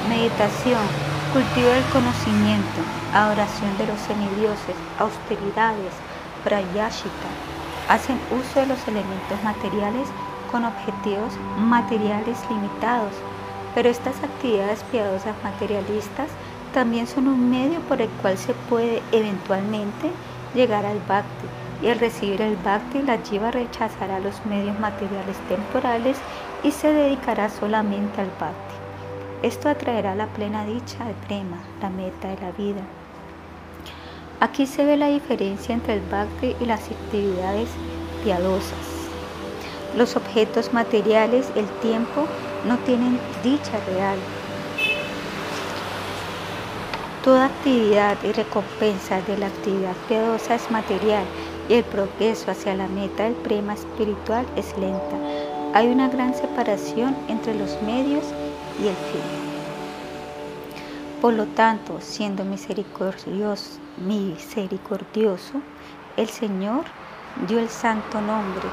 meditación, 0.09 0.81
cultivo 1.35 1.69
del 1.69 1.85
conocimiento, 1.93 2.81
adoración 3.13 3.77
de 3.77 3.89
los 3.89 4.01
semidioses, 4.01 4.75
austeridades, 4.99 5.93
prayashita, 6.45 7.29
hacen 7.91 8.19
uso 8.31 8.61
de 8.61 8.69
los 8.69 8.89
elementos 8.89 9.45
materiales 9.45 10.09
con 10.51 10.65
objetivos 10.65 11.35
materiales 11.59 12.39
limitados, 12.49 13.13
pero 13.75 13.91
estas 13.91 14.17
actividades 14.25 14.83
piadosas 14.85 15.35
materialistas 15.45 16.31
también 16.75 17.07
son 17.07 17.29
un 17.29 17.49
medio 17.51 17.79
por 17.83 18.03
el 18.03 18.09
cual 18.21 18.37
se 18.37 18.53
puede 18.69 19.01
eventualmente 19.13 20.11
llegar 20.55 20.85
al 20.85 20.99
bhakti. 21.09 21.47
Y 21.83 21.89
al 21.89 22.01
recibir 22.01 22.43
el 22.43 22.57
bhakti, 22.57 23.01
la 23.03 23.19
jiva 23.19 23.51
rechazará 23.51 24.19
los 24.19 24.45
medios 24.47 24.79
materiales 24.81 25.37
temporales 25.49 26.17
y 26.63 26.73
se 26.73 26.93
dedicará 26.93 27.49
solamente 27.49 28.21
al 28.21 28.31
bhakti. 28.41 28.75
Esto 29.43 29.69
atraerá 29.69 30.15
la 30.15 30.27
plena 30.27 30.65
dicha 30.65 31.05
de 31.05 31.15
prema, 31.27 31.59
la 31.81 31.91
meta 31.91 32.29
de 32.29 32.41
la 32.41 32.51
vida. 32.53 32.81
Aquí 34.41 34.67
se 34.67 34.85
ve 34.85 34.97
la 34.97 35.09
diferencia 35.09 35.75
entre 35.75 35.95
el 35.95 36.01
bhakti 36.01 36.57
y 36.61 36.67
las 36.67 36.81
actividades 36.91 37.69
piadosas. 38.25 39.09
Los 39.97 40.17
objetos 40.17 40.73
materiales, 40.73 41.53
el 41.55 41.67
tiempo, 41.81 42.27
no 42.67 42.79
tienen 42.79 43.19
dicha 43.45 43.79
real, 43.95 44.19
Toda 47.25 47.47
actividad 47.47 48.19
y 48.23 48.33
recompensa 48.33 49.23
de 49.23 49.39
la 49.39 49.47
actividad 49.47 49.97
piadosa 50.09 50.57
es 50.57 50.71
material 50.71 51.25
y 51.71 51.73
el 51.73 51.85
progreso 51.85 52.51
hacia 52.51 52.75
la 52.75 52.87
meta 52.87 53.23
del 53.23 53.33
prema 53.33 53.73
espiritual 53.73 54.45
es 54.57 54.77
lenta. 54.77 55.17
Hay 55.73 55.89
una 55.89 56.11
gran 56.11 56.35
separación 56.35 57.17
entre 57.29 57.55
los 57.55 57.81
medios 57.81 58.25
y 58.79 58.89
el 58.89 58.95
fin. 58.95 59.23
Por 61.23 61.33
lo 61.33 61.47
tanto, 61.47 61.99
siendo 62.03 62.45
misericordioso, 62.45 63.79
misericordioso, 63.97 65.63
el 66.19 66.29
Señor 66.29 66.85
dio 67.49 67.59
el 67.59 67.71
santo 67.71 68.21
nombre 68.21 68.69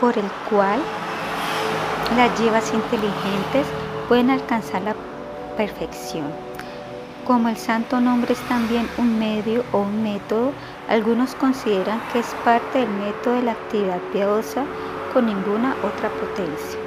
por 0.00 0.18
el 0.18 0.28
cual 0.50 0.80
las 2.16 2.40
llevas 2.40 2.74
inteligentes 2.74 3.68
pueden 4.08 4.30
alcanzar 4.30 4.82
la 4.82 4.96
perfección. 5.56 6.49
Como 7.30 7.48
el 7.48 7.56
santo 7.56 8.00
nombre 8.00 8.32
es 8.32 8.40
también 8.48 8.88
un 8.98 9.16
medio 9.16 9.62
o 9.70 9.82
un 9.82 10.02
método, 10.02 10.50
algunos 10.88 11.36
consideran 11.36 12.00
que 12.12 12.18
es 12.18 12.26
parte 12.44 12.78
del 12.78 12.88
método 12.88 13.34
de 13.34 13.42
la 13.42 13.52
actividad 13.52 14.00
piadosa 14.12 14.64
con 15.14 15.26
ninguna 15.26 15.76
otra 15.84 16.08
potencia. 16.08 16.80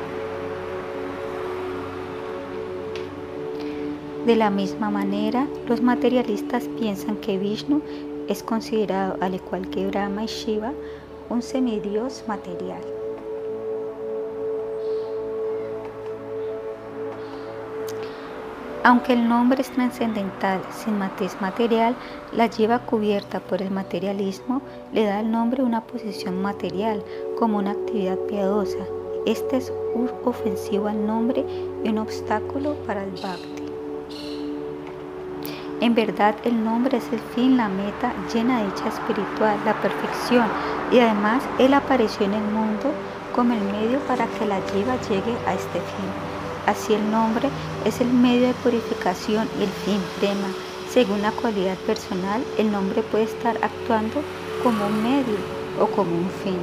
De 4.25 4.35
la 4.35 4.49
misma 4.49 4.89
manera, 4.89 5.47
los 5.69 5.81
materialistas 5.81 6.67
piensan 6.77 7.15
que 7.15 7.37
Vishnu 7.37 7.81
es 8.27 8.43
considerado, 8.43 9.15
al 9.21 9.35
igual 9.35 9.69
que 9.69 9.87
Brahma 9.87 10.25
y 10.25 10.27
Shiva, 10.27 10.73
un 11.29 11.41
semidios 11.41 12.25
material. 12.27 12.81
Aunque 18.85 19.13
el 19.13 19.29
nombre 19.29 19.61
es 19.61 19.71
trascendental, 19.71 20.59
sin 20.69 20.99
matiz 20.99 21.37
material, 21.39 21.95
la 22.33 22.47
lleva 22.47 22.79
cubierta 22.79 23.39
por 23.39 23.61
el 23.61 23.71
materialismo, 23.71 24.61
le 24.91 25.05
da 25.05 25.19
al 25.19 25.31
nombre 25.31 25.63
una 25.63 25.79
posición 25.79 26.41
material, 26.41 27.01
como 27.39 27.59
una 27.59 27.71
actividad 27.71 28.17
piadosa. 28.27 28.79
Este 29.25 29.55
es 29.55 29.71
un 29.95 30.11
ofensivo 30.25 30.89
al 30.89 31.07
nombre 31.07 31.45
y 31.81 31.87
un 31.87 31.99
obstáculo 31.99 32.73
para 32.85 33.05
el 33.05 33.11
bhakti. 33.11 33.63
En 35.79 35.95
verdad, 35.95 36.35
el 36.43 36.61
nombre 36.61 36.97
es 36.97 37.05
el 37.13 37.19
fin, 37.19 37.55
la 37.55 37.69
meta, 37.69 38.13
llena 38.33 38.59
de 38.59 38.65
dicha 38.65 38.89
espiritual, 38.89 39.57
la 39.63 39.79
perfección, 39.81 40.47
y 40.91 40.99
además 40.99 41.41
él 41.57 41.73
apareció 41.73 42.25
en 42.25 42.33
el 42.33 42.43
mundo 42.43 42.91
como 43.33 43.53
el 43.53 43.61
medio 43.61 43.99
para 43.99 44.25
que 44.27 44.45
la 44.45 44.59
lleva 44.73 44.97
llegue 45.07 45.37
a 45.47 45.53
este 45.53 45.79
fin. 45.79 46.33
Así 46.65 46.93
el 46.93 47.11
nombre 47.11 47.49
es 47.85 47.99
el 48.01 48.07
medio 48.07 48.47
de 48.47 48.53
purificación 48.55 49.47
y 49.59 49.63
el 49.63 49.69
fin 49.69 49.99
prema. 50.19 50.47
Según 50.89 51.21
la 51.21 51.31
cualidad 51.31 51.77
personal, 51.79 52.43
el 52.57 52.71
nombre 52.71 53.01
puede 53.03 53.25
estar 53.25 53.57
actuando 53.61 54.21
como 54.63 54.87
un 54.87 55.03
medio 55.03 55.37
o 55.79 55.87
como 55.87 56.15
un 56.15 56.29
fin. 56.43 56.59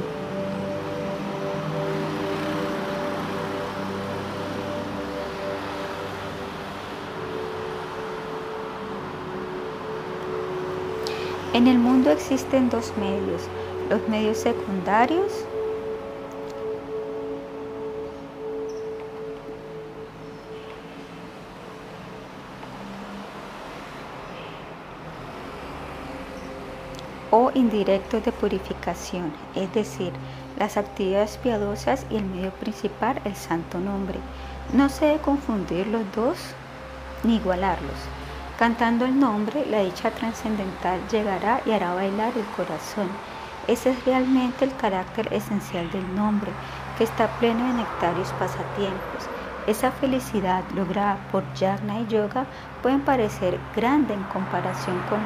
En 11.53 11.67
el 11.67 11.77
mundo 11.77 12.09
existen 12.11 12.69
dos 12.69 12.93
medios, 12.97 13.41
los 13.89 14.07
medios 14.07 14.37
secundarios 14.37 15.45
o 27.31 27.51
indirectos 27.55 28.23
de 28.23 28.31
purificación, 28.31 29.33
es 29.55 29.73
decir, 29.73 30.11
las 30.59 30.77
actividades 30.77 31.37
piadosas 31.37 32.05
y 32.11 32.17
el 32.17 32.25
medio 32.25 32.51
principal, 32.51 33.21
el 33.25 33.35
santo 33.35 33.79
nombre. 33.79 34.19
No 34.73 34.89
se 34.89 35.05
debe 35.05 35.19
confundir 35.21 35.87
los 35.87 36.03
dos 36.15 36.37
ni 37.23 37.37
igualarlos. 37.37 37.97
Cantando 38.59 39.05
el 39.05 39.19
nombre, 39.19 39.65
la 39.65 39.79
dicha 39.79 40.11
trascendental 40.11 40.99
llegará 41.09 41.61
y 41.65 41.71
hará 41.71 41.95
bailar 41.95 42.33
el 42.37 42.45
corazón. 42.55 43.07
Ese 43.67 43.91
es 43.91 44.05
realmente 44.05 44.65
el 44.65 44.75
carácter 44.75 45.33
esencial 45.33 45.89
del 45.91 46.15
nombre, 46.15 46.51
que 46.97 47.05
está 47.05 47.27
pleno 47.39 47.65
de 47.67 47.73
nectarios 47.73 48.31
pasatiempos. 48.33 49.27
Esa 49.67 49.91
felicidad 49.91 50.63
lograda 50.75 51.17
por 51.31 51.43
yagna 51.53 52.01
y 52.01 52.07
yoga 52.07 52.45
puede 52.81 52.97
parecer 52.99 53.59
grande 53.75 54.13
en 54.13 54.23
comparación 54.23 54.99
con 55.09 55.19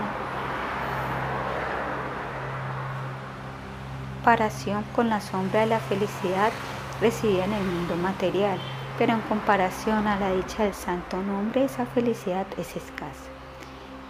comparación 4.26 4.84
con 4.96 5.08
la 5.08 5.22
sombra 5.22 5.60
de 5.60 5.66
la 5.68 5.80
felicidad 5.80 6.52
recibida 7.00 7.46
en 7.46 7.54
el 7.54 7.64
mundo 7.64 7.96
material, 7.96 8.58
pero 8.98 9.14
en 9.14 9.22
comparación 9.22 10.08
a 10.08 10.20
la 10.20 10.32
dicha 10.32 10.64
del 10.64 10.74
santo 10.74 11.22
nombre, 11.22 11.64
esa 11.64 11.86
felicidad 11.86 12.48
es 12.58 12.76
escasa. 12.76 13.30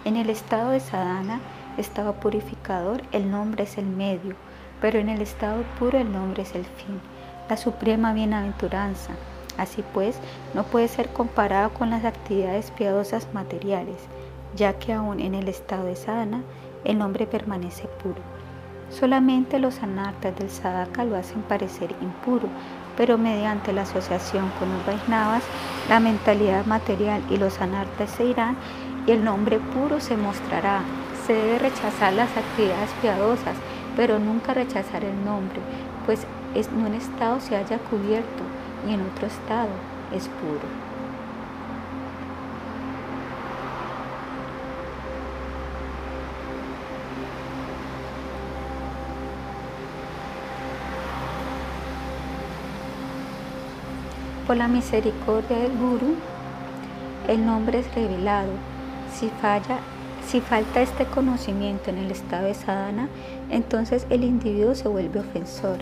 En 0.06 0.16
el 0.16 0.30
estado 0.30 0.70
de 0.70 0.80
sadhana, 0.80 1.42
estado 1.78 2.14
purificador, 2.14 3.02
el 3.12 3.30
nombre 3.30 3.66
es 3.66 3.78
el 3.78 3.88
medio, 3.88 4.38
pero 4.80 5.00
en 5.00 5.10
el 5.10 5.22
estado 5.22 5.64
puro 5.78 5.98
el 5.98 6.10
nombre 6.10 6.44
es 6.44 6.56
el 6.56 6.64
fin, 6.64 7.02
la 7.50 7.58
suprema 7.58 8.14
bienaventuranza. 8.14 9.12
Así 9.58 9.84
pues, 9.94 10.18
no 10.54 10.64
puede 10.64 10.88
ser 10.88 11.10
comparado 11.10 11.74
con 11.74 11.90
las 11.90 12.06
actividades 12.06 12.72
piadosas 12.72 13.28
materiales, 13.34 13.98
ya 14.56 14.80
que 14.80 14.94
aún 14.94 15.20
en 15.20 15.36
el 15.36 15.50
estado 15.50 15.84
de 15.84 15.98
sadhana, 15.98 16.42
el 16.86 17.00
nombre 17.00 17.28
permanece 17.28 17.90
puro. 18.02 18.35
Solamente 18.90 19.60
los 19.60 19.82
anartas 19.82 20.38
del 20.38 20.49
sadhaka 20.49 21.03
lo 21.03 21.18
hacen 21.18 21.41
parecer 21.41 21.94
impuro, 22.02 22.48
pero 22.95 23.18
mediante 23.18 23.74
la 23.74 23.82
asociación 23.82 24.52
con 24.60 24.72
los 24.72 24.86
Vaisnavas, 24.86 25.44
la 25.90 25.99
mentalidad 25.99 26.66
material 26.66 27.22
y 27.30 27.38
los 27.38 27.60
anartas 27.60 28.12
se 28.12 28.26
irán 28.26 28.56
y 29.06 29.12
el 29.12 29.24
nombre 29.24 29.60
puro 29.60 29.99
se 29.99 30.16
mostrará. 30.16 30.82
Se 31.26 31.34
debe 31.34 31.60
rechazar 31.60 32.14
las 32.14 32.30
actividades 32.38 32.91
piadosas, 33.02 33.56
pero 33.95 34.20
nunca 34.20 34.53
rechazar 34.53 35.03
el 35.03 35.26
nombre, 35.26 35.60
pues 36.06 36.26
en 36.53 36.86
un 36.86 36.94
estado 36.94 37.40
se 37.40 37.56
haya 37.56 37.80
cubierto 37.80 38.44
y 38.88 38.94
en 38.94 39.02
otro 39.02 39.28
estado 39.28 39.70
es 40.14 40.28
puro. 40.28 40.85
Por 54.47 54.57
la 54.57 54.67
misericordia 54.67 55.57
del 55.57 55.76
Guru, 55.76 56.13
el 57.27 57.43
nombre 57.43 57.80
es 57.80 57.95
revelado. 57.95 58.51
Si 59.11 59.27
falla, 59.41 59.80
si 60.23 60.39
falta 60.39 60.84
este 60.84 61.05
conocimiento 61.05 61.89
en 61.89 61.97
el 61.97 62.11
estado 62.11 62.45
de 62.45 62.53
sadhana, 62.53 63.09
entonces 63.49 64.05
el 64.11 64.23
individuo 64.23 64.76
se 64.76 64.88
vuelve 64.88 65.22
ofensor. 65.22 65.77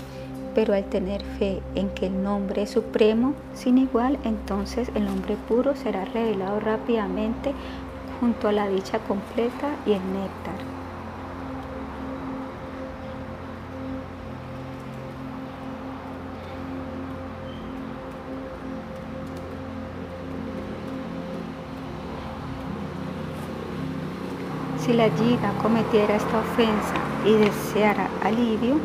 Pero 0.55 0.73
al 0.73 0.85
tener 0.85 1.25
fe 1.37 1.61
en 1.75 1.89
que 1.89 2.07
el 2.07 2.23
nombre 2.23 2.61
es 2.61 2.69
supremo, 2.69 3.33
sin 3.53 3.77
igual, 3.79 4.17
entonces 4.23 4.89
el 4.95 5.03
nombre 5.03 5.35
puro 5.49 5.75
será 5.75 6.05
revelado 6.05 6.61
rápidamente 6.61 7.51
junto 8.21 8.47
a 8.47 8.53
la 8.53 8.69
dicha 8.69 8.99
completa 8.99 9.75
y 9.85 9.91
el 9.91 10.13
néctar. 10.13 10.62
Si 24.85 24.91
la 24.91 25.07
yiga 25.07 25.53
cometiera 25.61 26.17
esta 26.17 26.39
ofensa 26.39 26.95
y 27.25 27.31
deseara 27.35 28.09
alivio, 28.21 28.81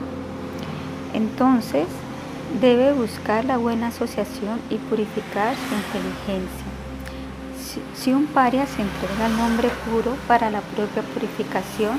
entonces 1.12 1.88
debe 2.60 2.92
buscar 2.92 3.44
la 3.44 3.56
buena 3.56 3.88
asociación 3.88 4.60
y 4.70 4.76
purificar 4.76 5.56
su 5.56 5.74
inteligencia. 5.74 6.66
Si, 7.96 8.12
un 8.12 8.26
paria 8.26 8.64
se 8.66 8.82
entrega 8.82 9.26
al 9.26 9.36
nombre 9.36 9.70
puro 9.90 10.14
para 10.28 10.50
la 10.50 10.60
propia 10.60 11.02
purificación, 11.02 11.98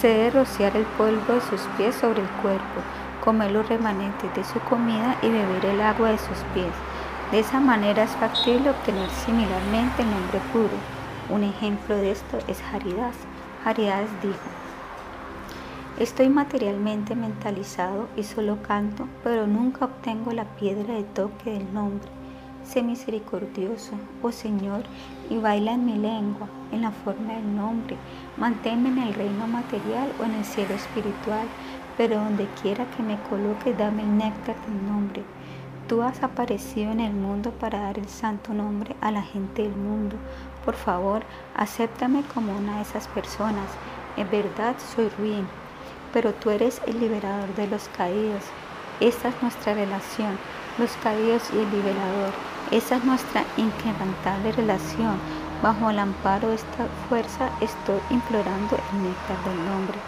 se 0.00 0.08
debe 0.08 0.30
rociar 0.30 0.76
el 0.76 0.84
polvo 0.98 1.34
de 1.34 1.40
sus 1.42 1.60
pies 1.76 1.94
sobre 1.94 2.22
el 2.22 2.28
cuerpo, 2.42 2.80
comer 3.24 3.52
los 3.52 3.68
remanentes 3.68 4.34
de 4.34 4.42
su 4.42 4.58
comida 4.60 5.16
y 5.22 5.28
beber 5.28 5.66
el 5.66 5.80
agua 5.82 6.10
de 6.10 6.18
sus 6.18 6.38
pies. 6.52 6.72
De 7.30 7.38
esa 7.38 7.60
manera 7.60 8.02
es 8.02 8.10
factible 8.10 8.70
obtener 8.70 9.08
similarmente 9.24 10.02
el 10.02 10.10
nombre 10.10 10.40
puro. 10.52 10.76
Un 11.28 11.44
ejemplo 11.44 11.96
de 11.96 12.10
esto 12.10 12.38
es 12.48 12.60
Haridas. 12.72 13.14
Haridas 13.66 14.08
dijo, 14.22 14.38
estoy 15.98 16.28
materialmente 16.28 17.16
mentalizado 17.16 18.06
y 18.16 18.22
solo 18.22 18.62
canto, 18.62 19.08
pero 19.24 19.48
nunca 19.48 19.86
obtengo 19.86 20.30
la 20.30 20.44
piedra 20.44 20.94
de 20.94 21.02
toque 21.02 21.50
del 21.50 21.74
nombre. 21.74 22.08
Sé 22.62 22.84
misericordioso, 22.84 23.94
oh 24.22 24.30
Señor, 24.30 24.84
y 25.28 25.38
baila 25.38 25.72
en 25.72 25.84
mi 25.84 25.96
lengua, 25.96 26.46
en 26.70 26.82
la 26.82 26.92
forma 26.92 27.32
del 27.32 27.56
nombre. 27.56 27.96
Manténme 28.36 28.88
en 28.90 28.98
el 28.98 29.14
reino 29.14 29.48
material 29.48 30.12
o 30.20 30.24
en 30.24 30.34
el 30.34 30.44
cielo 30.44 30.72
espiritual, 30.72 31.48
pero 31.96 32.20
donde 32.20 32.46
quiera 32.62 32.86
que 32.96 33.02
me 33.02 33.18
coloque, 33.22 33.74
dame 33.74 34.04
el 34.04 34.16
néctar 34.16 34.54
del 34.64 34.86
nombre. 34.86 35.24
Tú 35.88 36.02
has 36.02 36.22
aparecido 36.22 36.92
en 36.92 37.00
el 37.00 37.14
mundo 37.14 37.50
para 37.50 37.80
dar 37.80 37.98
el 37.98 38.08
santo 38.08 38.54
nombre 38.54 38.94
a 39.00 39.10
la 39.10 39.22
gente 39.22 39.62
del 39.62 39.74
mundo. 39.74 40.14
Por 40.66 40.74
favor, 40.74 41.22
acéptame 41.54 42.24
como 42.34 42.52
una 42.56 42.76
de 42.76 42.82
esas 42.82 43.06
personas. 43.06 43.68
En 44.16 44.28
verdad 44.28 44.74
soy 44.94 45.08
ruin, 45.10 45.46
pero 46.12 46.34
tú 46.34 46.50
eres 46.50 46.82
el 46.88 46.98
liberador 46.98 47.54
de 47.54 47.68
los 47.68 47.88
caídos. 47.96 48.42
Esta 48.98 49.28
es 49.28 49.42
nuestra 49.42 49.74
relación, 49.74 50.36
los 50.76 50.90
caídos 51.04 51.44
y 51.54 51.58
el 51.58 51.70
liberador. 51.70 52.32
Esa 52.72 52.96
es 52.96 53.04
nuestra 53.04 53.44
inquebrantable 53.56 54.50
relación. 54.50 55.20
Bajo 55.62 55.88
el 55.88 56.00
amparo 56.00 56.48
de 56.48 56.56
esta 56.56 56.86
fuerza 57.08 57.48
estoy 57.60 58.00
implorando 58.10 58.74
el 58.74 59.02
néctar 59.04 59.38
del 59.44 59.64
nombre. 59.66 59.98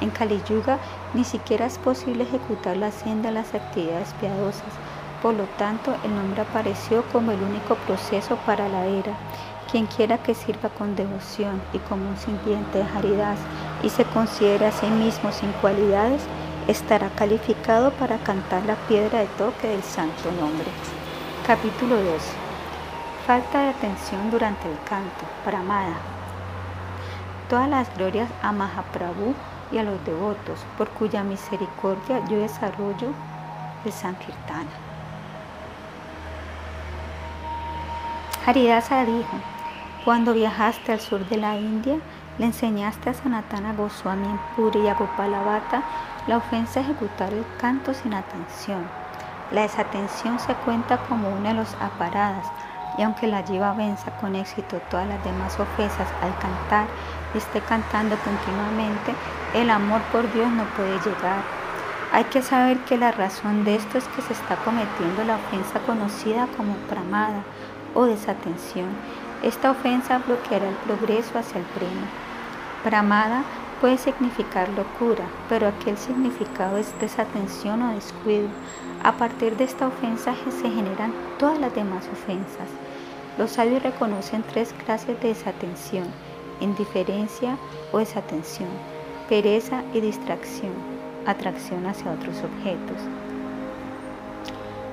En 0.00 0.08
Kali 0.08 0.40
Yuga 0.48 0.78
ni 1.12 1.24
siquiera 1.24 1.66
es 1.66 1.76
posible 1.76 2.24
ejecutar 2.24 2.78
la 2.78 2.86
hacienda 2.86 3.28
de 3.28 3.34
las 3.34 3.54
actividades 3.54 4.14
piadosas. 4.14 4.72
Por 5.20 5.34
lo 5.34 5.44
tanto, 5.58 5.94
el 6.02 6.14
nombre 6.14 6.40
apareció 6.42 7.02
como 7.12 7.32
el 7.32 7.42
único 7.42 7.74
proceso 7.86 8.36
para 8.46 8.68
la 8.68 8.86
era. 8.86 9.12
Quien 9.70 9.84
quiera 9.84 10.16
que 10.16 10.34
sirva 10.34 10.70
con 10.70 10.96
devoción 10.96 11.60
y 11.74 11.78
como 11.78 12.08
un 12.08 12.16
sirviente 12.16 12.78
de 12.78 12.86
caridad 12.86 13.36
y 13.82 13.90
se 13.90 14.04
considere 14.04 14.66
a 14.66 14.72
sí 14.72 14.86
mismo 14.86 15.30
sin 15.30 15.52
cualidades, 15.60 16.22
estará 16.68 17.10
calificado 17.10 17.90
para 17.92 18.16
cantar 18.18 18.64
la 18.64 18.76
piedra 18.88 19.18
de 19.18 19.26
toque 19.26 19.68
del 19.68 19.82
santo 19.82 20.32
nombre. 20.40 20.66
Capítulo 21.46 21.96
2. 21.96 22.22
Falta 23.26 23.60
de 23.60 23.68
atención 23.68 24.30
durante 24.30 24.70
el 24.70 24.78
canto. 24.88 25.26
Pramada. 25.44 25.96
Todas 27.50 27.68
las 27.68 27.94
glorias 27.94 28.30
a 28.42 28.52
Mahaprabhu 28.52 29.34
y 29.70 29.76
a 29.76 29.82
los 29.82 30.02
devotos, 30.06 30.60
por 30.78 30.88
cuya 30.88 31.22
misericordia 31.22 32.24
yo 32.26 32.38
desarrollo 32.38 33.12
el 33.84 33.92
Sankirtana. 33.92 34.70
Haridasa 38.46 39.04
dijo, 39.04 39.36
cuando 40.08 40.32
viajaste 40.32 40.92
al 40.92 41.00
sur 41.00 41.28
de 41.28 41.36
la 41.36 41.58
India, 41.58 41.98
le 42.38 42.46
enseñaste 42.46 43.10
a 43.10 43.12
Sanatana 43.12 43.74
Goswami 43.74 44.26
en 44.26 44.40
Puri 44.56 44.80
y 44.80 44.88
a 44.88 44.94
Gopalabhata 44.94 45.82
la 46.26 46.38
ofensa 46.38 46.80
de 46.80 46.86
ejecutar 46.86 47.30
el 47.34 47.44
canto 47.60 47.92
sin 47.92 48.14
atención. 48.14 48.88
La 49.50 49.60
desatención 49.60 50.40
se 50.40 50.54
cuenta 50.64 50.96
como 50.96 51.28
una 51.28 51.50
de 51.50 51.56
las 51.56 51.74
aparadas, 51.74 52.46
y 52.96 53.02
aunque 53.02 53.26
la 53.26 53.44
lleva 53.44 53.74
venza 53.74 54.10
con 54.18 54.34
éxito 54.34 54.80
todas 54.90 55.06
las 55.06 55.22
demás 55.24 55.60
ofensas 55.60 56.08
al 56.22 56.34
cantar 56.38 56.86
y 57.34 57.36
esté 57.36 57.60
cantando 57.60 58.16
continuamente, 58.24 59.14
el 59.52 59.68
amor 59.68 60.00
por 60.10 60.32
Dios 60.32 60.50
no 60.50 60.64
puede 60.74 60.98
llegar. 61.00 61.42
Hay 62.14 62.24
que 62.24 62.40
saber 62.40 62.78
que 62.86 62.96
la 62.96 63.12
razón 63.12 63.62
de 63.62 63.74
esto 63.74 63.98
es 63.98 64.04
que 64.04 64.22
se 64.22 64.32
está 64.32 64.56
cometiendo 64.64 65.22
la 65.24 65.36
ofensa 65.36 65.80
conocida 65.80 66.48
como 66.56 66.72
pramada 66.88 67.42
o 67.94 68.06
desatención 68.06 68.88
esta 69.42 69.70
ofensa 69.70 70.18
bloqueará 70.18 70.68
el 70.68 70.74
progreso 70.76 71.38
hacia 71.38 71.60
el 71.60 71.66
premio. 71.66 72.06
Pramada 72.82 73.44
puede 73.80 73.98
significar 73.98 74.68
locura, 74.70 75.24
pero 75.48 75.68
aquel 75.68 75.96
significado 75.96 76.76
es 76.76 76.92
desatención 77.00 77.82
o 77.82 77.94
descuido. 77.94 78.48
A 79.04 79.12
partir 79.12 79.56
de 79.56 79.64
esta 79.64 79.86
ofensa 79.86 80.34
se 80.50 80.70
generan 80.70 81.12
todas 81.38 81.58
las 81.60 81.74
demás 81.74 82.08
ofensas. 82.12 82.68
Los 83.38 83.52
sabios 83.52 83.82
reconocen 83.82 84.42
tres 84.42 84.74
clases 84.84 85.20
de 85.20 85.28
desatención, 85.28 86.06
indiferencia 86.60 87.56
o 87.92 87.98
desatención, 87.98 88.68
pereza 89.28 89.84
y 89.94 90.00
distracción, 90.00 90.72
atracción 91.26 91.86
hacia 91.86 92.10
otros 92.10 92.36
objetos. 92.42 93.00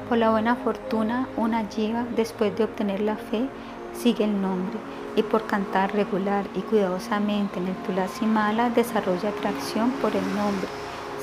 Por 0.07 0.19
la 0.19 0.29
buena 0.29 0.55
fortuna, 0.55 1.27
una 1.35 1.67
yiva, 1.67 2.05
después 2.15 2.55
de 2.55 2.65
obtener 2.65 3.01
la 3.01 3.15
fe, 3.15 3.49
sigue 3.97 4.25
el 4.25 4.41
nombre 4.41 4.77
y 5.15 5.23
por 5.23 5.45
cantar 5.45 5.93
regular 5.93 6.45
y 6.55 6.61
cuidadosamente 6.61 7.59
en 7.59 7.67
el 7.67 7.75
Tulasimala 7.77 8.69
desarrolla 8.69 9.29
atracción 9.29 9.91
por 10.01 10.15
el 10.15 10.35
nombre. 10.35 10.67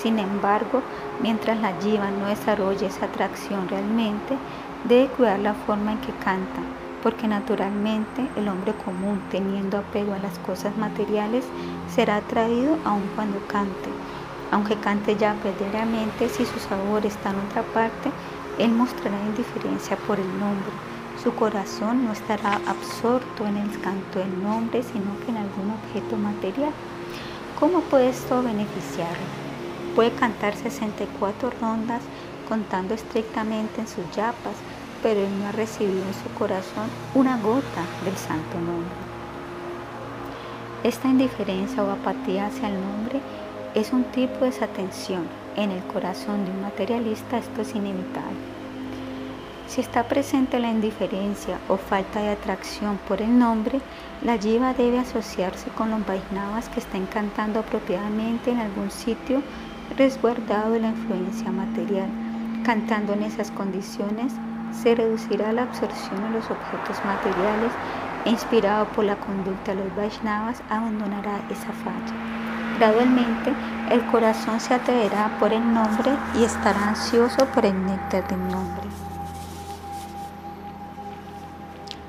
Sin 0.03 0.19
embargo, 0.19 0.83
mientras 1.21 1.61
la 1.61 1.79
yiva 1.79 2.11
no 2.11 2.27
desarrolla 2.27 2.89
esa 2.89 3.07
atracción 3.07 3.69
realmente, 3.69 4.37
debe 4.85 5.09
cuidar 5.09 5.39
la 5.39 5.55
forma 5.55 5.93
en 5.93 5.99
que 5.99 6.13
canta, 6.25 6.61
porque 7.03 7.29
naturalmente 7.29 8.29
el 8.37 8.49
hombre 8.49 8.73
común, 8.85 9.21
teniendo 9.31 9.79
apego 9.79 10.15
a 10.15 10.19
las 10.19 10.39
cosas 10.41 10.77
materiales, 10.77 11.45
será 11.89 12.17
atraído 12.17 12.79
aun 12.85 13.03
cuando 13.15 13.39
cante. 13.47 13.91
Aunque 14.51 14.77
cante 14.77 15.17
ya 15.17 15.37
verdaderamente, 15.45 16.29
si 16.29 16.45
su 16.45 16.59
sabor 16.59 17.07
está 17.07 17.31
en 17.31 17.37
otra 17.37 17.63
parte, 17.75 18.11
él 18.59 18.73
mostrará 18.73 19.19
indiferencia 19.25 19.97
por 19.97 20.19
el 20.19 20.39
nombre. 20.39 20.92
Su 21.23 21.33
corazón 21.37 22.05
no 22.05 22.13
estará 22.13 22.61
absorto 22.67 23.47
en 23.47 23.57
el 23.57 23.81
canto 23.81 24.19
del 24.19 24.43
nombre, 24.43 24.83
sino 24.83 25.17
que 25.21 25.31
en 25.31 25.37
algún 25.37 25.71
objeto 25.71 26.17
material. 26.17 26.73
¿Cómo 27.61 27.81
puede 27.83 28.09
esto 28.09 28.43
beneficiarlo? 28.43 29.25
Puede 29.95 30.11
cantar 30.11 30.57
64 30.57 31.53
rondas 31.61 32.03
contando 32.49 32.95
estrictamente 32.95 33.83
en 33.83 33.87
sus 33.87 34.05
yapas, 34.17 34.57
pero 35.01 35.21
él 35.21 35.39
no 35.39 35.47
ha 35.47 35.53
recibido 35.53 36.03
en 36.05 36.15
su 36.15 36.29
corazón 36.37 36.89
una 37.15 37.37
gota 37.41 37.85
del 38.05 38.17
santo 38.17 38.59
nombre. 38.59 38.91
Esta 40.83 41.07
indiferencia 41.07 41.85
o 41.85 41.91
apatía 41.93 42.47
hacia 42.47 42.69
el 42.69 42.75
nombre 42.75 43.21
es 43.77 43.93
un 43.93 44.03
tipo 44.05 44.41
de 44.41 44.47
desatención. 44.47 45.29
En 45.55 45.71
el 45.71 45.85
corazón 45.85 46.45
de 46.45 46.51
un 46.51 46.63
materialista 46.63 47.39
esto 47.39 47.63
es 47.63 47.77
inevitable. 47.77 48.52
Si 49.73 49.81
está 49.81 50.03
presente 50.03 50.61
la 50.61 50.69
indiferencia 50.69 51.59
o 51.67 51.79
falta 51.79 52.21
de 52.21 52.29
atracción 52.29 52.99
por 53.09 53.23
el 53.23 53.39
nombre, 53.39 53.81
la 54.21 54.37
jiva 54.37 54.75
debe 54.75 54.99
asociarse 54.99 55.71
con 55.71 55.91
los 55.91 56.07
Vaisnavas 56.07 56.69
que 56.69 56.81
estén 56.81 57.07
cantando 57.07 57.61
apropiadamente 57.61 58.51
en 58.51 58.59
algún 58.59 58.91
sitio 58.91 59.43
resguardado 59.97 60.73
de 60.73 60.81
la 60.81 60.89
influencia 60.89 61.51
material. 61.51 62.11
Cantando 62.67 63.15
en 63.15 63.23
esas 63.23 63.51
condiciones, 63.51 64.35
se 64.83 64.95
reducirá 64.95 65.53
la 65.53 65.63
absorción 65.63 66.23
de 66.23 66.39
los 66.39 66.51
objetos 66.51 67.03
materiales 67.07 67.73
e 68.27 68.29
inspirado 68.29 68.85
por 68.89 69.07
la 69.07 69.17
conducta 69.17 69.75
de 69.75 69.83
los 69.85 69.97
Vaishnavas 69.97 70.63
abandonará 70.69 71.41
esa 71.49 71.73
falla. 71.73 72.77
Gradualmente, 72.77 73.55
el 73.91 74.05
corazón 74.11 74.61
se 74.61 74.75
atreverá 74.75 75.31
por 75.41 75.51
el 75.51 75.65
nombre 75.73 76.13
y 76.39 76.45
estará 76.45 76.89
ansioso 76.89 77.47
por 77.55 77.65
el 77.65 77.87
néctar 77.87 78.29
del 78.29 78.49
nombre. 78.51 78.92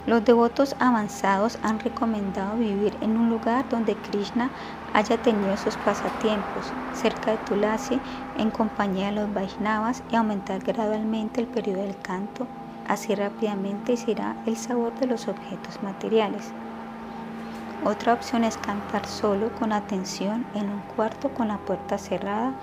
Los 0.06 0.26
devotos 0.26 0.76
avanzados 0.80 1.58
han 1.64 1.80
recomendado 1.80 2.58
vivir 2.58 2.94
en 3.00 3.16
un 3.16 3.30
lugar 3.30 3.70
donde 3.70 3.96
Krishna 3.96 4.50
haya 4.94 5.16
tenido 5.18 5.56
sus 5.56 5.78
pasatiempos, 5.78 6.74
cerca 6.94 7.32
de 7.32 7.38
Tulasi, 7.38 8.02
en 8.38 8.52
compañía 8.52 9.08
de 9.08 9.14
los 9.14 9.34
Vaishnavas 9.34 10.04
y 10.12 10.18
aumentar 10.18 10.62
gradualmente 10.62 11.40
el 11.40 11.48
periodo 11.48 11.84
del 11.84 11.98
canto. 12.02 12.46
Así 12.86 13.16
rápidamente 13.16 13.96
se 13.96 14.12
irá 14.12 14.36
el 14.46 14.58
sabor 14.58 14.94
de 15.00 15.08
los 15.08 15.30
objetos 15.30 15.82
materiales. 15.82 16.52
Otra 17.86 18.14
opción 18.14 18.44
es 18.44 18.58
cantar 18.58 19.06
solo 19.06 19.54
con 19.56 19.72
atención 19.72 20.46
en 20.54 20.70
un 20.70 20.80
cuarto 20.96 21.30
con 21.30 21.48
la 21.48 21.60
puerta 21.60 21.98
cerrada 21.98 22.54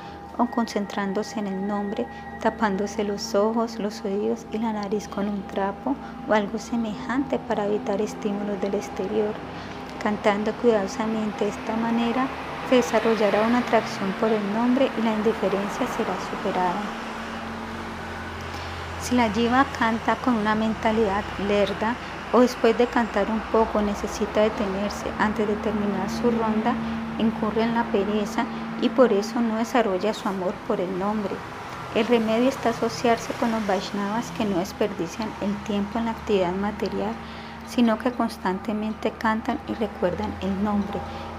o 0.41 0.47
concentrándose 0.47 1.39
en 1.39 1.47
el 1.47 1.67
nombre, 1.67 2.07
tapándose 2.41 3.05
los 3.05 3.35
ojos, 3.35 3.79
los 3.79 4.03
oídos 4.07 4.47
y 4.51 4.59
la 4.59 4.73
nariz 4.73 5.07
con 5.07 5.29
un 5.29 5.43
trapo 5.43 5.95
o 6.27 6.33
algo 6.33 6.59
semejante 6.59 7.39
para 7.39 7.67
evitar 7.67 8.01
estímulos 8.01 8.59
del 8.63 8.75
exterior. 8.75 9.35
Cantando 10.03 10.53
cuidadosamente 10.55 11.45
de 11.45 11.51
esta 11.51 11.77
manera, 11.77 12.27
se 12.71 12.77
desarrollará 12.77 13.47
una 13.47 13.59
atracción 13.59 14.13
por 14.19 14.31
el 14.31 14.53
nombre 14.55 14.91
y 14.99 15.03
la 15.03 15.13
indiferencia 15.13 15.87
será 15.89 16.15
superada. 16.31 16.81
Si 19.03 19.15
la 19.15 19.29
jiva 19.31 19.67
canta 19.79 20.17
con 20.17 20.37
una 20.37 20.55
mentalidad 20.55 21.23
lerda 21.47 21.97
o 22.33 22.41
después 22.41 22.79
de 22.79 22.87
cantar 22.87 23.31
un 23.31 23.41
poco 23.53 23.83
necesita 23.83 24.41
detenerse 24.41 25.07
antes 25.19 25.47
de 25.47 25.57
terminar 25.57 26.09
su 26.09 26.31
ronda, 26.31 26.75
incurre 27.21 27.63
en 27.63 27.75
la 27.75 27.85
pereza 27.85 28.45
y 28.81 28.89
por 28.89 29.13
eso 29.13 29.41
no 29.41 29.57
desarrolla 29.57 30.15
su 30.15 30.29
amor 30.29 30.55
por 30.67 30.81
el 30.81 30.99
nombre. 30.99 31.35
El 31.95 32.07
remedio 32.07 32.49
está 32.49 32.71
asociarse 32.71 33.33
con 33.35 33.51
los 33.51 33.67
Vaishnavas 33.67 34.31
que 34.33 34.45
no 34.45 34.59
desperdician 34.59 35.29
el 35.41 35.55
tiempo 35.65 35.99
en 35.99 36.07
la 36.07 36.13
actividad 36.13 36.53
material, 36.53 37.13
sino 37.69 37.99
que 37.99 38.13
constantemente 38.13 39.11
cantan 39.13 39.59
y 39.69 39.75
recuerdan 39.75 40.33
el 40.41 40.63
nombre, 40.65 40.99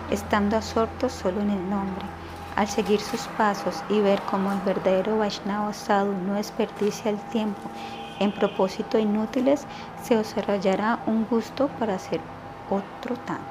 estando 0.09 0.57
absortos 0.57 1.13
solo 1.13 1.41
en 1.41 1.51
el 1.51 1.69
nombre. 1.69 2.05
Al 2.55 2.67
seguir 2.67 2.99
sus 2.99 3.21
pasos 3.37 3.81
y 3.89 4.01
ver 4.01 4.21
cómo 4.29 4.51
el 4.51 4.59
verdadero 4.59 5.17
Vaishnava 5.17 5.73
sadhu 5.73 6.13
no 6.27 6.33
desperdicia 6.33 7.11
el 7.11 7.17
tiempo 7.29 7.61
en 8.19 8.31
propósitos 8.31 9.01
inútiles, 9.01 9.65
se 10.03 10.17
desarrollará 10.17 10.99
un 11.07 11.25
gusto 11.25 11.69
para 11.79 11.95
hacer 11.95 12.19
otro 12.69 13.15
tanto. 13.25 13.43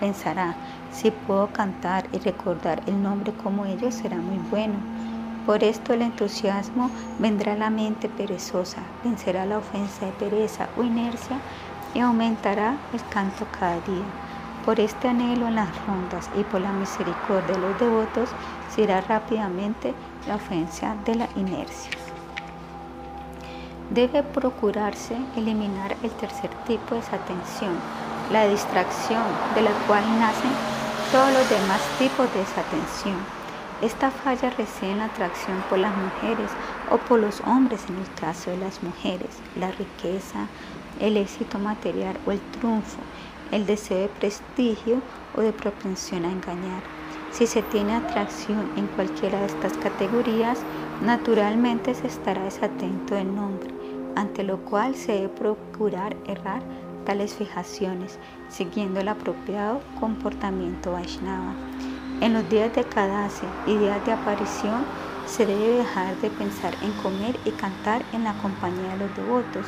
Pensará, 0.00 0.54
si 0.92 1.10
puedo 1.10 1.48
cantar 1.48 2.06
y 2.12 2.18
recordar 2.18 2.82
el 2.86 3.02
nombre 3.02 3.32
como 3.32 3.64
ellos, 3.64 3.94
será 3.94 4.16
muy 4.16 4.38
bueno. 4.50 4.74
Por 5.46 5.64
esto 5.64 5.94
el 5.94 6.02
entusiasmo 6.02 6.90
vendrá 7.18 7.54
a 7.54 7.56
la 7.56 7.70
mente 7.70 8.08
perezosa, 8.08 8.82
vencerá 9.02 9.44
la 9.44 9.58
ofensa 9.58 10.06
de 10.06 10.12
pereza 10.12 10.68
o 10.76 10.84
inercia 10.84 11.38
y 11.94 11.98
aumentará 12.00 12.76
el 12.92 13.00
canto 13.08 13.46
cada 13.58 13.80
día. 13.80 14.04
Por 14.64 14.78
este 14.78 15.08
anhelo 15.08 15.48
en 15.48 15.56
las 15.56 15.68
rondas 15.86 16.30
y 16.38 16.44
por 16.44 16.60
la 16.60 16.70
misericordia 16.70 17.56
de 17.56 17.60
los 17.60 17.80
devotos, 17.80 18.28
se 18.72 18.82
irá 18.82 19.00
rápidamente 19.00 19.92
la 20.28 20.36
ofensa 20.36 20.94
de 21.04 21.16
la 21.16 21.28
inercia. 21.34 21.90
Debe 23.90 24.22
procurarse 24.22 25.16
eliminar 25.36 25.96
el 26.04 26.10
tercer 26.12 26.50
tipo 26.66 26.94
de 26.94 27.00
desatención, 27.00 27.74
la 28.30 28.46
distracción, 28.46 29.24
de 29.56 29.62
la 29.62 29.72
cual 29.86 30.04
nacen 30.20 30.52
todos 31.12 31.30
los 31.30 31.50
demás 31.50 31.82
tipos 31.98 32.32
de 32.32 32.40
desatención. 32.40 33.16
Esta 33.82 34.10
falla 34.10 34.48
reside 34.48 34.92
en 34.92 34.98
la 34.98 35.04
atracción 35.04 35.62
por 35.68 35.78
las 35.78 35.94
mujeres 35.94 36.50
o 36.90 36.96
por 36.96 37.20
los 37.20 37.42
hombres 37.42 37.84
en 37.90 37.98
el 37.98 38.14
caso 38.18 38.50
de 38.50 38.56
las 38.56 38.82
mujeres, 38.82 39.28
la 39.60 39.70
riqueza, 39.72 40.46
el 41.00 41.18
éxito 41.18 41.58
material 41.58 42.16
o 42.24 42.32
el 42.32 42.40
triunfo, 42.52 42.96
el 43.50 43.66
deseo 43.66 43.98
de 43.98 44.08
prestigio 44.08 45.02
o 45.36 45.42
de 45.42 45.52
propensión 45.52 46.24
a 46.24 46.32
engañar. 46.32 46.82
Si 47.30 47.46
se 47.46 47.60
tiene 47.60 47.94
atracción 47.94 48.70
en 48.76 48.86
cualquiera 48.86 49.38
de 49.40 49.46
estas 49.46 49.74
categorías, 49.74 50.60
naturalmente 51.02 51.94
se 51.94 52.06
estará 52.06 52.44
desatento 52.44 53.16
del 53.16 53.34
nombre, 53.36 53.68
ante 54.16 54.44
lo 54.44 54.56
cual 54.64 54.94
se 54.94 55.12
debe 55.12 55.28
procurar 55.28 56.16
errar 56.26 56.62
tales 57.04 57.34
fijaciones, 57.34 58.18
siguiendo 58.48 59.00
el 59.00 59.08
apropiado 59.08 59.80
comportamiento 60.00 60.92
Vaishnava. 60.92 61.54
En 62.20 62.34
los 62.34 62.48
días 62.48 62.74
de 62.74 62.84
Kadasi 62.84 63.46
y 63.66 63.76
días 63.76 64.04
de 64.06 64.12
aparición, 64.12 64.84
se 65.26 65.46
debe 65.46 65.78
dejar 65.78 66.16
de 66.16 66.30
pensar 66.30 66.74
en 66.82 66.92
comer 67.02 67.36
y 67.44 67.50
cantar 67.50 68.02
en 68.12 68.24
la 68.24 68.34
compañía 68.34 68.92
de 68.92 69.06
los 69.06 69.16
devotos, 69.16 69.66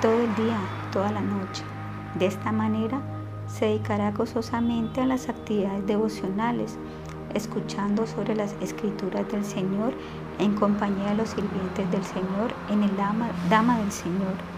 todo 0.00 0.20
el 0.20 0.34
día, 0.34 0.58
toda 0.92 1.12
la 1.12 1.20
noche. 1.20 1.62
De 2.14 2.26
esta 2.26 2.52
manera, 2.52 3.00
se 3.46 3.66
dedicará 3.66 4.10
gozosamente 4.12 5.00
a 5.00 5.06
las 5.06 5.28
actividades 5.28 5.86
devocionales, 5.86 6.78
escuchando 7.34 8.06
sobre 8.06 8.34
las 8.34 8.54
escrituras 8.60 9.30
del 9.30 9.44
Señor 9.44 9.94
en 10.38 10.54
compañía 10.54 11.10
de 11.10 11.16
los 11.16 11.30
sirvientes 11.30 11.90
del 11.90 12.04
Señor 12.04 12.52
en 12.70 12.82
el 12.82 12.96
Dama 12.96 13.78
del 13.78 13.92
Señor 13.92 14.49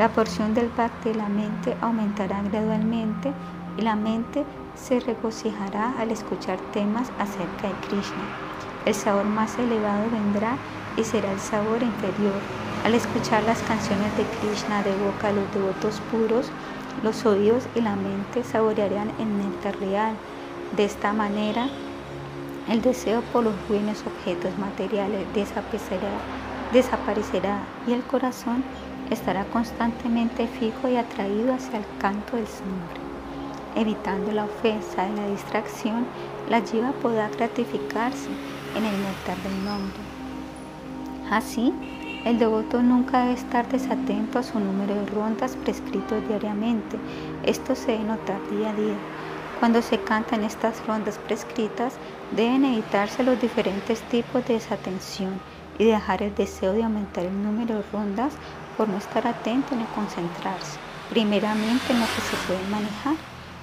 la 0.00 0.08
porción 0.08 0.54
del 0.54 0.70
Bhakti 0.70 1.10
de 1.10 1.14
la 1.14 1.28
mente 1.28 1.76
aumentará 1.82 2.40
gradualmente 2.50 3.34
y 3.76 3.82
la 3.82 3.96
mente 3.96 4.46
se 4.74 4.98
regocijará 4.98 5.92
al 5.98 6.10
escuchar 6.10 6.58
temas 6.72 7.12
acerca 7.18 7.68
de 7.68 7.86
Krishna. 7.86 8.24
El 8.86 8.94
sabor 8.94 9.26
más 9.26 9.58
elevado 9.58 10.08
vendrá 10.10 10.56
y 10.96 11.04
será 11.04 11.30
el 11.30 11.38
sabor 11.38 11.82
inferior. 11.82 12.40
Al 12.86 12.94
escuchar 12.94 13.42
las 13.42 13.60
canciones 13.60 14.16
de 14.16 14.24
Krishna 14.40 14.82
de 14.82 14.96
boca 14.96 15.28
de 15.28 15.34
los 15.34 15.52
devotos 15.52 16.00
puros, 16.10 16.50
los 17.02 17.26
oídos 17.26 17.64
y 17.74 17.82
la 17.82 17.94
mente 17.94 18.42
saborearán 18.42 19.10
el 19.18 19.36
néctar 19.36 19.78
real. 19.80 20.14
De 20.78 20.86
esta 20.86 21.12
manera, 21.12 21.68
el 22.70 22.80
deseo 22.80 23.20
por 23.34 23.44
los 23.44 23.54
buenos 23.68 24.02
objetos 24.06 24.56
materiales 24.56 25.26
desaparecerá, 25.34 26.16
desaparecerá 26.72 27.58
y 27.86 27.92
el 27.92 28.02
corazón 28.04 28.64
estará 29.10 29.44
constantemente 29.46 30.46
fijo 30.46 30.88
y 30.88 30.96
atraído 30.96 31.52
hacia 31.54 31.78
el 31.78 31.84
canto 31.98 32.36
del 32.36 32.46
Señor. 32.46 33.10
Evitando 33.76 34.32
la 34.32 34.44
ofensa 34.44 35.08
y 35.08 35.16
la 35.16 35.28
distracción, 35.28 36.06
la 36.48 36.60
jiva 36.60 36.92
podrá 37.02 37.28
gratificarse 37.28 38.28
en 38.76 38.84
el 38.84 39.02
néctar 39.02 39.36
del 39.38 39.64
nombre. 39.64 39.98
Así, 41.30 41.72
el 42.24 42.38
devoto 42.38 42.82
nunca 42.82 43.20
debe 43.20 43.34
estar 43.34 43.68
desatento 43.68 44.38
a 44.38 44.42
su 44.42 44.58
número 44.58 44.94
de 44.94 45.06
rondas 45.06 45.56
prescritos 45.56 46.26
diariamente. 46.28 46.98
Esto 47.44 47.74
se 47.74 47.92
debe 47.92 48.04
notar 48.04 48.38
día 48.50 48.70
a 48.70 48.74
día. 48.74 48.96
Cuando 49.60 49.80
se 49.82 49.98
cantan 50.00 50.42
estas 50.42 50.84
rondas 50.86 51.18
prescritas, 51.18 51.94
deben 52.34 52.64
evitarse 52.64 53.22
los 53.22 53.40
diferentes 53.40 54.00
tipos 54.02 54.44
de 54.46 54.54
desatención 54.54 55.40
y 55.78 55.84
dejar 55.84 56.22
el 56.22 56.34
deseo 56.34 56.72
de 56.72 56.82
aumentar 56.82 57.24
el 57.24 57.42
número 57.42 57.76
de 57.76 57.84
rondas 57.92 58.34
por 58.76 58.88
no 58.88 58.98
estar 58.98 59.26
atento 59.26 59.74
ni 59.76 59.88
concentrarse, 59.88 60.80
primeramente 61.08 61.92
en 61.92 62.00
lo 62.00 62.10
que 62.10 62.20
se 62.22 62.36
puede 62.38 62.64
manejar. 62.66 63.16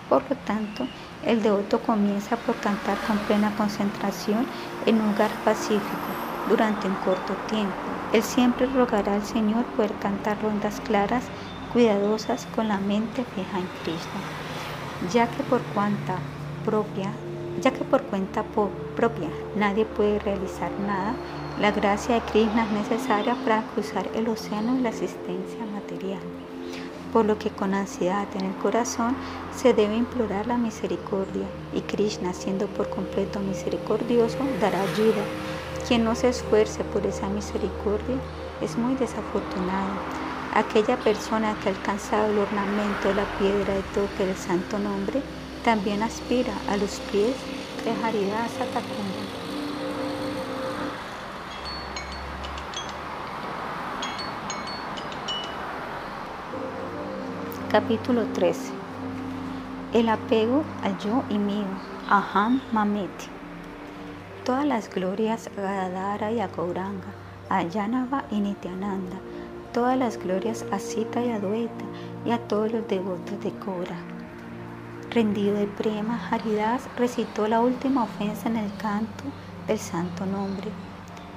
Por 0.07 0.29
lo 0.29 0.37
tanto, 0.37 0.89
el 1.21 1.41
devoto 1.41 1.81
comienza 1.83 2.37
por 2.43 2.59
cantar 2.59 3.01
con 3.03 3.25
plena 3.25 3.55
concentración 3.55 4.51
en 4.85 5.01
un 5.01 5.09
lugar 5.09 5.37
pacífico 5.43 6.17
durante 6.45 6.87
un 6.87 6.95
corto 6.95 7.37
tiempo. 7.37 7.97
Él 8.11 8.23
siempre 8.23 8.67
rogará 8.67 9.15
al 9.15 9.23
Señor 9.23 9.65
poder 9.67 9.97
cantar 9.97 10.41
rondas 10.41 10.79
claras, 10.79 11.31
cuidadosas, 11.67 12.47
con 12.47 12.67
la 12.69 12.79
mente 12.79 13.25
fija 13.25 13.59
en 13.59 13.67
Krishna, 13.69 14.23
ya 14.99 15.29
que 15.29 15.43
por 15.43 15.67
cuenta 15.67 16.29
propia, 16.61 17.21
ya 17.55 17.73
que 17.73 17.83
por 17.85 18.05
cuenta 18.05 18.51
propia 18.95 19.35
nadie 19.53 19.85
puede 19.85 20.19
realizar 20.19 20.79
nada, 20.79 21.19
la 21.59 21.71
gracia 21.71 22.15
de 22.15 22.21
Krishna 22.21 22.65
es 22.65 22.71
necesaria 22.71 23.35
para 23.43 23.63
cruzar 23.73 24.07
el 24.13 24.27
océano 24.29 24.75
de 24.75 24.81
la 24.81 24.89
existencia 24.89 25.65
material, 25.73 26.19
por 27.11 27.25
lo 27.25 27.39
que 27.39 27.49
con 27.49 27.73
ansiedad 27.73 28.27
en 28.35 28.45
el 28.45 28.55
corazón 28.57 29.15
se 29.55 29.73
debe 29.73 29.95
implorar 29.95 30.45
la 30.45 30.57
misericordia 30.57 31.47
y 31.73 31.81
Krishna, 31.81 32.33
siendo 32.33 32.67
por 32.67 32.91
completo 32.91 33.39
misericordioso, 33.39 34.37
dará 34.61 34.81
ayuda. 34.81 35.23
Quien 35.87 36.03
no 36.03 36.13
se 36.13 36.29
esfuerce 36.29 36.83
por 36.83 37.03
esa 37.07 37.27
misericordia 37.27 38.17
es 38.61 38.77
muy 38.77 38.93
desafortunado. 38.93 39.93
Aquella 40.53 40.97
persona 40.97 41.55
que 41.61 41.69
ha 41.69 41.71
alcanzado 41.71 42.31
el 42.31 42.37
ornamento 42.37 43.07
de 43.07 43.15
la 43.15 43.25
piedra 43.39 43.73
de 43.73 43.83
toque 43.95 44.27
del 44.27 44.37
santo 44.37 44.77
nombre 44.77 45.23
también 45.63 46.03
aspira 46.03 46.53
a 46.69 46.77
los 46.77 46.99
pies 47.11 47.35
de 47.83 48.05
Haridasa 48.05 48.59
Satakunda. 48.59 49.26
Capítulo 57.69 58.23
13. 58.27 58.71
El 59.93 60.07
apego 60.07 60.63
al 60.83 60.97
yo 60.99 61.25
y 61.29 61.37
mío. 61.37 61.65
Aham 62.09 62.61
Mameti. 62.71 63.25
Todas 64.45 64.65
las 64.65 64.89
glorias 64.89 65.49
a 65.57 65.61
Gadadara 65.61 66.31
y 66.31 66.39
a 66.39 66.47
Gauranga, 66.47 67.09
a 67.49 67.63
Yanava 67.63 68.23
y 68.31 68.39
Nityananda. 68.39 69.17
Todas 69.73 69.97
las 69.97 70.17
glorias 70.17 70.63
a 70.71 70.79
Sita 70.79 71.21
y 71.21 71.29
a 71.29 71.39
Dueta 71.39 71.83
y 72.25 72.31
a 72.31 72.37
todos 72.47 72.71
los 72.71 72.87
devotos 72.87 73.37
de 73.43 73.51
Kora. 73.51 73.97
Rendido 75.11 75.55
de 75.55 75.67
prema, 75.67 76.25
Haridas 76.31 76.87
recitó 76.95 77.49
la 77.49 77.59
última 77.59 78.05
ofensa 78.05 78.47
en 78.47 78.55
el 78.55 78.73
canto 78.77 79.25
del 79.67 79.77
santo 79.77 80.25
nombre. 80.25 80.69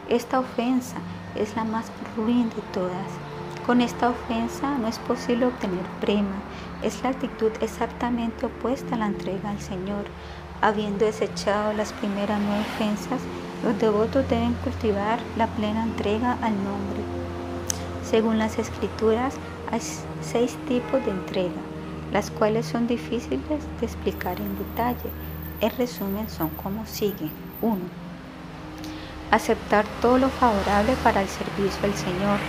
Esta 0.09 0.39
ofensa 0.39 0.99
es 1.35 1.57
la 1.57 1.65
más 1.65 1.91
ruin 2.17 2.49
de 2.51 2.63
todas 2.73 3.30
con 3.71 3.83
esta 3.83 4.11
ofensa 4.11 4.79
no 4.79 4.89
es 4.89 4.99
posible 4.99 5.47
obtener 5.47 5.85
prema. 6.01 6.43
Es 6.83 7.05
la 7.05 7.11
actitud 7.11 7.53
exactamente 7.61 8.47
opuesta 8.47 8.97
a 8.97 8.99
la 8.99 9.07
entrega 9.07 9.49
al 9.49 9.61
Señor. 9.61 10.07
Habiendo 10.61 11.05
desechado 11.05 11.73
las 11.75 11.93
primeras 11.93 12.41
nueve 12.41 12.65
ofensas, 12.75 13.21
los 13.63 13.79
devotos 13.79 14.29
deben 14.29 14.55
cultivar 14.55 15.21
la 15.37 15.47
plena 15.47 15.85
entrega 15.85 16.33
al 16.43 16.53
nombre. 16.65 17.01
Según 18.03 18.39
las 18.39 18.59
escrituras, 18.59 19.37
hay 19.71 19.81
seis 20.21 20.57
tipos 20.67 21.05
de 21.05 21.13
entrega, 21.13 21.63
las 22.13 22.33
cuales 22.33 22.67
son 22.67 22.89
difíciles 22.89 23.41
de 23.79 23.87
explicar 23.87 24.41
en 24.41 24.59
detalle. 24.59 25.11
En 25.61 25.71
resumen, 25.79 26.29
son 26.29 26.49
como 26.61 26.87
sigue. 26.87 27.31
1. 27.63 27.77
Aceptar 29.31 29.85
todo 30.03 30.19
lo 30.19 30.29
favorable 30.29 30.97
para 31.05 31.23
el 31.23 31.29
servicio 31.29 31.81
del 31.83 31.95
Señor. 31.95 32.41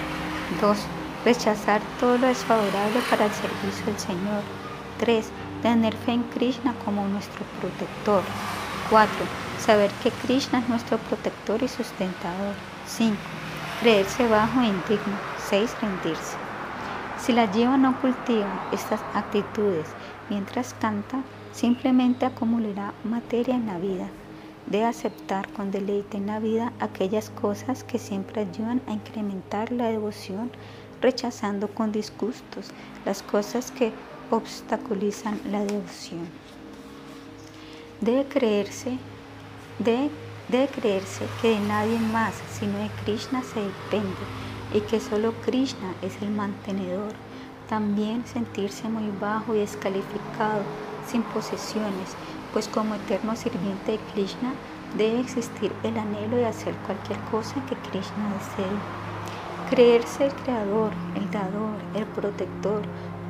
2 0.61 0.77
Rechazar 1.23 1.81
todo 1.99 2.17
lo 2.17 2.27
desfavorable 2.27 2.99
para 3.07 3.25
el 3.25 3.31
servicio 3.31 3.85
del 3.85 3.99
Señor. 3.99 4.41
3. 4.99 5.29
Tener 5.61 5.95
fe 5.95 6.13
en 6.13 6.23
Krishna 6.23 6.73
como 6.83 7.07
nuestro 7.07 7.45
protector. 7.59 8.23
4. 8.89 9.13
Saber 9.59 9.91
que 10.01 10.09
Krishna 10.09 10.59
es 10.59 10.67
nuestro 10.67 10.97
protector 10.97 11.61
y 11.61 11.67
sustentador. 11.67 12.55
5. 12.87 13.15
Creerse 13.81 14.27
bajo 14.27 14.61
e 14.61 14.65
indigno. 14.65 15.15
6. 15.47 15.75
Rendirse. 15.79 16.37
Si 17.19 17.33
la 17.33 17.51
lleva 17.51 17.77
no 17.77 18.01
cultiva 18.01 18.69
estas 18.71 19.01
actitudes 19.13 19.85
mientras 20.27 20.73
canta, 20.73 21.21
simplemente 21.51 22.25
acumulará 22.25 22.93
materia 23.03 23.53
en 23.53 23.67
la 23.67 23.77
vida. 23.77 24.07
Debe 24.65 24.85
aceptar 24.85 25.47
con 25.49 25.69
deleite 25.69 26.17
en 26.17 26.27
la 26.27 26.39
vida 26.39 26.73
aquellas 26.79 27.29
cosas 27.29 27.83
que 27.83 27.99
siempre 27.99 28.41
ayudan 28.41 28.81
a 28.87 28.93
incrementar 28.93 29.71
la 29.71 29.85
devoción 29.85 30.49
rechazando 31.01 31.67
con 31.67 31.91
disgustos 31.91 32.67
las 33.05 33.23
cosas 33.23 33.71
que 33.71 33.91
obstaculizan 34.29 35.39
la 35.51 35.63
devoción. 35.63 36.27
Debe 37.99 38.25
creerse, 38.25 38.97
debe, 39.79 40.09
creerse 40.67 41.25
que 41.41 41.49
de 41.49 41.59
nadie 41.59 41.99
más 41.99 42.33
sino 42.51 42.77
de 42.77 42.89
Krishna 43.03 43.43
se 43.43 43.61
depende 43.61 44.23
y 44.73 44.81
que 44.81 44.99
solo 44.99 45.33
Krishna 45.45 45.93
es 46.01 46.21
el 46.21 46.29
mantenedor. 46.29 47.13
También 47.69 48.25
sentirse 48.25 48.89
muy 48.89 49.09
bajo 49.19 49.55
y 49.55 49.59
descalificado, 49.59 50.63
sin 51.07 51.23
posesiones, 51.23 52.15
pues 52.53 52.67
como 52.67 52.95
eterno 52.95 53.35
sirviente 53.35 53.93
de 53.93 53.99
Krishna 54.13 54.53
debe 54.97 55.21
existir 55.21 55.71
el 55.83 55.97
anhelo 55.97 56.37
de 56.37 56.47
hacer 56.47 56.75
cualquier 56.85 57.19
cosa 57.31 57.55
que 57.67 57.75
Krishna 57.89 58.33
desee. 58.33 59.00
Creerse 59.71 60.25
el 60.25 60.33
creador, 60.33 60.91
el 61.15 61.31
dador, 61.31 61.77
el 61.95 62.03
protector, 62.07 62.81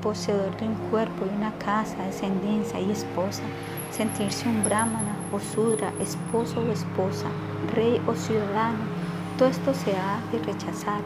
poseedor 0.01 0.57
de 0.57 0.69
un 0.69 0.75
cuerpo 0.89 1.27
y 1.27 1.35
una 1.37 1.53
casa, 1.59 2.03
descendencia 2.03 2.79
y 2.79 2.89
esposa. 2.89 3.43
Sentirse 3.91 4.49
un 4.49 4.63
brahmana 4.63 5.15
o 5.31 5.39
sudra, 5.39 5.93
esposo 5.99 6.61
o 6.61 6.71
esposa, 6.71 7.27
rey 7.75 8.01
o 8.07 8.15
ciudadano. 8.15 8.79
Todo 9.37 9.49
esto 9.49 9.71
se 9.75 9.95
ha 9.95 10.19
de 10.31 10.39
rechazar. 10.39 11.01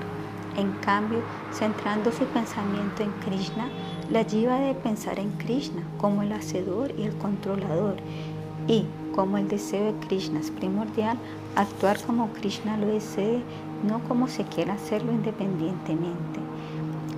En 0.56 0.72
cambio, 0.80 1.20
centrando 1.52 2.14
su 2.14 2.24
pensamiento 2.28 3.04
en 3.04 3.12
Krishna, 3.26 3.68
la 4.10 4.24
jiva 4.24 4.58
debe 4.58 4.76
pensar 4.76 5.20
en 5.20 5.32
Krishna 5.32 5.82
como 5.98 6.22
el 6.22 6.32
hacedor 6.32 6.94
y 6.98 7.04
el 7.04 7.18
controlador 7.18 7.98
y 8.70 8.86
como 9.14 9.38
el 9.38 9.48
deseo 9.48 9.94
de 9.94 10.08
Krishna 10.08 10.40
es 10.40 10.52
primordial, 10.52 11.18
actuar 11.56 12.02
como 12.02 12.32
Krishna 12.34 12.78
lo 12.78 12.88
desee, 12.88 13.42
no 13.88 14.00
como 14.08 14.28
se 14.28 14.44
quiera 14.44 14.74
hacerlo 14.74 15.12
independientemente. 15.12 16.40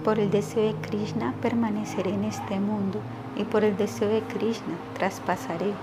Por 0.03 0.19
el 0.19 0.31
deseo 0.31 0.63
de 0.63 0.75
Krishna 0.75 1.33
permaneceré 1.41 2.13
en 2.13 2.23
este 2.23 2.59
mundo 2.59 2.99
y 3.35 3.43
por 3.43 3.63
el 3.63 3.75
deseo 3.75 4.09
de 4.09 4.21
Krishna 4.21 4.75
traspasaré. 4.97 5.73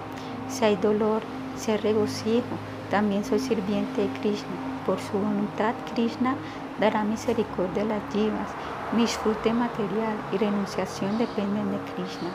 Si 0.48 0.64
hay 0.64 0.76
dolor, 0.76 1.22
si 1.56 1.72
hay 1.72 1.78
regocijo, 1.78 2.56
también 2.90 3.24
soy 3.24 3.38
sirviente 3.38 4.02
de 4.02 4.08
Krishna. 4.20 4.48
Por 4.86 4.98
su 4.98 5.18
voluntad, 5.18 5.74
Krishna 5.94 6.36
dará 6.80 7.04
misericordia 7.04 7.82
a 7.82 7.86
las 7.86 8.02
jivas. 8.12 8.48
Mi 8.94 9.02
disfrute 9.02 9.52
material 9.52 10.16
y 10.32 10.38
renunciación 10.38 11.18
dependen 11.18 11.70
de 11.72 11.78
Krishna. 11.92 12.30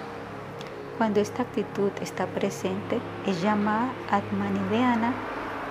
Cuando 0.98 1.22
esta 1.22 1.44
actitud 1.44 1.92
está 2.02 2.26
presente, 2.26 3.00
es 3.26 3.42
llamada 3.42 3.90
Atmanideana 4.12 5.14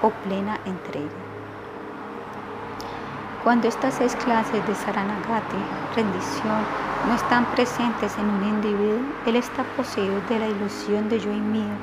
o 0.02 0.10
plena 0.10 0.58
entrega. 0.64 1.27
Cuando 3.44 3.68
estas 3.68 3.94
seis 3.94 4.16
clases 4.16 4.66
de 4.66 4.74
Saranagati, 4.74 5.56
rendición, 5.94 6.62
no 7.06 7.14
están 7.14 7.46
presentes 7.52 8.16
en 8.18 8.28
un 8.28 8.42
individuo, 8.42 8.98
él 9.26 9.36
está 9.36 9.62
poseído 9.76 10.20
de 10.28 10.40
la 10.40 10.48
ilusión 10.48 11.08
de 11.08 11.20
yo 11.20 11.30
y 11.30 11.40
mío. 11.40 11.74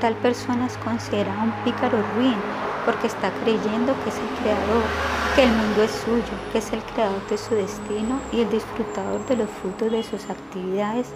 Tal 0.00 0.14
persona 0.16 0.66
es 0.66 0.76
considerada 0.78 1.42
un 1.42 1.52
pícaro 1.64 1.98
ruin 2.16 2.36
porque 2.84 3.06
está 3.06 3.30
creyendo 3.42 3.94
que 4.04 4.10
es 4.10 4.18
el 4.18 4.28
creador, 4.42 4.82
que 5.34 5.44
el 5.44 5.50
mundo 5.50 5.82
es 5.82 5.90
suyo, 5.90 6.36
que 6.52 6.58
es 6.58 6.72
el 6.72 6.82
creador 6.82 7.26
de 7.28 7.38
su 7.38 7.54
destino 7.54 8.20
y 8.30 8.40
el 8.40 8.50
disfrutador 8.50 9.24
de 9.26 9.36
los 9.36 9.50
frutos 9.62 9.90
de 9.90 10.02
sus 10.02 10.28
actividades 10.28 11.12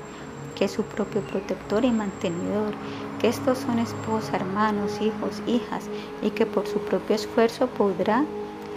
que 0.54 0.66
es 0.66 0.72
su 0.72 0.82
propio 0.84 1.20
protector 1.22 1.84
y 1.84 1.90
mantenedor, 1.90 2.74
que 3.20 3.28
estos 3.28 3.58
son 3.58 3.78
esposa, 3.78 4.36
hermanos, 4.36 5.00
hijos, 5.00 5.42
hijas, 5.46 5.88
y 6.22 6.30
que 6.30 6.46
por 6.46 6.66
su 6.66 6.78
propio 6.78 7.16
esfuerzo 7.16 7.66
podrá 7.66 8.24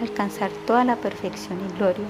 alcanzar 0.00 0.50
toda 0.66 0.84
la 0.84 0.96
perfección 0.96 1.58
y 1.68 1.78
gloria. 1.78 2.06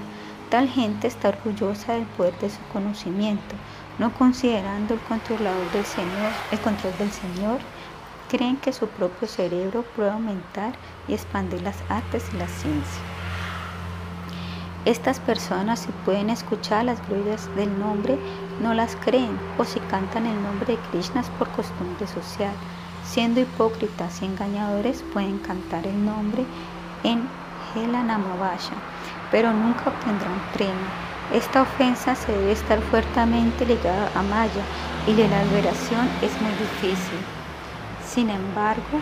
Tal 0.49 0.67
gente 0.67 1.07
está 1.07 1.29
orgullosa 1.29 1.93
del 1.93 2.05
poder 2.05 2.37
de 2.39 2.49
su 2.49 2.61
conocimiento, 2.73 3.55
no 3.99 4.11
considerando 4.13 4.95
el 4.95 4.99
controlador 5.01 5.71
del 5.71 5.85
Señor, 5.85 6.31
el 6.51 6.59
control 6.59 6.93
del 6.97 7.11
Señor, 7.11 7.59
creen 8.29 8.57
que 8.57 8.73
su 8.73 8.87
propio 8.87 9.27
cerebro 9.27 9.83
puede 9.95 10.09
aumentar 10.11 10.73
y 11.07 11.13
expandir 11.13 11.61
las 11.61 11.77
artes 11.89 12.25
y 12.33 12.37
la 12.37 12.47
ciencia. 12.47 13.01
Estas 14.85 15.19
personas 15.19 15.81
si 15.81 15.91
pueden 16.05 16.29
escuchar 16.29 16.85
las 16.85 17.05
glorias 17.07 17.53
del 17.55 17.77
nombre, 17.79 18.17
no 18.61 18.73
las 18.73 18.95
creen, 18.95 19.37
o 19.57 19.65
si 19.65 19.79
cantan 19.81 20.25
el 20.25 20.41
nombre 20.41 20.73
de 20.73 20.79
Krishna 20.89 21.21
por 21.37 21.49
costumbre 21.49 22.07
social. 22.07 22.53
Siendo 23.03 23.41
hipócritas 23.41 24.21
y 24.21 24.25
engañadores, 24.25 25.03
pueden 25.13 25.39
cantar 25.39 25.85
el 25.85 26.05
nombre 26.05 26.45
en 27.03 27.27
Hela 27.73 28.03
Namavasha, 28.03 28.73
pero 29.31 29.51
nunca 29.53 29.89
obtendrán 29.89 30.39
premio. 30.53 30.73
Esta 31.33 31.61
ofensa 31.61 32.15
se 32.15 32.31
debe 32.31 32.51
estar 32.51 32.81
fuertemente 32.81 33.65
ligada 33.65 34.09
a 34.15 34.23
Maya 34.23 34.63
y 35.05 35.13
la 35.13 35.43
liberación 35.43 36.09
es 36.21 36.41
muy 36.41 36.51
difícil. 36.51 37.19
Sin 38.05 38.29
embargo, 38.29 38.99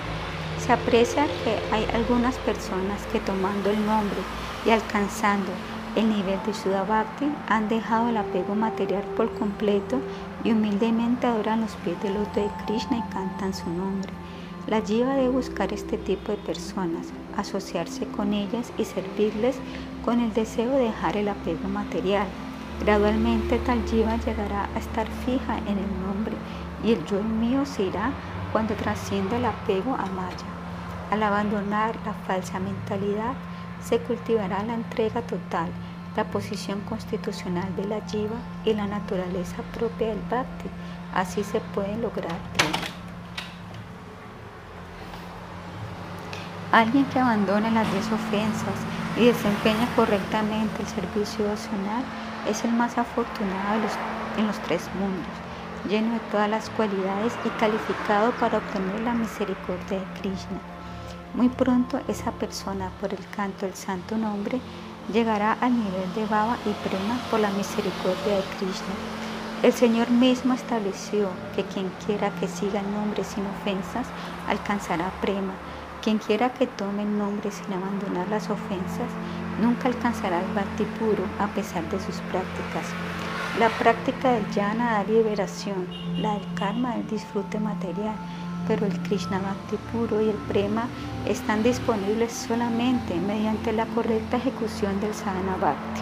se 0.59 0.73
aprecia 0.73 1.25
que 1.43 1.57
hay 1.71 1.87
algunas 1.93 2.35
personas 2.39 3.01
que 3.11 3.19
tomando 3.19 3.69
el 3.69 3.85
nombre 3.85 4.19
y 4.65 4.71
alcanzando 4.71 5.51
el 5.95 6.09
nivel 6.09 6.39
de 6.45 6.53
Sudabhakti 6.53 7.25
han 7.47 7.69
dejado 7.69 8.09
el 8.09 8.17
apego 8.17 8.53
material 8.53 9.03
por 9.15 9.33
completo 9.33 9.99
y 10.43 10.51
humildemente 10.51 11.25
adoran 11.25 11.61
los 11.61 11.71
pies 11.77 12.01
del 12.03 12.13
loto 12.13 12.39
de 12.39 12.49
Krishna 12.65 12.97
y 12.97 13.13
cantan 13.13 13.53
su 13.53 13.67
nombre. 13.69 14.11
La 14.67 14.81
jiva 14.81 15.15
debe 15.15 15.29
buscar 15.29 15.73
este 15.73 15.97
tipo 15.97 16.31
de 16.31 16.37
personas, 16.39 17.07
asociarse 17.37 18.05
con 18.07 18.33
ellas 18.33 18.73
y 18.77 18.85
servirles 18.85 19.57
con 20.03 20.19
el 20.19 20.33
deseo 20.33 20.71
de 20.71 20.85
dejar 20.85 21.15
el 21.17 21.29
apego 21.29 21.67
material. 21.69 22.27
Gradualmente 22.81 23.57
tal 23.59 23.83
jiva 23.87 24.17
llegará 24.17 24.69
a 24.75 24.79
estar 24.79 25.07
fija 25.25 25.57
en 25.59 25.77
el 25.77 26.01
nombre 26.05 26.35
y 26.83 26.91
el 26.91 27.05
yo 27.05 27.21
mío 27.23 27.65
se 27.65 27.83
irá 27.83 28.11
cuando 28.51 28.75
trascienda 28.75 29.37
el 29.37 29.45
apego 29.45 29.95
a 29.95 30.05
Maya. 30.07 30.45
Al 31.11 31.23
abandonar 31.23 31.95
la 32.05 32.13
falsa 32.13 32.59
mentalidad, 32.59 33.33
se 33.83 33.99
cultivará 33.99 34.63
la 34.63 34.73
entrega 34.73 35.21
total, 35.21 35.69
la 36.15 36.25
posición 36.25 36.81
constitucional 36.81 37.75
de 37.75 37.85
la 37.85 38.01
jiva 38.01 38.37
y 38.65 38.73
la 38.73 38.87
naturaleza 38.87 39.63
propia 39.73 40.07
del 40.07 40.21
bhakti. 40.29 40.69
Así 41.13 41.43
se 41.43 41.61
puede 41.73 41.95
lograr 41.97 42.37
Alguien 46.77 47.05
que 47.05 47.17
abandone 47.17 47.71
las 47.71 47.91
10 47.91 48.05
ofensas 48.11 48.77
y 49.17 49.25
desempeña 49.25 49.87
correctamente 49.95 50.83
el 50.83 50.87
servicio 50.87 51.45
devocional 51.45 52.03
es 52.47 52.63
el 52.65 52.71
más 52.71 52.99
afortunado 52.99 53.81
en 54.37 54.45
los 54.45 54.59
tres 54.59 54.87
mundos, 54.99 55.25
lleno 55.89 56.13
de 56.13 56.19
todas 56.29 56.47
las 56.47 56.69
cualidades 56.69 57.33
y 57.43 57.49
calificado 57.59 58.31
para 58.33 58.59
obtener 58.59 59.01
la 59.01 59.15
misericordia 59.15 59.97
de 59.97 60.19
Krishna. 60.21 60.59
Muy 61.33 61.49
pronto 61.49 61.99
esa 62.07 62.31
persona, 62.33 62.91
por 63.01 63.11
el 63.11 63.27
canto 63.35 63.65
del 63.65 63.73
santo 63.73 64.15
nombre, 64.15 64.61
llegará 65.11 65.53
al 65.53 65.73
nivel 65.73 66.13
de 66.13 66.27
Baba 66.27 66.57
y 66.63 66.87
Prema 66.87 67.17
por 67.31 67.39
la 67.39 67.49
misericordia 67.49 68.35
de 68.35 68.43
Krishna. 68.59 68.93
El 69.63 69.73
Señor 69.73 70.11
mismo 70.11 70.53
estableció 70.53 71.29
que 71.55 71.63
quien 71.63 71.91
quiera 72.05 72.29
que 72.39 72.47
siga 72.47 72.81
el 72.81 72.93
nombre 72.93 73.23
sin 73.23 73.47
ofensas 73.47 74.05
alcanzará 74.47 75.09
Prema. 75.21 75.53
Quien 76.07 76.19
quiera 76.19 76.53
que 76.53 76.67
tome 76.67 77.03
el 77.03 77.17
nombre 77.17 77.51
sin 77.51 77.73
abandonar 77.73 78.29
las 78.29 78.49
ofensas 78.49 79.11
nunca 79.61 79.89
alcanzará 79.89 80.39
el 80.39 80.53
Bhakti 80.53 80.85
puro 80.97 81.25
a 81.37 81.47
pesar 81.47 81.83
de 81.89 81.99
sus 81.99 82.15
prácticas. 82.31 82.85
La 83.59 83.67
práctica 83.67 84.31
del 84.31 84.45
Jnana 84.53 84.93
da 84.93 85.03
liberación, 85.03 85.85
la 86.15 86.35
del 86.35 86.53
karma 86.55 86.95
del 86.95 87.09
disfrute 87.09 87.59
material 87.59 88.15
pero 88.69 88.85
el 88.85 88.97
Krishna 89.01 89.39
Bhakti 89.39 89.75
puro 89.91 90.21
y 90.21 90.29
el 90.29 90.37
Prema 90.47 90.87
están 91.25 91.61
disponibles 91.61 92.31
solamente 92.31 93.13
mediante 93.15 93.73
la 93.73 93.85
correcta 93.87 94.37
ejecución 94.37 95.01
del 95.01 95.13
Sadhana 95.13 95.57
Bhakti. 95.59 96.01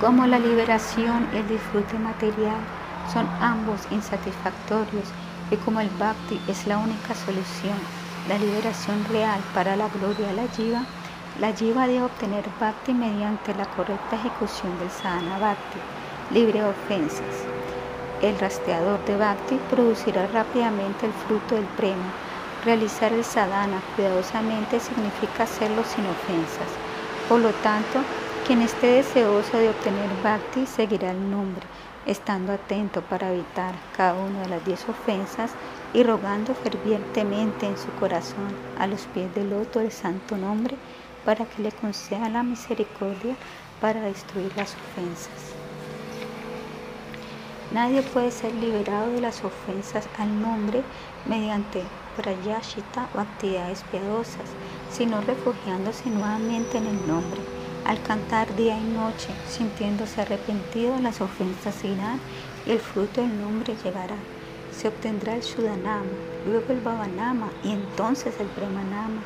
Como 0.00 0.26
la 0.26 0.38
liberación 0.38 1.28
y 1.34 1.36
el 1.36 1.48
disfrute 1.48 1.98
material 1.98 2.56
son 3.12 3.28
ambos 3.42 3.82
insatisfactorios 3.90 5.04
y 5.50 5.56
como 5.56 5.80
el 5.80 5.90
Bhakti 5.98 6.40
es 6.48 6.66
la 6.66 6.78
única 6.78 7.14
solución, 7.14 7.76
la 8.28 8.38
liberación 8.38 9.04
real 9.10 9.40
para 9.54 9.76
la 9.76 9.88
gloria 9.88 10.26
de 10.26 10.32
la 10.32 10.48
Jiva, 10.48 10.82
la 11.40 11.52
Jiva 11.52 11.86
debe 11.86 12.02
obtener 12.02 12.44
Bhakti 12.58 12.92
mediante 12.92 13.54
la 13.54 13.66
correcta 13.66 14.16
ejecución 14.16 14.76
del 14.80 14.90
Sadhana 14.90 15.38
Bhakti, 15.38 15.78
libre 16.32 16.60
de 16.60 16.68
ofensas. 16.68 17.44
El 18.22 18.36
rastreador 18.38 19.04
de 19.04 19.16
Bhakti 19.16 19.60
producirá 19.70 20.26
rápidamente 20.28 21.06
el 21.06 21.12
fruto 21.12 21.54
del 21.54 21.66
prema. 21.76 22.10
Realizar 22.64 23.12
el 23.12 23.22
sadhana 23.22 23.80
cuidadosamente 23.94 24.80
significa 24.80 25.44
hacerlo 25.44 25.84
sin 25.84 26.06
ofensas. 26.06 26.68
Por 27.28 27.40
lo 27.40 27.50
tanto, 27.62 28.00
quien 28.46 28.62
esté 28.62 28.86
deseoso 28.86 29.58
de 29.58 29.68
obtener 29.68 30.08
Bhakti 30.24 30.66
seguirá 30.66 31.12
el 31.12 31.30
nombre, 31.30 31.62
estando 32.06 32.52
atento 32.52 33.02
para 33.02 33.30
evitar 33.30 33.74
cada 33.96 34.14
una 34.14 34.40
de 34.40 34.48
las 34.48 34.64
diez 34.64 34.88
ofensas 34.88 35.52
y 35.96 36.02
rogando 36.02 36.54
fervientemente 36.54 37.66
en 37.66 37.78
su 37.78 37.90
corazón 37.98 38.54
a 38.78 38.86
los 38.86 39.06
pies 39.06 39.34
del 39.34 39.48
loto 39.48 39.78
del 39.78 39.90
santo 39.90 40.36
nombre 40.36 40.76
para 41.24 41.46
que 41.46 41.62
le 41.62 41.72
conceda 41.72 42.28
la 42.28 42.42
misericordia 42.42 43.34
para 43.80 44.02
destruir 44.02 44.52
las 44.58 44.74
ofensas. 44.74 45.54
Nadie 47.72 48.02
puede 48.02 48.30
ser 48.30 48.54
liberado 48.56 49.10
de 49.10 49.22
las 49.22 49.42
ofensas 49.42 50.06
al 50.18 50.38
nombre 50.38 50.82
mediante 51.24 51.82
prayashita 52.14 53.08
o 53.14 53.20
actividades 53.20 53.82
piadosas, 53.90 54.50
sino 54.90 55.22
refugiándose 55.22 56.10
nuevamente 56.10 56.76
en 56.76 56.88
el 56.88 57.06
nombre. 57.08 57.40
Al 57.86 58.02
cantar 58.02 58.54
día 58.54 58.78
y 58.78 58.84
noche, 58.84 59.28
sintiéndose 59.48 60.20
arrepentido, 60.20 60.98
las 61.00 61.22
ofensas 61.22 61.82
irán 61.84 62.20
y 62.66 62.72
el 62.72 62.80
fruto 62.80 63.22
del 63.22 63.40
nombre 63.40 63.74
llegará. 63.82 64.16
Se 64.76 64.88
obtendrá 64.88 65.34
el 65.34 65.40
Shudanama, 65.40 66.04
luego 66.46 66.70
el 66.70 66.80
Bhavanama 66.80 67.48
y 67.64 67.72
entonces 67.72 68.38
el 68.38 68.46
Premanama. 68.48 69.22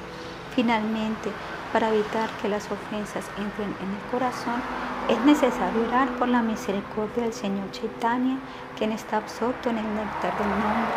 Finalmente, 0.54 1.32
para 1.72 1.92
evitar 1.92 2.30
que 2.40 2.48
las 2.48 2.70
ofensas 2.70 3.24
entren 3.36 3.74
en 3.82 3.90
el 3.90 4.10
corazón, 4.12 4.62
es 5.08 5.18
necesario 5.24 5.88
orar 5.88 6.08
por 6.18 6.28
la 6.28 6.40
misericordia 6.40 7.24
del 7.24 7.32
Señor 7.32 7.68
Chaitanya, 7.72 8.38
quien 8.78 8.92
está 8.92 9.16
absorto 9.16 9.70
en 9.70 9.78
el 9.78 9.94
néctar 9.96 10.38
del 10.38 10.50
nombre. 10.50 10.94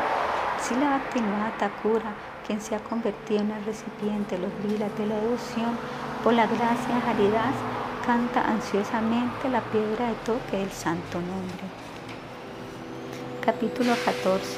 Sila 0.62 0.90
Bhaktivinoda 0.92 1.58
Thakura, 1.58 2.14
quien 2.46 2.62
se 2.62 2.76
ha 2.76 2.80
convertido 2.80 3.42
en 3.42 3.52
el 3.52 3.66
recipiente 3.66 4.38
de 4.38 4.44
los 4.44 4.72
lilas 4.72 4.96
de 5.00 5.08
la 5.08 5.16
devoción, 5.16 5.76
por 6.24 6.34
la 6.34 6.46
gracia 6.46 6.96
de 6.96 7.10
Haridas, 7.10 7.56
canta 8.06 8.48
ansiosamente 8.48 9.50
la 9.50 9.62
piedra 9.62 10.10
de 10.10 10.16
toque 10.26 10.58
del 10.58 10.72
santo 10.72 11.20
nombre. 11.20 11.73
Capítulo 13.46 13.94
14. 14.06 14.58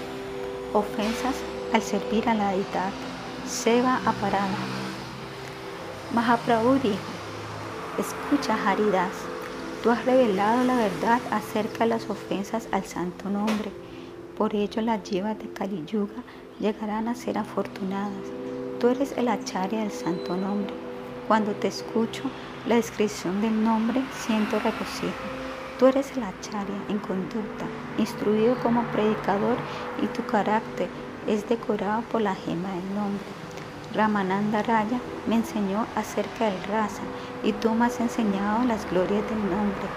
Ofensas 0.74 1.34
al 1.74 1.82
servir 1.82 2.30
a 2.30 2.36
la 2.36 2.52
deidad. 2.52 2.92
Seba 3.48 4.00
Aparada. 4.06 4.60
Mahaprabhu 6.14 6.76
dijo, 6.76 7.00
escucha 7.98 8.54
Haridas, 8.54 9.10
tú 9.82 9.90
has 9.90 10.06
revelado 10.06 10.64
la 10.66 10.76
verdad 10.76 11.20
acerca 11.32 11.80
de 11.80 11.88
las 11.88 12.08
ofensas 12.12 12.68
al 12.72 12.84
santo 12.84 13.28
nombre. 13.28 13.72
Por 14.38 14.54
ello 14.54 14.84
las 14.84 15.02
llevas 15.10 15.40
de 15.40 15.50
Kali 15.50 15.84
Yuga 15.88 16.22
llegarán 16.60 17.08
a 17.08 17.16
ser 17.16 17.40
afortunadas. 17.40 18.28
Tú 18.80 18.90
eres 18.90 19.14
el 19.18 19.30
acharya 19.30 19.80
del 19.80 19.92
santo 19.92 20.38
nombre. 20.38 20.76
Cuando 21.28 21.54
te 21.54 21.70
escucho 21.70 22.22
la 22.68 22.76
descripción 22.76 23.42
del 23.42 23.64
nombre, 23.64 24.04
siento 24.28 24.60
regocijo. 24.60 25.35
Tú 25.78 25.88
eres 25.88 26.10
el 26.16 26.24
acharya 26.24 26.78
en 26.88 27.00
conducta, 27.00 27.66
instruido 27.98 28.56
como 28.64 28.84
predicador 28.94 29.58
y 30.02 30.08
tu 30.08 30.26
carácter 30.26 30.88
es 31.28 31.50
decorado 31.50 32.02
por 32.04 32.22
la 32.22 32.34
gema 32.34 32.70
del 32.70 32.96
nombre. 32.96 33.26
Ramananda 33.94 34.64
Raya 34.64 35.00
me 35.28 35.36
enseñó 35.36 35.86
acerca 35.98 36.46
del 36.46 36.64
raza 36.64 37.02
y 37.44 37.52
tú 37.52 37.72
me 37.72 37.86
has 37.86 38.00
enseñado 38.00 38.64
las 38.64 38.90
glorias 38.90 39.24
del 39.30 39.50
nombre. 39.50 39.88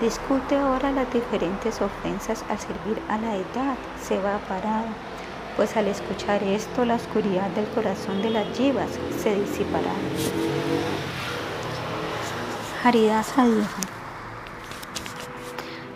Discute 0.00 0.56
ahora 0.56 0.90
las 0.92 1.12
diferentes 1.12 1.82
ofensas 1.82 2.42
al 2.48 2.58
servir 2.58 2.98
a 3.10 3.18
la 3.18 3.36
edad, 3.36 3.76
se 4.02 4.18
va 4.18 4.38
parado, 4.48 4.88
pues 5.56 5.76
al 5.76 5.88
escuchar 5.88 6.42
esto 6.42 6.86
la 6.86 6.94
oscuridad 6.94 7.50
del 7.50 7.66
corazón 7.68 8.22
de 8.22 8.30
las 8.30 8.58
yivas 8.58 8.90
se 9.22 9.34
disipará. 9.34 9.92
Haridasa 12.84 13.46
dijo, 13.46 13.85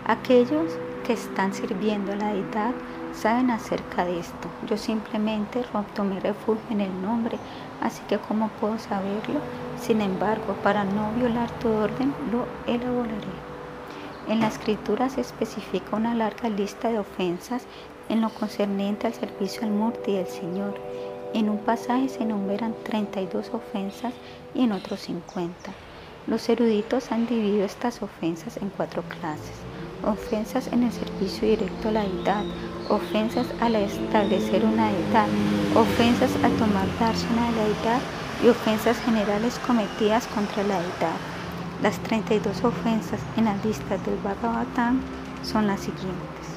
aquellos 0.05 0.71
que 1.05 1.13
están 1.13 1.53
sirviendo 1.53 2.11
a 2.11 2.15
la 2.15 2.33
deidad 2.33 2.73
saben 3.13 3.49
acerca 3.49 4.05
de 4.05 4.19
esto. 4.19 4.47
Yo 4.67 4.77
simplemente 4.77 5.63
tomé 5.95 6.19
refugio 6.19 6.63
en 6.69 6.81
el 6.81 7.01
nombre, 7.01 7.37
así 7.81 8.01
que 8.07 8.17
¿cómo 8.17 8.49
puedo 8.59 8.79
saberlo? 8.79 9.39
Sin 9.79 10.01
embargo, 10.01 10.55
para 10.63 10.83
no 10.83 11.11
violar 11.13 11.49
tu 11.59 11.69
orden, 11.69 12.13
lo 12.31 12.45
elaboraré. 12.71 13.51
En 14.27 14.39
la 14.39 14.47
escritura 14.47 15.09
se 15.09 15.21
especifica 15.21 15.95
una 15.95 16.13
larga 16.13 16.49
lista 16.49 16.89
de 16.89 16.99
ofensas 16.99 17.65
en 18.07 18.21
lo 18.21 18.29
concerniente 18.29 19.07
al 19.07 19.13
servicio 19.13 19.63
al 19.63 19.71
Murti 19.71 20.13
del 20.13 20.27
Señor. 20.27 20.75
En 21.33 21.49
un 21.49 21.57
pasaje 21.59 22.09
se 22.09 22.23
enumeran 22.23 22.75
32 22.83 23.49
ofensas 23.53 24.13
y 24.53 24.63
en 24.63 24.73
otros 24.73 24.99
50. 25.01 25.53
Los 26.27 26.47
eruditos 26.49 27.11
han 27.11 27.25
dividido 27.25 27.65
estas 27.65 28.03
ofensas 28.03 28.57
en 28.57 28.69
cuatro 28.69 29.01
clases. 29.03 29.55
Ofensas 30.03 30.65
en 30.73 30.81
el 30.81 30.91
servicio 30.91 31.47
directo 31.47 31.89
a 31.89 31.91
la 31.91 32.01
deidad, 32.01 32.43
ofensas 32.89 33.45
al 33.59 33.75
establecer 33.75 34.65
una 34.65 34.87
deidad, 34.87 35.27
ofensas 35.75 36.31
a 36.37 36.49
tomar 36.57 36.87
dársena 36.99 37.51
de 37.51 37.55
la 37.55 37.63
deidad 37.65 38.01
y 38.43 38.47
ofensas 38.47 38.97
generales 39.01 39.59
cometidas 39.59 40.25
contra 40.27 40.63
la 40.63 40.79
deidad. 40.79 41.17
Las 41.83 41.99
32 41.99 42.63
ofensas 42.63 43.19
en 43.37 43.45
la 43.45 43.55
lista 43.63 43.97
del 43.99 44.17
Bhagavatam 44.23 45.01
son 45.43 45.67
las 45.67 45.81
siguientes. 45.81 46.47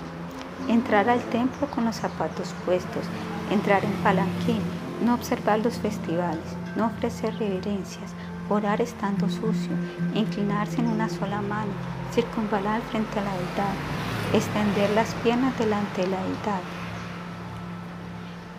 Entrar 0.66 1.10
al 1.10 1.20
templo 1.24 1.66
con 1.66 1.84
los 1.84 1.96
zapatos 1.96 2.54
puestos, 2.64 3.04
entrar 3.50 3.84
en 3.84 3.92
palanquín, 4.02 4.62
no 5.04 5.12
observar 5.12 5.58
los 5.58 5.74
festivales, 5.74 6.56
no 6.76 6.86
ofrecer 6.86 7.36
reverencias, 7.38 8.12
orar 8.48 8.80
estando 8.80 9.28
sucio, 9.28 9.72
inclinarse 10.14 10.80
en 10.80 10.88
una 10.88 11.10
sola 11.10 11.42
mano, 11.42 11.72
circunvalar 12.14 12.80
frente 12.90 13.18
a 13.18 13.22
la 13.22 13.32
deidad, 13.32 13.74
extender 14.32 14.90
las 14.90 15.12
piernas 15.22 15.58
delante 15.58 16.02
de 16.02 16.08
la 16.08 16.22
deidad, 16.22 16.62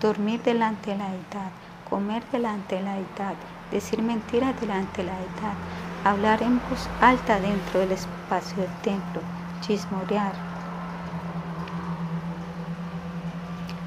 dormir 0.01 0.41
delante 0.43 0.91
de 0.91 0.97
la 0.97 1.05
deidad, 1.05 1.51
comer 1.89 2.23
delante 2.33 2.75
de 2.75 2.81
la 2.81 2.93
deidad, 2.95 3.35
decir 3.71 4.01
mentiras 4.01 4.59
delante 4.59 5.03
de 5.03 5.07
la 5.07 5.15
deidad, 5.15 5.55
hablar 6.03 6.43
en 6.43 6.59
voz 6.69 6.89
alta 6.99 7.39
dentro 7.39 7.79
del 7.79 7.93
espacio 7.93 8.57
del 8.57 8.75
templo, 8.81 9.21
chismorear, 9.61 10.33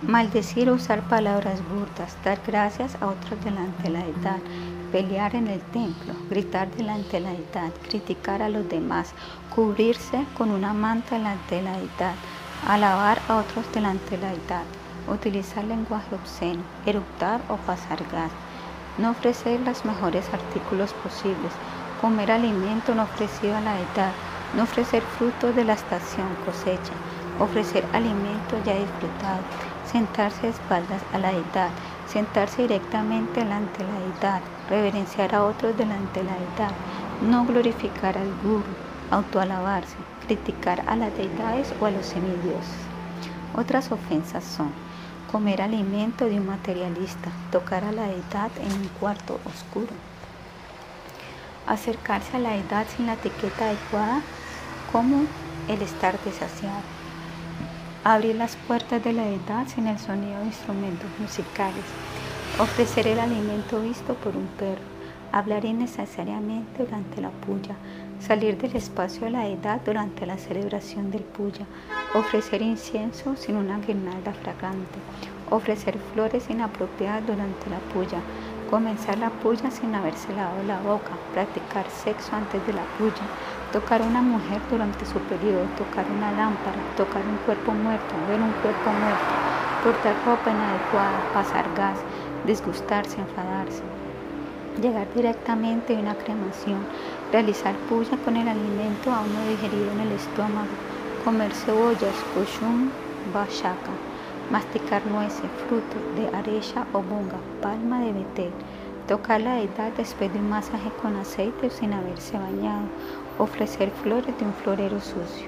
maldecir 0.03 0.71
o 0.71 0.75
usar 0.75 1.03
palabras 1.03 1.61
burdas, 1.69 2.17
dar 2.25 2.39
gracias 2.47 2.97
a 3.03 3.07
otros 3.07 3.45
delante 3.45 3.83
de 3.83 3.91
la 3.91 3.99
deidad, 4.05 4.39
pelear 4.91 5.35
en 5.35 5.49
el 5.49 5.61
templo, 5.61 6.15
gritar 6.31 6.71
delante 6.71 7.19
de 7.19 7.21
la 7.21 7.31
deidad, 7.31 7.71
criticar 7.89 8.41
a 8.41 8.49
los 8.49 8.69
demás, 8.69 9.13
cubrirse 9.59 10.25
con 10.37 10.53
una 10.53 10.73
manta 10.73 11.17
delante 11.17 11.57
de 11.57 11.63
la 11.63 11.73
deidad, 11.73 12.15
alabar 12.69 13.19
a 13.27 13.39
otros 13.39 13.65
delante 13.75 14.11
de 14.17 14.19
la 14.19 14.29
deidad, 14.29 14.63
utilizar 15.09 15.65
lenguaje 15.65 16.15
obsceno, 16.15 16.63
eructar 16.87 17.41
o 17.49 17.57
pasar 17.57 17.99
gas, 18.13 18.31
no 18.99 19.11
ofrecer 19.11 19.59
los 19.63 19.85
mejores 19.85 20.33
artículos 20.33 20.93
posibles, 21.03 21.51
comer 22.01 22.31
alimento 22.31 22.95
no 22.95 23.03
ofrecido 23.03 23.57
a 23.57 23.61
la 23.61 23.75
deidad, 23.75 24.13
no 24.55 24.63
ofrecer 24.63 25.03
frutos 25.19 25.57
de 25.57 25.65
la 25.65 25.73
estación 25.73 26.29
cosecha, 26.45 26.93
ofrecer 27.41 27.85
alimento 27.93 28.55
ya 28.65 28.75
disfrutado, 28.75 29.43
sentarse 29.91 30.43
de 30.43 30.51
espaldas 30.51 31.03
a 31.13 31.19
la 31.19 31.33
deidad, 31.33 31.71
sentarse 32.07 32.63
directamente 32.63 33.41
delante 33.41 33.83
de 33.83 33.93
la 33.93 33.99
deidad, 33.99 34.41
reverenciar 34.71 35.35
a 35.35 35.43
otros 35.43 35.77
delante 35.77 36.21
de 36.21 36.27
la 36.27 36.35
deidad, 36.35 36.71
no 37.29 37.45
glorificar 37.45 38.17
al 38.17 38.33
guru, 38.45 38.88
autoalabarse, 39.11 39.97
criticar 40.27 40.83
a 40.87 40.97
las 40.97 41.17
deidades 41.17 41.73
o 41.81 41.87
a 41.87 41.91
los 41.91 42.07
semidioses. 42.07 42.77
Otras 43.57 43.91
ofensas 43.91 44.45
son 44.45 44.71
comer 45.31 45.63
alimento 45.63 46.25
de 46.27 46.41
un 46.41 46.47
materialista, 46.47 47.31
tocar 47.53 47.85
a 47.85 47.93
la 47.93 48.03
deidad 48.03 48.51
en 48.59 48.73
un 48.73 48.89
cuarto 49.01 49.41
oscuro, 49.45 49.93
acercarse 51.67 52.37
a 52.37 52.41
la 52.41 52.51
deidad 52.51 52.87
sin 52.97 53.07
la 53.07 53.15
etiqueta 53.15 53.67
adecuada 53.67 54.23
como 54.91 55.25
el 55.69 55.83
estar 55.83 56.19
desasiado, 56.25 56.83
abrir 58.05 58.37
las 58.37 58.57
puertas 58.57 59.05
de 59.05 59.13
la 59.13 59.25
deidad 59.25 59.67
sin 59.67 59.87
el 59.87 59.99
sonido 59.99 60.39
de 60.41 60.47
instrumentos 60.47 61.11
musicales, 61.19 61.85
ofrecer 62.59 63.07
el 63.07 63.19
alimento 63.19 63.81
visto 63.83 64.15
por 64.15 64.35
un 64.35 64.47
perro, 64.59 64.83
hablar 65.31 65.67
innecesariamente 65.67 66.85
durante 66.85 67.21
la 67.21 67.31
puya, 67.31 67.75
salir 68.21 68.59
del 68.59 68.75
espacio 68.77 69.23
de 69.23 69.31
la 69.31 69.47
edad 69.47 69.81
durante 69.85 70.27
la 70.27 70.39
celebración 70.39 71.11
del 71.11 71.23
puya, 71.23 71.67
ofrecer 72.15 72.63
incienso 72.63 73.37
sin 73.37 73.57
una 73.57 73.79
guirnalda 73.79 74.33
fragante, 74.33 74.99
ofrecer 75.51 75.97
flores 76.13 76.51
inapropiadas 76.51 77.27
durante 77.27 77.71
la 77.71 77.79
puya, 77.95 78.21
comenzar 78.71 79.19
la 79.19 79.31
puya 79.31 79.71
sin 79.71 79.95
haberse 79.95 80.33
lavado 80.35 80.63
la 80.65 80.81
boca, 80.81 81.13
practicar 81.33 81.89
sexo 81.91 82.35
antes 82.35 82.67
de 82.67 82.73
la 82.73 82.83
puya, 82.99 83.25
tocar 83.73 84.03
a 84.03 84.07
una 84.07 84.21
mujer 84.21 84.61
durante 84.71 85.07
su 85.07 85.19
periodo, 85.21 85.65
tocar 85.79 86.05
una 86.11 86.33
lámpara, 86.33 86.77
tocar 86.97 87.23
un 87.25 87.37
cuerpo 87.47 87.73
muerto, 87.73 88.15
ver 88.29 88.41
un 88.41 88.53
cuerpo 88.61 88.91
muerto, 88.91 89.33
portar 89.85 90.15
ropa 90.27 90.51
inadecuada, 90.51 91.21
pasar 91.33 91.65
gas, 91.77 91.99
disgustarse, 92.47 93.21
enfadarse, 93.21 93.83
llegar 94.83 95.07
directamente 95.15 95.97
a 95.97 96.01
una 96.01 96.15
cremación, 96.15 96.85
realizar 97.33 97.75
puya 97.89 98.17
con 98.25 98.37
el 98.37 98.49
alimento 98.49 99.11
aún 99.11 99.33
no 99.35 99.47
digerido 99.49 99.93
en 99.93 100.01
el 100.01 100.13
estómago, 100.13 100.69
comer 101.25 101.53
cebollas, 101.53 102.15
kushum, 102.35 102.91
bashaka, 103.35 103.91
masticar 104.51 105.05
nueces, 105.07 105.51
frutos 105.67 106.03
de 106.17 106.35
arecha 106.37 106.87
o 106.93 107.03
bunga, 107.03 107.39
palma 107.61 108.01
de 108.01 108.13
betel, 108.13 108.51
tocar 109.07 109.41
la 109.41 109.61
edad 109.61 109.93
después 109.97 110.33
de 110.33 110.39
un 110.39 110.49
masaje 110.49 110.91
con 111.03 111.17
aceite 111.17 111.69
sin 111.71 111.93
haberse 111.93 112.39
bañado, 112.39 112.87
ofrecer 113.39 113.91
flores 114.03 114.37
de 114.39 114.45
un 114.45 114.55
florero 114.55 115.01
sucio. 115.01 115.47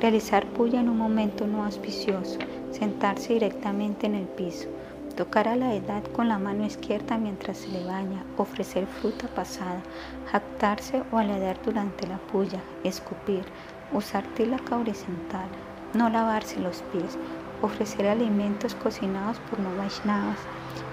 Realizar 0.00 0.46
puya 0.46 0.80
en 0.80 0.88
un 0.88 0.98
momento 0.98 1.46
no 1.46 1.64
auspicioso, 1.64 2.38
sentarse 2.72 3.34
directamente 3.34 4.06
en 4.06 4.14
el 4.14 4.24
piso, 4.24 4.68
tocar 5.14 5.46
a 5.48 5.56
la 5.56 5.74
edad 5.74 6.02
con 6.14 6.28
la 6.28 6.38
mano 6.38 6.66
izquierda 6.66 7.18
mientras 7.18 7.58
se 7.58 7.68
le 7.68 7.84
baña, 7.84 8.24
ofrecer 8.36 8.86
fruta 8.86 9.28
pasada, 9.28 9.80
jactarse 10.30 11.02
o 11.12 11.18
aladar 11.18 11.56
durante 11.64 12.06
la 12.06 12.18
puya, 12.18 12.60
escupir, 12.82 13.44
usar 13.92 14.24
tilaca 14.34 14.76
horizontal, 14.76 15.46
no 15.94 16.10
lavarse 16.10 16.58
los 16.58 16.82
pies, 16.92 17.16
ofrecer 17.62 18.08
alimentos 18.08 18.74
cocinados 18.74 19.38
por 19.50 19.60
no 19.60 19.76
Vaishnavas, 19.76 20.38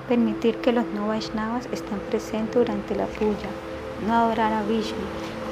permitir 0.07 0.57
que 0.57 0.71
los 0.71 0.85
no 0.87 1.07
Vaishnavas 1.07 1.67
estén 1.71 1.99
presentes 2.09 2.55
durante 2.55 2.95
la 2.95 3.07
puya, 3.07 3.49
no 4.05 4.13
adorar 4.13 4.53
a 4.53 4.63
Vishnu, 4.63 4.97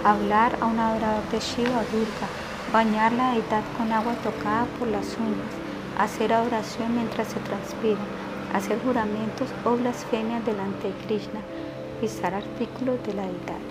hablar 0.04 0.58
a 0.62 0.66
un 0.66 0.80
adorador 0.80 1.24
de 1.32 1.40
Shiva 1.40 1.80
o 1.80 2.72
bañar 2.72 3.12
la 3.14 3.32
deidad 3.32 3.64
con 3.78 3.92
agua 3.92 4.14
tocada 4.24 4.66
por 4.78 4.88
las 4.88 5.18
uñas, 5.18 5.54
hacer 5.98 6.32
adoración 6.32 6.96
mientras 6.96 7.28
se 7.28 7.40
transpira, 7.40 8.00
hacer 8.54 8.80
juramentos 8.82 9.50
o 9.66 9.76
blasfemias 9.76 10.46
delante 10.46 10.88
de 10.88 10.94
Krishna, 11.06 11.42
pisar 12.02 12.34
artículos 12.34 13.02
de 13.06 13.14
la 13.14 13.24
deidad. 13.24 13.62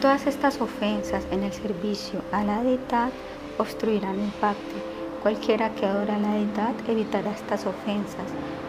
Todas 0.00 0.26
estas 0.26 0.60
ofensas 0.60 1.26
en 1.30 1.44
el 1.44 1.52
servicio 1.52 2.20
a 2.32 2.44
la 2.44 2.62
deidad 2.62 3.10
obstruirán 3.58 4.20
el 4.20 4.30
pacto. 4.32 4.76
Cualquiera 5.22 5.70
que 5.70 5.86
adora 5.86 6.16
a 6.16 6.18
la 6.18 6.32
deidad 6.32 6.74
evitará 6.86 7.30
estas 7.30 7.64
ofensas. 7.64 8.26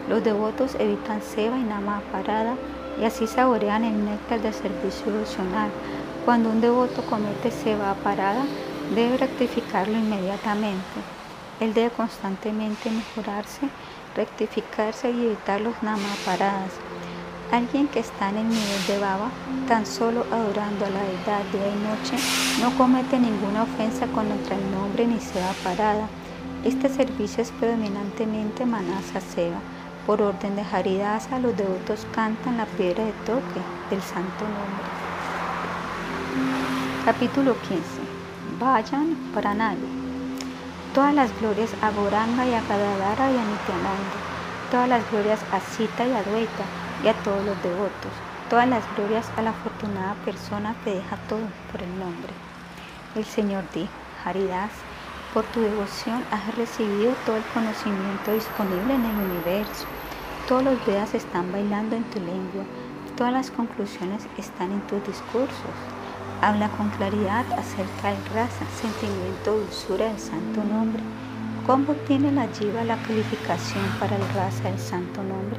Los 0.08 0.24
devotos 0.24 0.74
evitan 0.78 1.20
seva 1.20 1.58
y 1.58 1.62
nama 1.62 2.00
parada 2.10 2.54
y 3.00 3.04
así 3.04 3.26
saborean 3.26 3.84
el 3.84 4.04
néctar 4.04 4.40
del 4.40 4.54
servicio 4.54 5.12
devocional. 5.12 5.68
Cuando 6.24 6.48
un 6.48 6.60
devoto 6.60 7.02
comete 7.02 7.50
ceba 7.50 7.94
parada, 8.02 8.44
debe 8.94 9.18
rectificarlo 9.18 9.98
inmediatamente. 9.98 10.98
Él 11.60 11.74
debe 11.74 11.90
constantemente 11.90 12.90
mejorarse, 12.90 13.68
rectificarse 14.16 15.10
y 15.10 15.26
evitar 15.26 15.60
los 15.60 15.74
paradas. 16.24 16.72
Alguien 17.52 17.86
que 17.86 18.00
está 18.00 18.30
en 18.30 18.38
el 18.38 18.48
nivel 18.48 18.86
de 18.88 18.98
baba, 18.98 19.28
tan 19.68 19.86
solo 19.86 20.26
adorando 20.32 20.84
a 20.84 20.90
la 20.90 21.02
deidad 21.02 21.44
día 21.52 21.68
y 21.68 21.78
noche, 21.86 22.16
no 22.60 22.76
comete 22.76 23.18
ninguna 23.20 23.62
ofensa 23.62 24.06
contra 24.08 24.56
el 24.56 24.70
nombre 24.72 25.06
ni 25.06 25.20
ceba 25.20 25.52
parada. 25.62 26.08
Este 26.64 26.88
servicio 26.88 27.42
es 27.42 27.52
predominantemente 27.52 28.66
manasa 28.66 29.20
seva. 29.20 29.60
Por 30.06 30.22
orden 30.22 30.56
de 30.56 30.62
Haridasa, 30.62 31.38
los 31.38 31.56
devotos 31.56 32.06
cantan 32.12 32.56
la 32.56 32.66
piedra 32.66 33.04
de 33.04 33.12
toque 33.24 33.60
del 33.90 34.02
santo 34.02 34.44
nombre. 34.44 34.86
Capítulo 37.04 37.54
15. 37.68 37.82
Vayan 38.58 39.16
para 39.32 39.54
nadie. 39.54 39.95
Todas 40.96 41.14
las 41.14 41.40
glorias 41.40 41.74
a 41.82 41.90
Goranga 41.90 42.46
y 42.46 42.54
a 42.54 42.62
Kadadara 42.62 43.30
y 43.30 43.36
a 43.36 43.44
Nityananda. 43.44 44.16
Todas 44.70 44.88
las 44.88 45.10
glorias 45.10 45.40
a 45.52 45.60
Sita 45.60 46.06
y 46.06 46.12
a 46.12 46.22
Dvaita 46.22 46.64
y 47.04 47.08
a 47.08 47.12
todos 47.22 47.44
los 47.44 47.62
devotos. 47.62 48.12
Todas 48.48 48.66
las 48.66 48.82
glorias 48.96 49.30
a 49.36 49.42
la 49.42 49.50
afortunada 49.50 50.14
persona 50.24 50.74
que 50.82 50.94
deja 50.94 51.18
todo 51.28 51.42
por 51.70 51.82
el 51.82 51.98
nombre. 51.98 52.32
El 53.14 53.26
Señor 53.26 53.64
dijo, 53.74 53.92
Haridas, 54.24 54.70
por 55.34 55.44
tu 55.44 55.60
devoción 55.60 56.24
has 56.30 56.56
recibido 56.56 57.12
todo 57.26 57.36
el 57.36 57.44
conocimiento 57.52 58.32
disponible 58.32 58.94
en 58.94 59.04
el 59.04 59.16
universo. 59.16 59.84
Todos 60.48 60.64
los 60.64 60.86
Vedas 60.86 61.12
están 61.12 61.52
bailando 61.52 61.94
en 61.94 62.04
tu 62.04 62.20
lengua. 62.20 62.64
Todas 63.18 63.34
las 63.34 63.50
conclusiones 63.50 64.26
están 64.38 64.72
en 64.72 64.80
tus 64.86 65.06
discursos. 65.06 65.76
Habla 66.42 66.68
con 66.76 66.90
claridad 66.90 67.46
acerca 67.52 68.10
del 68.10 68.24
raza, 68.34 68.66
sentimiento, 68.80 69.56
dulzura 69.56 70.06
del 70.06 70.18
santo 70.18 70.62
nombre. 70.62 71.02
¿Cómo 71.66 71.94
tiene 72.06 72.30
la 72.30 72.46
jiva 72.48 72.84
la 72.84 72.98
calificación 72.98 73.84
para 73.98 74.16
el 74.16 74.28
raza 74.34 74.64
del 74.64 74.78
santo 74.78 75.22
nombre? 75.22 75.58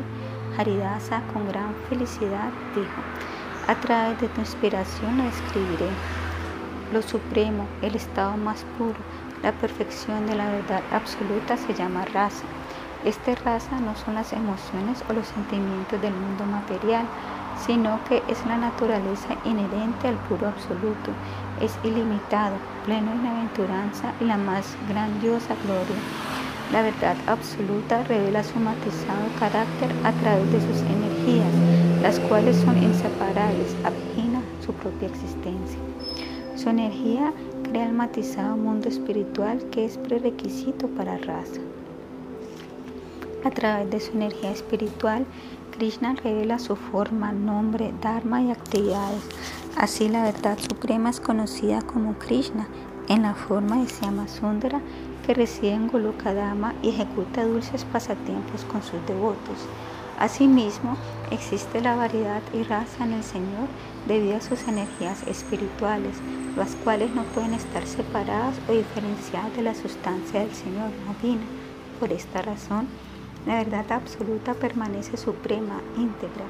Haridasa 0.56 1.24
con 1.34 1.48
gran 1.48 1.74
felicidad 1.90 2.52
dijo, 2.76 3.02
a 3.68 3.76
través 3.82 4.22
de 4.22 4.28
tu 4.30 4.42
inspiración 4.42 5.20
escribiré. 5.22 5.90
Lo 6.94 7.02
supremo, 7.02 7.68
el 7.82 7.96
estado 7.96 8.38
más 8.38 8.64
puro, 8.78 9.00
la 9.42 9.52
perfección 9.54 10.28
de 10.28 10.36
la 10.36 10.50
verdad 10.50 10.82
absoluta 10.92 11.58
se 11.58 11.74
llama 11.74 12.06
raza. 12.06 12.46
Esta 13.08 13.36
raza 13.36 13.80
no 13.80 13.95
son 13.95 14.16
las 14.16 14.34
emociones 14.34 15.02
o 15.10 15.14
los 15.14 15.27
sentimientos 15.27 16.02
del 16.02 16.14
mundo 16.14 16.44
material, 16.44 17.06
sino 17.66 18.03
que 18.03 18.22
es 18.27 18.45
la 18.45 18.58
naturaleza 18.58 19.30
inherente 19.45 20.10
al 20.10 20.16
puro 20.27 20.50
absoluto, 20.50 21.11
es 21.61 21.72
ilimitado, 21.86 22.58
pleno 22.84 23.11
de 23.22 23.30
aventuranza 23.30 24.11
y 24.19 24.26
la 24.26 24.36
más 24.36 24.76
grandiosa 24.90 25.56
gloria. 25.64 25.95
La 26.74 26.82
verdad 26.82 27.16
absoluta 27.27 28.03
revela 28.03 28.44
su 28.44 28.60
matizado 28.60 29.24
carácter 29.40 29.90
a 30.03 30.11
través 30.11 30.52
de 30.52 30.60
sus 30.60 30.82
energías, 30.82 32.02
las 32.02 32.19
cuales 32.19 32.58
son 32.58 32.76
inseparables, 32.84 33.74
avejina 33.86 34.42
su 34.66 34.74
propia 34.74 35.08
existencia. 35.08 35.80
Su 36.58 36.68
energía 36.68 37.32
crea 37.64 37.86
el 37.86 37.94
matizado 37.94 38.58
mundo 38.58 38.90
espiritual 38.90 39.64
que 39.72 39.86
es 39.86 39.98
prerequisito 39.98 40.90
para 40.90 41.18
raza. 41.19 41.61
A 43.48 43.51
través 43.51 43.90
de 43.90 44.01
su 44.01 44.11
energía 44.11 44.51
espiritual, 44.51 45.26
Krishna 45.72 46.14
revela 46.22 46.59
su 46.59 46.76
forma, 46.76 47.32
nombre, 47.32 47.93
dharma 48.01 48.42
y 48.42 48.51
actividades. 48.51 49.24
Así 49.77 50.09
la 50.09 50.24
verdad 50.24 50.58
suprema 50.59 51.09
es 51.09 51.22
conocida 51.22 51.82
como 51.82 52.19
Krishna 52.19 52.67
en 53.08 53.22
la 53.22 53.35
forma 53.35 53.77
de 53.77 53.88
Sundara 54.27 54.82
que 55.26 55.34
reside 55.34 55.72
en 55.72 55.88
Golokadama 55.88 56.74
y 56.84 56.90
ejecuta 56.90 57.45
dulces 57.45 57.85
pasatiempos 57.85 58.66
con 58.66 58.84
sus 58.84 59.00
devotos. 59.08 59.59
Asimismo, 60.19 60.98
existe 61.32 61.80
la 61.80 61.95
variedad 61.95 62.42
y 62.53 62.64
raza 62.64 63.06
en 63.06 63.14
el 63.14 63.24
Señor 63.24 63.69
debido 64.09 64.35
a 64.35 64.42
sus 64.42 64.67
energías 64.67 65.26
espirituales, 65.26 66.17
las 66.58 66.76
cuales 66.76 67.16
no 67.16 67.24
pueden 67.24 67.53
estar 67.53 67.88
separadas 67.88 68.59
o 68.67 68.74
diferenciadas 68.74 69.56
de 69.56 69.61
la 69.61 69.74
sustancia 69.74 70.42
del 70.42 70.53
Señor 70.53 70.90
divina. 71.22 71.45
Por 72.01 72.11
esta 72.11 72.42
razón, 72.42 72.88
la 73.48 73.56
verdad 73.56 73.90
absoluta 73.93 74.53
permanece 74.53 75.16
suprema, 75.16 75.80
íntegra, 75.95 76.43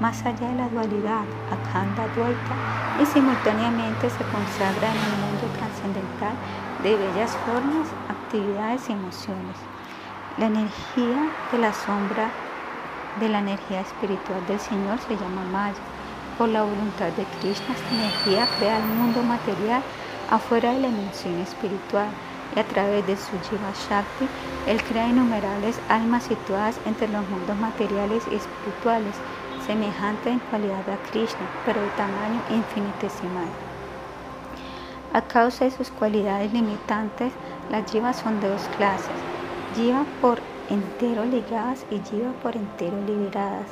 más 0.00 0.20
allá 0.26 0.48
de 0.48 0.56
la 0.56 0.68
dualidad, 0.68 1.24
Akhanda 1.50 2.06
Dvaita, 2.14 3.02
y 3.02 3.06
simultáneamente 3.06 4.10
se 4.10 4.22
consagra 4.24 4.90
en 4.90 5.00
el 5.00 5.16
mundo 5.24 5.48
trascendental 5.56 6.34
de 6.82 6.96
bellas 6.96 7.34
formas, 7.46 7.88
actividades 8.06 8.86
y 8.90 8.92
emociones. 8.92 9.56
La 10.36 10.46
energía 10.46 11.30
de 11.50 11.58
la 11.58 11.72
sombra 11.72 12.28
de 13.18 13.30
la 13.30 13.38
energía 13.38 13.80
espiritual 13.80 14.46
del 14.46 14.60
Señor 14.60 14.98
se 15.00 15.16
llama 15.16 15.44
Maya. 15.50 15.80
Por 16.36 16.50
la 16.50 16.64
voluntad 16.64 17.08
de 17.16 17.24
Krishna, 17.40 17.74
esta 17.74 17.94
energía 17.94 18.46
crea 18.58 18.76
el 18.76 18.84
mundo 18.84 19.22
material 19.22 19.82
afuera 20.30 20.72
de 20.72 20.80
la 20.80 20.88
dimensión 20.88 21.38
espiritual 21.40 22.08
y 22.54 22.58
a 22.58 22.64
través 22.64 23.06
de 23.06 23.16
su 23.16 23.32
Jiva 23.48 23.72
Shakti, 23.88 24.28
Él 24.66 24.82
crea 24.82 25.08
innumerables 25.08 25.78
almas 25.88 26.24
situadas 26.24 26.78
entre 26.86 27.08
los 27.08 27.28
mundos 27.28 27.56
materiales 27.56 28.24
y 28.30 28.36
espirituales, 28.36 29.14
semejantes 29.66 30.32
en 30.32 30.38
cualidad 30.50 30.88
a 30.90 31.10
Krishna, 31.10 31.46
pero 31.64 31.80
de 31.80 31.88
tamaño 31.90 32.40
infinitesimal. 32.50 33.48
A 35.14 35.22
causa 35.22 35.66
de 35.66 35.70
sus 35.70 35.90
cualidades 35.90 36.52
limitantes, 36.52 37.32
las 37.70 37.90
jivas 37.90 38.16
son 38.16 38.40
de 38.40 38.48
dos 38.48 38.68
clases, 38.76 39.10
jiva 39.74 40.04
por 40.20 40.38
entero 40.70 41.24
ligadas 41.24 41.84
y 41.90 41.98
jiva 41.98 42.32
por 42.42 42.56
entero 42.56 42.96
liberadas. 43.06 43.66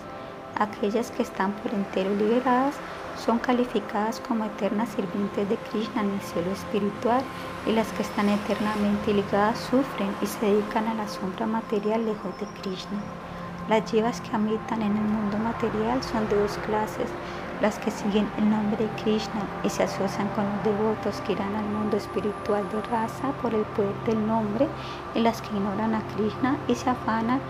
Aquellas 0.59 1.11
que 1.11 1.23
están 1.23 1.53
por 1.53 1.73
entero 1.73 2.15
liberadas 2.15 2.75
son 3.25 3.39
calificadas 3.39 4.21
como 4.27 4.45
eternas 4.45 4.89
sirvientes 4.91 5.49
de 5.49 5.57
Krishna 5.57 6.03
en 6.03 6.11
el 6.11 6.21
cielo 6.21 6.51
espiritual 6.53 7.23
y 7.67 7.73
las 7.73 7.89
que 7.93 8.03
están 8.03 8.29
eternamente 8.29 9.13
ligadas 9.13 9.59
sufren 9.59 10.15
y 10.23 10.27
se 10.27 10.47
dedican 10.47 10.89
a 10.89 10.95
la 10.95 11.07
sombra 11.07 11.47
material 11.47 12.07
lejos 12.07 12.33
de 12.41 12.47
Krishna. 12.61 12.99
Las 13.69 13.89
jivas 13.91 14.21
que 14.23 14.35
habitan 14.35 14.83
en 14.83 14.97
el 14.97 15.05
mundo 15.05 15.37
material 15.39 16.03
son 16.03 16.29
de 16.29 16.37
dos 16.37 16.59
clases, 16.67 17.09
las 17.61 17.79
que 17.79 17.91
siguen 17.91 18.27
el 18.39 18.49
nombre 18.49 18.85
de 18.85 19.03
Krishna 19.03 19.43
y 19.63 19.69
se 19.69 19.83
asocian 19.83 20.29
con 20.29 20.45
los 20.45 20.65
devotos 20.65 21.21
que 21.21 21.33
irán 21.33 21.55
al 21.55 21.67
mundo 21.67 21.99
espiritual 21.99 22.65
de 22.71 22.83
raza 22.91 23.33
por 23.43 23.55
el 23.55 23.63
poder 23.77 23.95
del 24.07 24.27
nombre 24.27 24.67
y 25.15 25.21
las 25.21 25.43
que 25.43 25.55
ignoran 25.55 25.95
a 25.95 26.03
Krishna 26.17 26.57
y 26.69 26.75
se 26.75 26.89
afanan 26.89 27.41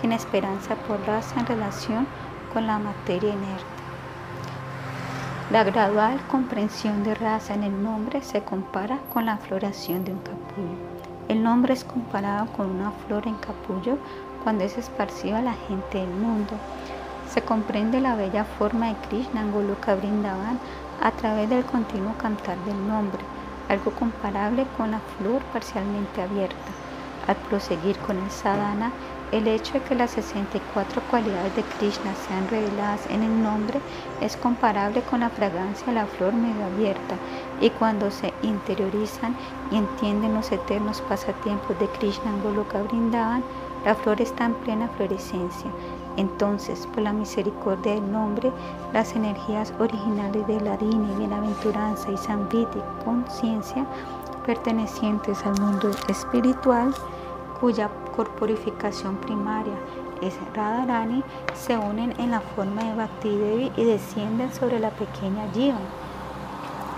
sin 0.00 0.12
esperanza 0.12 0.76
por 0.86 1.00
raza 1.06 1.40
en 1.40 1.46
relación 1.46 2.06
con 2.52 2.68
la 2.68 2.78
materia 2.78 3.32
inerte. 3.34 3.77
La 5.50 5.64
gradual 5.64 6.20
comprensión 6.30 7.04
de 7.04 7.14
raza 7.14 7.54
en 7.54 7.62
el 7.62 7.82
nombre 7.82 8.20
se 8.20 8.42
compara 8.42 8.98
con 9.14 9.24
la 9.24 9.38
floración 9.38 10.04
de 10.04 10.12
un 10.12 10.18
capullo. 10.18 10.76
El 11.28 11.42
nombre 11.42 11.72
es 11.72 11.84
comparado 11.84 12.48
con 12.52 12.66
una 12.70 12.90
flor 12.90 13.26
en 13.26 13.36
capullo 13.36 13.96
cuando 14.44 14.64
es 14.64 14.76
esparcido 14.76 15.38
a 15.38 15.40
la 15.40 15.54
gente 15.54 16.00
del 16.00 16.10
mundo. 16.10 16.52
Se 17.30 17.40
comprende 17.40 17.98
la 17.98 18.14
bella 18.14 18.44
forma 18.44 18.88
de 18.88 18.96
Krishna 19.08 19.40
en 19.40 19.50
Goloka 19.50 19.94
Vrindavan 19.94 20.58
a 21.02 21.12
través 21.12 21.48
del 21.48 21.64
continuo 21.64 22.12
cantar 22.18 22.58
del 22.66 22.86
nombre, 22.86 23.22
algo 23.70 23.90
comparable 23.92 24.66
con 24.76 24.90
la 24.90 25.00
flor 25.16 25.40
parcialmente 25.54 26.20
abierta. 26.20 26.72
Al 27.26 27.36
proseguir 27.36 27.96
con 28.00 28.18
el 28.18 28.30
sadhana, 28.30 28.92
el 29.32 29.46
hecho 29.46 29.74
de 29.74 29.82
que 29.82 29.94
las 29.94 30.12
64 30.12 31.02
cualidades 31.10 31.54
de 31.54 31.62
Krishna 31.62 32.14
sean 32.26 32.48
reveladas 32.48 33.00
en 33.10 33.22
el 33.22 33.42
nombre 33.42 33.78
es 34.20 34.36
comparable 34.36 35.02
con 35.02 35.20
la 35.20 35.30
fragancia 35.30 35.86
de 35.88 35.94
la 35.94 36.06
flor 36.06 36.32
medio 36.32 36.64
abierta 36.64 37.16
y 37.60 37.70
cuando 37.70 38.10
se 38.10 38.32
interiorizan 38.42 39.36
y 39.70 39.76
entienden 39.76 40.34
los 40.34 40.50
eternos 40.50 41.02
pasatiempos 41.02 41.78
de 41.78 41.86
Krishna 41.88 42.30
en 42.30 42.42
Goloka 42.42 42.82
Vrindavan, 42.82 43.42
la 43.84 43.94
flor 43.94 44.20
está 44.20 44.46
en 44.46 44.54
plena 44.54 44.88
florescencia. 44.96 45.70
Entonces, 46.16 46.86
por 46.86 47.04
la 47.04 47.12
misericordia 47.12 47.94
del 47.94 48.10
nombre, 48.10 48.50
las 48.92 49.14
energías 49.14 49.72
originales 49.78 50.46
de 50.48 50.60
la 50.60 50.76
Dini, 50.76 51.14
bienaventuranza 51.16 52.10
y 52.10 52.16
Samviti, 52.16 52.80
conciencia, 53.04 53.86
pertenecientes 54.44 55.44
al 55.44 55.60
mundo 55.60 55.90
espiritual, 56.08 56.92
cuya 57.60 57.90
corporificación 58.16 59.16
primaria 59.16 59.74
es 60.22 60.34
Radharani, 60.54 61.22
se 61.54 61.76
unen 61.76 62.14
en 62.18 62.30
la 62.32 62.40
forma 62.40 62.82
de 62.82 62.94
Bhakti 62.94 63.36
Devi 63.36 63.72
y 63.76 63.84
descienden 63.84 64.52
sobre 64.52 64.80
la 64.80 64.90
pequeña 64.90 65.48
Jiva, 65.52 65.78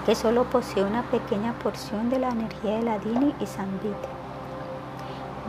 que 0.06 0.14
solo 0.14 0.44
posee 0.44 0.84
una 0.84 1.02
pequeña 1.02 1.52
porción 1.54 2.08
de 2.10 2.18
la 2.18 2.30
energía 2.30 2.76
de 2.76 2.82
la 2.82 2.98
Dini 2.98 3.34
y. 3.40 3.46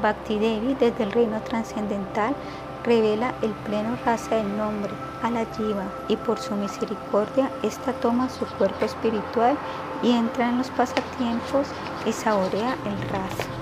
Bhakti 0.01 0.39
Devi, 0.39 0.73
desde 0.73 1.03
el 1.03 1.11
reino 1.11 1.39
trascendental, 1.41 2.35
revela 2.83 3.33
el 3.41 3.51
pleno 3.51 3.95
raza 4.03 4.35
del 4.35 4.57
nombre 4.57 4.91
a 5.21 5.29
la 5.29 5.45
Jiva 5.55 5.85
y 6.07 6.15
por 6.15 6.39
su 6.39 6.55
misericordia 6.55 7.51
ésta 7.61 7.93
toma 7.93 8.27
su 8.29 8.45
cuerpo 8.57 8.85
espiritual 8.85 9.55
y 10.01 10.11
entra 10.11 10.49
en 10.49 10.57
los 10.57 10.69
pasatiempos 10.71 11.67
y 12.05 12.11
saborea 12.11 12.75
el 12.85 13.09
raza. 13.09 13.60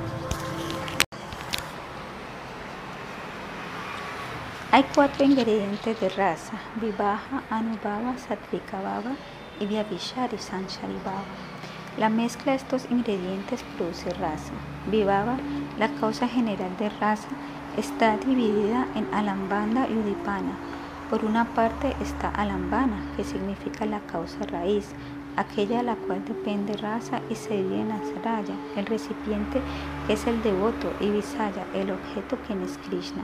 Hay 4.71 4.85
cuatro 4.93 5.25
ingredientes 5.25 5.99
de 5.99 6.09
raza, 6.09 6.53
Vivaha, 6.79 7.41
Anubhava, 7.49 8.15
Satvika 8.19 8.79
Bhava 8.79 9.15
y 9.59 9.65
Vyabhishari 9.65 10.37
Sanchari 10.37 10.93
Bhava. 11.03 11.23
La 11.97 12.07
mezcla 12.07 12.51
de 12.51 12.59
estos 12.59 12.85
ingredientes 12.91 13.63
produce 13.75 14.11
raza. 14.11 14.53
Vivava, 14.91 15.37
la 15.79 15.87
causa 15.99 16.27
general 16.27 16.69
de 16.77 16.87
raza, 16.89 17.29
está 17.77 18.15
dividida 18.17 18.87
en 18.93 19.11
Alambanda 19.11 19.87
y 19.89 19.93
Udipana. 19.97 20.53
Por 21.09 21.25
una 21.25 21.45
parte 21.55 21.95
está 21.99 22.29
Alambana, 22.29 23.01
que 23.17 23.23
significa 23.23 23.87
la 23.87 24.01
causa 24.01 24.37
raíz, 24.51 24.91
aquella 25.35 25.77
de 25.77 25.83
la 25.83 25.95
cual 25.95 26.23
depende 26.25 26.77
raza 26.77 27.21
y 27.31 27.33
se 27.35 27.55
divide 27.55 27.81
en 27.81 27.91
Asaraya, 27.91 28.53
el 28.75 28.85
recipiente 28.85 29.61
que 30.05 30.13
es 30.13 30.27
el 30.27 30.43
devoto, 30.43 30.93
y 30.99 31.09
Visaya, 31.09 31.65
el 31.73 31.89
objeto 31.89 32.37
quien 32.45 32.61
es 32.61 32.77
Krishna. 32.87 33.23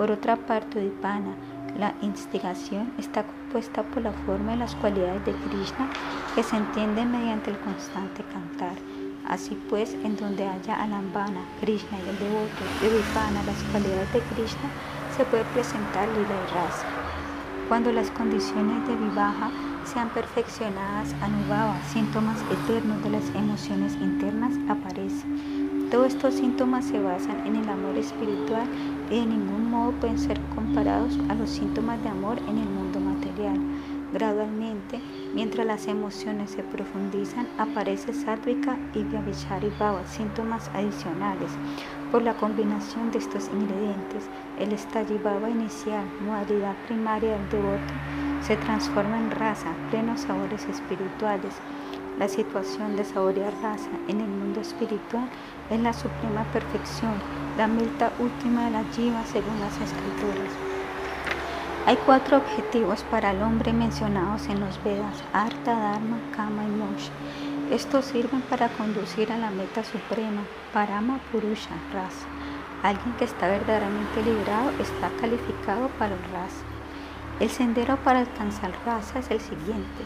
Por 0.00 0.10
otra 0.10 0.36
parte, 0.36 0.78
Udipana, 0.78 1.34
la 1.78 1.92
instigación 2.00 2.90
está 2.96 3.22
compuesta 3.22 3.82
por 3.82 4.02
la 4.02 4.12
forma 4.12 4.54
y 4.54 4.56
las 4.56 4.74
cualidades 4.76 5.22
de 5.26 5.32
Krishna 5.32 5.90
que 6.34 6.42
se 6.42 6.56
entienden 6.56 7.12
mediante 7.12 7.50
el 7.50 7.58
constante 7.58 8.24
cantar. 8.32 8.78
Así 9.28 9.58
pues, 9.68 9.92
en 10.02 10.16
donde 10.16 10.48
haya 10.48 10.82
Alambana, 10.82 11.42
Krishna 11.60 11.98
y 11.98 12.08
el 12.08 12.18
devoto 12.18 12.64
de 12.80 12.88
Vipana, 12.88 13.42
las 13.42 13.62
cualidades 13.64 14.10
de 14.14 14.20
Krishna, 14.20 14.70
se 15.14 15.24
puede 15.26 15.44
presentar 15.52 16.08
lila 16.08 16.34
y 16.48 16.54
rasa. 16.54 16.86
Cuando 17.68 17.92
las 17.92 18.10
condiciones 18.12 18.88
de 18.88 18.96
Vivaha 18.96 19.50
sean 19.84 20.08
perfeccionadas, 20.08 21.14
Anubhava, 21.20 21.76
síntomas 21.92 22.38
eternos 22.50 23.04
de 23.04 23.10
las 23.10 23.28
emociones 23.34 23.92
internas, 24.00 24.54
aparecen. 24.66 25.60
Todos 25.90 26.14
estos 26.14 26.34
síntomas 26.34 26.84
se 26.84 27.00
basan 27.00 27.44
en 27.48 27.56
el 27.56 27.68
amor 27.68 27.96
espiritual 27.96 28.68
y 29.10 29.20
de 29.20 29.26
ningún 29.26 29.70
modo 29.70 29.92
pueden 29.92 30.18
ser 30.18 30.40
comparados 30.54 31.18
a 31.28 31.34
los 31.34 31.50
síntomas 31.50 32.02
de 32.02 32.08
amor 32.08 32.38
en 32.48 32.58
el 32.58 32.68
mundo 32.68 33.00
material. 33.00 33.58
Gradualmente, 34.12 35.00
mientras 35.34 35.66
las 35.66 35.86
emociones 35.86 36.50
se 36.50 36.64
profundizan, 36.64 37.46
aparece 37.58 38.12
sádvica 38.12 38.76
y 38.92 39.04
vyabhichari 39.04 39.70
bhava, 39.78 40.04
síntomas 40.06 40.68
adicionales. 40.74 41.50
Por 42.10 42.22
la 42.22 42.34
combinación 42.34 43.12
de 43.12 43.18
estos 43.18 43.48
ingredientes, 43.52 44.28
el 44.58 44.74
bhava 45.22 45.48
inicial, 45.48 46.04
modalidad 46.24 46.74
primaria 46.88 47.32
del 47.32 47.50
devoto, 47.50 47.94
se 48.42 48.56
transforma 48.56 49.18
en 49.18 49.30
raza, 49.30 49.72
plenos 49.90 50.22
sabores 50.22 50.66
espirituales. 50.66 51.54
La 52.18 52.28
situación 52.28 52.96
de 52.96 53.04
saborear 53.04 53.52
raza 53.62 53.90
en 54.08 54.20
el 54.20 54.28
mundo 54.28 54.60
espiritual 54.60 55.28
es 55.70 55.80
la 55.80 55.92
suprema 55.92 56.44
perfección, 56.52 57.14
la 57.56 57.66
meta 57.66 58.12
última 58.18 58.64
de 58.64 58.70
la 58.72 58.84
jiva 58.92 59.24
según 59.24 59.58
las 59.60 59.74
escrituras. 59.74 60.52
Hay 61.86 61.96
cuatro 62.04 62.36
objetivos 62.36 63.02
para 63.10 63.30
el 63.30 63.42
hombre 63.42 63.72
mencionados 63.72 64.48
en 64.48 64.60
los 64.60 64.82
Vedas, 64.84 65.24
Arta, 65.32 65.74
Dharma, 65.74 66.18
Kama 66.36 66.64
y 66.64 66.68
Moksha. 66.68 67.10
Estos 67.70 68.04
sirven 68.04 68.42
para 68.42 68.68
conducir 68.68 69.32
a 69.32 69.38
la 69.38 69.50
meta 69.50 69.82
suprema, 69.84 70.42
Parama 70.72 71.18
Purusha, 71.30 71.74
Rasa. 71.92 72.26
Alguien 72.82 73.14
que 73.14 73.24
está 73.24 73.46
verdaderamente 73.48 74.22
liberado 74.22 74.70
está 74.80 75.08
calificado 75.20 75.88
para 75.98 76.14
el 76.14 76.22
Rasa. 76.32 76.64
El 77.38 77.48
sendero 77.48 77.96
para 77.96 78.20
alcanzar 78.20 78.72
Rasa 78.84 79.20
es 79.20 79.30
el 79.30 79.40
siguiente. 79.40 80.02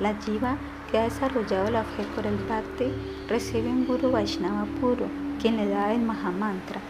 La 0.00 0.14
jiva 0.14 0.56
que 0.90 0.98
ha 0.98 1.04
desarrollado 1.04 1.70
la 1.70 1.84
fe 1.84 2.04
por 2.14 2.26
el 2.26 2.36
Bhakti 2.48 2.92
recibe 3.28 3.68
un 3.68 3.86
Guru 3.86 4.10
Vaishnava 4.10 4.66
puro, 4.80 5.06
quien 5.40 5.56
le 5.56 5.68
da 5.68 5.92
el 5.92 6.00
Mahamantra. 6.00 6.80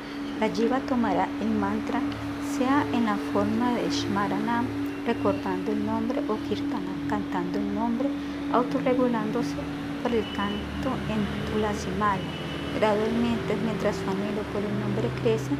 La 0.40 0.48
jiva 0.48 0.78
tomará 0.80 1.28
el 1.40 1.50
mantra 1.50 2.00
sea 2.56 2.84
en 2.92 3.06
la 3.06 3.16
forma 3.32 3.72
de 3.74 3.88
Shmaranam, 3.90 4.66
recordando 5.06 5.70
el 5.70 5.84
nombre, 5.84 6.20
o 6.28 6.36
Kirtana, 6.48 6.92
cantando 7.08 7.58
el 7.58 7.74
nombre, 7.74 8.08
autorregulándose 8.52 9.54
por 10.02 10.12
el 10.12 10.24
canto 10.32 10.90
en 11.08 11.52
Tulasimala. 11.52 12.22
Gradualmente, 12.78 13.56
mientras 13.64 13.96
su 13.96 14.10
anhelo 14.10 14.42
por 14.52 14.62
el 14.62 14.80
nombre 14.80 15.08
crece, 15.22 15.52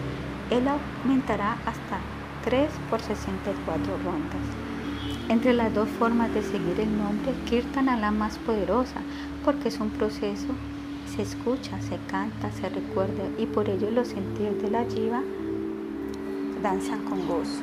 él 0.50 0.66
aumentará 0.68 1.52
hasta 1.66 1.98
3 2.44 2.68
por 2.90 3.00
64 3.00 3.96
rondas. 4.04 4.67
Entre 5.28 5.52
las 5.52 5.74
dos 5.74 5.90
formas 5.98 6.32
de 6.32 6.42
seguir 6.42 6.80
el 6.80 6.96
nombre, 6.96 7.34
Kirtana 7.44 7.98
la 7.98 8.10
más 8.10 8.38
poderosa, 8.38 9.00
porque 9.44 9.68
es 9.68 9.78
un 9.78 9.90
proceso, 9.90 10.48
se 11.06 11.20
escucha, 11.20 11.78
se 11.82 11.98
canta, 12.10 12.50
se 12.50 12.70
recuerda 12.70 13.24
y 13.36 13.44
por 13.44 13.68
ello 13.68 13.90
los 13.90 14.08
sentidos 14.08 14.62
de 14.62 14.70
la 14.70 14.84
jiva 14.84 15.20
danzan 16.62 17.04
con 17.04 17.28
gozo. 17.28 17.60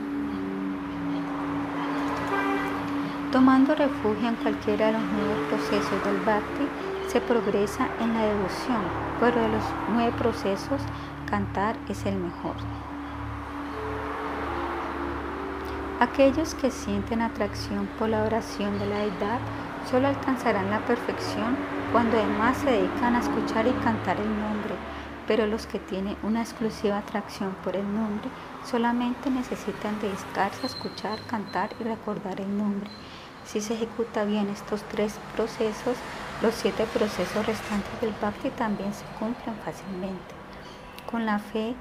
Tomando 3.31 3.73
refugio 3.73 4.29
en 4.29 4.35
cualquiera 4.35 4.87
de 4.87 4.93
los 4.93 5.01
nueve 5.01 5.47
procesos 5.49 6.05
del 6.05 6.17
bhakti, 6.23 6.67
se 7.07 7.19
progresa 7.19 7.87
en 7.99 8.13
la 8.13 8.25
devoción, 8.25 8.81
pero 9.19 9.41
de 9.41 9.49
los 9.49 9.63
nueve 9.91 10.13
procesos, 10.17 10.81
cantar 11.29 11.75
es 11.89 12.05
el 12.05 12.15
mejor. 12.15 12.55
Aquellos 15.99 16.55
que 16.55 16.71
sienten 16.71 17.21
atracción 17.21 17.87
por 17.97 18.09
la 18.09 18.23
oración 18.23 18.77
de 18.79 18.85
la 18.85 18.99
deidad 18.99 19.39
solo 19.89 20.07
alcanzarán 20.07 20.69
la 20.69 20.85
perfección 20.85 21.57
cuando 21.91 22.17
además 22.17 22.57
se 22.57 22.71
dedican 22.71 23.15
a 23.15 23.19
escuchar 23.19 23.67
y 23.67 23.71
cantar 23.83 24.17
el 24.19 24.39
nombre 24.39 24.75
pero 25.27 25.47
los 25.47 25.65
que 25.65 25.79
tienen 25.79 26.17
una 26.23 26.41
exclusiva 26.41 26.99
atracción 26.99 27.55
por 27.63 27.75
el 27.75 27.93
nombre 27.93 28.29
solamente 28.69 29.29
necesitan 29.29 29.99
dedicarse 29.99 30.63
a 30.63 30.67
escuchar, 30.67 31.19
cantar 31.27 31.69
y 31.79 31.83
recordar 31.83 32.39
el 32.39 32.57
nombre. 32.57 32.89
Si 33.45 33.61
se 33.61 33.75
ejecuta 33.75 34.25
bien 34.25 34.49
estos 34.49 34.81
tres 34.83 35.15
procesos, 35.35 35.97
los 36.41 36.53
siete 36.55 36.85
procesos 36.93 37.45
restantes 37.45 38.01
del 38.01 38.13
Bhakti 38.21 38.49
también 38.51 38.93
se 38.93 39.05
cumplen 39.19 39.55
fácilmente. 39.63 40.35
Con 41.09 41.25
la 41.25 41.39
fe 41.39 41.75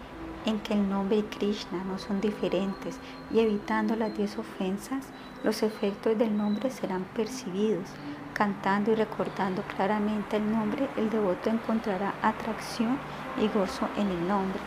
en 0.45 0.61
que 0.61 0.75
el 0.75 0.89
nombre 0.89 1.19
y 1.19 1.23
Krishna 1.23 1.83
no 1.85 1.99
son 1.99 2.21
diferentes 2.21 2.99
y 3.33 3.41
evitando 3.41 3.97
las 3.97 4.17
diez 4.17 4.39
ofensas, 4.39 5.07
los 5.43 5.63
efectos 5.63 6.17
del 6.19 6.37
nombre 6.37 6.71
serán 6.71 7.05
percibidos. 7.15 7.89
Cantando 8.33 8.91
y 8.91 8.95
recordando 8.97 9.63
claramente 9.63 10.37
el 10.37 10.51
nombre, 10.51 10.89
el 10.97 11.09
devoto 11.09 11.51
encontrará 11.51 12.15
atracción 12.23 12.99
y 13.41 13.47
gozo 13.49 13.89
en 13.97 14.09
el 14.09 14.29
nombre. 14.29 14.61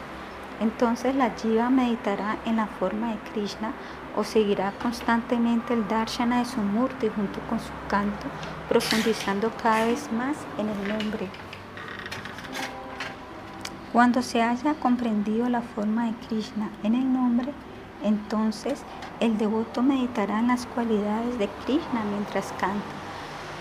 Entonces 0.59 1.15
la 1.15 1.31
jiva 1.31 1.69
meditará 1.69 2.37
en 2.45 2.55
la 2.55 2.67
forma 2.67 3.11
de 3.11 3.19
Krishna 3.31 3.73
o 4.15 4.23
seguirá 4.23 4.71
constantemente 4.81 5.73
el 5.73 5.87
darshana 5.87 6.39
de 6.39 6.45
su 6.45 6.61
murti 6.61 7.09
junto 7.09 7.39
con 7.41 7.59
su 7.59 7.71
canto, 7.87 8.25
profundizando 8.67 9.51
cada 9.61 9.85
vez 9.85 10.11
más 10.11 10.37
en 10.57 10.69
el 10.69 10.87
nombre. 10.87 11.29
Cuando 13.93 14.21
se 14.21 14.41
haya 14.41 14.73
comprendido 14.73 15.47
la 15.47 15.61
forma 15.61 16.07
de 16.07 16.27
Krishna 16.27 16.69
en 16.83 16.93
el 16.93 17.13
nombre, 17.13 17.53
entonces 18.03 18.81
el 19.21 19.37
devoto 19.37 19.81
meditará 19.81 20.39
en 20.39 20.49
las 20.49 20.65
cualidades 20.65 21.39
de 21.39 21.47
Krishna 21.65 22.03
mientras 22.11 22.51
canta. 22.59 22.85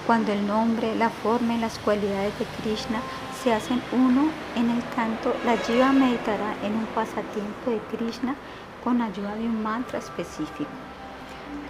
Cuando 0.04 0.32
el 0.32 0.44
nombre, 0.44 0.96
la 0.96 1.10
forma 1.10 1.54
y 1.54 1.58
las 1.58 1.78
cualidades 1.78 2.36
de 2.40 2.44
Krishna 2.60 3.00
se 3.42 3.54
hacen 3.54 3.80
uno 3.92 4.28
en 4.56 4.70
el 4.70 4.82
canto, 4.96 5.32
la 5.44 5.56
jiva 5.58 5.92
meditará 5.92 6.54
en 6.64 6.74
un 6.74 6.86
pasatiempo 6.86 7.70
de 7.70 7.78
Krishna 7.96 8.34
con 8.82 9.02
ayuda 9.02 9.36
de 9.36 9.44
un 9.44 9.62
mantra 9.62 10.00
específico. 10.00 10.70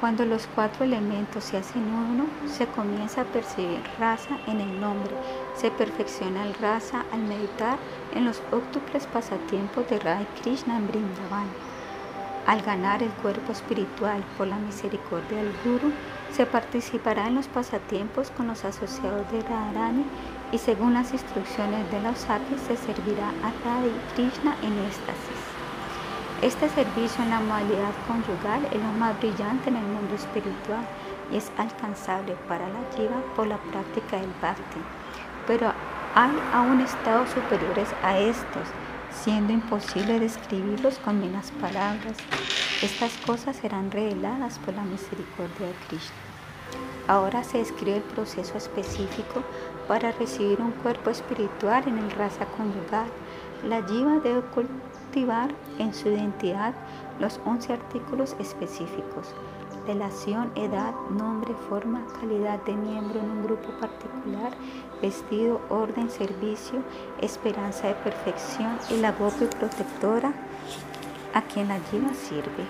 Cuando 0.01 0.25
los 0.25 0.47
cuatro 0.55 0.85
elementos 0.85 1.45
se 1.45 1.59
hacen 1.59 1.83
uno, 1.83 2.25
se 2.47 2.67
comienza 2.67 3.23
a 3.23 3.25
percibir 3.25 3.83
raza 3.99 4.39
en 4.47 4.61
el 4.61 4.81
nombre, 4.81 5.13
se 5.57 5.71
perfecciona 5.71 6.47
el 6.47 6.55
raza 6.55 7.05
al 7.13 7.23
meditar 7.23 7.79
en 8.15 8.25
los 8.25 8.43
óctuples 8.53 9.07
pasatiempos 9.07 9.89
de 9.89 9.99
Rai 9.99 10.27
Krishna 10.43 10.77
en 10.77 10.89
Brindavan. 10.89 11.49
Al 12.47 12.63
ganar 12.63 13.03
el 13.03 13.11
cuerpo 13.11 13.53
espiritual 13.53 14.23
por 14.37 14.47
la 14.47 14.57
misericordia 14.57 15.39
del 15.39 15.53
Guru, 15.65 15.93
se 16.31 16.47
participará 16.47 17.27
en 17.27 17.35
los 17.35 17.49
pasatiempos 17.49 18.31
con 18.31 18.47
los 18.47 18.65
asociados 18.65 19.31
de 19.33 19.43
Radharani 19.43 20.05
y 20.53 20.59
según 20.59 20.95
las 20.95 21.13
instrucciones 21.13 21.91
de 21.91 22.01
los 22.03 22.19
sabios 22.19 22.61
se 22.61 22.77
servirá 22.77 23.31
a 23.43 23.51
Radha 23.65 23.87
y 23.87 24.15
Krishna 24.15 24.55
en 24.63 24.79
éxtasis. 24.85 25.43
Este 26.43 26.69
servicio 26.69 27.25
en 27.25 27.31
la 27.31 27.41
modalidad 27.41 27.95
conyugal 28.07 28.65
es 28.67 28.81
lo 28.81 28.93
más 28.93 29.19
brillante 29.19 29.71
en 29.71 29.77
el 29.77 29.87
mundo 29.87 30.15
espiritual 30.15 30.87
y 31.33 31.39
es 31.39 31.51
alcanzable 31.57 32.37
para 32.47 32.69
la 32.69 32.81
jiva 32.95 33.23
por 33.35 33.47
la 33.47 33.57
práctica 33.57 34.19
del 34.19 34.31
bhakti. 34.41 34.96
Pero 35.47 35.73
hay 36.15 36.33
aún 36.53 36.81
estados 36.81 37.31
superiores 37.31 37.89
a 38.03 38.19
estos, 38.19 38.69
siendo 39.11 39.53
imposible 39.53 40.21
describirlos 40.21 40.99
con 40.99 41.21
menos 41.21 41.51
palabras. 41.61 42.17
Estas 42.83 43.17
cosas 43.27 43.57
serán 43.57 43.91
reveladas 43.91 44.59
por 44.59 44.75
la 44.75 44.83
misericordia 44.83 45.67
de 45.67 45.75
Krishna. 45.89 46.27
Ahora 47.09 47.45
se 47.45 47.59
describe 47.59 47.99
el 47.99 48.03
proceso 48.03 48.57
específico 48.59 49.43
para 49.87 50.11
recibir 50.13 50.61
un 50.61 50.73
cuerpo 50.73 51.11
espiritual 51.11 51.87
en 51.87 51.99
el 51.99 52.11
raza 52.11 52.47
conyugal. 52.57 53.07
La 53.65 53.83
jiva 53.87 54.19
debe 54.19 54.43
cultivar 54.43 55.51
en 55.79 55.95
su 55.95 56.09
identidad 56.09 56.75
los 57.21 57.41
11 57.45 57.75
artículos 57.75 58.35
específicos. 58.41 59.35
Relación, 59.87 60.51
edad, 60.57 60.93
nombre, 61.11 61.55
forma, 61.69 62.05
calidad 62.21 62.61
de 62.65 62.75
miembro 62.75 63.21
en 63.21 63.31
un 63.31 63.43
grupo 63.45 63.69
particular, 63.79 64.53
vestido, 65.01 65.61
orden, 65.69 66.11
servicio, 66.11 66.83
esperanza 67.21 67.89
de 67.89 67.95
perfección 67.95 68.79
y 68.91 68.97
la 68.97 69.13
gopi 69.13 69.47
protectora 69.47 70.33
a 71.35 71.43
quien 71.43 71.69
la 71.69 71.79
jiva 71.91 72.15
sirve. 72.15 72.65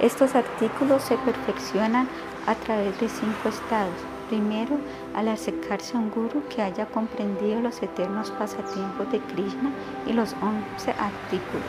Estos 0.00 0.34
artículos 0.34 1.02
se 1.02 1.16
perfeccionan 1.18 2.08
a 2.46 2.54
través 2.54 2.98
de 3.00 3.08
cinco 3.08 3.48
estados. 3.48 3.94
Primero, 4.28 4.78
al 5.14 5.28
acercarse 5.28 5.96
a 5.96 6.00
un 6.00 6.10
guru 6.10 6.42
que 6.48 6.62
haya 6.62 6.86
comprendido 6.86 7.60
los 7.60 7.82
eternos 7.82 8.30
pasatiempos 8.30 9.10
de 9.10 9.18
Krishna 9.18 9.72
y 10.06 10.12
los 10.12 10.34
once 10.34 10.92
artículos 10.92 11.66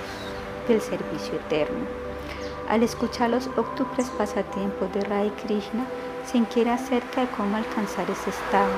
del 0.67 0.79
servicio 0.79 1.35
eterno. 1.35 1.85
Al 2.69 2.83
escuchar 2.83 3.31
los 3.31 3.47
octuples 3.57 4.09
pasatiempos 4.11 4.93
de 4.93 5.01
Rai 5.01 5.29
Krishna, 5.43 5.85
se 6.25 6.37
inquiere 6.37 6.69
acerca 6.69 7.21
de 7.21 7.27
cómo 7.35 7.57
alcanzar 7.57 8.09
ese 8.09 8.29
estado. 8.29 8.71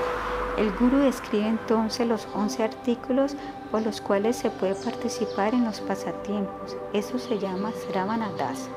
El 0.55 0.71
guru 0.71 0.97
describe 0.97 1.47
entonces 1.47 2.07
los 2.07 2.27
11 2.35 2.63
artículos 2.63 3.35
por 3.71 3.81
los 3.81 4.01
cuales 4.01 4.35
se 4.35 4.51
puede 4.51 4.75
participar 4.75 5.55
en 5.55 5.63
los 5.63 5.81
pasatiempos. 5.81 6.77
Eso 6.93 7.17
se 7.17 7.39
llama 7.39 7.71
Sravanadasa. 7.71 8.69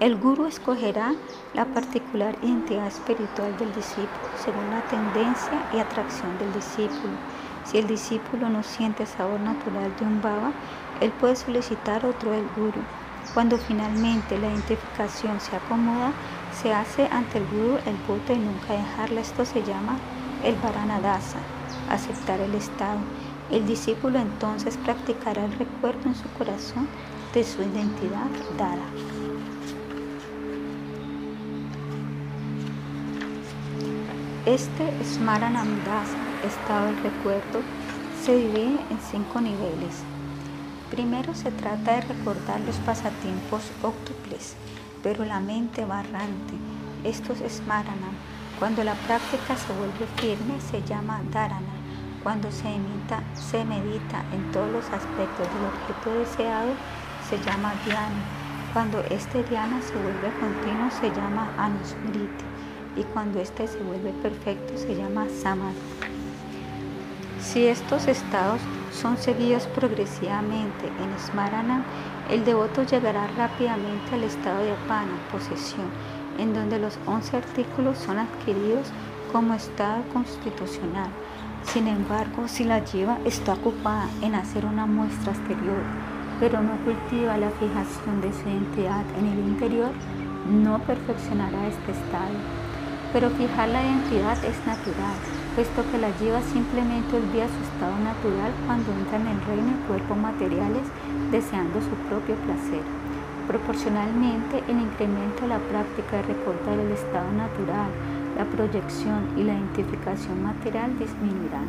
El 0.00 0.16
guru 0.16 0.46
escogerá 0.46 1.12
la 1.52 1.66
particular 1.66 2.36
identidad 2.42 2.86
espiritual 2.86 3.54
del 3.58 3.74
discípulo 3.74 4.08
según 4.42 4.70
la 4.70 4.80
tendencia 4.88 5.68
y 5.74 5.78
atracción 5.78 6.38
del 6.38 6.54
discípulo. 6.54 7.12
Si 7.66 7.76
el 7.76 7.86
discípulo 7.86 8.48
no 8.48 8.62
siente 8.62 9.04
sabor 9.04 9.40
natural 9.40 9.94
de 9.98 10.06
un 10.06 10.22
baba, 10.22 10.52
él 11.02 11.12
puede 11.12 11.36
solicitar 11.36 12.06
otro 12.06 12.30
del 12.30 12.48
guru. 12.56 12.80
Cuando 13.34 13.58
finalmente 13.58 14.38
la 14.38 14.48
identificación 14.48 15.38
se 15.40 15.56
acomoda, 15.56 16.12
se 16.62 16.72
hace 16.72 17.06
ante 17.10 17.38
el 17.38 17.46
guru 17.46 17.78
el 17.86 17.96
voto 18.08 18.32
de 18.32 18.38
nunca 18.38 18.74
dejarla. 18.74 19.20
Esto 19.20 19.44
se 19.44 19.62
llama 19.62 19.98
el 20.44 20.54
varanadasa, 20.56 21.38
aceptar 21.90 22.40
el 22.40 22.54
estado. 22.54 22.98
El 23.50 23.66
discípulo 23.66 24.18
entonces 24.18 24.76
practicará 24.76 25.44
el 25.44 25.52
recuerdo 25.52 26.08
en 26.08 26.14
su 26.14 26.28
corazón 26.38 26.86
de 27.32 27.44
su 27.44 27.62
identidad 27.62 28.28
dada. 28.58 28.84
Este 34.46 34.92
Smaranamdasa, 35.04 36.18
estado 36.46 36.86
del 36.86 37.02
recuerdo, 37.02 37.62
se 38.22 38.36
divide 38.36 38.78
en 38.90 38.98
cinco 39.10 39.40
niveles. 39.40 40.02
Primero 40.90 41.34
se 41.34 41.50
trata 41.50 41.96
de 41.96 42.00
recordar 42.02 42.60
los 42.60 42.76
pasatiempos 42.76 43.62
óctuples, 43.82 44.54
pero 45.02 45.24
la 45.24 45.40
mente 45.40 45.86
va 45.86 46.00
errante. 46.00 46.54
Estos 47.04 47.38
Smaranam. 47.38 48.33
Cuando 48.58 48.84
la 48.84 48.94
práctica 48.94 49.56
se 49.56 49.72
vuelve 49.72 50.06
firme 50.16 50.60
se 50.60 50.82
llama 50.82 51.20
Dharana. 51.32 51.74
Cuando 52.22 52.50
se, 52.50 52.78
se 53.34 53.64
medita 53.64 54.24
en 54.32 54.50
todos 54.52 54.70
los 54.70 54.84
aspectos 54.86 55.46
del 55.52 55.66
objeto 55.66 56.18
deseado 56.18 56.70
se 57.28 57.38
llama 57.38 57.74
Dhyana. 57.84 58.24
Cuando 58.72 59.00
este 59.10 59.42
Dhyana 59.44 59.80
se 59.82 59.94
vuelve 59.94 60.30
continuo 60.40 60.90
se 60.90 61.10
llama 61.10 61.52
Anusmriti 61.58 62.44
y 62.96 63.02
cuando 63.12 63.40
éste 63.40 63.66
se 63.66 63.78
vuelve 63.78 64.12
perfecto 64.22 64.78
se 64.78 64.94
llama 64.94 65.26
samadhi. 65.42 65.74
Si 67.40 67.66
estos 67.66 68.06
estados 68.06 68.60
son 68.92 69.18
seguidos 69.18 69.66
progresivamente 69.66 70.86
en 70.86 71.18
Smarana, 71.18 71.84
el 72.30 72.44
devoto 72.44 72.84
llegará 72.84 73.26
rápidamente 73.36 74.14
al 74.14 74.24
estado 74.24 74.60
de 74.64 74.72
apana, 74.72 75.12
posesión, 75.30 75.90
en 76.38 76.54
donde 76.54 76.78
los 76.78 76.98
11 77.06 77.36
artículos 77.36 77.98
son 77.98 78.18
adquiridos 78.18 78.88
como 79.32 79.54
estado 79.54 80.02
constitucional. 80.12 81.10
Sin 81.64 81.88
embargo, 81.88 82.46
si 82.46 82.64
la 82.64 82.84
lleva 82.84 83.18
está 83.24 83.54
ocupada 83.54 84.08
en 84.22 84.34
hacer 84.34 84.66
una 84.66 84.86
muestra 84.86 85.32
exterior, 85.32 85.82
pero 86.40 86.62
no 86.62 86.76
cultiva 86.84 87.36
la 87.36 87.50
fijación 87.50 88.20
de 88.20 88.32
su 88.32 88.48
identidad 88.48 89.04
en 89.18 89.26
el 89.26 89.38
interior, 89.38 89.90
no 90.48 90.78
perfeccionará 90.80 91.66
este 91.68 91.92
estado 91.92 92.64
pero 93.14 93.30
fijar 93.30 93.68
la 93.68 93.80
identidad 93.80 94.36
es 94.44 94.58
natural, 94.66 95.14
puesto 95.54 95.88
que 95.92 95.98
la 95.98 96.10
lleva 96.18 96.42
simplemente 96.52 97.14
olvida 97.14 97.46
su 97.46 97.62
estado 97.62 97.96
natural 98.02 98.50
cuando 98.66 98.90
entra 98.90 99.18
en 99.18 99.28
el 99.28 99.40
reino 99.46 99.70
de 99.70 99.86
cuerpos 99.86 100.18
materiales 100.18 100.82
deseando 101.30 101.80
su 101.80 101.94
propio 102.10 102.34
placer. 102.42 103.03
Proporcionalmente, 103.46 104.62
el 104.68 104.80
incremento 104.80 105.42
de 105.42 105.48
la 105.48 105.58
práctica 105.58 106.16
de 106.16 106.22
recordar 106.22 106.78
el 106.78 106.90
estado 106.92 107.30
natural, 107.32 107.90
la 108.38 108.44
proyección 108.46 109.28
y 109.36 109.44
la 109.44 109.54
identificación 109.54 110.42
material 110.42 110.98
disminuirán. 110.98 111.68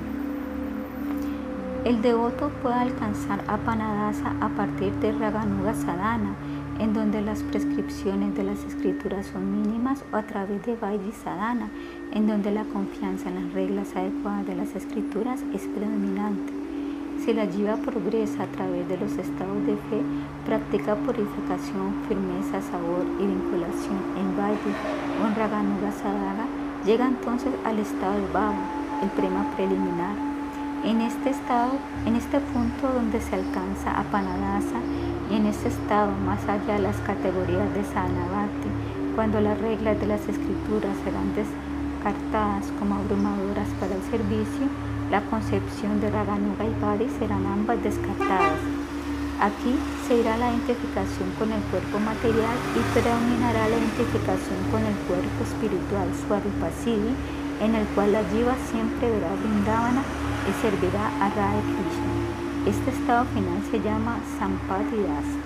El 1.84 2.02
devoto 2.02 2.50
puede 2.64 2.76
alcanzar 2.76 3.44
a 3.48 3.58
Panadasa 3.58 4.34
a 4.42 4.50
partir 4.50 4.92
de 4.94 5.12
Raganuga 5.12 5.76
Sadhana, 5.76 6.34
en 6.80 6.94
donde 6.94 7.22
las 7.22 7.44
prescripciones 7.44 8.36
de 8.36 8.44
las 8.44 8.64
escrituras 8.64 9.28
son 9.28 9.62
mínimas, 9.62 10.04
o 10.12 10.16
a 10.16 10.24
través 10.24 10.66
de 10.66 10.76
Vaidhi 10.76 11.12
Sadhana, 11.12 11.70
en 12.12 12.26
donde 12.26 12.52
la 12.52 12.64
confianza 12.64 13.30
en 13.30 13.36
las 13.36 13.54
reglas 13.54 13.96
adecuadas 13.96 14.48
de 14.48 14.56
las 14.56 14.76
escrituras 14.76 15.44
es 15.54 15.62
predominante. 15.68 16.54
Si 17.24 17.34
la 17.34 17.46
jiva 17.46 17.76
progresa 17.78 18.44
a 18.44 18.48
través 18.48 18.88
de 18.90 18.98
los 18.98 19.12
estados 19.14 19.66
de 19.66 19.76
fe, 19.76 20.02
practica 20.46 20.96
purificación, 20.96 22.06
firmeza, 22.08 22.62
sabor 22.62 23.04
y 23.20 23.26
vinculación 23.26 23.98
en 24.16 24.38
Vaidhi 24.38 24.74
o 25.22 25.28
en 25.28 25.36
Raganuga 25.36 25.92
Sadhana, 25.92 26.46
llega 26.86 27.08
entonces 27.08 27.52
al 27.66 27.80
estado 27.80 28.14
de 28.14 28.28
Bhava, 28.32 28.54
el 29.02 29.10
prema 29.10 29.50
preliminar. 29.56 30.16
En 30.84 31.02
este 31.02 31.32
estado, 31.32 31.72
en 32.06 32.16
este 32.16 32.40
punto 32.40 32.88
donde 32.94 33.20
se 33.20 33.36
alcanza 33.36 33.90
a 34.00 34.04
Panadasa, 34.04 34.78
en 35.32 35.48
ese 35.48 35.70
estado, 35.70 36.12
más 36.24 36.48
allá 36.48 36.76
de 36.76 36.84
las 36.84 36.98
categorías 36.98 37.74
de 37.74 37.84
Sanabhati, 37.84 38.70
cuando 39.16 39.42
las 39.42 39.60
reglas 39.60 40.00
de 40.00 40.06
las 40.06 40.22
escrituras 40.30 40.94
serán 41.04 41.34
descartadas 41.34 42.72
como 42.78 42.96
abrumadoras 42.96 43.68
para 43.80 43.96
el 43.96 44.04
servicio, 44.04 44.70
la 45.10 45.22
concepción 45.22 46.00
de 46.02 46.12
Raganuga 46.12 46.66
y 46.66 46.82
Badi 46.82 47.10
serán 47.18 47.48
ambas 47.48 47.82
descartadas. 47.82 48.75
Aquí 49.42 49.76
se 50.08 50.16
irá 50.16 50.38
la 50.38 50.50
identificación 50.50 51.28
con 51.38 51.52
el 51.52 51.62
cuerpo 51.68 52.00
material 52.00 52.56
y 52.72 52.80
predominará 52.94 53.68
la 53.68 53.76
identificación 53.76 54.64
con 54.72 54.80
el 54.80 54.96
cuerpo 55.12 55.44
espiritual 55.44 56.08
Swarupasiddhi, 56.24 57.12
en 57.60 57.76
el 57.76 57.86
cual 57.88 58.14
la 58.14 58.24
jiva 58.32 58.56
siempre 58.72 59.12
verá 59.12 59.36
Vrindavana 59.36 60.04
y 60.48 60.52
servirá 60.62 61.12
a 61.20 61.30
Radha 61.36 61.62
Krishna. 61.68 62.16
Este 62.66 62.92
estado 62.92 63.26
final 63.36 63.60
se 63.70 63.82
llama 63.82 64.20
Sampati-dasa. 64.40 65.40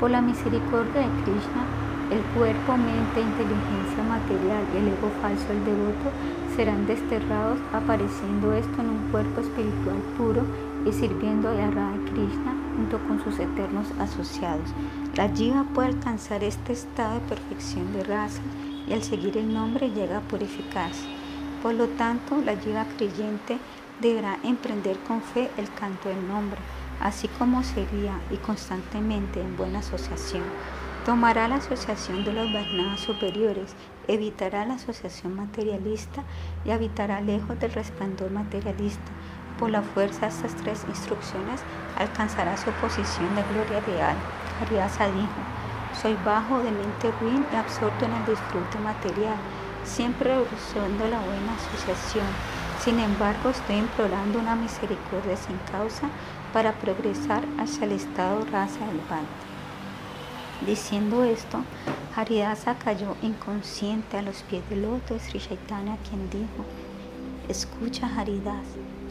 Por 0.00 0.10
la 0.10 0.20
misericordia 0.20 1.06
de 1.06 1.22
Krishna, 1.22 1.62
el 2.10 2.22
cuerpo, 2.34 2.76
mente, 2.76 3.20
inteligencia 3.20 4.02
material 4.02 4.64
y 4.74 4.78
el 4.78 4.88
ego 4.88 5.10
falso 5.22 5.46
del 5.46 5.64
devoto 5.64 6.10
serán 6.56 6.86
desterrados, 6.86 7.58
apareciendo 7.72 8.52
esto 8.52 8.82
en 8.82 8.90
un 8.90 9.10
cuerpo 9.10 9.40
espiritual 9.42 9.98
puro 10.16 10.42
sirviendo 10.92 11.48
a 11.48 11.70
Radha 11.70 11.98
Krishna 12.04 12.56
junto 12.76 12.98
con 13.06 13.22
sus 13.22 13.38
eternos 13.38 13.86
asociados. 13.98 14.68
La 15.16 15.28
jiva 15.28 15.64
puede 15.74 15.88
alcanzar 15.88 16.44
este 16.44 16.72
estado 16.72 17.14
de 17.14 17.20
perfección 17.20 17.92
de 17.92 18.04
raza 18.04 18.40
y 18.86 18.92
al 18.92 19.02
seguir 19.02 19.36
el 19.36 19.52
nombre 19.52 19.90
llega 19.90 20.18
a 20.18 20.22
purificarse. 20.22 21.06
Por 21.62 21.74
lo 21.74 21.88
tanto, 21.88 22.40
la 22.44 22.56
jiva 22.56 22.86
creyente 22.96 23.58
deberá 24.00 24.38
emprender 24.44 24.96
con 25.00 25.22
fe 25.22 25.50
el 25.56 25.72
canto 25.74 26.08
del 26.08 26.28
nombre, 26.28 26.58
así 27.00 27.28
como 27.28 27.62
sería 27.64 28.20
y 28.30 28.36
constantemente 28.36 29.40
en 29.40 29.56
buena 29.56 29.80
asociación. 29.80 30.44
Tomará 31.04 31.48
la 31.48 31.56
asociación 31.56 32.24
de 32.24 32.32
los 32.32 32.52
Varnadas 32.52 33.00
superiores, 33.00 33.74
evitará 34.08 34.66
la 34.66 34.74
asociación 34.74 35.34
materialista 35.34 36.22
y 36.64 36.70
habitará 36.70 37.20
lejos 37.20 37.58
del 37.58 37.72
resplandor 37.72 38.30
materialista. 38.30 39.10
Por 39.58 39.70
la 39.70 39.82
fuerza 39.82 40.20
de 40.22 40.28
estas 40.28 40.54
tres 40.56 40.84
instrucciones 40.88 41.62
alcanzará 41.98 42.56
su 42.56 42.70
posición 42.72 43.34
de 43.34 43.42
gloria 43.52 43.80
real. 43.80 44.16
Haryasa 44.60 45.06
dijo, 45.06 45.40
soy 46.00 46.16
bajo 46.24 46.58
de 46.58 46.70
mente 46.70 47.12
ruin 47.20 47.44
y 47.52 47.56
absorto 47.56 48.04
en 48.04 48.12
el 48.12 48.26
disfrute 48.26 48.78
material, 48.78 49.36
siempre 49.84 50.38
usando 50.38 51.08
la 51.08 51.18
buena 51.18 51.54
asociación 51.54 52.26
sin 52.88 53.00
embargo, 53.00 53.50
estoy 53.50 53.76
implorando 53.76 54.38
una 54.38 54.54
misericordia 54.54 55.36
sin 55.36 55.56
causa 55.70 56.08
para 56.52 56.72
progresar 56.72 57.44
hacia 57.58 57.84
el 57.84 57.92
estado 57.92 58.44
raza 58.52 58.86
del 58.86 58.98
Bhakti. 58.98 59.26
Diciendo 60.64 61.24
esto, 61.24 61.64
Haridasa 62.14 62.76
cayó 62.76 63.16
inconsciente 63.20 64.16
a 64.16 64.22
los 64.22 64.42
pies 64.42 64.66
del 64.70 64.82
loto 64.82 65.14
de 65.14 65.20
Sri 65.20 65.40
Chaitanya, 65.40 65.98
quien 66.08 66.30
dijo, 66.30 66.64
escucha 67.48 68.08
Haridas, 68.16 68.64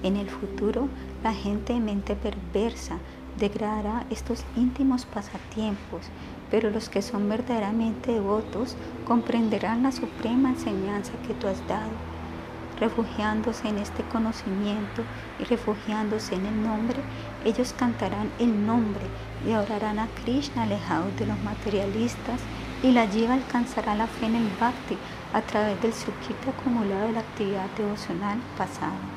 en 0.03 0.17
el 0.17 0.29
futuro 0.29 0.87
la 1.23 1.33
gente 1.33 1.73
de 1.73 1.79
mente 1.79 2.15
perversa 2.15 2.97
degradará 3.37 4.05
estos 4.09 4.43
íntimos 4.55 5.05
pasatiempos, 5.05 6.07
pero 6.49 6.69
los 6.69 6.89
que 6.89 7.01
son 7.01 7.29
verdaderamente 7.29 8.13
devotos 8.13 8.75
comprenderán 9.05 9.83
la 9.83 9.91
suprema 9.91 10.49
enseñanza 10.49 11.11
que 11.27 11.33
tú 11.33 11.47
has 11.47 11.65
dado 11.67 11.91
refugiándose 12.79 13.67
en 13.67 13.77
este 13.77 14.03
conocimiento 14.03 15.03
y 15.39 15.43
refugiándose 15.45 16.35
en 16.35 16.45
el 16.45 16.63
nombre, 16.63 16.97
ellos 17.45 17.73
cantarán 17.77 18.29
el 18.39 18.65
nombre 18.65 19.03
y 19.47 19.53
orarán 19.53 19.99
a 19.99 20.07
Krishna 20.23 20.63
alejados 20.63 21.15
de 21.17 21.25
los 21.25 21.39
materialistas 21.43 22.39
y 22.83 22.91
la 22.91 23.07
jiva 23.07 23.33
alcanzará 23.33 23.95
la 23.95 24.07
fe 24.07 24.27
en 24.27 24.35
el 24.35 24.49
bhakti 24.59 24.97
a 25.33 25.41
través 25.41 25.81
del 25.81 25.93
sukhita 25.93 26.51
acumulado 26.51 27.07
de 27.07 27.13
la 27.13 27.19
actividad 27.19 27.69
devocional 27.77 28.39
pasada. 28.57 29.16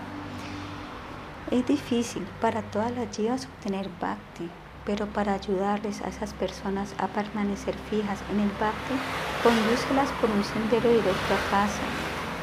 Es 1.51 1.67
difícil 1.67 2.25
para 2.41 2.63
todas 2.63 2.93
las 2.93 3.17
jivas 3.17 3.47
obtener 3.47 3.91
bhakti, 4.01 4.49
pero 4.87 5.07
para 5.07 5.35
ayudarles 5.35 6.01
a 6.01 6.09
esas 6.09 6.33
personas 6.33 6.95
a 6.97 7.09
permanecer 7.09 7.75
fijas 7.91 8.23
en 8.31 8.39
el 8.39 8.51
pacto, 8.51 8.95
condúcelas 9.43 10.09
por 10.21 10.31
un 10.31 10.45
sendero 10.45 10.89
directo 10.89 11.35
a 11.35 11.51
casa. 11.51 11.83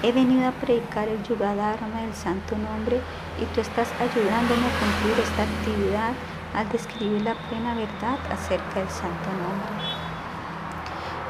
He 0.03 0.11
venido 0.11 0.49
a 0.49 0.51
predicar 0.51 1.07
el 1.07 1.23
yugadharma 1.23 2.01
del 2.01 2.13
santo 2.13 2.57
nombre 2.57 2.99
y 3.41 3.45
tú 3.55 3.61
estás 3.61 3.87
ayudándome 3.93 4.65
a 4.67 4.77
cumplir 4.77 5.17
esta 5.23 5.43
actividad 5.43 6.11
al 6.53 6.67
describir 6.69 7.21
la 7.21 7.35
plena 7.47 7.75
verdad 7.75 8.19
acerca 8.29 8.81
del 8.81 8.89
santo 8.89 9.31
nombre. 9.31 9.87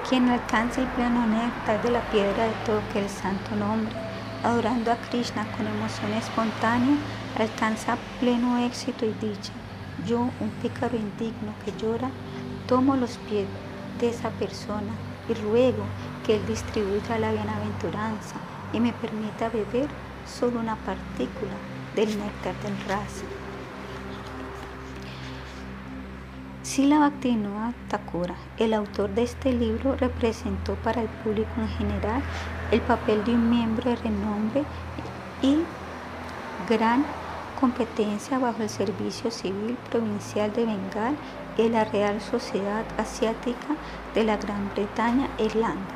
Quien 0.09 0.29
alcanza 0.29 0.81
el 0.81 0.87
pleno 0.87 1.27
néctar 1.27 1.79
de 1.83 1.91
la 1.91 2.01
piedra 2.09 2.45
de 2.45 2.53
toque, 2.65 3.03
el 3.03 3.09
santo 3.09 3.55
nombre, 3.55 4.06
adorando 4.43 4.91
a 4.91 4.95
Krishna 4.95 5.45
con 5.55 5.67
emoción 5.67 6.13
espontánea, 6.13 6.97
alcanza 7.37 7.97
pleno 8.19 8.57
éxito 8.65 9.05
y 9.05 9.13
dicha. 9.13 9.53
Yo, 10.05 10.19
un 10.39 10.49
pícaro 10.61 10.95
indigno 10.95 11.53
que 11.63 11.73
llora, 11.81 12.09
tomo 12.67 12.95
los 12.95 13.17
pies 13.29 13.47
de 13.99 14.09
esa 14.09 14.29
persona 14.31 14.93
y 15.29 15.33
ruego 15.33 15.83
que 16.25 16.35
Él 16.35 16.45
distribuya 16.47 17.17
la 17.17 17.31
bienaventuranza 17.31 18.35
y 18.73 18.79
me 18.79 18.93
permita 18.93 19.49
beber 19.49 19.87
solo 20.25 20.59
una 20.59 20.75
partícula 20.75 21.53
del 21.95 22.17
néctar 22.19 22.55
del 22.61 22.77
rasa. 22.87 23.23
Sila 26.63 26.99
Bhaktivinoda 26.99 27.73
Thakura, 27.87 28.35
el 28.57 28.73
autor 28.73 29.09
de 29.15 29.23
este 29.23 29.53
libro, 29.53 29.95
representó 29.95 30.75
para 30.75 31.01
el 31.01 31.07
público 31.07 31.49
en 31.57 31.69
general 31.69 32.21
el 32.71 32.81
papel 32.81 33.23
de 33.23 33.33
un 33.33 33.49
miembro 33.49 33.89
de 33.89 33.95
renombre 33.95 34.63
y 35.41 35.59
gran 36.69 37.05
competencia 37.59 38.37
bajo 38.37 38.61
el 38.61 38.69
Servicio 38.69 39.31
Civil 39.31 39.77
Provincial 39.89 40.51
de 40.53 40.65
Bengal 40.65 41.15
y 41.57 41.69
la 41.69 41.85
Real 41.85 42.21
Sociedad 42.21 42.83
Asiática 42.97 43.75
de 44.13 44.23
la 44.23 44.37
Gran 44.37 44.69
Bretaña 44.75 45.27
e 45.37 45.45
Irlanda. 45.45 45.95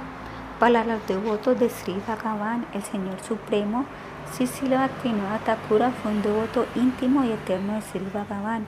Para 0.59 0.83
los 0.83 1.05
devotos 1.07 1.59
de 1.59 1.69
Sri 1.69 2.01
Bhagavan, 2.07 2.65
el 2.73 2.83
Señor 2.83 3.21
Supremo, 3.21 3.85
Sisila 4.31 4.77
Bhaktivinoda 4.77 5.39
Thakura 5.39 5.91
fue 5.91 6.11
un 6.11 6.21
devoto 6.21 6.65
íntimo 6.75 7.23
y 7.23 7.31
eterno 7.31 7.73
de 7.73 7.81
Sri 7.81 8.07
Bhagavan, 8.13 8.65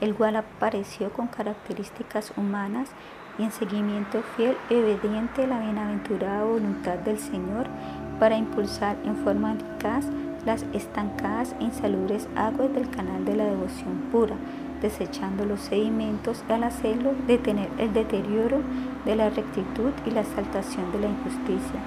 el 0.00 0.14
cual 0.14 0.36
apareció 0.36 1.10
con 1.12 1.28
características 1.28 2.32
humanas 2.36 2.88
y 3.38 3.44
en 3.44 3.52
seguimiento 3.52 4.22
fiel 4.36 4.56
y 4.70 4.74
obediente 4.74 5.46
la 5.46 5.60
bienaventurada 5.60 6.44
voluntad 6.44 6.98
del 6.98 7.18
Señor 7.18 7.66
para 8.18 8.36
impulsar 8.36 8.96
en 9.04 9.16
forma 9.16 9.54
eficaz 9.54 10.06
las 10.44 10.64
estancadas 10.72 11.54
e 11.60 11.64
insalubres 11.64 12.28
aguas 12.36 12.72
del 12.74 12.90
canal 12.90 13.24
de 13.24 13.36
la 13.36 13.44
devoción 13.44 14.08
pura, 14.10 14.36
desechando 14.80 15.44
los 15.44 15.60
sedimentos 15.60 16.42
al 16.48 16.64
hacerlo 16.64 17.14
detener 17.26 17.68
el 17.78 17.92
deterioro 17.92 18.58
de 19.04 19.16
la 19.16 19.30
rectitud 19.30 19.92
y 20.06 20.10
la 20.10 20.22
exaltación 20.22 20.90
de 20.92 21.00
la 21.00 21.08
injusticia, 21.08 21.80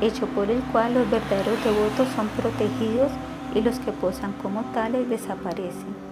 hecho 0.00 0.26
por 0.28 0.50
el 0.50 0.60
cual 0.72 0.94
los 0.94 1.10
verdaderos 1.10 1.62
devotos 1.64 2.08
son 2.16 2.28
protegidos 2.28 3.12
y 3.54 3.60
los 3.60 3.78
que 3.78 3.92
posan 3.92 4.32
como 4.42 4.62
tales 4.72 5.08
desaparecen. 5.08 6.07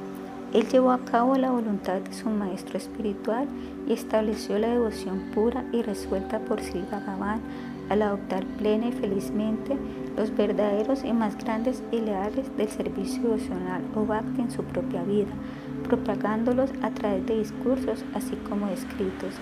Él 0.56 0.66
llevó 0.68 0.90
a 0.90 1.04
cabo 1.04 1.36
la 1.36 1.50
voluntad 1.50 2.00
de 2.00 2.14
su 2.14 2.30
maestro 2.30 2.78
espiritual 2.78 3.46
y 3.86 3.92
estableció 3.92 4.58
la 4.58 4.68
devoción 4.68 5.30
pura 5.34 5.66
y 5.70 5.82
resuelta 5.82 6.38
por 6.38 6.62
Sri 6.62 6.82
Bhagavan 6.90 7.42
al 7.90 8.00
adoptar 8.00 8.42
plena 8.56 8.86
y 8.86 8.92
felizmente 8.92 9.76
los 10.16 10.34
verdaderos 10.34 11.04
y 11.04 11.12
más 11.12 11.36
grandes 11.36 11.82
y 11.92 12.00
leales 12.00 12.56
del 12.56 12.70
servicio 12.70 13.20
devocional 13.24 13.82
o 13.94 14.06
bhakti 14.06 14.40
en 14.40 14.50
su 14.50 14.64
propia 14.64 15.02
vida, 15.02 15.28
propagándolos 15.86 16.70
a 16.80 16.88
través 16.88 17.26
de 17.26 17.36
discursos 17.36 18.02
así 18.14 18.34
como 18.48 18.68
escritos. 18.68 19.34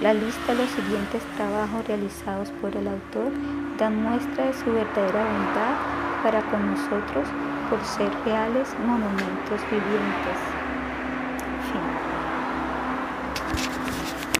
La 0.00 0.14
lista 0.14 0.54
de 0.54 0.62
los 0.62 0.70
siguientes 0.70 1.22
trabajos 1.36 1.84
realizados 1.88 2.48
por 2.60 2.76
el 2.76 2.86
autor 2.86 3.32
da 3.76 3.90
muestra 3.90 4.46
de 4.46 4.54
su 4.54 4.66
verdadera 4.66 5.24
bondad 5.24 5.74
para 6.22 6.48
con 6.48 6.64
nosotros 6.64 7.26
por 7.68 7.84
ser 7.84 8.12
reales 8.24 8.68
monumentos 8.86 9.60
vivientes. 9.68 10.59